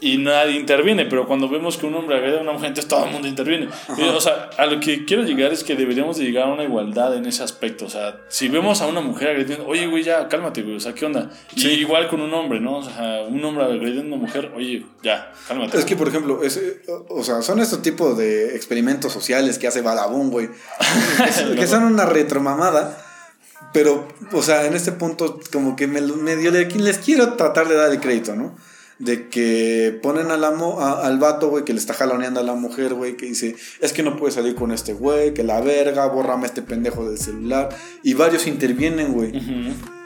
y 0.00 0.18
nadie 0.18 0.52
interviene, 0.58 1.06
pero 1.06 1.26
cuando 1.26 1.48
vemos 1.48 1.76
que 1.76 1.86
un 1.86 1.94
hombre 1.94 2.16
agrede 2.16 2.38
a 2.38 2.42
una 2.42 2.52
mujer, 2.52 2.68
entonces 2.68 2.88
todo 2.88 3.04
el 3.06 3.10
mundo 3.10 3.26
interviene. 3.26 3.68
Y, 3.96 4.02
o 4.02 4.20
sea, 4.20 4.48
a 4.56 4.66
lo 4.66 4.78
que 4.78 5.04
quiero 5.04 5.24
llegar 5.24 5.52
es 5.52 5.64
que 5.64 5.74
deberíamos 5.74 6.18
de 6.18 6.24
llegar 6.24 6.44
a 6.48 6.52
una 6.52 6.62
igualdad 6.62 7.16
en 7.16 7.26
ese 7.26 7.42
aspecto. 7.42 7.86
O 7.86 7.90
sea, 7.90 8.16
si 8.28 8.48
vemos 8.48 8.80
a 8.80 8.86
una 8.86 9.00
mujer 9.00 9.28
agrediendo, 9.30 9.66
oye, 9.66 9.86
güey, 9.88 10.04
ya, 10.04 10.28
cálmate, 10.28 10.62
güey, 10.62 10.76
o 10.76 10.80
sea, 10.80 10.94
¿qué 10.94 11.04
onda? 11.06 11.30
Y 11.56 11.60
Sí. 11.62 11.68
igual 11.70 12.06
con 12.08 12.20
un 12.20 12.32
hombre, 12.32 12.60
¿no? 12.60 12.76
O 12.78 12.82
sea, 12.82 13.22
un 13.28 13.44
hombre 13.44 13.64
agrediendo 13.64 14.14
a 14.14 14.18
una 14.18 14.26
mujer, 14.26 14.52
oye, 14.54 14.86
ya, 15.02 15.32
cálmate. 15.48 15.78
Es 15.78 15.84
que, 15.84 15.96
por 15.96 16.08
ejemplo, 16.08 16.42
es, 16.44 16.60
o 17.08 17.24
sea, 17.24 17.42
son 17.42 17.58
estos 17.60 17.82
tipos 17.82 18.16
de 18.16 18.54
experimentos 18.54 19.12
sociales 19.12 19.58
que 19.58 19.66
hace 19.66 19.82
Badabun, 19.82 20.30
güey. 20.30 20.48
que, 21.48 21.56
que 21.56 21.66
son 21.66 21.82
una 21.84 22.06
retromamada. 22.06 23.04
Pero, 23.72 24.08
o 24.32 24.42
sea, 24.42 24.64
en 24.64 24.74
este 24.74 24.92
punto, 24.92 25.40
como 25.52 25.76
que 25.76 25.86
me, 25.86 26.00
medio 26.00 26.50
le- 26.50 26.66
les 26.70 26.98
quiero 26.98 27.34
tratar 27.34 27.68
de 27.68 27.74
dar 27.74 27.90
el 27.90 28.00
crédito, 28.00 28.34
¿no? 28.34 28.56
De 28.98 29.28
que 29.28 29.96
ponen 30.02 30.30
a 30.32 30.36
la 30.36 30.50
mo- 30.50 30.80
a- 30.80 31.06
al 31.06 31.18
vato, 31.18 31.48
güey, 31.50 31.64
que 31.64 31.72
le 31.72 31.78
está 31.78 31.94
jaloneando 31.94 32.40
a 32.40 32.42
la 32.42 32.54
mujer, 32.54 32.94
güey, 32.94 33.16
que 33.16 33.26
dice, 33.26 33.54
es 33.80 33.92
que 33.92 34.02
no 34.02 34.16
puedes 34.16 34.34
salir 34.34 34.54
con 34.56 34.72
este 34.72 34.92
güey, 34.92 35.34
que 35.34 35.44
la 35.44 35.60
verga, 35.60 36.06
bórrame 36.06 36.46
este 36.46 36.62
pendejo 36.62 37.08
del 37.08 37.18
celular. 37.18 37.68
Y 38.02 38.14
varios 38.14 38.46
intervienen, 38.48 39.12
güey. 39.12 39.32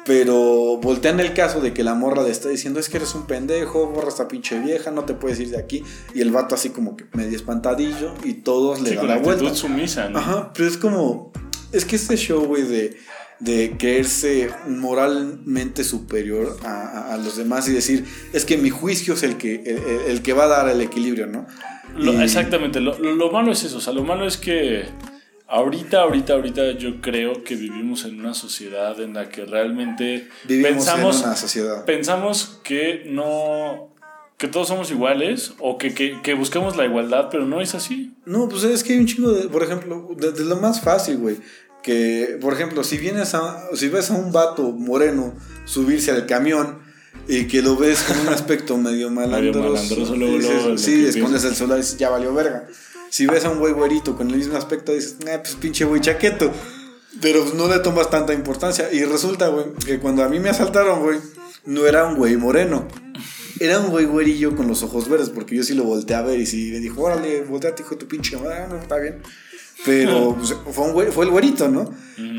Pero 0.04 0.78
voltean 0.78 1.20
el 1.20 1.32
caso 1.32 1.60
de 1.60 1.72
que 1.72 1.84
la 1.84 1.94
morra 1.94 2.24
le 2.24 2.30
está 2.30 2.48
diciendo 2.48 2.80
es 2.80 2.88
que 2.88 2.96
eres 2.96 3.14
un 3.14 3.26
pendejo, 3.26 3.86
borra 3.86 4.08
esta 4.08 4.26
pinche 4.26 4.58
vieja, 4.58 4.90
no 4.90 5.04
te 5.04 5.14
puedes 5.14 5.38
ir 5.38 5.50
de 5.50 5.58
aquí. 5.58 5.84
Y 6.12 6.20
el 6.20 6.32
vato 6.32 6.56
así 6.56 6.70
como 6.70 6.96
que 6.96 7.04
medio 7.12 7.36
espantadillo 7.36 8.12
y 8.24 8.34
todos 8.34 8.80
le 8.80 8.90
dan 8.96 9.06
la 9.06 9.14
vuelta. 9.18 9.54
sumisa, 9.54 10.08
¿no? 10.08 10.18
Ajá, 10.18 10.52
pero 10.54 10.68
es 10.68 10.76
como, 10.76 11.30
es 11.70 11.84
que 11.84 11.94
este 11.96 12.16
show, 12.16 12.44
güey, 12.44 12.62
de, 12.64 12.96
de 13.42 13.76
creerse 13.78 14.50
moralmente 14.68 15.84
superior 15.84 16.56
a, 16.64 16.68
a- 16.82 17.14
a 17.14 17.16
los 17.18 17.36
demás 17.36 17.68
y 17.68 17.72
decir, 17.72 18.04
es 18.32 18.44
que 18.44 18.56
mi 18.56 18.70
juicio 18.70 19.14
es 19.14 19.22
el 19.22 19.36
que, 19.36 19.54
el, 19.66 20.10
el- 20.10 20.22
que 20.22 20.32
va 20.32 20.44
a 20.44 20.48
dar 20.48 20.68
el 20.68 20.80
equilibrio, 20.80 21.26
¿no? 21.26 21.46
Lo- 21.96 22.12
Y- 22.12 22.22
Exactamente, 22.22 22.80
lo, 22.80 22.98
lo- 22.98 23.14
lo 23.14 23.30
malo 23.32 23.52
es 23.52 23.64
eso, 23.64 23.78
o 23.78 23.80
sea, 23.80 23.92
lo 23.92 24.04
malo 24.04 24.26
es 24.26 24.36
que 24.36 24.84
ahorita, 25.48 26.00
ahorita, 26.02 26.32
ahorita 26.34 26.72
yo 26.78 27.00
creo 27.00 27.42
que 27.44 27.56
vivimos 27.56 28.04
en 28.04 28.20
una 28.20 28.34
sociedad 28.34 28.98
en 29.00 29.14
la 29.14 29.28
que 29.28 29.44
realmente 29.44 30.28
Vivimos 30.44 30.72
pensamos, 30.72 31.20
en 31.20 31.26
una 31.26 31.36
sociedad. 31.36 31.84
pensamos 31.84 32.60
que 32.62 33.04
no, 33.06 33.92
que 34.38 34.48
todos 34.48 34.68
somos 34.68 34.90
iguales 34.90 35.52
o 35.58 35.78
que, 35.78 35.92
que, 35.94 36.20
que 36.22 36.34
buscamos 36.34 36.76
la 36.76 36.84
igualdad, 36.86 37.28
pero 37.30 37.44
no 37.44 37.60
es 37.60 37.74
así. 37.74 38.12
No, 38.24 38.48
pues 38.48 38.64
es 38.64 38.82
que 38.82 38.94
hay 38.94 38.98
un 39.00 39.06
chingo 39.06 39.30
de, 39.32 39.48
por 39.48 39.62
ejemplo, 39.62 40.08
de, 40.16 40.32
de 40.32 40.44
lo 40.44 40.56
más 40.56 40.80
fácil, 40.80 41.18
güey. 41.18 41.36
Que, 41.82 42.38
por 42.40 42.52
ejemplo, 42.52 42.84
si 42.84 42.96
vienes 42.96 43.34
a, 43.34 43.68
si 43.74 43.88
ves 43.88 44.10
a 44.10 44.14
un 44.14 44.30
vato 44.32 44.70
moreno 44.70 45.34
subirse 45.64 46.12
al 46.12 46.26
camión 46.26 46.78
y 47.26 47.46
que 47.46 47.62
lo 47.62 47.76
ves 47.76 48.02
con 48.02 48.20
un 48.20 48.28
aspecto 48.28 48.76
medio 48.76 49.10
malandroso, 49.10 50.16
luego, 50.16 50.38
luego, 50.38 50.78
sí, 50.78 51.04
escondes 51.06 51.44
el 51.44 51.54
celular 51.54 51.78
y 51.78 51.82
dices, 51.82 51.98
ya 51.98 52.10
valió 52.10 52.32
verga. 52.32 52.68
Si 53.10 53.26
ves 53.26 53.44
a 53.44 53.50
un 53.50 53.58
güey 53.58 53.72
güerito 53.72 54.16
con 54.16 54.30
el 54.30 54.36
mismo 54.36 54.56
aspecto, 54.56 54.92
dices, 54.92 55.16
eh, 55.26 55.38
pues 55.38 55.54
pinche 55.56 55.84
güey 55.84 56.00
chaqueto. 56.00 56.50
Pero 57.20 57.44
no 57.54 57.68
le 57.68 57.78
tomas 57.80 58.08
tanta 58.08 58.32
importancia. 58.32 58.90
Y 58.90 59.04
resulta, 59.04 59.48
güey, 59.48 59.66
que 59.84 59.98
cuando 59.98 60.24
a 60.24 60.28
mí 60.28 60.40
me 60.40 60.48
asaltaron, 60.48 61.02
güey, 61.02 61.18
no 61.66 61.86
era 61.86 62.06
un 62.06 62.16
güey 62.16 62.36
moreno. 62.36 62.88
Era 63.60 63.78
un 63.80 63.90
güey 63.90 64.06
güerillo 64.06 64.56
con 64.56 64.66
los 64.66 64.82
ojos 64.82 65.08
verdes, 65.08 65.28
porque 65.28 65.54
yo 65.56 65.62
sí 65.62 65.74
lo 65.74 65.84
volteé 65.84 66.16
a 66.16 66.22
ver 66.22 66.40
y 66.40 66.46
sí 66.46 66.70
le 66.70 66.80
dijo, 66.80 67.02
órale, 67.02 67.42
volteate, 67.42 67.82
hijo 67.82 67.90
de 67.90 67.96
tu 68.00 68.08
pinche 68.08 68.36
madre, 68.38 68.66
no, 68.68 68.76
está 68.76 68.96
bien. 68.96 69.22
Pero 69.84 70.36
pues, 70.36 70.54
fue, 70.72 70.84
un 70.92 71.12
fue 71.12 71.24
el 71.24 71.30
güerito, 71.30 71.68
¿no? 71.68 71.90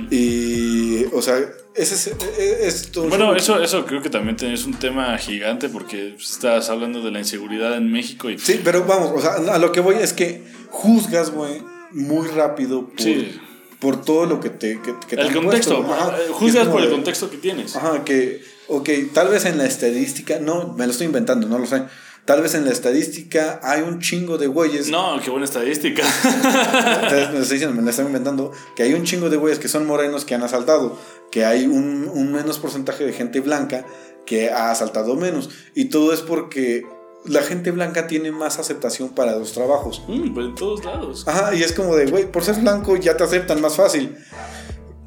Y, 0.09 1.05
o 1.13 1.21
sea, 1.21 1.37
ese 1.75 1.95
es, 1.95 2.07
e- 2.07 2.67
esto. 2.67 3.03
Bueno, 3.09 3.35
eso, 3.35 3.61
eso 3.61 3.85
creo 3.85 4.01
que 4.01 4.09
también 4.09 4.37
es 4.53 4.65
un 4.65 4.73
tema 4.75 5.17
gigante 5.17 5.69
porque 5.69 6.13
pues, 6.15 6.31
estás 6.31 6.69
hablando 6.69 7.01
de 7.01 7.11
la 7.11 7.19
inseguridad 7.19 7.75
en 7.75 7.91
México 7.91 8.29
y 8.29 8.37
Sí, 8.37 8.61
pero 8.63 8.85
vamos, 8.85 9.11
o 9.15 9.21
sea, 9.21 9.53
a 9.53 9.57
lo 9.57 9.71
que 9.71 9.79
voy 9.79 9.95
es 9.95 10.13
que 10.13 10.43
juzgas, 10.69 11.31
güey, 11.31 11.61
muy 11.91 12.27
rápido 12.27 12.87
por, 12.87 13.01
Sí. 13.01 13.39
por 13.79 14.01
todo 14.03 14.25
lo 14.25 14.39
que 14.39 14.49
te. 14.49 14.79
Que, 14.81 14.93
que 15.07 15.15
te 15.15 15.21
el 15.21 15.27
han 15.29 15.33
contexto, 15.33 15.83
puesto. 15.83 15.93
Ajá. 15.93 16.17
eh, 16.17 16.25
Es 16.27 16.31
juzgas 16.31 16.67
por 16.67 16.81
el 16.81 16.87
de- 16.89 16.93
contexto 16.95 17.29
que 17.29 17.37
tienes. 17.37 17.75
Ajá, 17.75 18.03
que, 18.03 18.41
ok, 18.67 18.89
tal 19.13 19.29
vez 19.29 19.45
en 19.45 19.57
la 19.57 19.65
estadística, 19.65 20.39
no, 20.39 20.73
me 20.77 20.85
lo 20.85 20.91
estoy 20.91 21.07
inventando, 21.07 21.47
no 21.47 21.57
lo 21.59 21.65
sé. 21.65 21.83
Tal 22.25 22.41
vez 22.41 22.55
en 22.55 22.63
la 22.63 22.71
estadística 22.71 23.59
hay 23.63 23.81
un 23.81 23.99
chingo 23.99 24.37
de 24.37 24.47
güeyes. 24.47 24.89
No, 24.89 25.19
qué 25.21 25.29
buena 25.29 25.45
estadística. 25.45 26.03
Me 26.23 27.33
lo 27.33 27.41
estoy 27.41 27.57
diciendo, 27.57 27.75
me 27.75 27.81
lo 27.81 27.89
estoy 27.89 28.05
inventando. 28.05 28.51
Que 28.75 28.83
hay 28.83 28.93
un 28.93 29.03
chingo 29.03 29.29
de 29.29 29.35
güeyes 29.35 29.59
que 29.59 29.67
son 29.67 29.85
morenos 29.85 30.23
que 30.23 30.33
han 30.33 30.43
asaltado. 30.43 30.97
Que 31.31 31.43
hay 31.43 31.65
un, 31.65 32.09
un 32.13 32.31
menos 32.31 32.59
porcentaje 32.59 33.05
de 33.05 33.11
gente 33.11 33.41
blanca 33.41 33.85
que 34.25 34.51
ha 34.51 34.71
asaltado 34.71 35.15
menos. 35.15 35.49
Y 35.75 35.85
todo 35.85 36.13
es 36.13 36.21
porque 36.21 36.85
la 37.25 37.41
gente 37.41 37.71
blanca 37.71 38.07
tiene 38.07 38.31
más 38.31 38.59
aceptación 38.59 39.09
para 39.09 39.35
los 39.37 39.53
trabajos. 39.53 40.01
Mm, 40.07 40.33
pues 40.33 40.45
en 40.47 40.55
todos 40.55 40.83
lados. 40.85 41.27
Ajá, 41.27 41.53
y 41.55 41.63
es 41.63 41.73
como 41.73 41.95
de, 41.95 42.05
güey, 42.05 42.31
por 42.31 42.43
ser 42.43 42.55
blanco 42.55 42.95
ya 42.97 43.17
te 43.17 43.23
aceptan 43.23 43.61
más 43.61 43.75
fácil. 43.75 44.17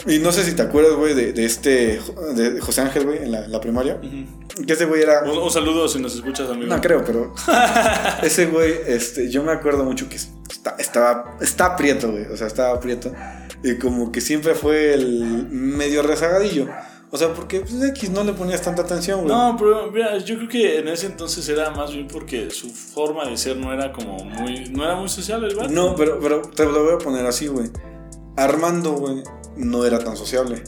Y 0.06 0.18
no 0.20 0.30
sé 0.32 0.44
si 0.44 0.52
te 0.54 0.62
acuerdas, 0.62 0.94
güey, 0.94 1.14
de, 1.14 1.32
de 1.32 1.44
este, 1.44 2.00
de 2.34 2.60
José 2.60 2.80
Ángel, 2.82 3.04
güey, 3.06 3.18
en 3.24 3.32
la, 3.32 3.44
en 3.44 3.52
la 3.52 3.60
primaria. 3.60 4.00
Que 4.66 4.72
ese 4.72 4.84
güey 4.86 5.02
era... 5.02 5.22
Un, 5.24 5.36
un 5.38 5.50
saludo 5.50 5.88
si 5.88 5.98
nos 6.00 6.14
escuchas, 6.14 6.48
amigo. 6.50 6.66
No 6.74 6.80
creo, 6.80 7.04
pero 7.04 7.34
ese 8.22 8.46
güey, 8.46 8.72
este, 8.86 9.30
yo 9.30 9.42
me 9.42 9.52
acuerdo 9.52 9.84
mucho 9.84 10.08
que 10.08 10.16
está- 10.16 10.76
estaba, 10.78 11.36
está 11.40 11.76
prieto, 11.76 12.10
güey, 12.12 12.24
o 12.26 12.36
sea, 12.36 12.46
estaba 12.46 12.78
prieto. 12.80 13.12
Y 13.62 13.76
como 13.78 14.12
que 14.12 14.20
siempre 14.20 14.54
fue 14.54 14.94
el 14.94 15.46
medio 15.50 16.02
rezagadillo. 16.02 16.68
O 17.10 17.16
sea, 17.18 17.32
porque 17.32 17.60
pues, 17.60 17.82
X 17.90 18.10
no 18.10 18.24
le 18.24 18.32
ponías 18.32 18.60
tanta 18.62 18.82
atención, 18.82 19.22
güey. 19.22 19.32
No, 19.34 19.56
pero 19.58 19.90
mira, 19.92 20.18
yo 20.18 20.36
creo 20.36 20.48
que 20.48 20.78
en 20.80 20.88
ese 20.88 21.06
entonces 21.06 21.48
era 21.48 21.70
más 21.70 21.92
bien 21.92 22.08
porque 22.08 22.50
su 22.50 22.68
forma 22.70 23.24
de 23.26 23.36
ser 23.36 23.56
no 23.56 23.72
era 23.72 23.92
como 23.92 24.16
muy, 24.24 24.68
no 24.70 24.84
era 24.84 24.96
muy 24.96 25.08
social, 25.08 25.40
vato. 25.54 25.68
No, 25.70 25.94
pero, 25.94 26.18
pero 26.20 26.42
te 26.42 26.64
lo 26.64 26.82
voy 26.84 26.94
a 26.94 26.98
poner 26.98 27.24
así, 27.24 27.46
güey. 27.46 27.70
Armando, 28.36 28.92
güey, 28.92 29.22
no 29.56 29.84
era 29.84 29.98
tan 29.98 30.16
sociable. 30.16 30.62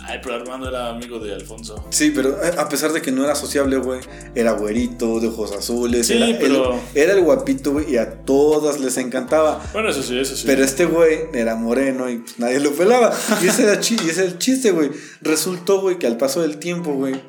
Ay, 0.00 0.20
pero 0.22 0.36
Armando 0.36 0.68
era 0.70 0.88
amigo 0.88 1.18
de 1.18 1.34
Alfonso. 1.34 1.84
Sí, 1.90 2.12
pero 2.14 2.42
eh, 2.42 2.52
a 2.56 2.66
pesar 2.70 2.92
de 2.94 3.02
que 3.02 3.12
no 3.12 3.24
era 3.24 3.34
sociable, 3.34 3.76
güey, 3.76 4.00
era 4.34 4.52
güerito, 4.52 5.20
de 5.20 5.28
ojos 5.28 5.52
azules. 5.52 6.06
Sí, 6.06 6.14
era, 6.14 6.38
pero- 6.38 6.72
el, 6.72 6.80
era 7.02 7.12
el 7.12 7.20
guapito, 7.22 7.72
güey, 7.72 7.92
y 7.92 7.98
a 7.98 8.22
todas 8.24 8.80
les 8.80 8.96
encantaba. 8.96 9.60
Bueno, 9.74 9.90
eso 9.90 10.02
sí, 10.02 10.18
eso 10.18 10.34
sí. 10.34 10.44
Pero 10.46 10.64
este 10.64 10.86
güey 10.86 11.24
era 11.34 11.56
moreno 11.56 12.08
y 12.08 12.18
pues, 12.18 12.38
nadie 12.38 12.58
lo 12.58 12.72
pelaba. 12.72 13.12
Y 13.42 13.48
ese, 13.48 13.64
era 13.64 13.74
y 13.74 13.78
ese 13.94 14.08
es 14.08 14.18
el 14.18 14.38
chiste, 14.38 14.70
güey. 14.70 14.90
Resultó, 15.20 15.82
güey, 15.82 15.98
que 15.98 16.06
al 16.06 16.16
paso 16.16 16.40
del 16.40 16.58
tiempo, 16.58 16.94
güey, 16.94 17.20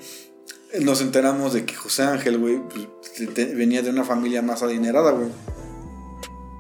nos 0.80 1.02
enteramos 1.02 1.52
de 1.52 1.66
que 1.66 1.76
José 1.76 2.04
Ángel, 2.04 2.38
güey, 2.38 2.62
pues, 2.70 3.58
venía 3.58 3.82
de 3.82 3.90
una 3.90 4.06
familia 4.06 4.42
más 4.42 4.64
adinerada, 4.64 5.12
güey. 5.12 5.28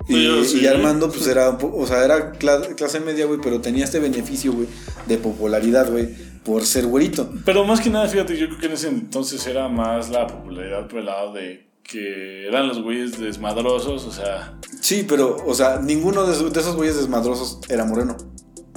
Y, 0.09 0.45
sí. 0.45 0.65
Armando, 0.67 1.09
pues 1.09 1.27
era, 1.27 1.49
o 1.49 1.85
sea, 1.87 2.03
era 2.03 2.33
cla- 2.33 2.75
clase 2.75 2.99
media, 2.99 3.25
güey, 3.25 3.39
pero 3.41 3.61
tenía 3.61 3.85
este 3.85 3.99
beneficio, 3.99 4.51
güey, 4.53 4.67
de 5.07 5.17
popularidad, 5.17 5.89
güey, 5.91 6.09
por 6.43 6.65
ser 6.65 6.85
güerito. 6.87 7.29
Pero 7.45 7.63
más 7.63 7.79
que 7.79 7.89
nada, 7.89 8.07
fíjate, 8.07 8.35
yo 8.37 8.47
creo 8.47 8.59
que 8.59 8.65
en 8.65 8.71
ese 8.73 8.87
entonces 8.87 9.45
era 9.47 9.67
más 9.67 10.09
la 10.09 10.27
popularidad 10.27 10.87
por 10.87 10.99
el 10.99 11.05
lado 11.05 11.33
de 11.33 11.67
que 11.83 12.47
eran 12.47 12.67
los 12.67 12.81
güeyes 12.83 13.19
desmadrosos, 13.19 14.05
o 14.05 14.11
sea, 14.11 14.57
Sí, 14.81 15.05
pero, 15.07 15.37
o 15.45 15.53
sea, 15.53 15.79
ninguno 15.79 16.25
de, 16.25 16.33
esos- 16.33 16.53
de 16.53 16.59
esos 16.59 16.75
güeyes 16.75 16.95
desmadrosos 16.97 17.59
era 17.69 17.85
moreno. 17.85 18.17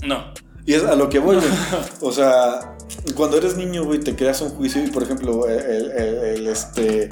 no. 0.03 0.33
Y 0.65 0.75
es 0.75 0.85
a 0.85 0.95
lo 0.95 1.09
que 1.09 1.19
voy, 1.19 1.35
güey. 1.37 1.49
O 2.03 2.13
sea, 2.13 2.77
cuando 3.17 3.37
eres 3.37 3.57
niño, 3.57 3.85
güey, 3.85 3.99
te 3.99 4.15
creas 4.15 4.41
un 4.43 4.51
juicio 4.51 4.85
y, 4.85 4.89
por 4.91 5.03
ejemplo, 5.03 5.49
el, 5.49 5.91
el- 5.91 6.25
el, 6.37 6.47
este... 6.47 7.09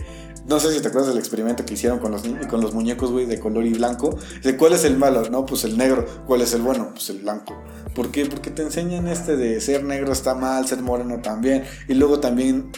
No 0.50 0.58
sé 0.58 0.72
si 0.72 0.80
te 0.82 0.88
acuerdas 0.88 1.10
del 1.10 1.18
experimento 1.18 1.64
que 1.64 1.74
hicieron 1.74 2.00
con 2.00 2.10
los, 2.10 2.22
con 2.48 2.60
los 2.60 2.74
muñecos, 2.74 3.12
güey, 3.12 3.24
de 3.24 3.38
color 3.38 3.64
y 3.64 3.72
blanco. 3.72 4.18
De 4.42 4.56
cuál 4.56 4.72
es 4.72 4.84
el 4.84 4.96
malo, 4.98 5.22
no, 5.30 5.46
pues 5.46 5.62
el 5.62 5.78
negro. 5.78 6.04
¿Cuál 6.26 6.40
es 6.42 6.52
el 6.54 6.60
bueno? 6.62 6.90
Pues 6.92 7.08
el 7.10 7.18
blanco. 7.20 7.54
¿Por 7.94 8.10
qué? 8.10 8.26
Porque 8.26 8.50
te 8.50 8.62
enseñan 8.62 9.06
este 9.06 9.36
de 9.36 9.60
ser 9.60 9.84
negro 9.84 10.12
está 10.12 10.34
mal, 10.34 10.66
ser 10.66 10.82
moreno 10.82 11.20
también. 11.22 11.62
Y 11.88 11.94
luego 11.94 12.18
también 12.18 12.72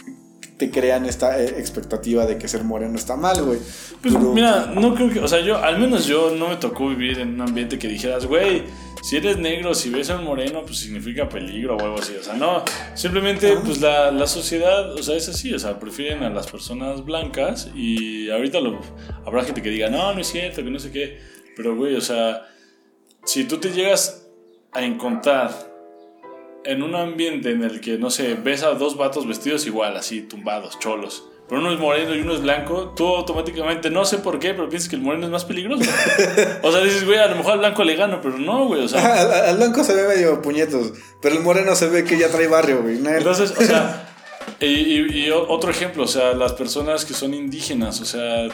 te 0.57 0.69
crean 0.69 1.07
esta 1.07 1.41
eh, 1.41 1.55
expectativa 1.57 2.27
de 2.27 2.37
que 2.37 2.47
ser 2.47 2.63
moreno 2.63 2.95
está 2.95 3.15
mal, 3.15 3.41
güey. 3.43 3.57
Pues 4.03 4.13
Pero- 4.13 4.33
mira, 4.33 4.71
no 4.75 4.93
creo 4.93 5.09
que, 5.09 5.19
o 5.19 5.27
sea, 5.27 5.41
yo, 5.41 5.57
al 5.57 5.79
menos 5.79 6.05
yo 6.05 6.35
no 6.37 6.49
me 6.49 6.57
tocó 6.57 6.89
vivir 6.89 7.17
en 7.19 7.33
un 7.33 7.41
ambiente 7.41 7.79
que 7.79 7.87
dijeras, 7.87 8.27
güey, 8.27 8.65
si 9.03 9.17
eres 9.17 9.37
negro, 9.37 9.75
si 9.75 9.89
ves 9.89 10.09
a 10.09 10.17
un 10.17 10.23
moreno, 10.23 10.61
pues 10.61 10.77
significa 10.77 11.27
peligro 11.27 11.75
o 11.75 11.81
algo 11.81 11.99
así, 11.99 12.15
o 12.15 12.23
sea, 12.23 12.35
no, 12.35 12.63
simplemente, 12.95 13.53
pues 13.57 13.81
la, 13.81 14.11
la 14.11 14.27
sociedad, 14.27 14.93
o 14.93 15.03
sea, 15.03 15.17
es 15.17 15.27
así, 15.27 15.53
o 15.53 15.59
sea, 15.59 15.77
prefieren 15.77 16.23
a 16.23 16.29
las 16.29 16.49
personas 16.49 17.03
blancas 17.03 17.69
y 17.75 18.29
ahorita 18.29 18.61
lo, 18.61 18.79
habrá 19.25 19.43
gente 19.43 19.61
que 19.61 19.71
diga, 19.71 19.89
no, 19.89 20.13
no 20.13 20.21
es 20.21 20.27
cierto, 20.27 20.63
que 20.63 20.71
no 20.71 20.79
sé 20.79 20.93
qué, 20.93 21.19
pero 21.57 21.75
güey, 21.75 21.95
o 21.95 22.01
sea, 22.01 22.47
si 23.25 23.43
tú 23.43 23.57
te 23.57 23.73
llegas 23.73 24.25
a 24.71 24.85
encontrar 24.85 25.51
en 26.63 26.81
un 26.81 26.95
ambiente 26.95 27.51
en 27.51 27.61
el 27.61 27.81
que, 27.81 27.97
no 27.97 28.09
sé, 28.09 28.35
ves 28.35 28.63
a 28.63 28.69
dos 28.69 28.95
vatos 28.95 29.27
vestidos 29.27 29.67
igual, 29.67 29.97
así, 29.97 30.21
tumbados, 30.21 30.79
cholos. 30.79 31.27
Pero 31.49 31.59
uno 31.61 31.73
es 31.73 31.79
moreno 31.79 32.15
y 32.15 32.21
uno 32.21 32.33
es 32.33 32.41
blanco, 32.41 32.93
tú 32.95 33.05
automáticamente, 33.05 33.89
no 33.89 34.05
sé 34.05 34.17
por 34.19 34.39
qué, 34.39 34.53
pero 34.53 34.69
piensas 34.69 34.89
que 34.89 34.95
el 34.95 35.01
moreno 35.01 35.25
es 35.25 35.31
más 35.31 35.43
peligroso. 35.45 35.83
o 36.63 36.71
sea, 36.71 36.81
dices, 36.81 37.05
güey, 37.05 37.19
a 37.19 37.27
lo 37.27 37.35
mejor 37.35 37.53
al 37.53 37.59
blanco 37.59 37.83
le 37.83 37.95
gano, 37.95 38.19
pero 38.21 38.37
no, 38.37 38.65
güey, 38.65 38.81
o 38.83 38.87
sea. 38.87 39.03
Al, 39.21 39.31
al 39.49 39.57
blanco 39.57 39.83
se 39.83 39.93
ve 39.93 40.07
medio 40.07 40.41
puñetos, 40.41 40.93
pero 41.21 41.35
el 41.35 41.41
moreno 41.43 41.75
se 41.75 41.87
ve 41.87 42.05
que 42.05 42.17
ya 42.17 42.29
trae 42.29 42.47
barrio, 42.47 42.81
güey. 42.81 42.95
Entonces, 42.97 43.51
o 43.57 43.61
sea, 43.61 44.09
y, 44.61 44.65
y- 44.67 45.25
y 45.25 45.29
o- 45.31 45.47
otro 45.49 45.69
ejemplo, 45.69 46.03
o 46.03 46.07
sea, 46.07 46.33
las 46.33 46.53
personas 46.53 47.03
que 47.05 47.13
son 47.13 47.33
indígenas, 47.33 47.99
o 48.01 48.05
sea, 48.05 48.47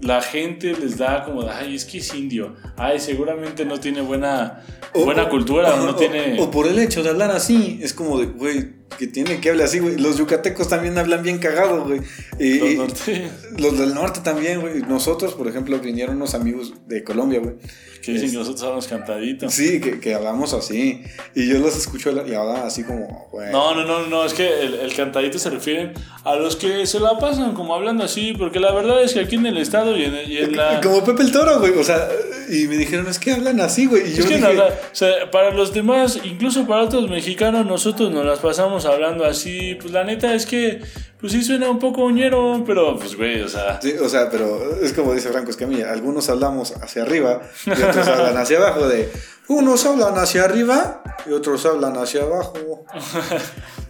la 0.00 0.22
gente 0.22 0.72
les 0.80 0.96
da 0.98 1.24
como, 1.24 1.42
de, 1.42 1.50
ay, 1.50 1.74
es 1.74 1.84
que 1.84 1.98
es 1.98 2.14
indio, 2.14 2.54
ay, 2.76 3.00
seguramente 3.00 3.64
no 3.66 3.78
tiene 3.80 4.00
buena, 4.02 4.62
O- 4.94 5.04
buena 5.04 5.24
o- 5.24 5.28
cultura, 5.28 5.74
o- 5.74 5.84
no 5.84 5.94
tiene... 5.96 6.40
O 6.40 6.50
por 6.50 6.66
el 6.68 6.78
hecho 6.78 7.02
de 7.02 7.10
hablar 7.10 7.32
así, 7.32 7.80
es 7.82 7.92
como 7.92 8.18
de, 8.18 8.26
güey, 8.26 8.79
que 8.98 9.06
tiene 9.06 9.40
que 9.40 9.50
hablar 9.50 9.66
así, 9.66 9.78
güey. 9.78 9.96
Los 9.96 10.18
yucatecos 10.18 10.68
también 10.68 10.98
hablan 10.98 11.22
bien 11.22 11.38
cagado, 11.38 11.84
güey. 11.84 12.00
Y, 12.38 12.58
los 12.58 12.74
norte- 12.88 13.30
los 13.58 13.78
del 13.78 13.94
norte 13.94 14.20
también, 14.22 14.60
güey. 14.60 14.80
Nosotros, 14.82 15.34
por 15.34 15.48
ejemplo, 15.48 15.78
vinieron 15.78 16.16
unos 16.16 16.34
amigos 16.34 16.74
de 16.86 17.02
Colombia, 17.04 17.40
güey. 17.40 17.54
que 18.02 18.12
dicen 18.12 18.30
que 18.30 18.36
nosotros 18.36 18.62
hablamos 18.62 18.88
cantadito. 18.88 19.48
Sí, 19.50 19.80
que, 19.80 20.00
que 20.00 20.14
hablamos 20.14 20.52
así. 20.54 21.02
Y 21.34 21.48
yo 21.48 21.58
los 21.58 21.76
escucho 21.76 22.10
y 22.26 22.34
hablan 22.34 22.62
así 22.66 22.82
como, 22.84 23.28
güey. 23.30 23.50
No, 23.52 23.74
no, 23.74 23.84
no, 23.86 24.06
no, 24.06 24.24
es 24.24 24.34
que 24.34 24.60
el, 24.62 24.74
el 24.74 24.94
cantadito 24.94 25.38
se 25.38 25.50
refieren 25.50 25.92
a 26.24 26.34
los 26.36 26.56
que 26.56 26.86
se 26.86 26.98
la 27.00 27.18
pasan 27.18 27.54
como 27.54 27.74
hablando 27.74 28.04
así, 28.04 28.32
porque 28.38 28.58
la 28.60 28.72
verdad 28.72 29.02
es 29.02 29.14
que 29.14 29.20
aquí 29.20 29.36
en 29.36 29.46
el 29.46 29.56
estado 29.58 29.96
y 29.96 30.04
en, 30.04 30.14
y 30.30 30.36
en 30.38 30.56
la... 30.56 30.80
Como 30.80 31.04
Pepe 31.04 31.22
el 31.22 31.32
Toro, 31.32 31.60
güey. 31.60 31.72
O 31.78 31.84
sea, 31.84 32.08
y 32.50 32.66
me 32.66 32.76
dijeron, 32.76 33.06
es 33.08 33.18
que 33.18 33.32
hablan 33.32 33.60
así, 33.60 33.86
güey. 33.86 34.10
Y 34.10 34.14
yo 34.14 34.24
Es 34.24 34.26
que 34.26 34.36
dije, 34.36 34.54
no, 34.54 34.64
o 34.64 34.70
sea, 34.92 35.30
para 35.30 35.52
los 35.52 35.72
demás, 35.72 36.18
incluso 36.24 36.66
para 36.66 36.82
otros 36.82 37.08
mexicanos, 37.08 37.64
nosotros 37.66 38.10
nos 38.10 38.24
las 38.24 38.40
pasamos 38.40 38.86
hablando 38.86 39.24
así. 39.24 39.76
Pues 39.80 39.92
la 39.92 40.04
neta 40.04 40.34
es 40.34 40.46
que, 40.46 40.80
pues 41.20 41.32
sí 41.32 41.42
suena 41.42 41.70
un 41.70 41.78
poco 41.78 42.04
uñero, 42.04 42.64
pero 42.66 42.98
pues 42.98 43.16
güey, 43.16 43.40
o 43.42 43.48
sea. 43.48 43.80
Sí, 43.80 43.92
o 44.00 44.08
sea, 44.08 44.30
pero 44.30 44.80
es 44.82 44.92
como 44.92 45.14
dice 45.14 45.30
Franco 45.30 45.50
Escamilla, 45.50 45.92
algunos 45.92 46.28
hablamos 46.28 46.72
hacia 46.76 47.02
arriba 47.02 47.42
y 47.66 47.70
otros 47.70 48.08
hablan 48.08 48.36
hacia 48.36 48.58
abajo, 48.58 48.88
de 48.88 49.10
unos 49.50 49.84
hablan 49.84 50.14
hacia 50.18 50.44
arriba 50.44 51.02
y 51.26 51.32
otros 51.32 51.66
hablan 51.66 51.96
hacia 51.98 52.22
abajo. 52.22 52.84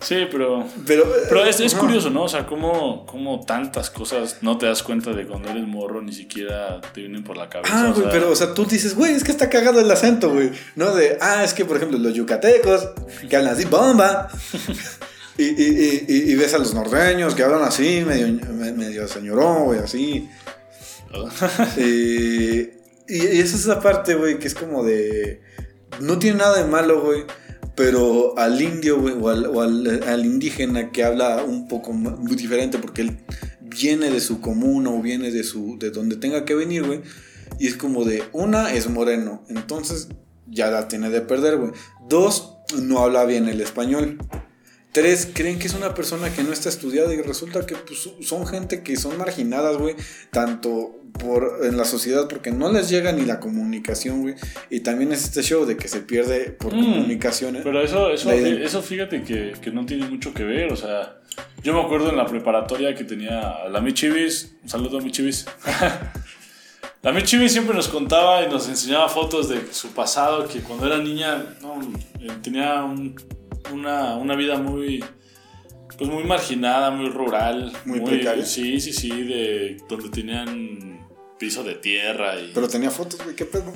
Sí, 0.02 0.16
pero. 0.32 0.64
Pero, 0.86 1.04
Pero 1.28 1.44
es, 1.44 1.61
es 1.61 1.74
curioso, 1.74 2.08
¿no? 2.08 2.22
O 2.22 2.28
sea, 2.28 2.46
cómo, 2.46 3.04
cómo 3.04 3.44
tantas 3.44 3.90
cosas 3.90 4.38
no 4.40 4.56
te 4.56 4.64
das 4.64 4.82
cuenta 4.82 5.12
de 5.12 5.26
cuando 5.26 5.50
eres 5.50 5.66
morro, 5.66 6.00
ni 6.00 6.14
siquiera 6.14 6.80
te 6.94 7.02
vienen 7.02 7.22
por 7.22 7.36
la 7.36 7.50
cabeza. 7.50 7.70
Ah, 7.70 7.88
o 7.90 7.92
güey, 7.92 8.04
sea, 8.04 8.11
pero, 8.11 8.30
o 8.30 8.34
sea, 8.34 8.54
tú 8.54 8.64
dices, 8.64 8.94
güey, 8.96 9.12
es 9.12 9.22
que 9.22 9.30
está 9.30 9.50
cagado 9.50 9.78
el 9.78 9.90
acento, 9.90 10.32
güey. 10.32 10.52
No 10.74 10.94
de, 10.94 11.18
ah, 11.20 11.44
es 11.44 11.52
que, 11.52 11.66
por 11.66 11.76
ejemplo, 11.76 11.98
los 11.98 12.14
yucatecos, 12.14 12.88
que 13.28 13.36
hablan 13.36 13.52
así, 13.52 13.66
bomba. 13.66 14.28
y, 15.36 15.44
y, 15.44 16.04
y, 16.08 16.32
y- 16.32 16.34
ves 16.34 16.54
a 16.54 16.58
los 16.58 16.72
norteños 16.72 17.34
que 17.34 17.42
hablan 17.42 17.62
así, 17.62 18.02
medio, 18.06 18.26
me- 18.54 18.72
medio 18.72 19.06
señorón, 19.06 19.64
güey, 19.64 19.80
así. 19.80 20.30
Eh, 21.76 22.72
y, 23.06 23.14
y 23.16 23.40
esa 23.40 23.56
es 23.56 23.62
esa 23.64 23.80
parte, 23.80 24.14
güey, 24.14 24.38
que 24.38 24.46
es 24.46 24.54
como 24.54 24.82
de. 24.84 25.42
No 25.99 26.18
tiene 26.18 26.38
nada 26.38 26.62
de 26.62 26.68
malo, 26.68 27.03
güey. 27.03 27.24
Pero 27.74 28.36
al 28.38 28.61
indio, 28.61 29.01
güey, 29.01 29.14
o, 29.14 29.61
al, 29.61 30.24
indígena 30.24 30.93
que 30.93 31.03
habla 31.03 31.43
un 31.45 31.66
poco 31.66 31.93
muy 31.93 32.36
diferente 32.36 32.78
porque 32.78 33.03
él 33.03 33.18
viene 33.61 34.11
de 34.11 34.20
su 34.20 34.41
comuna 34.41 34.91
o 34.91 35.01
viene 35.01 35.30
de 35.30 35.45
su 35.45 35.78
de 35.78 35.91
donde 35.91 36.16
tenga 36.16 36.45
que 36.45 36.55
venir, 36.55 36.84
güey. 36.84 37.01
Y 37.59 37.68
es 37.68 37.76
como 37.76 38.05
de, 38.05 38.22
una, 38.32 38.72
es 38.72 38.88
moreno. 38.88 39.43
Entonces 39.49 40.09
ya 40.47 40.70
la 40.70 40.88
tiene 40.88 41.11
de 41.11 41.20
perder, 41.20 41.57
güey. 41.57 41.72
Dos, 42.09 42.55
no 42.82 43.01
habla 43.01 43.24
bien 43.24 43.49
el 43.49 43.61
español. 43.61 44.18
Tres, 44.93 45.28
creen 45.32 45.59
que 45.61 45.68
es 45.68 45.74
una 45.74 45.95
persona 45.95 46.34
que 46.34 46.43
no 46.43 46.53
está 46.53 46.68
estudiada 46.68 47.14
y 47.14 47.22
resulta 47.22 47.64
que 47.64 47.76
pues, 47.76 48.11
son 48.26 48.47
gente 48.47 48.82
que 48.82 48.97
son 48.97 49.16
marginadas, 49.18 49.76
güey, 49.76 49.95
tanto 50.32 50.99
por, 51.20 51.60
en 51.64 51.76
la 51.76 51.84
sociedad 51.84 52.26
porque 52.28 52.50
no 52.50 52.72
les 52.72 52.88
llega 52.88 53.12
ni 53.12 53.24
la 53.24 53.38
comunicación, 53.40 54.22
güey. 54.22 54.34
Y 54.70 54.80
también 54.80 55.12
es 55.12 55.24
este 55.24 55.42
show 55.42 55.64
de 55.66 55.76
que 55.76 55.88
se 55.88 56.00
pierde 56.00 56.50
por 56.50 56.74
Mm, 56.74 56.80
comunicación. 56.84 57.56
¿eh? 57.56 57.60
Pero 57.62 57.82
eso, 57.82 58.10
eso, 58.10 58.30
eso 58.32 58.82
fíjate 58.82 59.22
que, 59.22 59.52
que 59.60 59.70
no 59.70 59.84
tiene 59.86 60.06
mucho 60.08 60.32
que 60.34 60.44
ver. 60.44 60.72
O 60.72 60.76
sea, 60.76 61.20
yo 61.62 61.74
me 61.74 61.80
acuerdo 61.80 62.10
en 62.10 62.16
la 62.16 62.26
preparatoria 62.26 62.94
que 62.94 63.04
tenía 63.04 63.68
la 63.70 63.80
Michivis. 63.80 64.56
Un 64.62 64.68
saludo 64.68 64.98
a 64.98 65.00
Michivis. 65.00 65.46
la 67.02 67.12
Michivis 67.12 67.52
siempre 67.52 67.74
nos 67.74 67.88
contaba 67.88 68.42
y 68.44 68.48
nos 68.48 68.68
enseñaba 68.68 69.08
fotos 69.08 69.48
de 69.48 69.72
su 69.72 69.88
pasado, 69.88 70.46
que 70.48 70.60
cuando 70.60 70.86
era 70.86 70.98
niña 70.98 71.44
no, 71.62 71.80
eh, 72.20 72.28
tenía 72.42 72.82
un- 72.84 73.14
una, 73.72 74.16
una 74.16 74.34
vida 74.36 74.56
muy. 74.58 75.04
Pues 75.98 76.10
muy 76.10 76.24
marginada, 76.24 76.90
muy 76.90 77.10
rural. 77.10 77.72
Muy 77.84 78.00
precaria. 78.00 78.44
Sí, 78.46 78.80
sí, 78.80 78.90
sí, 78.90 79.10
de 79.10 79.76
donde 79.86 80.08
tenían 80.08 80.98
piso 81.41 81.64
de 81.64 81.74
tierra 81.74 82.38
y. 82.38 82.53
Pero 82.55 82.68
tenía 82.68 82.91
fotos, 82.93 83.20
güey, 83.24 83.34
qué 83.34 83.47
pedo. 83.47 83.72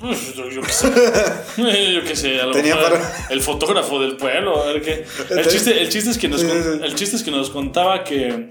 Pues, 0.00 0.34
yo, 0.34 0.48
yo 0.50 0.60
qué 0.62 0.72
sé. 0.72 0.88
yo 1.94 2.02
qué 2.02 2.16
sé. 2.16 2.40
A 2.40 2.46
lo 2.46 2.52
Tenía 2.52 2.74
mejor 2.74 2.92
para- 2.92 3.26
El 3.30 3.40
fotógrafo 3.40 4.00
del 4.00 4.16
pueblo. 4.16 4.60
A 4.62 4.66
ver 4.66 4.82
qué. 4.82 5.04
El 5.30 5.46
chiste, 5.46 5.80
el 5.80 5.88
chiste 5.88 6.10
es 6.10 6.18
que 6.18 6.28
nos, 6.28 6.42
el 6.42 6.94
chiste 6.94 7.16
es 7.16 7.22
que 7.22 7.30
nos 7.30 7.50
contaba 7.50 8.02
que, 8.02 8.48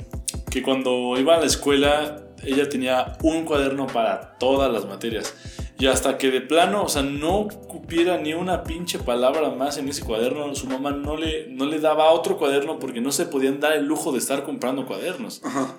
que 0.49 0.61
cuando 0.61 1.17
iba 1.19 1.35
a 1.35 1.39
la 1.39 1.45
escuela 1.45 2.21
ella 2.43 2.69
tenía 2.69 3.17
un 3.23 3.43
cuaderno 3.43 3.87
para 3.87 4.37
todas 4.37 4.71
las 4.71 4.85
materias. 4.85 5.33
Y 5.77 5.87
hasta 5.87 6.17
que 6.17 6.31
de 6.31 6.41
plano, 6.41 6.83
o 6.83 6.89
sea, 6.89 7.01
no 7.01 7.47
cupiera 7.47 8.17
ni 8.17 8.33
una 8.33 8.63
pinche 8.63 8.97
palabra 8.99 9.49
más 9.49 9.77
en 9.77 9.89
ese 9.89 10.03
cuaderno, 10.03 10.55
su 10.55 10.67
mamá 10.67 10.91
no 10.91 11.17
le, 11.17 11.47
no 11.47 11.65
le 11.65 11.79
daba 11.79 12.11
otro 12.11 12.37
cuaderno 12.37 12.79
porque 12.79 13.01
no 13.01 13.11
se 13.11 13.25
podían 13.25 13.59
dar 13.59 13.73
el 13.73 13.85
lujo 13.85 14.11
de 14.11 14.19
estar 14.19 14.43
comprando 14.43 14.85
cuadernos. 14.85 15.41
Ajá. 15.43 15.75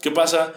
¿Qué 0.00 0.10
pasa? 0.12 0.52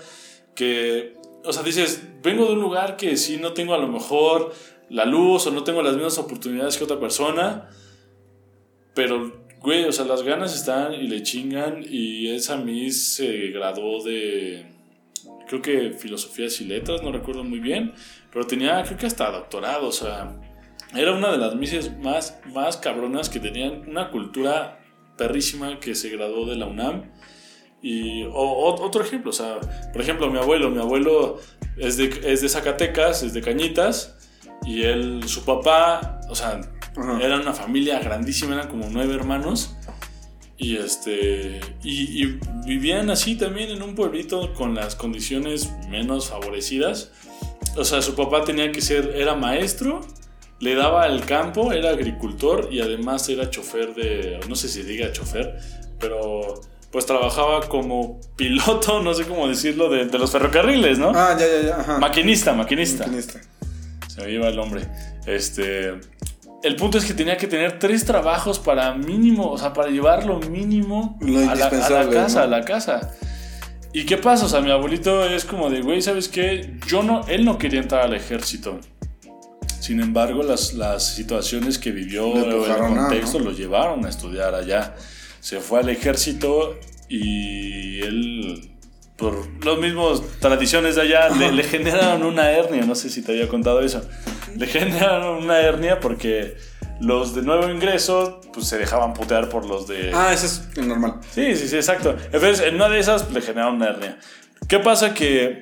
Que, 0.54 1.16
o 1.44 1.54
sea, 1.54 1.64
dices, 1.64 2.04
vengo 2.22 2.46
de 2.46 2.54
un 2.54 2.62
lugar 2.62 2.98
que 2.98 3.16
sí 3.18 3.38
no 3.38 3.54
tengo 3.54 3.74
a 3.74 3.78
lo 3.78 3.88
mejor 3.88 4.54
la 4.90 5.06
luz 5.06 5.48
o 5.48 5.52
no 5.52 5.64
tengo 5.64 5.82
las 5.82 5.94
mismas 5.94 6.18
oportunidades 6.18 6.78
que 6.78 6.84
otra 6.84 7.00
persona, 7.00 7.70
pero, 8.94 9.46
güey, 9.62 9.86
o 9.86 9.92
sea, 9.92 10.06
las 10.06 10.24
ganas 10.24 10.56
están 10.56 10.94
y 10.94 11.08
le 11.08 11.24
chingan 11.24 11.84
y 11.88 12.30
esa 12.30 12.58
Miss 12.58 13.16
se 13.16 13.48
graduó 13.50 14.04
de, 14.04 14.66
creo 15.48 15.62
que 15.62 15.92
filosofías 15.92 16.60
y 16.62 16.66
letras, 16.66 17.02
no 17.04 17.12
recuerdo 17.12 17.44
muy 17.44 17.60
bien, 17.60 17.94
pero 18.32 18.46
tenía, 18.46 18.84
creo 18.84 18.98
que 18.98 19.06
hasta 19.06 19.32
doctorado, 19.32 19.88
o 19.88 19.92
sea, 19.92 20.40
era 20.96 21.14
una 21.14 21.32
de 21.32 21.38
las 21.38 21.56
mises 21.56 21.98
más, 22.00 22.40
más 22.54 22.78
cabronas 22.78 23.30
que 23.30 23.40
tenían 23.40 23.88
una 23.88 24.10
cultura 24.10 24.80
perrísima 25.18 25.80
que 25.80 25.94
se 25.94 26.10
graduó 26.10 26.46
de 26.48 26.56
la 26.56 26.66
UNAM. 26.66 27.12
Y 27.82 28.26
otro 28.34 29.02
ejemplo, 29.02 29.30
o 29.30 29.34
sea, 29.34 29.60
por 29.94 30.02
ejemplo, 30.02 30.30
mi 30.30 30.38
abuelo, 30.38 30.70
mi 30.70 30.80
abuelo 30.80 31.40
es 31.78 31.98
de, 31.98 32.22
es 32.26 32.42
de 32.42 32.50
Zacatecas, 32.50 33.24
es 33.24 33.34
de 33.34 33.42
Cañitas, 33.42 34.18
y 34.66 34.84
él, 34.84 35.24
su 35.28 35.46
papá, 35.46 36.20
o 36.30 36.36
sea, 36.36 36.62
era 37.22 37.40
una 37.40 37.54
familia 37.54 38.00
grandísima, 38.00 38.56
eran 38.56 38.68
como 38.68 38.88
nueve 38.90 39.16
hermanos. 39.16 39.76
Y 40.58 40.76
este. 40.76 41.62
Y, 41.84 42.38
vivían 42.66 43.10
así 43.10 43.36
también 43.36 43.70
en 43.70 43.82
un 43.82 43.96
pueblito 43.96 44.54
con 44.54 44.76
las 44.76 44.96
condiciones 44.96 45.72
menos 45.90 46.30
favorecidas. 46.30 47.12
O 47.78 47.86
sea, 47.86 48.02
su 48.02 48.16
papá 48.16 48.44
tenía 48.44 48.72
que 48.72 48.82
ser. 48.82 49.14
Era 49.16 49.36
maestro, 49.36 50.02
le 50.60 50.76
daba 50.76 51.04
al 51.04 51.26
campo, 51.26 51.72
era 51.72 51.92
agricultor 51.92 52.68
y 52.72 52.82
además 52.82 53.30
era 53.30 53.50
chofer 53.50 53.96
de. 53.96 54.40
No 54.50 54.56
sé 54.56 54.68
si 54.68 54.84
diga 54.84 55.12
chofer, 55.14 55.58
pero. 55.98 56.62
Pues 56.92 57.06
trabajaba 57.06 57.68
como 57.68 58.20
piloto, 58.36 59.02
no 59.02 59.14
sé 59.14 59.26
cómo 59.26 59.48
decirlo, 59.48 59.90
de, 59.90 60.06
los 60.18 60.32
ferrocarriles, 60.32 60.98
¿no? 60.98 61.12
Ah, 61.14 61.38
ya, 61.40 61.46
ya, 61.46 61.86
ya. 61.86 61.98
Maquinista, 62.00 62.54
maquinista. 62.54 63.06
Maquinista. 63.06 63.40
Se 64.08 64.22
me 64.22 64.32
lleva 64.32 64.48
el 64.48 64.58
hombre. 64.58 64.88
Este 65.26 65.94
el 66.62 66.76
punto 66.76 66.98
es 66.98 67.06
que 67.06 67.14
tenía 67.14 67.38
que 67.38 67.48
tener 67.48 67.80
tres 67.80 68.06
trabajos 68.06 68.60
para 68.60 68.94
mínimo, 68.94 69.50
o 69.52 69.58
sea, 69.58 69.74
para 69.74 69.90
llevar 69.90 70.26
lo 70.26 70.40
mínimo 70.40 71.18
a, 71.22 71.56
la, 71.56 71.70
casa, 71.70 72.44
a 72.44 72.48
la 72.48 72.66
casa. 72.66 73.14
¿Y 73.94 74.06
qué 74.06 74.18
pasa? 74.18 74.46
O 74.46 74.50
sea, 74.50 74.62
mi 74.62 74.70
abuelito 74.70 75.24
es 75.24 75.46
como 75.46 75.70
de, 75.70 75.82
güey, 75.82 76.02
¿sabes 76.02 76.28
qué? 76.28 76.78
Yo 76.86 77.02
no, 77.02 77.26
él 77.28 77.46
no 77.46 77.58
quería 77.58 77.80
entrar 77.80 78.02
al 78.02 78.14
ejército. 78.14 78.80
Sin 79.80 80.02
embargo, 80.02 80.44
las, 80.44 80.74
las 80.74 81.16
situaciones 81.16 81.80
que 81.80 81.92
vivió, 81.92 82.36
el 82.36 82.78
contexto, 82.78 83.40
lo 83.40 83.52
llevaron 83.52 84.06
a 84.06 84.10
estudiar 84.10 84.54
allá. 84.54 84.96
Se 85.40 85.60
fue 85.60 85.80
al 85.80 85.90
ejército 85.90 86.78
y 87.08 88.02
él, 88.02 88.72
por 89.16 89.48
los 89.64 89.80
mismos 89.80 90.24
tradiciones 90.40 90.96
de 90.96 91.02
allá, 91.02 91.30
le, 91.30 91.52
le 91.52 91.64
generaron 91.64 92.24
una 92.24 92.52
hernia. 92.52 92.84
No 92.86 92.96
sé 92.96 93.10
si 93.10 93.22
te 93.22 93.32
había 93.32 93.48
contado 93.48 93.82
eso 93.82 94.02
le 94.56 94.68
generaron 94.68 95.44
una 95.44 95.60
hernia 95.60 96.00
porque 96.00 96.58
los 97.00 97.34
de 97.34 97.42
nuevo 97.42 97.70
ingreso 97.70 98.42
pues 98.54 98.68
se 98.68 98.78
dejaban 98.78 99.14
putear 99.14 99.50
por 99.50 99.66
los 99.66 99.88
de... 99.88 100.12
Ah, 100.14 100.34
eso 100.34 100.46
es 100.46 100.78
normal. 100.86 101.16
Sí, 101.32 101.56
sí, 101.56 101.68
sí, 101.68 101.76
exacto. 101.76 102.16
Entonces, 102.26 102.62
en 102.62 102.76
una 102.76 102.90
de 102.90 103.00
esas 103.00 103.32
le 103.32 103.42
generaron 103.42 103.76
una 103.76 103.90
hernia. 103.90 104.18
¿Qué 104.68 104.80
pasa? 104.80 105.14
Que 105.14 105.60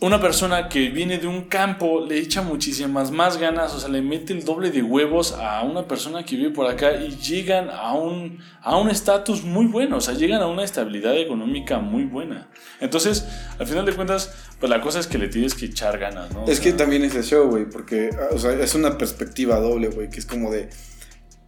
una 0.00 0.20
persona 0.20 0.68
que 0.68 0.90
viene 0.90 1.18
de 1.18 1.26
un 1.26 1.42
campo 1.42 2.04
le 2.06 2.18
echa 2.18 2.42
muchísimas 2.42 3.10
más 3.10 3.36
ganas, 3.36 3.74
o 3.74 3.80
sea, 3.80 3.88
le 3.88 4.00
mete 4.00 4.32
el 4.32 4.44
doble 4.44 4.70
de 4.70 4.80
huevos 4.82 5.32
a 5.32 5.62
una 5.62 5.88
persona 5.88 6.24
que 6.24 6.36
vive 6.36 6.50
por 6.50 6.66
acá 6.66 6.94
y 6.94 7.16
llegan 7.16 7.68
a 7.70 7.94
un 7.94 8.38
a 8.62 8.76
un 8.76 8.90
estatus 8.90 9.42
muy 9.42 9.66
bueno, 9.66 9.96
o 9.96 10.00
sea, 10.00 10.14
llegan 10.14 10.40
a 10.40 10.46
una 10.46 10.62
estabilidad 10.62 11.16
económica 11.16 11.78
muy 11.80 12.04
buena. 12.04 12.48
Entonces, 12.80 13.24
al 13.58 13.66
final 13.66 13.86
de 13.86 13.92
cuentas, 13.92 14.32
pues 14.60 14.70
la 14.70 14.80
cosa 14.80 15.00
es 15.00 15.08
que 15.08 15.18
le 15.18 15.28
tienes 15.28 15.54
que 15.54 15.66
echar 15.66 15.98
ganas, 15.98 16.32
¿no? 16.32 16.44
Es 16.46 16.60
que 16.60 16.72
también 16.72 17.04
es 17.04 17.16
eso, 17.16 17.48
güey, 17.48 17.68
porque, 17.68 18.10
o 18.30 18.38
sea, 18.38 18.52
es 18.52 18.74
una 18.76 18.98
perspectiva 18.98 19.58
doble, 19.58 19.88
güey, 19.88 20.10
que 20.10 20.20
es 20.20 20.26
como 20.26 20.52
de 20.52 20.68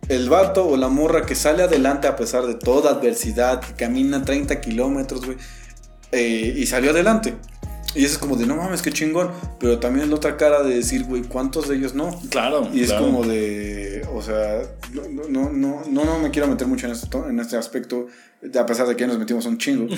el 0.09 0.28
vato 0.28 0.66
o 0.66 0.76
la 0.76 0.88
morra 0.88 1.24
que 1.24 1.36
sale 1.36 1.62
adelante 1.62 2.09
a 2.09 2.16
pesar 2.16 2.46
de 2.46 2.55
toda 2.55 2.90
adversidad, 2.92 3.61
que 3.61 3.74
camina 3.74 4.24
30 4.24 4.61
kilómetros, 4.61 5.24
güey, 5.24 5.36
eh, 6.11 6.55
y 6.57 6.66
salió 6.66 6.90
adelante. 6.90 7.34
Y 7.95 8.05
eso 8.05 8.14
es 8.14 8.18
como 8.18 8.36
de, 8.36 8.47
no 8.47 8.57
mames, 8.57 8.82
qué 8.82 8.93
chingón. 8.93 9.30
Pero 9.59 9.78
también 9.78 10.05
es 10.05 10.11
la 10.11 10.16
otra 10.16 10.36
cara 10.36 10.62
de 10.62 10.74
decir, 10.74 11.05
güey, 11.05 11.22
¿cuántos 11.22 11.68
de 11.68 11.76
ellos 11.76 11.95
no? 11.95 12.18
Claro. 12.30 12.68
Y 12.72 12.82
es 12.82 12.93
como 12.93 13.24
de, 13.24 14.07
o 14.12 14.22
sea, 14.22 14.62
no, 14.93 15.03
no, 15.28 15.51
no, 15.51 15.82
no, 15.88 16.05
no 16.05 16.18
me 16.18 16.30
quiero 16.30 16.49
meter 16.49 16.66
mucho 16.66 16.86
en 16.86 16.93
este, 16.93 17.18
en 17.18 17.41
este 17.41 17.57
aspecto, 17.57 18.07
a 18.59 18.66
pesar 18.66 18.86
de 18.86 18.97
que 18.97 19.07
nos 19.07 19.18
metimos 19.18 19.47
un 19.47 19.59
chingo. 19.59 19.88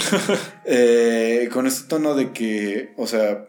Eh, 0.64 1.48
con 1.52 1.66
este 1.66 1.88
tono 1.88 2.14
de 2.14 2.32
que, 2.32 2.92
o 2.96 3.06
sea, 3.06 3.46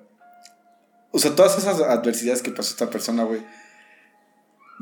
o 1.11 1.19
sea, 1.19 1.35
todas 1.35 1.57
esas 1.57 1.79
adversidades 1.79 2.41
que 2.41 2.51
pasó 2.51 2.71
esta 2.71 2.89
persona, 2.89 3.23
güey, 3.23 3.41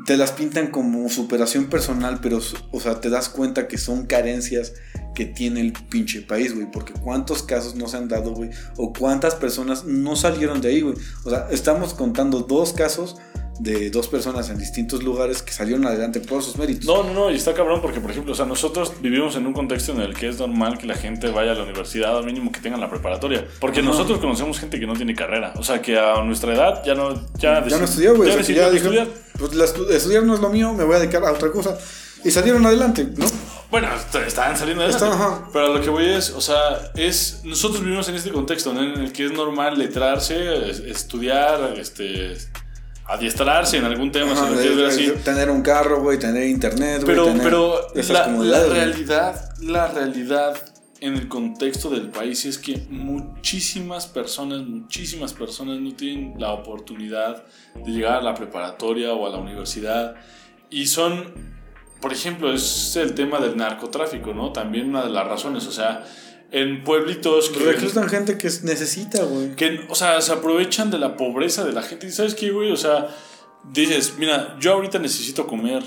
te 0.06 0.16
las 0.16 0.32
pintan 0.32 0.68
como 0.68 1.08
superación 1.08 1.66
personal, 1.66 2.20
pero, 2.22 2.40
o 2.70 2.80
sea, 2.80 3.00
te 3.00 3.10
das 3.10 3.28
cuenta 3.28 3.68
que 3.68 3.78
son 3.78 4.06
carencias 4.06 4.72
que 5.14 5.26
tiene 5.26 5.60
el 5.60 5.72
pinche 5.72 6.22
país, 6.22 6.54
güey. 6.54 6.70
Porque 6.70 6.92
cuántos 6.92 7.42
casos 7.42 7.74
no 7.74 7.88
se 7.88 7.96
han 7.96 8.08
dado, 8.08 8.32
güey. 8.32 8.50
O 8.76 8.92
cuántas 8.92 9.34
personas 9.34 9.84
no 9.84 10.16
salieron 10.16 10.60
de 10.60 10.68
ahí, 10.68 10.80
güey. 10.80 10.94
O 11.24 11.30
sea, 11.30 11.48
estamos 11.50 11.94
contando 11.94 12.40
dos 12.40 12.72
casos 12.72 13.16
de 13.58 13.90
dos 13.90 14.08
personas 14.08 14.48
en 14.48 14.58
distintos 14.58 15.02
lugares 15.02 15.42
que 15.42 15.52
salieron 15.52 15.86
adelante 15.86 16.20
por 16.20 16.42
sus 16.42 16.56
méritos. 16.56 16.86
No, 16.86 17.04
no, 17.04 17.12
no, 17.12 17.30
y 17.30 17.36
está 17.36 17.54
cabrón 17.54 17.80
porque, 17.80 18.00
por 18.00 18.10
ejemplo, 18.10 18.32
o 18.32 18.34
sea, 18.34 18.46
nosotros 18.46 18.94
vivimos 19.00 19.36
en 19.36 19.46
un 19.46 19.52
contexto 19.52 19.92
en 19.92 20.00
el 20.00 20.14
que 20.14 20.28
es 20.28 20.38
normal 20.38 20.78
que 20.78 20.86
la 20.86 20.94
gente 20.94 21.30
vaya 21.30 21.52
a 21.52 21.54
la 21.54 21.62
universidad, 21.62 22.16
al 22.16 22.24
mínimo 22.24 22.50
que 22.50 22.60
tengan 22.60 22.80
la 22.80 22.90
preparatoria. 22.90 23.46
Porque 23.60 23.82
nosotros 23.82 24.18
conocemos 24.18 24.58
gente 24.58 24.80
que 24.80 24.86
no 24.86 24.94
tiene 24.94 25.14
carrera. 25.14 25.52
O 25.56 25.62
sea, 25.62 25.80
que 25.80 25.98
a 25.98 26.22
nuestra 26.24 26.54
edad 26.54 26.82
ya 26.84 26.94
no... 26.94 27.14
Ya, 27.38 27.64
ya 27.66 27.78
no 27.78 27.84
estudió, 27.84 28.16
güey. 28.16 28.30
Ya, 28.30 28.68
estudiar. 28.68 29.08
Pues 29.38 29.52
estudiar 29.90 30.24
no 30.24 30.34
es 30.34 30.40
lo 30.40 30.48
mío, 30.48 30.72
me 30.72 30.84
voy 30.84 30.96
a 30.96 30.98
dedicar 30.98 31.22
a 31.24 31.32
otra 31.32 31.50
cosa. 31.50 31.78
Y 32.24 32.30
salieron 32.30 32.64
adelante, 32.64 33.06
¿no? 33.16 33.26
Bueno, 33.72 33.88
estaban 34.26 34.54
saliendo 34.54 34.84
adelante. 34.84 35.16
Pero 35.50 35.74
lo 35.74 35.80
que 35.80 35.88
voy 35.88 36.04
es, 36.04 36.28
o 36.30 36.42
sea, 36.42 36.92
es. 36.94 37.40
Nosotros 37.42 37.82
vivimos 37.82 38.06
en 38.10 38.16
este 38.16 38.30
contexto, 38.30 38.70
En 38.70 39.00
el 39.00 39.12
que 39.14 39.24
es 39.24 39.32
normal 39.32 39.78
letrarse, 39.78 40.68
estudiar, 40.90 41.74
este. 41.78 42.36
Adiestrarse 43.06 43.78
en 43.78 43.84
algún 43.84 44.12
tema, 44.12 44.34
Tener 45.24 45.50
un 45.50 45.62
carro, 45.62 46.02
güey, 46.02 46.18
tener 46.18 46.46
internet, 46.46 47.02
Pero, 47.04 47.32
pero 47.42 47.88
la, 47.94 48.28
la 48.28 48.64
realidad, 48.66 49.54
la 49.60 49.88
realidad 49.88 50.54
en 51.00 51.14
el 51.14 51.28
contexto 51.28 51.88
del 51.88 52.10
país 52.10 52.44
es 52.44 52.58
que 52.58 52.86
muchísimas 52.90 54.06
personas, 54.06 54.60
muchísimas 54.66 55.32
personas 55.32 55.80
no 55.80 55.94
tienen 55.94 56.34
la 56.38 56.52
oportunidad 56.52 57.42
de 57.74 57.90
llegar 57.90 58.18
a 58.18 58.22
la 58.22 58.34
preparatoria 58.34 59.12
o 59.12 59.26
a 59.26 59.30
la 59.30 59.38
universidad 59.38 60.14
y 60.70 60.86
son 60.86 61.51
por 62.02 62.12
ejemplo, 62.12 62.52
es 62.52 62.96
el 62.96 63.14
tema 63.14 63.38
del 63.38 63.56
narcotráfico, 63.56 64.34
¿no? 64.34 64.52
También 64.52 64.88
una 64.88 65.04
de 65.04 65.10
las 65.10 65.24
razones, 65.24 65.66
o 65.68 65.72
sea, 65.72 66.04
en 66.50 66.82
pueblitos 66.82 67.48
que... 67.50 67.60
Reclutan 67.60 68.08
gente 68.08 68.36
que 68.36 68.50
necesita, 68.64 69.22
güey. 69.22 69.54
Que, 69.54 69.86
o 69.88 69.94
sea, 69.94 70.20
se 70.20 70.32
aprovechan 70.32 70.90
de 70.90 70.98
la 70.98 71.16
pobreza 71.16 71.64
de 71.64 71.72
la 71.72 71.80
gente. 71.80 72.08
¿Y 72.08 72.10
sabes 72.10 72.34
qué, 72.34 72.50
güey? 72.50 72.72
O 72.72 72.76
sea, 72.76 73.08
dices, 73.72 74.14
mira, 74.18 74.56
yo 74.58 74.72
ahorita 74.72 74.98
necesito 74.98 75.46
comer 75.46 75.82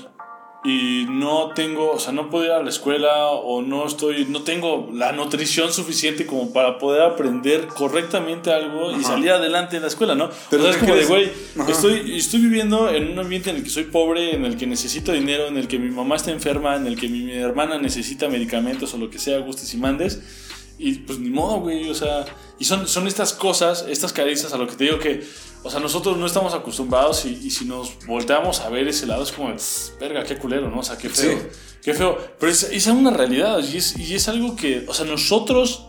y 0.66 1.06
no 1.08 1.52
tengo, 1.54 1.92
o 1.92 2.00
sea, 2.00 2.12
no 2.12 2.28
puedo 2.28 2.44
ir 2.44 2.50
a 2.50 2.60
la 2.60 2.68
escuela 2.68 3.28
o 3.28 3.62
no 3.62 3.86
estoy, 3.86 4.26
no 4.26 4.42
tengo 4.42 4.90
la 4.92 5.12
nutrición 5.12 5.72
suficiente 5.72 6.26
como 6.26 6.52
para 6.52 6.78
poder 6.78 7.02
aprender 7.02 7.68
correctamente 7.68 8.52
algo 8.52 8.90
y 8.90 9.04
salir 9.04 9.30
adelante 9.30 9.76
en 9.76 9.82
la 9.82 9.88
escuela, 9.88 10.16
¿no? 10.16 10.28
Pero 10.50 10.68
es 10.68 10.76
como 10.76 10.96
de, 10.96 11.04
güey, 11.04 11.30
estoy, 11.68 12.16
estoy 12.16 12.40
viviendo 12.40 12.90
en 12.90 13.12
un 13.12 13.18
ambiente 13.20 13.50
en 13.50 13.56
el 13.56 13.62
que 13.62 13.70
soy 13.70 13.84
pobre, 13.84 14.34
en 14.34 14.44
el 14.44 14.56
que 14.56 14.66
necesito 14.66 15.12
dinero, 15.12 15.46
en 15.46 15.56
el 15.56 15.68
que 15.68 15.78
mi 15.78 15.90
mamá 15.90 16.16
está 16.16 16.32
enferma, 16.32 16.74
en 16.74 16.88
el 16.88 16.98
que 16.98 17.08
mi, 17.08 17.30
hermana 17.32 17.78
necesita 17.78 18.28
medicamentos 18.28 18.92
o 18.94 18.98
lo 18.98 19.08
que 19.08 19.20
sea, 19.20 19.38
gustes 19.38 19.72
y 19.72 19.76
mandes. 19.76 20.20
Y 20.78 20.94
pues 20.98 21.18
ni 21.18 21.30
modo, 21.30 21.60
güey, 21.60 21.88
o 21.88 21.94
sea, 21.94 22.24
y 22.58 22.64
son, 22.64 22.86
son 22.86 23.06
estas 23.06 23.32
cosas, 23.32 23.86
estas 23.88 24.12
carencias 24.12 24.52
a 24.52 24.58
lo 24.58 24.66
que 24.66 24.76
te 24.76 24.84
digo 24.84 24.98
que 24.98 25.24
o 25.66 25.70
sea, 25.70 25.80
nosotros 25.80 26.16
no 26.16 26.26
estamos 26.26 26.54
acostumbrados 26.54 27.24
y, 27.24 27.50
si 27.50 27.64
nos 27.64 28.06
volteamos 28.06 28.60
a 28.60 28.68
ver 28.68 28.86
ese 28.86 29.04
lado 29.04 29.24
es 29.24 29.32
como, 29.32 29.52
verga, 29.98 30.22
qué 30.22 30.38
culero, 30.38 30.70
¿no? 30.70 30.78
O 30.78 30.82
sea, 30.84 30.96
qué 30.96 31.08
feo. 31.08 31.40
Qué 31.82 31.92
feo. 31.92 32.16
Pero 32.38 32.52
es, 32.52 32.62
es 32.70 32.86
una 32.86 33.10
realidad 33.10 33.58
y 33.58 33.78
es, 33.78 33.98
y 33.98 34.14
es, 34.14 34.28
algo 34.28 34.54
que, 34.54 34.84
o 34.86 34.94
sea, 34.94 35.06
nosotros, 35.06 35.88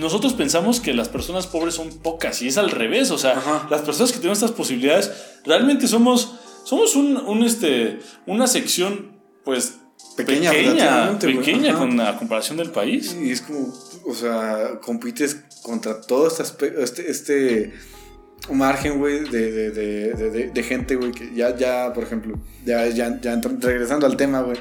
nosotros 0.00 0.32
pensamos 0.32 0.80
que 0.80 0.94
las 0.94 1.10
personas 1.10 1.46
pobres 1.46 1.74
son 1.74 1.90
pocas 1.98 2.40
y 2.40 2.48
es 2.48 2.56
al 2.56 2.70
revés. 2.70 3.10
O 3.10 3.18
sea, 3.18 3.66
las 3.68 3.82
personas 3.82 4.12
que 4.12 4.18
tienen 4.18 4.32
estas 4.32 4.52
posibilidades 4.52 5.12
realmente 5.44 5.88
somos, 5.88 6.32
somos 6.64 6.96
un, 6.96 7.18
un 7.18 7.42
este, 7.42 8.00
una 8.24 8.46
sección, 8.46 9.20
pues, 9.44 9.74
pequeña, 10.16 10.52
pequeña, 10.52 11.18
pequeña 11.18 11.78
con 11.78 11.98
la 11.98 12.16
comparación 12.16 12.56
del 12.56 12.70
país. 12.70 13.14
Y 13.20 13.30
es 13.30 13.42
como, 13.42 13.74
o 14.06 14.14
sea, 14.14 14.80
compites 14.82 15.36
contra 15.62 16.00
todo 16.00 16.28
este, 16.28 16.82
este, 16.82 17.10
este 17.10 17.72
un 18.48 18.58
margen, 18.58 18.98
güey, 18.98 19.20
de, 19.20 19.70
de, 19.70 19.70
de, 19.70 20.50
de, 20.50 20.62
gente, 20.62 20.96
güey, 20.96 21.12
que 21.12 21.32
ya, 21.34 21.56
ya, 21.56 21.92
por 21.92 22.02
ejemplo, 22.02 22.38
ya, 22.64 22.88
ya, 22.88 23.20
ya 23.20 23.40
regresando 23.60 24.06
al 24.06 24.16
tema, 24.16 24.40
güey, 24.42 24.58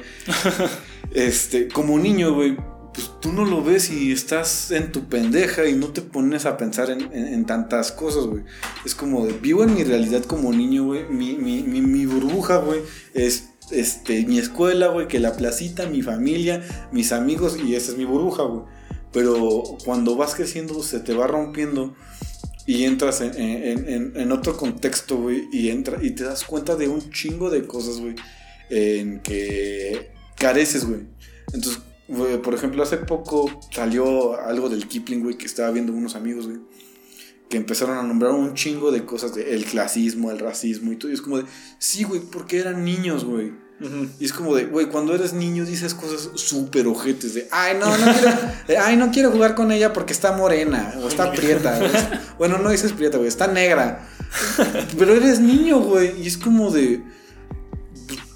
este, 1.12 1.68
como 1.68 1.98
niño, 1.98 2.34
güey, 2.34 2.56
pues 2.94 3.10
tú 3.22 3.32
no 3.32 3.46
lo 3.46 3.64
ves 3.64 3.90
y 3.90 4.12
estás 4.12 4.70
en 4.72 4.92
tu 4.92 5.06
pendeja 5.06 5.66
y 5.66 5.74
no 5.74 5.88
te 5.88 6.02
pones 6.02 6.46
a 6.46 6.58
pensar 6.58 6.92
en, 6.92 7.12
en, 7.14 7.46
tantas 7.46 7.92
cosas, 7.92 8.26
güey. 8.26 8.44
Es 8.86 8.94
como 8.94 9.26
de, 9.26 9.34
vivo 9.34 9.64
en 9.64 9.74
mi 9.74 9.84
realidad 9.84 10.24
como 10.26 10.52
niño, 10.52 10.86
güey, 10.86 11.06
mi, 11.10 11.38
mi, 11.38 11.64
mi, 11.64 11.82
mi 11.82 12.06
burbuja, 12.06 12.58
güey, 12.58 12.82
es 13.14 13.50
este, 13.72 14.26
mi 14.26 14.38
escuela, 14.38 14.88
güey, 14.88 15.08
que 15.08 15.20
la 15.20 15.34
placita, 15.34 15.88
mi 15.88 16.02
familia, 16.02 16.62
mis 16.92 17.14
amigos 17.14 17.58
y 17.58 17.76
esa 17.76 17.94
es 17.94 17.98
mi 17.98 18.06
burbuja, 18.06 18.44
güey. 18.44 18.66
Pero 19.12 19.64
cuando 19.84 20.16
vas 20.16 20.36
creciendo 20.36 20.82
se 20.84 21.00
te 21.00 21.14
va 21.14 21.28
rompiendo 21.28 21.96
y 22.66 22.86
entras 22.86 23.22
en, 23.22 24.32
otro 24.32 24.56
contexto, 24.56 25.18
güey, 25.18 25.48
y, 25.52 25.70
entra, 25.70 25.98
y 26.02 26.12
te 26.12 26.24
das 26.24 26.44
cuenta 26.44 26.76
de 26.76 26.88
un 26.88 27.12
chingo 27.12 27.50
de 27.50 27.66
cosas, 27.66 28.00
güey, 28.00 28.16
en 28.70 29.20
que 29.20 30.12
careces, 30.38 30.86
güey. 30.86 31.02
Entonces, 31.54 31.82
por 32.44 32.54
ejemplo, 32.54 32.84
hace 32.84 32.98
poco 32.98 33.50
salió 33.72 34.40
algo 34.40 34.70
del 34.70 34.88
Kipling, 34.88 35.24
güey, 35.24 35.38
que 35.38 35.46
estaba 35.46 35.72
viendo 35.72 35.92
unos 35.92 36.16
amigos, 36.16 36.48
güey, 36.48 36.60
que 37.50 37.58
empezaron 37.58 37.98
a 37.98 38.04
nombrar 38.04 38.32
un 38.32 38.54
chingo 38.54 38.92
de 38.92 39.06
cosas, 39.06 39.36
de 39.36 39.54
el 39.54 39.66
clasismo, 39.66 40.32
el 40.32 40.40
racismo 40.40 40.92
y 40.92 40.96
todo, 40.96 41.12
y 41.12 41.16
es 41.16 41.22
como 41.22 41.40
de, 41.40 41.46
sí, 41.80 42.04
güey, 42.04 42.22
porque 42.22 42.60
eran 42.60 42.86
niños, 42.86 43.26
güey. 43.26 43.52
Y 44.20 44.26
es 44.26 44.34
como 44.34 44.56
de, 44.56 44.66
güey, 44.66 44.88
cuando 44.88 45.16
eres 45.16 45.34
niño 45.34 45.66
dices 45.66 45.94
cosas 45.96 46.30
súper 46.36 46.86
ojetes 46.88 47.34
de, 47.34 47.48
ay, 47.52 47.78
no, 47.80 47.88
no 47.98 48.14
quiero, 48.14 48.38
de, 48.68 48.78
ay, 48.78 48.96
no 48.96 49.12
quiero 49.12 49.32
jugar 49.32 49.56
con 49.56 49.72
ella 49.72 49.92
porque 49.92 50.14
está 50.14 50.34
morena 50.34 50.94
o 51.02 51.08
está 51.08 51.32
prieta. 51.32 51.80
Bueno, 52.38 52.58
no 52.60 52.70
dices 52.70 52.94
prieta, 52.94 53.18
güey, 53.18 53.28
está 53.28 53.48
negra. 53.48 54.08
Pero 54.98 55.16
eres 55.16 55.40
niño, 55.40 55.80
güey, 55.80 56.22
y 56.22 56.28
es 56.28 56.38
como 56.38 56.70
de, 56.70 57.02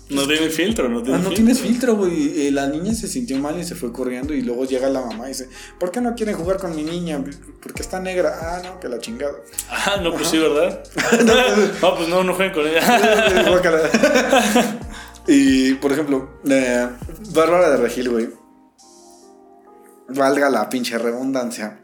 No 0.09 0.25
tiene 0.27 0.49
filtro, 0.49 0.89
no 0.89 1.01
tiene 1.01 1.15
ah, 1.15 1.17
no 1.19 1.29
filtro. 1.29 1.35
tienes 1.35 1.59
filtro, 1.59 1.95
güey. 1.95 2.47
Eh, 2.47 2.51
La 2.51 2.67
niña 2.67 2.93
se 2.93 3.07
sintió 3.07 3.37
mal 3.37 3.59
y 3.59 3.63
se 3.63 3.75
fue 3.75 3.91
corriendo 3.93 4.33
y 4.33 4.41
luego 4.41 4.65
llega 4.65 4.89
la 4.89 5.01
mamá 5.01 5.25
y 5.25 5.29
dice, 5.29 5.47
¿por 5.79 5.91
qué 5.91 6.01
no 6.01 6.15
quieren 6.15 6.35
jugar 6.35 6.57
con 6.57 6.75
mi 6.75 6.83
niña? 6.83 7.23
Porque 7.61 7.81
está 7.81 7.99
negra. 7.99 8.37
Ah, 8.41 8.61
no, 8.63 8.79
que 8.79 8.87
la 8.89 8.99
chingada. 8.99 9.35
Ah, 9.69 9.97
no, 10.01 10.11
pues 10.13 10.27
sí, 10.27 10.37
¿verdad? 10.37 10.83
no, 11.81 11.95
pues 11.95 12.09
no, 12.09 12.23
no 12.23 12.33
jueguen 12.33 12.53
con 12.53 12.67
ella. 12.67 12.81
Y, 15.27 15.73
por 15.75 15.91
ejemplo, 15.91 16.39
eh, 16.47 16.87
Bárbara 17.33 17.71
de 17.71 17.77
Regil, 17.77 18.09
güey. 18.09 18.29
Valga 20.09 20.49
la 20.49 20.69
pinche 20.69 20.97
redundancia. 20.97 21.79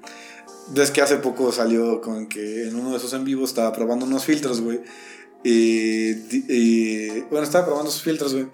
Ves 0.69 0.91
que 0.91 1.01
hace 1.01 1.17
poco 1.17 1.51
salió 1.51 2.01
con 2.01 2.27
que 2.27 2.67
en 2.67 2.75
uno 2.75 2.93
de 2.93 2.99
sus 2.99 3.13
en 3.13 3.23
vivos 3.25 3.49
estaba 3.49 3.73
probando 3.73 4.05
unos 4.05 4.25
filtros, 4.25 4.61
güey. 4.61 4.81
Y, 5.43 6.11
y- 6.47 7.21
bueno, 7.31 7.43
estaba 7.43 7.65
probando 7.65 7.89
sus 7.89 8.03
filtros, 8.03 8.33
güey. 8.33 8.47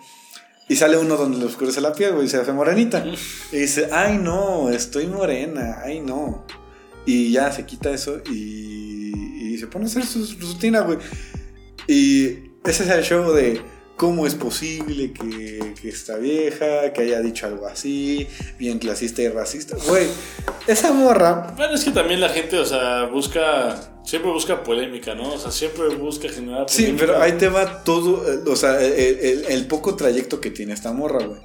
Y 0.69 0.75
sale 0.77 0.97
uno 0.97 1.15
donde 1.17 1.37
le 1.37 1.45
oscurece 1.45 1.79
la 1.81 1.93
piel, 1.93 2.13
güey, 2.13 2.27
y 2.27 2.29
se 2.29 2.37
hace 2.37 2.53
morenita. 2.53 3.03
Y 3.51 3.57
dice, 3.57 3.89
ay 3.91 4.17
no, 4.17 4.69
estoy 4.69 5.07
morena, 5.07 5.81
ay 5.83 5.99
no. 5.99 6.45
Y 7.05 7.31
ya 7.31 7.51
se 7.51 7.65
quita 7.65 7.89
eso 7.91 8.21
y, 8.29 9.53
y 9.53 9.57
se 9.57 9.67
pone 9.67 9.85
a 9.85 9.87
hacer 9.87 10.05
su, 10.05 10.25
su 10.25 10.37
rutina, 10.39 10.81
güey. 10.81 10.97
Y 11.87 12.51
ese 12.65 12.83
es 12.83 12.89
el 12.89 13.03
show 13.03 13.31
de 13.31 13.61
cómo 13.97 14.25
es 14.27 14.35
posible 14.35 15.11
que, 15.11 15.73
que 15.81 15.89
esta 15.89 16.15
vieja, 16.17 16.93
que 16.93 17.01
haya 17.01 17.19
dicho 17.19 17.47
algo 17.47 17.67
así, 17.67 18.27
bien 18.57 18.79
clasista 18.79 19.21
y 19.23 19.27
racista. 19.29 19.75
Güey, 19.87 20.07
esa 20.67 20.93
morra, 20.93 21.53
Bueno, 21.57 21.73
es 21.73 21.83
que 21.83 21.91
también 21.91 22.21
la 22.21 22.29
gente, 22.29 22.57
o 22.57 22.65
sea, 22.65 23.05
busca. 23.07 23.75
Siempre 24.05 24.31
busca 24.31 24.63
polémica, 24.63 25.15
¿no? 25.15 25.33
O 25.33 25.37
sea, 25.37 25.51
siempre 25.51 25.89
busca 25.95 26.29
generar 26.29 26.69
sí, 26.69 26.83
polémica. 26.83 27.05
pero 27.07 27.21
ahí 27.21 27.33
te 27.33 27.49
va 27.49 27.83
todo, 27.83 28.25
eh, 28.31 28.39
o 28.47 28.55
sea, 28.55 28.81
el, 28.81 28.93
el- 29.19 29.45
el 29.49 29.67
poco 29.67 29.95
trayecto 29.97 30.39
que 30.39 30.49
tiene 30.51 30.71
esta 30.73 30.93
morra, 30.93 31.25
güey. 31.25 31.41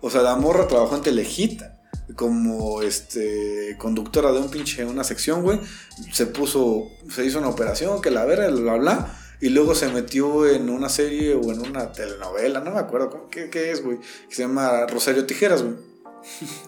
O 0.00 0.08
sea, 0.08 0.22
la 0.22 0.34
morra 0.36 0.66
trabajó 0.66 0.96
en 0.96 1.02
Telehit 1.02 1.60
como 2.14 2.80
este 2.82 3.74
conductora 3.78 4.32
de 4.32 4.38
un 4.38 4.50
pinche 4.50 4.84
una 4.84 5.04
sección, 5.04 5.42
güey. 5.42 5.58
Se 6.12 6.26
puso, 6.26 6.84
se 7.14 7.24
hizo 7.26 7.38
una 7.38 7.48
operación, 7.48 8.00
que 8.00 8.10
la 8.10 8.24
verga, 8.24 8.48
bla, 8.48 8.76
bla. 8.76 9.18
Y 9.40 9.50
luego 9.50 9.74
se 9.74 9.88
metió 9.88 10.46
en 10.46 10.70
una 10.70 10.88
serie 10.88 11.34
o 11.34 11.52
en 11.52 11.60
una 11.60 11.92
telenovela, 11.92 12.60
no 12.60 12.70
me 12.70 12.78
acuerdo 12.80 13.10
cómo- 13.10 13.28
qué, 13.28 13.50
qué 13.50 13.70
es, 13.70 13.82
güey. 13.82 13.98
Que 14.28 14.34
se 14.34 14.42
llama 14.42 14.86
Rosario 14.86 15.26
Tijeras, 15.26 15.62
güey. 15.62 15.74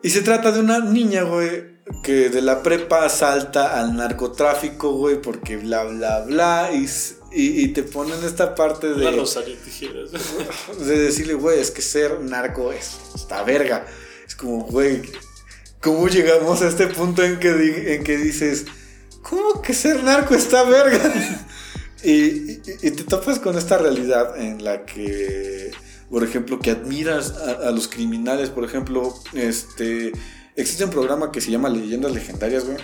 Y 0.00 0.10
se 0.10 0.20
trata 0.22 0.52
de 0.52 0.60
una 0.60 0.78
niña, 0.78 1.24
güey, 1.24 1.64
que 2.04 2.28
de 2.30 2.40
la 2.40 2.62
prepa 2.62 3.08
salta 3.08 3.80
al 3.80 3.96
narcotráfico, 3.96 4.92
güey, 4.92 5.20
porque 5.20 5.56
bla, 5.56 5.82
bla, 5.84 6.20
bla. 6.20 6.70
Y, 6.72 6.86
y, 7.32 7.62
y 7.64 7.68
te 7.72 7.82
ponen 7.82 8.22
esta 8.24 8.54
parte 8.54 8.88
La 8.90 9.10
de, 9.10 9.16
Rosario 9.16 9.56
Tijeras. 9.56 10.10
de 10.86 10.98
decirle, 11.00 11.34
güey, 11.34 11.58
es 11.58 11.72
que 11.72 11.82
ser 11.82 12.20
narco 12.20 12.72
es 12.72 12.96
esta 13.16 13.42
verga. 13.42 13.86
Es 14.24 14.36
como, 14.36 14.64
güey, 14.66 15.02
¿cómo 15.82 16.06
llegamos 16.06 16.62
a 16.62 16.68
este 16.68 16.86
punto 16.86 17.24
en 17.24 17.40
que, 17.40 17.96
en 17.96 18.04
que 18.04 18.18
dices, 18.18 18.66
¿cómo 19.22 19.60
que 19.62 19.74
ser 19.74 20.04
narco 20.04 20.36
está 20.36 20.62
verga? 20.62 21.12
y, 22.04 22.12
y- 22.12 22.60
y 22.82 22.90
te 22.90 23.04
topas 23.04 23.38
con 23.38 23.56
esta 23.58 23.78
realidad 23.78 24.40
en 24.40 24.62
la 24.64 24.84
que, 24.86 25.70
por 26.10 26.22
ejemplo, 26.24 26.58
que 26.60 26.70
admiras 26.70 27.32
a, 27.32 27.68
a 27.68 27.70
los 27.72 27.88
criminales, 27.88 28.50
por 28.50 28.64
ejemplo, 28.64 29.14
este, 29.34 30.12
existe 30.56 30.84
un 30.84 30.90
programa 30.90 31.32
que 31.32 31.40
se 31.40 31.50
llama 31.50 31.68
Leyendas 31.68 32.12
Legendarias, 32.12 32.64
güey. 32.64 32.78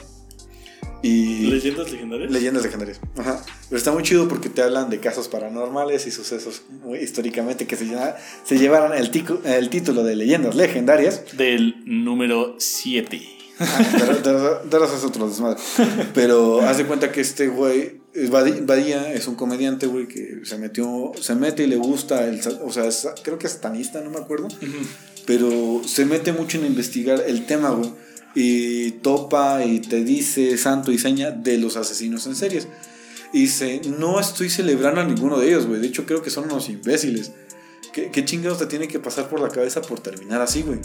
Y 1.02 1.48
¿Leyendas 1.48 1.92
legendarias? 1.92 2.30
Leyendas 2.32 2.62
legendarias. 2.64 2.98
Ajá. 3.18 3.42
Pero 3.68 3.76
está 3.76 3.92
muy 3.92 4.02
chido 4.02 4.26
porque 4.26 4.48
te 4.48 4.62
hablan 4.62 4.88
de 4.88 5.00
casos 5.00 5.28
paranormales 5.28 6.06
y 6.06 6.10
sucesos 6.10 6.62
muy 6.82 6.98
históricamente 7.00 7.66
que 7.66 7.76
se, 7.76 7.84
llama- 7.86 8.14
se 8.44 8.56
llevaron 8.58 8.94
el, 8.96 9.10
tico- 9.10 9.40
el 9.44 9.68
título 9.68 10.02
de 10.02 10.16
Leyendas 10.16 10.54
legendarias. 10.54 11.22
Del 11.36 11.74
número 11.84 12.56
7. 12.58 13.20
Ah, 13.60 13.86
pero- 13.98 14.18
pero- 14.22 14.62
pero 14.70 14.84
eso 14.86 14.96
es 14.96 15.04
otro 15.04 15.28
desmadre. 15.28 15.60
Pero 16.14 16.62
haz 16.62 16.78
de 16.78 16.86
cuenta 16.86 17.12
que 17.12 17.20
este 17.20 17.48
güey, 17.48 18.00
Badía, 18.30 19.12
es 19.12 19.26
un 19.26 19.34
comediante, 19.34 19.86
güey, 19.86 20.06
que 20.06 20.40
se 20.44 20.56
metió, 20.58 21.12
se 21.20 21.34
mete 21.34 21.64
y 21.64 21.66
le 21.66 21.76
gusta, 21.76 22.26
el, 22.28 22.40
o 22.64 22.72
sea, 22.72 22.86
es- 22.86 23.08
creo 23.22 23.38
que 23.38 23.46
es 23.48 23.54
satanista, 23.54 24.00
no 24.02 24.10
me 24.10 24.18
acuerdo. 24.18 24.48
pero 25.26 25.80
se 25.86 26.04
mete 26.04 26.32
mucho 26.32 26.58
en 26.58 26.66
investigar 26.66 27.22
el 27.26 27.46
tema, 27.46 27.70
güey. 27.70 27.90
Y 28.36 28.90
topa 29.02 29.64
y 29.64 29.80
te 29.80 30.04
dice 30.04 30.58
santo 30.58 30.90
y 30.92 30.98
seña 30.98 31.30
de 31.30 31.56
los 31.58 31.76
asesinos 31.76 32.26
en 32.26 32.34
series. 32.36 32.68
Y 33.32 33.42
dice, 33.42 33.80
no 33.98 34.20
estoy 34.20 34.50
celebrando 34.50 35.00
a 35.00 35.04
ninguno 35.04 35.38
de 35.38 35.48
ellos, 35.48 35.66
güey. 35.66 35.80
De 35.80 35.86
hecho, 35.88 36.04
creo 36.06 36.20
que 36.22 36.30
son 36.30 36.44
unos 36.44 36.68
imbéciles. 36.68 37.32
¿Qué, 37.92 38.10
qué 38.10 38.24
chingados 38.24 38.58
te 38.58 38.66
tiene 38.66 38.86
que 38.88 38.98
pasar 38.98 39.28
por 39.28 39.40
la 39.40 39.48
cabeza 39.48 39.80
por 39.82 40.00
terminar 40.00 40.40
así, 40.40 40.62
güey? 40.62 40.80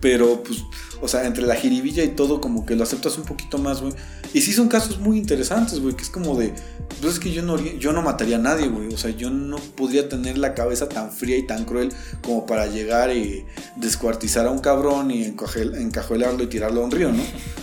Pero, 0.00 0.44
pues, 0.44 0.60
o 1.02 1.08
sea, 1.08 1.26
entre 1.26 1.44
la 1.44 1.56
jiribilla 1.56 2.04
y 2.04 2.08
todo, 2.08 2.40
como 2.40 2.64
que 2.64 2.76
lo 2.76 2.84
aceptas 2.84 3.18
un 3.18 3.24
poquito 3.24 3.58
más, 3.58 3.80
güey. 3.80 3.92
Y 4.32 4.42
sí 4.42 4.52
son 4.52 4.68
casos 4.68 5.00
muy 5.00 5.18
interesantes, 5.18 5.80
güey, 5.80 5.96
que 5.96 6.02
es 6.02 6.10
como 6.10 6.38
de, 6.38 6.52
pues 7.00 7.14
es 7.14 7.18
que 7.18 7.32
yo 7.32 7.42
no, 7.42 7.58
yo 7.60 7.92
no 7.92 8.02
mataría 8.02 8.36
a 8.36 8.40
nadie, 8.40 8.68
güey. 8.68 8.94
O 8.94 8.98
sea, 8.98 9.10
yo 9.10 9.28
no 9.30 9.56
podría 9.76 10.08
tener 10.08 10.38
la 10.38 10.54
cabeza 10.54 10.88
tan 10.88 11.10
fría 11.10 11.36
y 11.36 11.46
tan 11.46 11.64
cruel 11.64 11.88
como 12.22 12.46
para 12.46 12.66
llegar 12.68 13.10
y 13.16 13.44
descuartizar 13.76 14.46
a 14.46 14.50
un 14.52 14.60
cabrón 14.60 15.10
y 15.10 15.24
encajuelarlo 15.24 16.44
y 16.44 16.46
tirarlo 16.46 16.82
a 16.82 16.84
un 16.84 16.90
río, 16.92 17.10
¿no? 17.10 17.22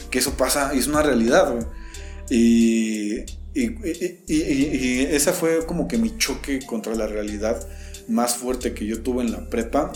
Que 0.09 0.19
eso 0.19 0.31
pasa 0.31 0.71
y 0.75 0.79
es 0.79 0.87
una 0.87 1.01
realidad, 1.03 1.53
güey. 1.53 1.65
Y- 2.29 3.19
y- 3.53 3.77
y- 4.27 4.27
y 4.27 5.07
esa 5.11 5.31
fue 5.31 5.65
como 5.65 5.87
que 5.87 5.97
mi 5.97 6.17
choque 6.17 6.59
contra 6.65 6.95
la 6.95 7.07
realidad 7.07 7.65
más 8.09 8.35
fuerte 8.35 8.73
que 8.73 8.85
yo 8.85 9.01
tuve 9.01 9.23
en 9.23 9.31
la 9.31 9.49
prepa 9.49 9.93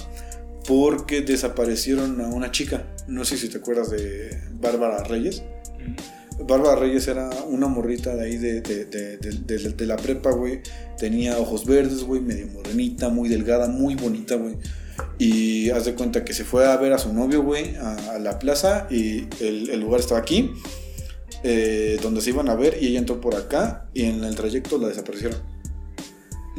porque 0.69 1.21
desaparecieron 1.21 2.21
a 2.21 2.27
una 2.27 2.51
chica. 2.51 2.85
No 3.07 3.25
sé 3.25 3.37
si 3.37 3.49
te 3.49 3.57
acuerdas 3.57 3.89
de 3.89 4.39
Bárbara 4.61 5.03
Reyes. 5.03 5.41
Bárbara 6.47 6.75
Reyes 6.79 7.07
era 7.07 7.27
una 7.47 7.65
morrita 7.67 8.15
de 8.15 8.23
ahí 8.25 8.37
de, 8.37 8.61
de, 8.61 8.85
de- 8.85 9.17
de- 9.17 9.31
de- 9.57 9.69
de 9.73 9.85
la 9.87 9.95
prepa, 9.97 10.29
güey. 10.29 10.61
Tenía 10.99 11.39
ojos 11.39 11.65
verdes, 11.65 12.03
güey, 12.03 12.21
medio 12.21 12.45
morenita, 12.53 13.09
muy 13.09 13.29
delgada, 13.29 13.67
muy 13.67 13.95
bonita, 13.95 14.35
güey. 14.35 14.57
Y 15.17 15.71
haz 15.71 15.85
de 15.85 15.95
cuenta 15.95 16.23
que 16.23 16.33
se 16.33 16.43
fue 16.45 16.67
a 16.67 16.77
ver 16.77 16.93
a 16.93 16.99
su 16.99 17.11
novio, 17.13 17.41
güey, 17.41 17.75
a, 17.77 18.11
a 18.15 18.19
la 18.19 18.37
plaza 18.37 18.85
y 18.91 19.25
el, 19.43 19.71
el 19.71 19.79
lugar 19.79 20.01
estaba 20.01 20.19
aquí, 20.21 20.51
eh, 21.43 21.97
donde 22.03 22.21
se 22.21 22.29
iban 22.29 22.47
a 22.47 22.53
ver 22.55 22.77
y 22.79 22.89
ella 22.89 22.99
entró 22.99 23.19
por 23.19 23.33
acá 23.35 23.89
y 23.95 24.03
en 24.03 24.23
el 24.23 24.35
trayecto 24.35 24.77
la 24.77 24.89
desaparecieron. 24.89 25.39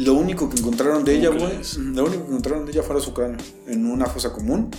Lo 0.04 0.14
único 0.14 0.48
que 0.48 0.58
encontraron 0.58 1.04
de 1.04 1.16
ella, 1.18 1.28
¿Cómo 1.28 1.40
güey, 1.40 1.58
lo 1.94 2.04
único 2.04 2.22
que 2.22 2.28
encontraron 2.28 2.64
de 2.66 2.72
ella 2.72 2.82
fue 2.82 3.00
su 3.00 3.12
cráneo 3.12 3.38
en 3.66 3.86
una 3.86 4.06
fosa 4.06 4.32
común. 4.32 4.70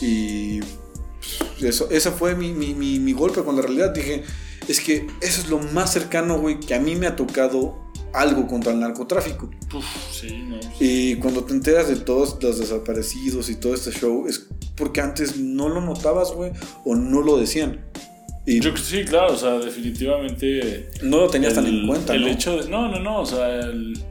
Y 0.00 0.60
pues, 0.60 1.62
eso, 1.62 1.88
ese 1.90 2.10
fue 2.10 2.34
mi, 2.34 2.52
mi, 2.52 2.74
mi, 2.74 2.98
mi 2.98 3.12
golpe 3.12 3.42
con 3.42 3.56
la 3.56 3.62
realidad. 3.62 3.90
Dije, 3.92 4.22
es 4.68 4.80
que 4.80 5.06
eso 5.20 5.40
es 5.42 5.48
lo 5.48 5.58
más 5.58 5.92
cercano, 5.92 6.38
güey, 6.38 6.58
que 6.60 6.74
a 6.74 6.80
mí 6.80 6.96
me 6.96 7.06
ha 7.06 7.16
tocado 7.16 7.84
algo 8.14 8.46
contra 8.46 8.72
el 8.72 8.80
narcotráfico. 8.80 9.50
Uf, 9.74 9.84
sí, 10.10 10.42
no. 10.48 10.58
Y 10.80 11.16
cuando 11.16 11.44
te 11.44 11.52
enteras 11.52 11.88
de 11.88 11.96
todos 11.96 12.38
los 12.42 12.58
desaparecidos 12.58 13.50
y 13.50 13.56
todo 13.56 13.74
este 13.74 13.90
show, 13.90 14.26
es 14.26 14.46
porque 14.74 15.00
antes 15.02 15.36
no 15.36 15.68
lo 15.68 15.80
notabas, 15.82 16.32
güey, 16.32 16.52
o 16.84 16.94
no 16.94 17.20
lo 17.20 17.36
decían. 17.36 17.84
Y 18.46 18.60
Yo, 18.60 18.74
sí, 18.76 19.04
claro, 19.04 19.34
o 19.34 19.36
sea, 19.36 19.58
definitivamente. 19.58 20.88
no 21.02 21.18
lo 21.18 21.28
tenías 21.28 21.52
tan 21.54 21.66
el- 21.66 21.80
en 21.80 21.86
cuenta, 21.88 22.14
El 22.14 22.22
¿no? 22.22 22.26
hecho 22.28 22.56
de. 22.62 22.70
No, 22.70 22.88
no, 22.88 23.00
no, 23.00 23.20
o 23.20 23.26
sea, 23.26 23.58
el- 23.60 24.02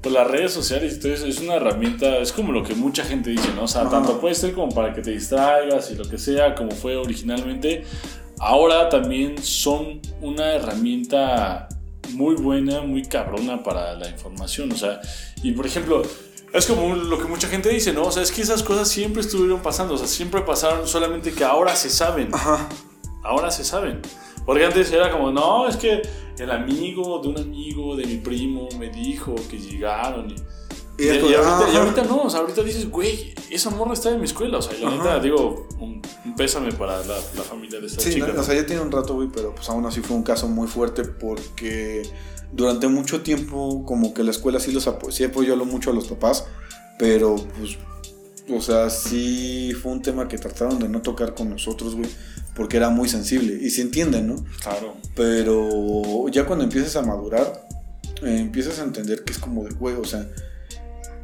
pues 0.00 0.14
las 0.14 0.26
redes 0.28 0.52
sociales 0.52 0.96
y 0.96 1.00
todo 1.00 1.12
eso 1.12 1.26
es 1.26 1.38
una 1.40 1.54
herramienta, 1.54 2.18
es 2.18 2.32
como 2.32 2.52
lo 2.52 2.62
que 2.62 2.74
mucha 2.74 3.04
gente 3.04 3.30
dice, 3.30 3.48
¿no? 3.54 3.64
O 3.64 3.68
sea, 3.68 3.82
Ajá. 3.82 3.90
tanto 3.90 4.20
puede 4.20 4.34
ser 4.34 4.52
como 4.54 4.72
para 4.72 4.92
que 4.94 5.02
te 5.02 5.10
distraigas 5.10 5.90
y 5.90 5.96
lo 5.96 6.08
que 6.08 6.18
sea, 6.18 6.54
como 6.54 6.70
fue 6.70 6.96
originalmente. 6.96 7.84
Ahora 8.38 8.88
también 8.88 9.42
son 9.42 10.00
una 10.20 10.52
herramienta 10.54 11.68
muy 12.12 12.36
buena, 12.36 12.80
muy 12.82 13.02
cabrona 13.02 13.62
para 13.62 13.94
la 13.94 14.08
información, 14.08 14.70
o 14.72 14.76
sea, 14.76 15.00
y 15.42 15.52
por 15.52 15.66
ejemplo, 15.66 16.02
es 16.52 16.66
como 16.66 16.94
lo 16.94 17.18
que 17.18 17.24
mucha 17.24 17.48
gente 17.48 17.68
dice, 17.68 17.92
¿no? 17.92 18.04
O 18.04 18.12
sea, 18.12 18.22
es 18.22 18.30
que 18.32 18.40
esas 18.40 18.62
cosas 18.62 18.88
siempre 18.88 19.20
estuvieron 19.20 19.60
pasando, 19.60 19.94
o 19.94 19.98
sea, 19.98 20.06
siempre 20.06 20.40
pasaron, 20.42 20.86
solamente 20.86 21.32
que 21.32 21.44
ahora 21.44 21.74
se 21.76 21.90
saben 21.90 22.28
Ajá. 22.32 22.68
ahora 23.24 23.50
se 23.50 23.64
saben. 23.64 24.00
Porque 24.48 24.64
antes 24.64 24.90
era 24.90 25.10
como, 25.12 25.30
no, 25.30 25.68
es 25.68 25.76
que 25.76 26.00
el 26.38 26.50
amigo 26.50 27.20
de 27.20 27.28
un 27.28 27.36
amigo 27.36 27.94
de 27.96 28.06
mi 28.06 28.16
primo 28.16 28.66
me 28.78 28.88
dijo 28.88 29.34
que 29.50 29.58
llegaron 29.58 30.30
y... 30.30 30.36
Y 31.00 31.04
Y, 31.04 31.08
es 31.10 31.18
como, 31.18 31.30
y 31.30 31.34
ahorita, 31.34 31.66
y 31.68 31.70
ajá. 31.76 31.78
ahorita 31.82 32.04
no, 32.04 32.22
o 32.22 32.30
sea, 32.30 32.40
ahorita 32.40 32.62
dices, 32.62 32.90
güey, 32.90 33.34
esa 33.50 33.68
morra 33.68 33.92
está 33.92 34.08
en 34.10 34.20
mi 34.20 34.24
escuela. 34.24 34.56
O 34.56 34.62
sea, 34.62 34.74
y 34.74 34.80
la 34.80 34.88
Ajá. 34.88 34.96
neta, 34.96 35.20
digo, 35.20 35.68
un, 35.78 36.00
un 36.24 36.34
pésame 36.34 36.72
para 36.72 36.98
la, 37.04 37.14
la 37.36 37.42
familia 37.42 37.78
de 37.78 37.88
esta 37.88 38.00
Sí, 38.00 38.14
chica. 38.14 38.28
¿no? 38.28 38.40
o 38.40 38.42
sea, 38.42 38.54
ya 38.54 38.64
tiene 38.64 38.80
un 38.80 38.90
rato, 38.90 39.14
güey, 39.14 39.28
pero 39.30 39.54
pues 39.54 39.68
aún 39.68 39.84
así 39.84 40.00
fue 40.00 40.16
un 40.16 40.22
caso 40.22 40.48
muy 40.48 40.66
fuerte 40.66 41.04
porque 41.04 42.02
durante 42.52 42.88
mucho 42.88 43.20
tiempo 43.20 43.84
como 43.84 44.14
que 44.14 44.24
la 44.24 44.30
escuela 44.30 44.58
sí 44.60 44.72
los 44.72 44.86
apo 44.88 45.12
sí 45.12 45.24
apoyó 45.24 45.54
mucho 45.66 45.90
a 45.90 45.92
los 45.92 46.08
papás, 46.08 46.46
pero 46.98 47.36
pues, 47.58 47.76
o 48.50 48.60
sea, 48.60 48.90
sí 48.90 49.72
fue 49.82 49.92
un 49.92 50.02
tema 50.02 50.28
que 50.28 50.38
trataron 50.38 50.78
de 50.78 50.88
no 50.88 51.02
tocar 51.02 51.34
con 51.34 51.50
nosotros, 51.50 51.94
güey, 51.94 52.08
porque 52.54 52.76
era 52.76 52.90
muy 52.90 53.08
sensible 53.08 53.58
y 53.60 53.70
se 53.70 53.82
entienden, 53.82 54.26
¿no? 54.28 54.44
Claro. 54.62 54.96
Pero 55.14 56.28
ya 56.28 56.46
cuando 56.46 56.64
empiezas 56.64 56.96
a 56.96 57.02
madurar, 57.02 57.66
eh, 58.22 58.38
empiezas 58.38 58.78
a 58.80 58.84
entender 58.84 59.24
que 59.24 59.32
es 59.32 59.38
como 59.38 59.64
de, 59.64 59.74
güey, 59.74 59.94
o 59.96 60.04
sea, 60.04 60.26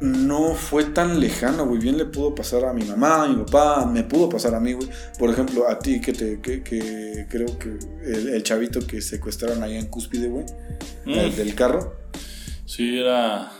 no 0.01 0.53
fue 0.55 0.83
tan 0.83 1.19
lejano, 1.21 1.65
güey. 1.65 1.79
Bien 1.79 1.97
le 1.97 2.05
pudo 2.05 2.35
pasar 2.35 2.65
a 2.65 2.73
mi 2.73 2.83
mamá, 2.83 3.23
a 3.23 3.27
mi 3.29 3.35
papá, 3.45 3.85
me 3.85 4.03
pudo 4.03 4.27
pasar 4.27 4.53
a 4.53 4.59
mí, 4.59 4.73
güey. 4.73 4.89
Por 5.17 5.29
ejemplo, 5.29 5.69
a 5.69 5.79
ti 5.79 6.01
que 6.01 6.11
te, 6.11 6.41
que, 6.41 6.63
que 6.63 7.27
creo 7.29 7.57
que 7.57 7.77
el, 8.03 8.29
el 8.29 8.43
chavito 8.43 8.85
que 8.85 9.01
secuestraron 9.01 9.63
ahí 9.63 9.77
en 9.77 9.87
Cúspide, 9.87 10.27
güey, 10.27 10.45
el 11.05 11.31
Mm. 11.31 11.35
del 11.35 11.55
carro. 11.55 11.95
Sí, 12.65 12.97
era. 12.99 13.51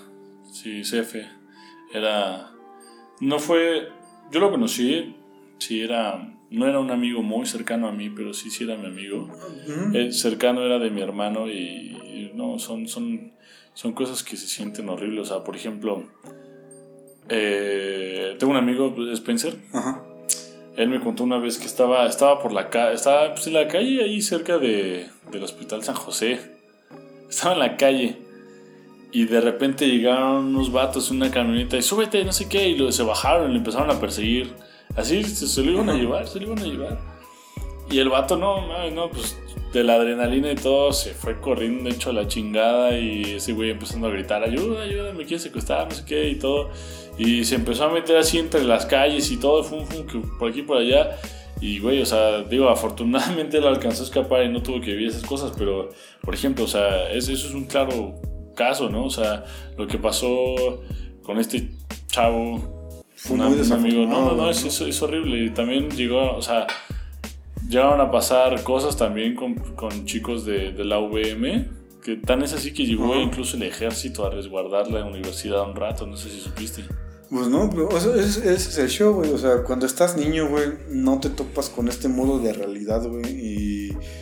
Sí, 0.51 0.83
Cefe. 0.83 1.25
Era. 1.93 2.51
No 3.19 3.39
fue. 3.39 3.89
Yo 4.31 4.39
lo 4.39 4.51
conocí. 4.51 5.15
Sí, 5.57 5.81
era. 5.81 6.31
No 6.51 6.67
era 6.67 6.79
un 6.79 6.91
amigo 6.91 7.21
muy 7.21 7.45
cercano 7.45 7.87
a 7.87 7.91
mí, 7.91 8.09
pero 8.09 8.33
sí, 8.33 8.49
sí 8.49 8.63
era 8.63 8.77
mi 8.77 8.85
amigo. 8.85 9.29
El 9.93 10.13
cercano 10.13 10.61
era 10.61 10.79
de 10.79 10.89
mi 10.89 11.01
hermano 11.01 11.49
y, 11.49 11.51
y 11.53 12.31
no, 12.35 12.59
son, 12.59 12.87
son, 12.87 13.33
son 13.73 13.93
cosas 13.93 14.23
que 14.23 14.37
se 14.37 14.47
sienten 14.47 14.87
horribles. 14.87 15.31
O 15.31 15.33
sea, 15.33 15.43
por 15.43 15.55
ejemplo, 15.55 16.03
eh, 17.29 18.35
tengo 18.37 18.51
un 18.51 18.57
amigo, 18.57 18.93
Spencer, 19.13 19.57
Ajá. 19.73 20.03
él 20.77 20.89
me 20.89 20.99
contó 21.01 21.23
una 21.23 21.39
vez 21.39 21.57
que 21.57 21.65
estaba, 21.65 22.05
estaba 22.07 22.41
por 22.41 22.53
la 22.53 22.69
calle, 22.69 22.93
estaba 22.95 23.33
pues, 23.33 23.47
en 23.47 23.53
la 23.53 23.67
calle 23.67 24.03
ahí 24.03 24.21
cerca 24.21 24.57
de, 24.59 25.07
del 25.31 25.43
Hospital 25.43 25.83
San 25.83 25.95
José. 25.95 26.39
Estaba 27.27 27.53
en 27.53 27.59
la 27.59 27.77
calle 27.77 28.17
y 29.15 29.25
de 29.25 29.39
repente 29.39 29.87
llegaron 29.87 30.47
unos 30.47 30.71
vatos 30.71 31.09
en 31.09 31.17
una 31.17 31.31
camioneta 31.31 31.77
y 31.77 31.81
súbete, 31.81 32.23
no 32.25 32.33
sé 32.33 32.49
qué, 32.49 32.67
y 32.67 32.75
lo, 32.77 32.91
se 32.91 33.03
bajaron 33.03 33.49
y 33.49 33.53
lo 33.53 33.59
empezaron 33.59 33.89
a 33.89 33.99
perseguir. 33.99 34.53
Así 34.95 35.23
se, 35.23 35.47
se 35.47 35.63
lo 35.63 35.71
iban 35.71 35.89
a 35.89 35.93
llevar, 35.93 36.27
se 36.27 36.39
lo 36.39 36.47
iban 36.47 36.59
a 36.59 36.63
llevar. 36.63 36.99
Y 37.89 37.99
el 37.99 38.09
vato, 38.09 38.35
no, 38.35 38.67
no, 38.67 38.91
no, 38.91 39.09
pues 39.09 39.37
de 39.71 39.83
la 39.83 39.95
adrenalina 39.95 40.51
y 40.51 40.55
todo, 40.55 40.91
se 40.91 41.13
fue 41.13 41.39
corriendo 41.39 41.89
hecho 41.89 42.09
a 42.09 42.13
la 42.13 42.27
chingada 42.27 42.97
y 42.97 43.35
ese 43.35 43.53
güey 43.53 43.69
empezando 43.71 44.07
a 44.07 44.09
gritar, 44.09 44.43
ayuda, 44.43 44.83
ayuda, 44.83 45.11
me 45.13 45.23
quieren 45.23 45.39
secuestrar, 45.39 45.87
no 45.87 45.95
sé 45.95 46.03
qué 46.05 46.29
y 46.29 46.35
todo. 46.35 46.69
Y 47.17 47.45
se 47.45 47.55
empezó 47.55 47.85
a 47.85 47.89
meter 47.93 48.17
así 48.17 48.37
entre 48.37 48.63
las 48.65 48.85
calles 48.85 49.31
y 49.31 49.37
todo, 49.37 49.63
fum, 49.63 49.85
fum, 49.85 50.05
que 50.07 50.19
por 50.39 50.49
aquí 50.49 50.61
por 50.61 50.77
allá. 50.77 51.17
Y 51.61 51.79
güey, 51.79 52.01
o 52.01 52.05
sea, 52.05 52.41
digo, 52.43 52.67
afortunadamente 52.69 53.57
él 53.59 53.65
alcanzó 53.67 54.03
a 54.03 54.05
escapar 54.07 54.43
y 54.43 54.49
no 54.49 54.61
tuvo 54.61 54.81
que 54.81 54.91
vivir 54.91 55.07
esas 55.07 55.23
cosas, 55.23 55.53
pero 55.57 55.89
por 56.21 56.33
ejemplo, 56.33 56.65
o 56.65 56.67
sea, 56.67 57.09
es- 57.11 57.29
eso 57.29 57.47
es 57.47 57.53
un 57.53 57.65
claro 57.65 58.15
caso, 58.55 58.89
¿no? 58.89 59.05
O 59.05 59.09
sea, 59.09 59.43
lo 59.77 59.85
que 59.87 59.97
pasó 59.97 60.81
con 61.23 61.37
este 61.39 61.69
chavo, 62.07 63.03
Fue 63.15 63.35
una- 63.35 63.49
muy 63.49 63.59
un 63.59 63.71
amigo, 63.73 64.05
no, 64.05 64.25
no, 64.25 64.35
no, 64.35 64.49
es, 64.49 64.63
es- 64.65 64.81
es 64.81 65.01
horrible. 65.01 65.43
Y 65.45 65.49
también 65.51 65.89
llegó, 65.91 66.35
o 66.35 66.41
sea, 66.41 66.67
llegaron 67.67 67.99
a 68.01 68.11
pasar 68.11 68.61
cosas 68.63 68.97
también 68.97 69.35
con, 69.35 69.55
con 69.55 70.05
chicos 70.05 70.45
de, 70.45 70.71
de 70.71 70.85
la 70.85 70.99
UVM, 70.99 71.67
que 72.03 72.15
tan 72.17 72.43
es 72.43 72.53
así 72.53 72.73
que 72.73 72.85
llegó 72.85 73.13
Ajá. 73.13 73.21
incluso 73.23 73.57
el 73.57 73.63
ejército 73.63 74.25
a 74.25 74.29
resguardar 74.29 74.89
la 74.91 75.03
universidad 75.05 75.67
un 75.67 75.75
rato, 75.75 76.05
no 76.05 76.15
sé 76.17 76.29
si 76.29 76.39
supiste. 76.39 76.83
Pues 77.31 77.47
no, 77.47 77.67
pero 77.71 77.89
sea, 77.99 78.13
ese, 78.15 78.39
ese 78.53 78.53
es 78.53 78.77
el 78.77 78.87
show, 78.89 79.13
güey. 79.15 79.31
O 79.31 79.37
sea, 79.39 79.63
cuando 79.63 79.87
estás 79.87 80.15
niño, 80.15 80.47
güey, 80.47 80.67
no 80.89 81.19
te 81.19 81.29
topas 81.29 81.69
con 81.69 81.87
este 81.87 82.07
modo 82.07 82.37
de 82.37 82.53
realidad, 82.53 83.01
güey. 83.07 83.23
Y. 83.31 83.74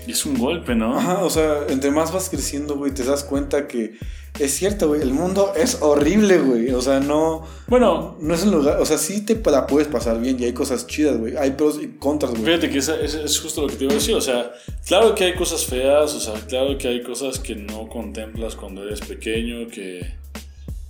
Es 0.08 0.26
un 0.26 0.38
golpe, 0.38 0.76
¿no? 0.76 0.98
Ajá, 0.98 1.24
o 1.24 1.30
sea, 1.30 1.60
entre 1.70 1.90
más 1.92 2.12
vas 2.12 2.30
creciendo, 2.30 2.76
güey, 2.76 2.92
te 2.94 3.04
das 3.04 3.24
cuenta 3.24 3.68
que 3.68 3.94
es 4.40 4.52
cierto, 4.54 4.90
güey. 4.90 5.02
El 5.02 5.12
mundo 5.14 5.54
es 5.56 5.78
horrible, 5.82 6.40
güey. 6.40 6.72
O 6.72 6.82
sea, 6.82 7.00
no. 7.00 7.46
Bueno, 7.68 8.18
No 8.20 8.34
es 8.34 8.44
un 8.44 8.52
lugar. 8.52 8.82
O 8.82 8.86
sea, 8.86 8.98
sí 8.98 9.22
te 9.22 9.40
la 9.50 9.66
puedes 9.68 9.88
pasar 9.88 10.20
bien 10.20 10.38
y 10.40 10.46
hay 10.46 10.54
cosas 10.54 10.88
chidas, 10.88 11.18
güey. 11.18 11.38
Hay 11.38 11.52
pros 11.52 11.80
y 11.82 11.88
contras, 12.00 12.32
güey. 12.34 12.44
Fíjate 12.44 12.70
que 12.70 12.80
esa- 12.80 13.00
esa 13.00 13.22
es 13.22 13.40
justo 13.40 13.62
lo 13.62 13.68
que 13.68 13.76
te 13.76 13.84
iba 13.86 13.94
a 13.94 13.96
decir, 13.96 14.16
o 14.16 14.22
sea, 14.22 14.52
claro 14.88 15.14
que 15.16 15.24
hay 15.26 15.36
cosas 15.36 15.66
feas, 15.66 16.14
o 16.16 16.20
sea, 16.20 16.34
claro 16.48 16.78
que 16.78 16.88
hay 16.90 17.02
cosas 17.04 17.40
que 17.40 17.56
no 17.56 17.88
contemplas 17.88 18.56
cuando 18.56 18.84
eres 18.84 19.00
pequeño, 19.02 19.68
que 19.70 20.16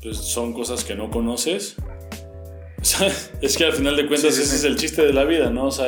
pues, 0.01 0.17
son 0.17 0.53
cosas 0.53 0.83
que 0.83 0.95
no 0.95 1.11
conoces. 1.11 1.75
O 2.83 2.85
sea, 2.85 3.09
es 3.41 3.55
que 3.55 3.63
al 3.63 3.71
final 3.73 3.95
de 3.95 4.07
cuentas 4.07 4.35
Sí, 4.35 4.41
ese 4.41 4.51
sí. 4.51 4.55
es 4.57 4.63
el 4.65 4.75
chiste 4.75 5.05
de 5.05 5.13
la 5.13 5.23
vida, 5.23 5.49
¿no? 5.49 5.67
O 5.67 5.71
sea, 5.71 5.87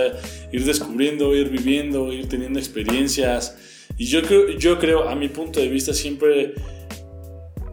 ir 0.51 0.63
descubriendo, 0.63 1.35
ir 1.35 1.49
viviendo, 1.49 2.11
ir 2.13 2.29
teniendo 2.29 2.57
experiencias. 2.57 3.57
Y 3.97 4.05
yo 4.05 4.21
creo, 4.21 4.49
yo 4.57 4.79
creo, 4.79 5.09
a 5.09 5.15
mi 5.15 5.27
punto 5.27 5.59
de 5.59 5.67
vista, 5.67 5.93
siempre 5.93 6.53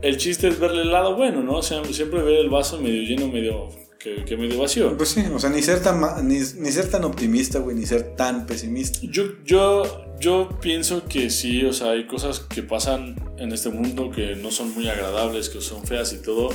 el 0.03 0.17
chiste 0.17 0.49
es 0.49 0.59
verle 0.59 0.83
el 0.83 0.91
lado 0.91 1.15
bueno, 1.15 1.43
¿no? 1.43 1.59
O 1.59 1.63
sea, 1.63 1.85
siempre 1.85 2.21
ver 2.23 2.41
el 2.41 2.51
vaso 2.51 2.81
medio 2.81 3.03
lleno, 3.03 3.29
medio 3.29 3.69
que, 4.01 4.25
que 4.25 4.37
medio 4.37 4.59
vacío. 4.59 4.97
Pues 4.97 5.11
sí, 5.11 5.23
o 5.33 5.39
sea, 5.39 5.51
ni 5.51 5.63
ser 5.63 5.81
tan, 5.81 6.01
ni, 6.27 6.39
ni 6.39 6.73
ser 6.73 6.91
tan 6.91 7.05
optimista, 7.05 7.61
güey, 7.61 7.77
ni 7.77 7.87
ser 7.87 8.17
tan 8.17 8.47
pesimista. 8.47 8.99
Yo, 9.03 9.25
yo, 9.45 10.17
yo 10.19 10.59
pienso 10.61 11.05
que 11.07 11.31
sí, 11.31 11.65
o 11.65 11.73
sea, 11.73 11.93
hay 11.93 12.09
cosas 12.09 12.41
que 12.41 12.65
pasan 12.65 13.15
en 13.39 13.53
este 13.53 13.71
mundo 13.71 14.11
que 14.11 14.35
no 14.35 14.51
son 14.51 14.75
muy 14.75 14.89
agradables, 14.89 15.49
que 15.49 15.61
son 15.61 15.85
feas 15.87 16.13
y 16.13 16.23
todo, 16.23 16.51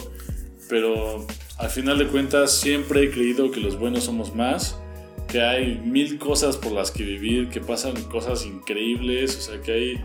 pero 0.69 1.25
al 1.57 1.69
final 1.69 1.97
de 1.97 2.07
cuentas 2.07 2.51
siempre 2.51 3.03
he 3.03 3.11
creído 3.11 3.51
que 3.51 3.59
los 3.59 3.77
buenos 3.79 4.03
somos 4.05 4.35
más, 4.35 4.77
que 5.27 5.41
hay 5.41 5.77
mil 5.83 6.17
cosas 6.19 6.55
por 6.57 6.71
las 6.71 6.91
que 6.91 7.03
vivir, 7.03 7.49
que 7.49 7.59
pasan 7.59 7.93
cosas 8.03 8.45
increíbles, 8.45 9.35
o 9.37 9.41
sea, 9.41 9.61
que 9.61 9.71
hay 9.73 10.01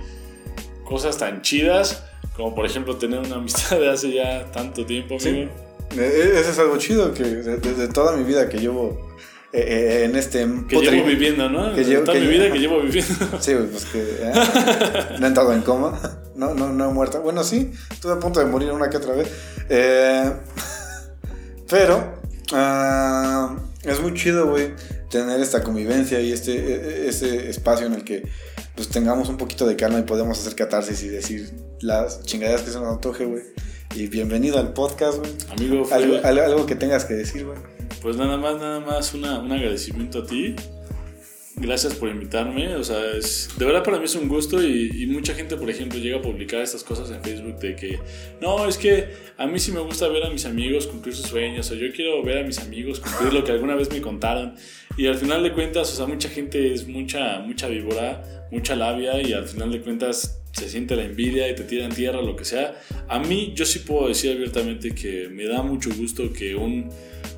cosas 0.84 1.16
tan 1.18 1.42
chidas 1.42 2.04
como 2.36 2.54
por 2.54 2.64
ejemplo 2.66 2.96
tener 2.96 3.20
una 3.20 3.36
amistad 3.36 3.78
de 3.78 3.90
hace 3.90 4.12
ya 4.12 4.50
tanto 4.52 4.84
tiempo, 4.86 5.18
Sí. 5.20 5.28
amigo. 5.28 5.50
Eh, 5.96 6.32
Eso 6.40 6.50
es 6.50 6.58
algo 6.58 6.78
chido 6.78 7.12
que 7.12 7.22
de- 7.22 7.58
desde 7.58 7.88
toda 7.88 8.16
mi 8.16 8.24
vida 8.24 8.48
que 8.48 8.58
llevo 8.58 9.11
eh, 9.52 9.60
eh, 9.60 10.04
en 10.04 10.16
este 10.16 10.38
Que 10.68 10.76
potri- 10.76 10.90
llevo 10.90 11.06
viviendo, 11.06 11.48
¿no? 11.50 11.74
que 11.74 11.84
llevo- 11.84 12.04
Toda 12.04 12.14
que 12.18 12.24
mi 12.24 12.28
vida 12.28 12.50
que 12.52 12.58
llevo 12.58 12.80
viviendo. 12.80 13.14
Sí, 13.40 13.54
pues 13.70 13.84
que 13.86 14.00
eh, 14.00 14.32
no 15.18 15.26
he 15.26 15.28
entrado 15.28 15.52
en 15.52 15.62
coma, 15.62 16.00
no, 16.34 16.54
no, 16.54 16.72
no 16.72 16.90
he 16.90 16.92
muerto. 16.92 17.20
Bueno, 17.22 17.44
sí, 17.44 17.72
estuve 17.90 18.12
a 18.14 18.18
punto 18.20 18.40
de 18.40 18.46
morir 18.46 18.70
una 18.72 18.88
que 18.90 18.96
otra 18.96 19.14
vez. 19.14 19.28
Eh, 19.68 20.32
pero 21.68 22.14
ah, 22.52 23.56
es 23.82 24.00
muy 24.00 24.14
chido, 24.14 24.48
güey, 24.48 24.72
tener 25.10 25.40
esta 25.40 25.62
convivencia 25.62 26.20
y 26.20 26.32
este, 26.32 26.52
e- 26.52 27.08
ese 27.08 27.48
espacio 27.50 27.86
en 27.86 27.94
el 27.94 28.04
que 28.04 28.22
pues 28.74 28.88
tengamos 28.88 29.28
un 29.28 29.36
poquito 29.36 29.66
de 29.66 29.76
calma 29.76 29.98
y 29.98 30.02
podemos 30.02 30.38
hacer 30.38 30.54
catarsis 30.54 31.02
y 31.02 31.08
decir 31.08 31.52
las 31.80 32.22
chingaderas 32.22 32.62
que 32.62 32.70
se 32.70 32.78
nos 32.78 32.88
antoje, 32.88 33.24
güey. 33.26 33.42
Y 33.94 34.06
bienvenido 34.06 34.58
al 34.58 34.72
podcast, 34.72 35.18
güey. 35.18 35.30
Amigo, 35.50 35.86
Algo, 35.92 36.16
algo, 36.24 36.42
algo 36.42 36.66
que 36.66 36.74
tengas 36.74 37.04
que 37.04 37.12
decir, 37.14 37.44
güey. 37.44 37.58
Pues 38.02 38.16
nada 38.16 38.36
más, 38.36 38.56
nada 38.58 38.80
más 38.80 39.14
una, 39.14 39.38
un 39.38 39.52
agradecimiento 39.52 40.18
a 40.18 40.26
ti. 40.26 40.56
Gracias 41.54 41.94
por 41.94 42.08
invitarme. 42.08 42.74
O 42.74 42.82
sea, 42.82 43.12
es, 43.12 43.50
de 43.56 43.64
verdad 43.64 43.84
para 43.84 43.98
mí 43.98 44.06
es 44.06 44.16
un 44.16 44.26
gusto 44.26 44.60
y, 44.60 44.90
y 45.02 45.06
mucha 45.06 45.34
gente, 45.34 45.56
por 45.56 45.70
ejemplo, 45.70 46.00
llega 46.00 46.16
a 46.16 46.22
publicar 46.22 46.60
estas 46.60 46.82
cosas 46.82 47.10
en 47.10 47.22
Facebook 47.22 47.60
de 47.60 47.76
que, 47.76 48.00
no, 48.40 48.66
es 48.66 48.76
que 48.76 49.08
a 49.38 49.46
mí 49.46 49.60
sí 49.60 49.70
me 49.70 49.78
gusta 49.80 50.08
ver 50.08 50.24
a 50.24 50.30
mis 50.30 50.44
amigos 50.46 50.88
cumplir 50.88 51.14
sus 51.14 51.26
sueños 51.26 51.70
o 51.70 51.74
yo 51.76 51.92
quiero 51.92 52.22
ver 52.24 52.38
a 52.38 52.42
mis 52.42 52.58
amigos 52.58 52.98
cumplir 52.98 53.32
lo 53.32 53.44
que 53.44 53.52
alguna 53.52 53.76
vez 53.76 53.88
me 53.92 54.00
contaron. 54.00 54.54
Y 54.96 55.06
al 55.06 55.14
final 55.14 55.42
de 55.44 55.52
cuentas, 55.52 55.92
o 55.92 55.96
sea, 55.96 56.06
mucha 56.06 56.28
gente 56.28 56.74
es 56.74 56.88
mucha, 56.88 57.38
mucha 57.38 57.68
víbora, 57.68 58.46
mucha 58.50 58.74
labia 58.74 59.22
y 59.22 59.32
al 59.32 59.46
final 59.46 59.70
de 59.70 59.80
cuentas 59.80 60.42
se 60.52 60.68
siente 60.68 60.96
la 60.96 61.04
envidia 61.04 61.48
y 61.48 61.54
te 61.54 61.62
tiran 61.62 61.92
tierra, 61.92 62.20
lo 62.20 62.36
que 62.36 62.44
sea. 62.44 62.74
A 63.08 63.18
mí 63.18 63.52
yo 63.54 63.64
sí 63.64 63.80
puedo 63.80 64.08
decir 64.08 64.32
abiertamente 64.32 64.94
que 64.94 65.28
me 65.30 65.46
da 65.46 65.62
mucho 65.62 65.90
gusto 65.96 66.32
que 66.32 66.54
un, 66.54 66.90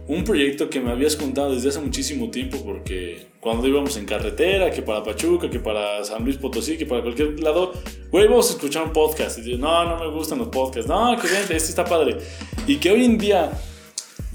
un 0.07 0.25
proyecto 0.25 0.69
que 0.69 0.81
me 0.81 0.91
habías 0.91 1.17
contado 1.17 1.55
desde 1.55 1.71
hace 1.71 1.81
muchísimo 1.81 2.31
tiempo, 2.31 2.63
porque 2.65 3.27
cuando 3.41 3.67
íbamos 3.67 3.97
en 3.97 4.05
carretera, 4.05 4.71
que 4.71 4.83
para 4.83 5.03
Pachuca, 5.03 5.49
que 5.49 5.61
para 5.61 6.05
San 6.05 6.25
Luis 6.25 6.37
Potosí, 6.37 6.77
que 6.77 6.85
para 6.85 7.03
cualquier 7.03 7.41
lado, 7.41 7.73
güey, 8.11 8.27
vamos 8.27 8.51
a 8.51 8.55
escuchar 8.55 8.85
un 8.85 8.93
podcast. 8.93 9.39
Y 9.39 9.53
yo, 9.53 9.59
no, 9.59 9.85
no 9.85 9.99
me 9.99 10.11
gustan 10.15 10.39
los 10.39 10.49
podcasts, 10.49 10.89
no, 10.89 11.17
que 11.21 11.29
vente, 11.29 11.57
este 11.57 11.71
está 11.71 11.85
padre. 11.85 12.19
Y 12.67 12.77
que 12.77 12.91
hoy 12.91 13.05
en 13.05 13.17
día, 13.17 13.53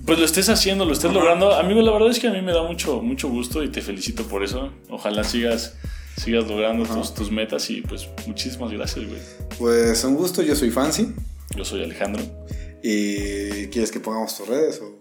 pues 0.06 0.18
lo 0.18 0.26
estés 0.26 0.50
haciendo, 0.50 0.86
lo 0.86 0.94
estés 0.94 1.14
logrando, 1.14 1.54
amigo, 1.54 1.82
la 1.82 1.92
verdad 1.92 2.10
es 2.10 2.20
que 2.20 2.28
a 2.28 2.32
mí 2.32 2.42
me 2.42 2.52
da 2.52 2.64
mucho, 2.64 3.02
mucho 3.02 3.30
gusto 3.30 3.64
y 3.64 3.70
te 3.70 3.82
felicito 3.82 4.24
por 4.24 4.44
eso. 4.44 4.72
Ojalá 4.90 5.24
sigas, 5.24 5.76
sigas 6.18 6.48
logrando 6.48 6.84
tus, 6.86 7.14
tus 7.14 7.32
metas 7.32 7.70
y 7.70 7.82
pues 7.82 8.10
muchísimas 8.26 8.72
gracias, 8.72 9.06
güey. 9.08 9.22
Pues 9.60 10.04
un 10.04 10.16
gusto, 10.16 10.42
yo 10.42 10.56
soy 10.56 10.72
Fancy. 10.72 11.14
Yo 11.56 11.64
soy 11.64 11.84
Alejandro. 11.84 12.24
¿Y 12.82 13.68
quieres 13.68 13.92
que 13.92 14.00
pongamos 14.00 14.38
tus 14.38 14.48
redes 14.48 14.82
o 14.82 14.99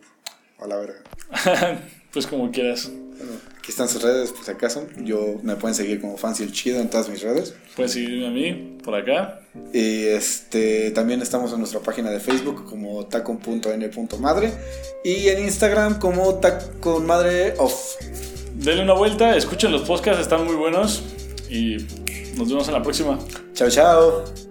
a 0.59 0.67
la 0.67 0.77
verga? 0.77 1.01
pues 2.13 2.27
como 2.27 2.51
quieras. 2.51 2.91
Bueno, 2.91 3.33
Aquí 3.69 3.73
están 3.73 3.89
sus 3.89 4.03
redes, 4.03 4.33
por 4.33 4.45
si 4.45 4.51
acaso. 4.51 4.87
Yo 4.97 5.37
me 5.43 5.57
pueden 5.57 5.75
seguir 5.75 6.01
como 6.01 6.17
Fancy 6.17 6.43
el 6.43 6.53
Chido 6.53 6.81
en 6.81 6.89
todas 6.89 7.09
mis 7.11 7.21
redes. 7.21 7.55
Puedes 7.77 7.93
seguirme 7.93 8.27
a 8.27 8.31
mí 8.31 8.79
por 8.83 8.95
acá. 8.95 9.41
Y 9.75 10.07
este 10.07 10.91
también 10.93 11.21
estamos 11.21 11.53
en 11.53 11.59
nuestra 11.59 11.81
página 11.81 12.11
de 12.11 12.19
Facebook 12.19 12.65
como 12.65 13.05
tacon.n.madre 13.07 14.53
y 15.05 15.29
en 15.29 15.41
Instagram 15.45 15.99
como 15.99 16.37
taconmadre 16.37 17.55
off. 17.59 17.97
Denle 18.55 18.85
una 18.85 18.95
vuelta, 18.95 19.37
escuchen 19.37 19.71
los 19.71 19.83
podcasts, 19.83 20.23
están 20.23 20.47
muy 20.47 20.55
buenos 20.55 21.03
y 21.51 21.77
nos 22.37 22.49
vemos 22.49 22.69
en 22.69 22.75
la 22.75 22.83
próxima. 22.83 23.19
Chao, 23.53 23.69
chao. 23.69 24.48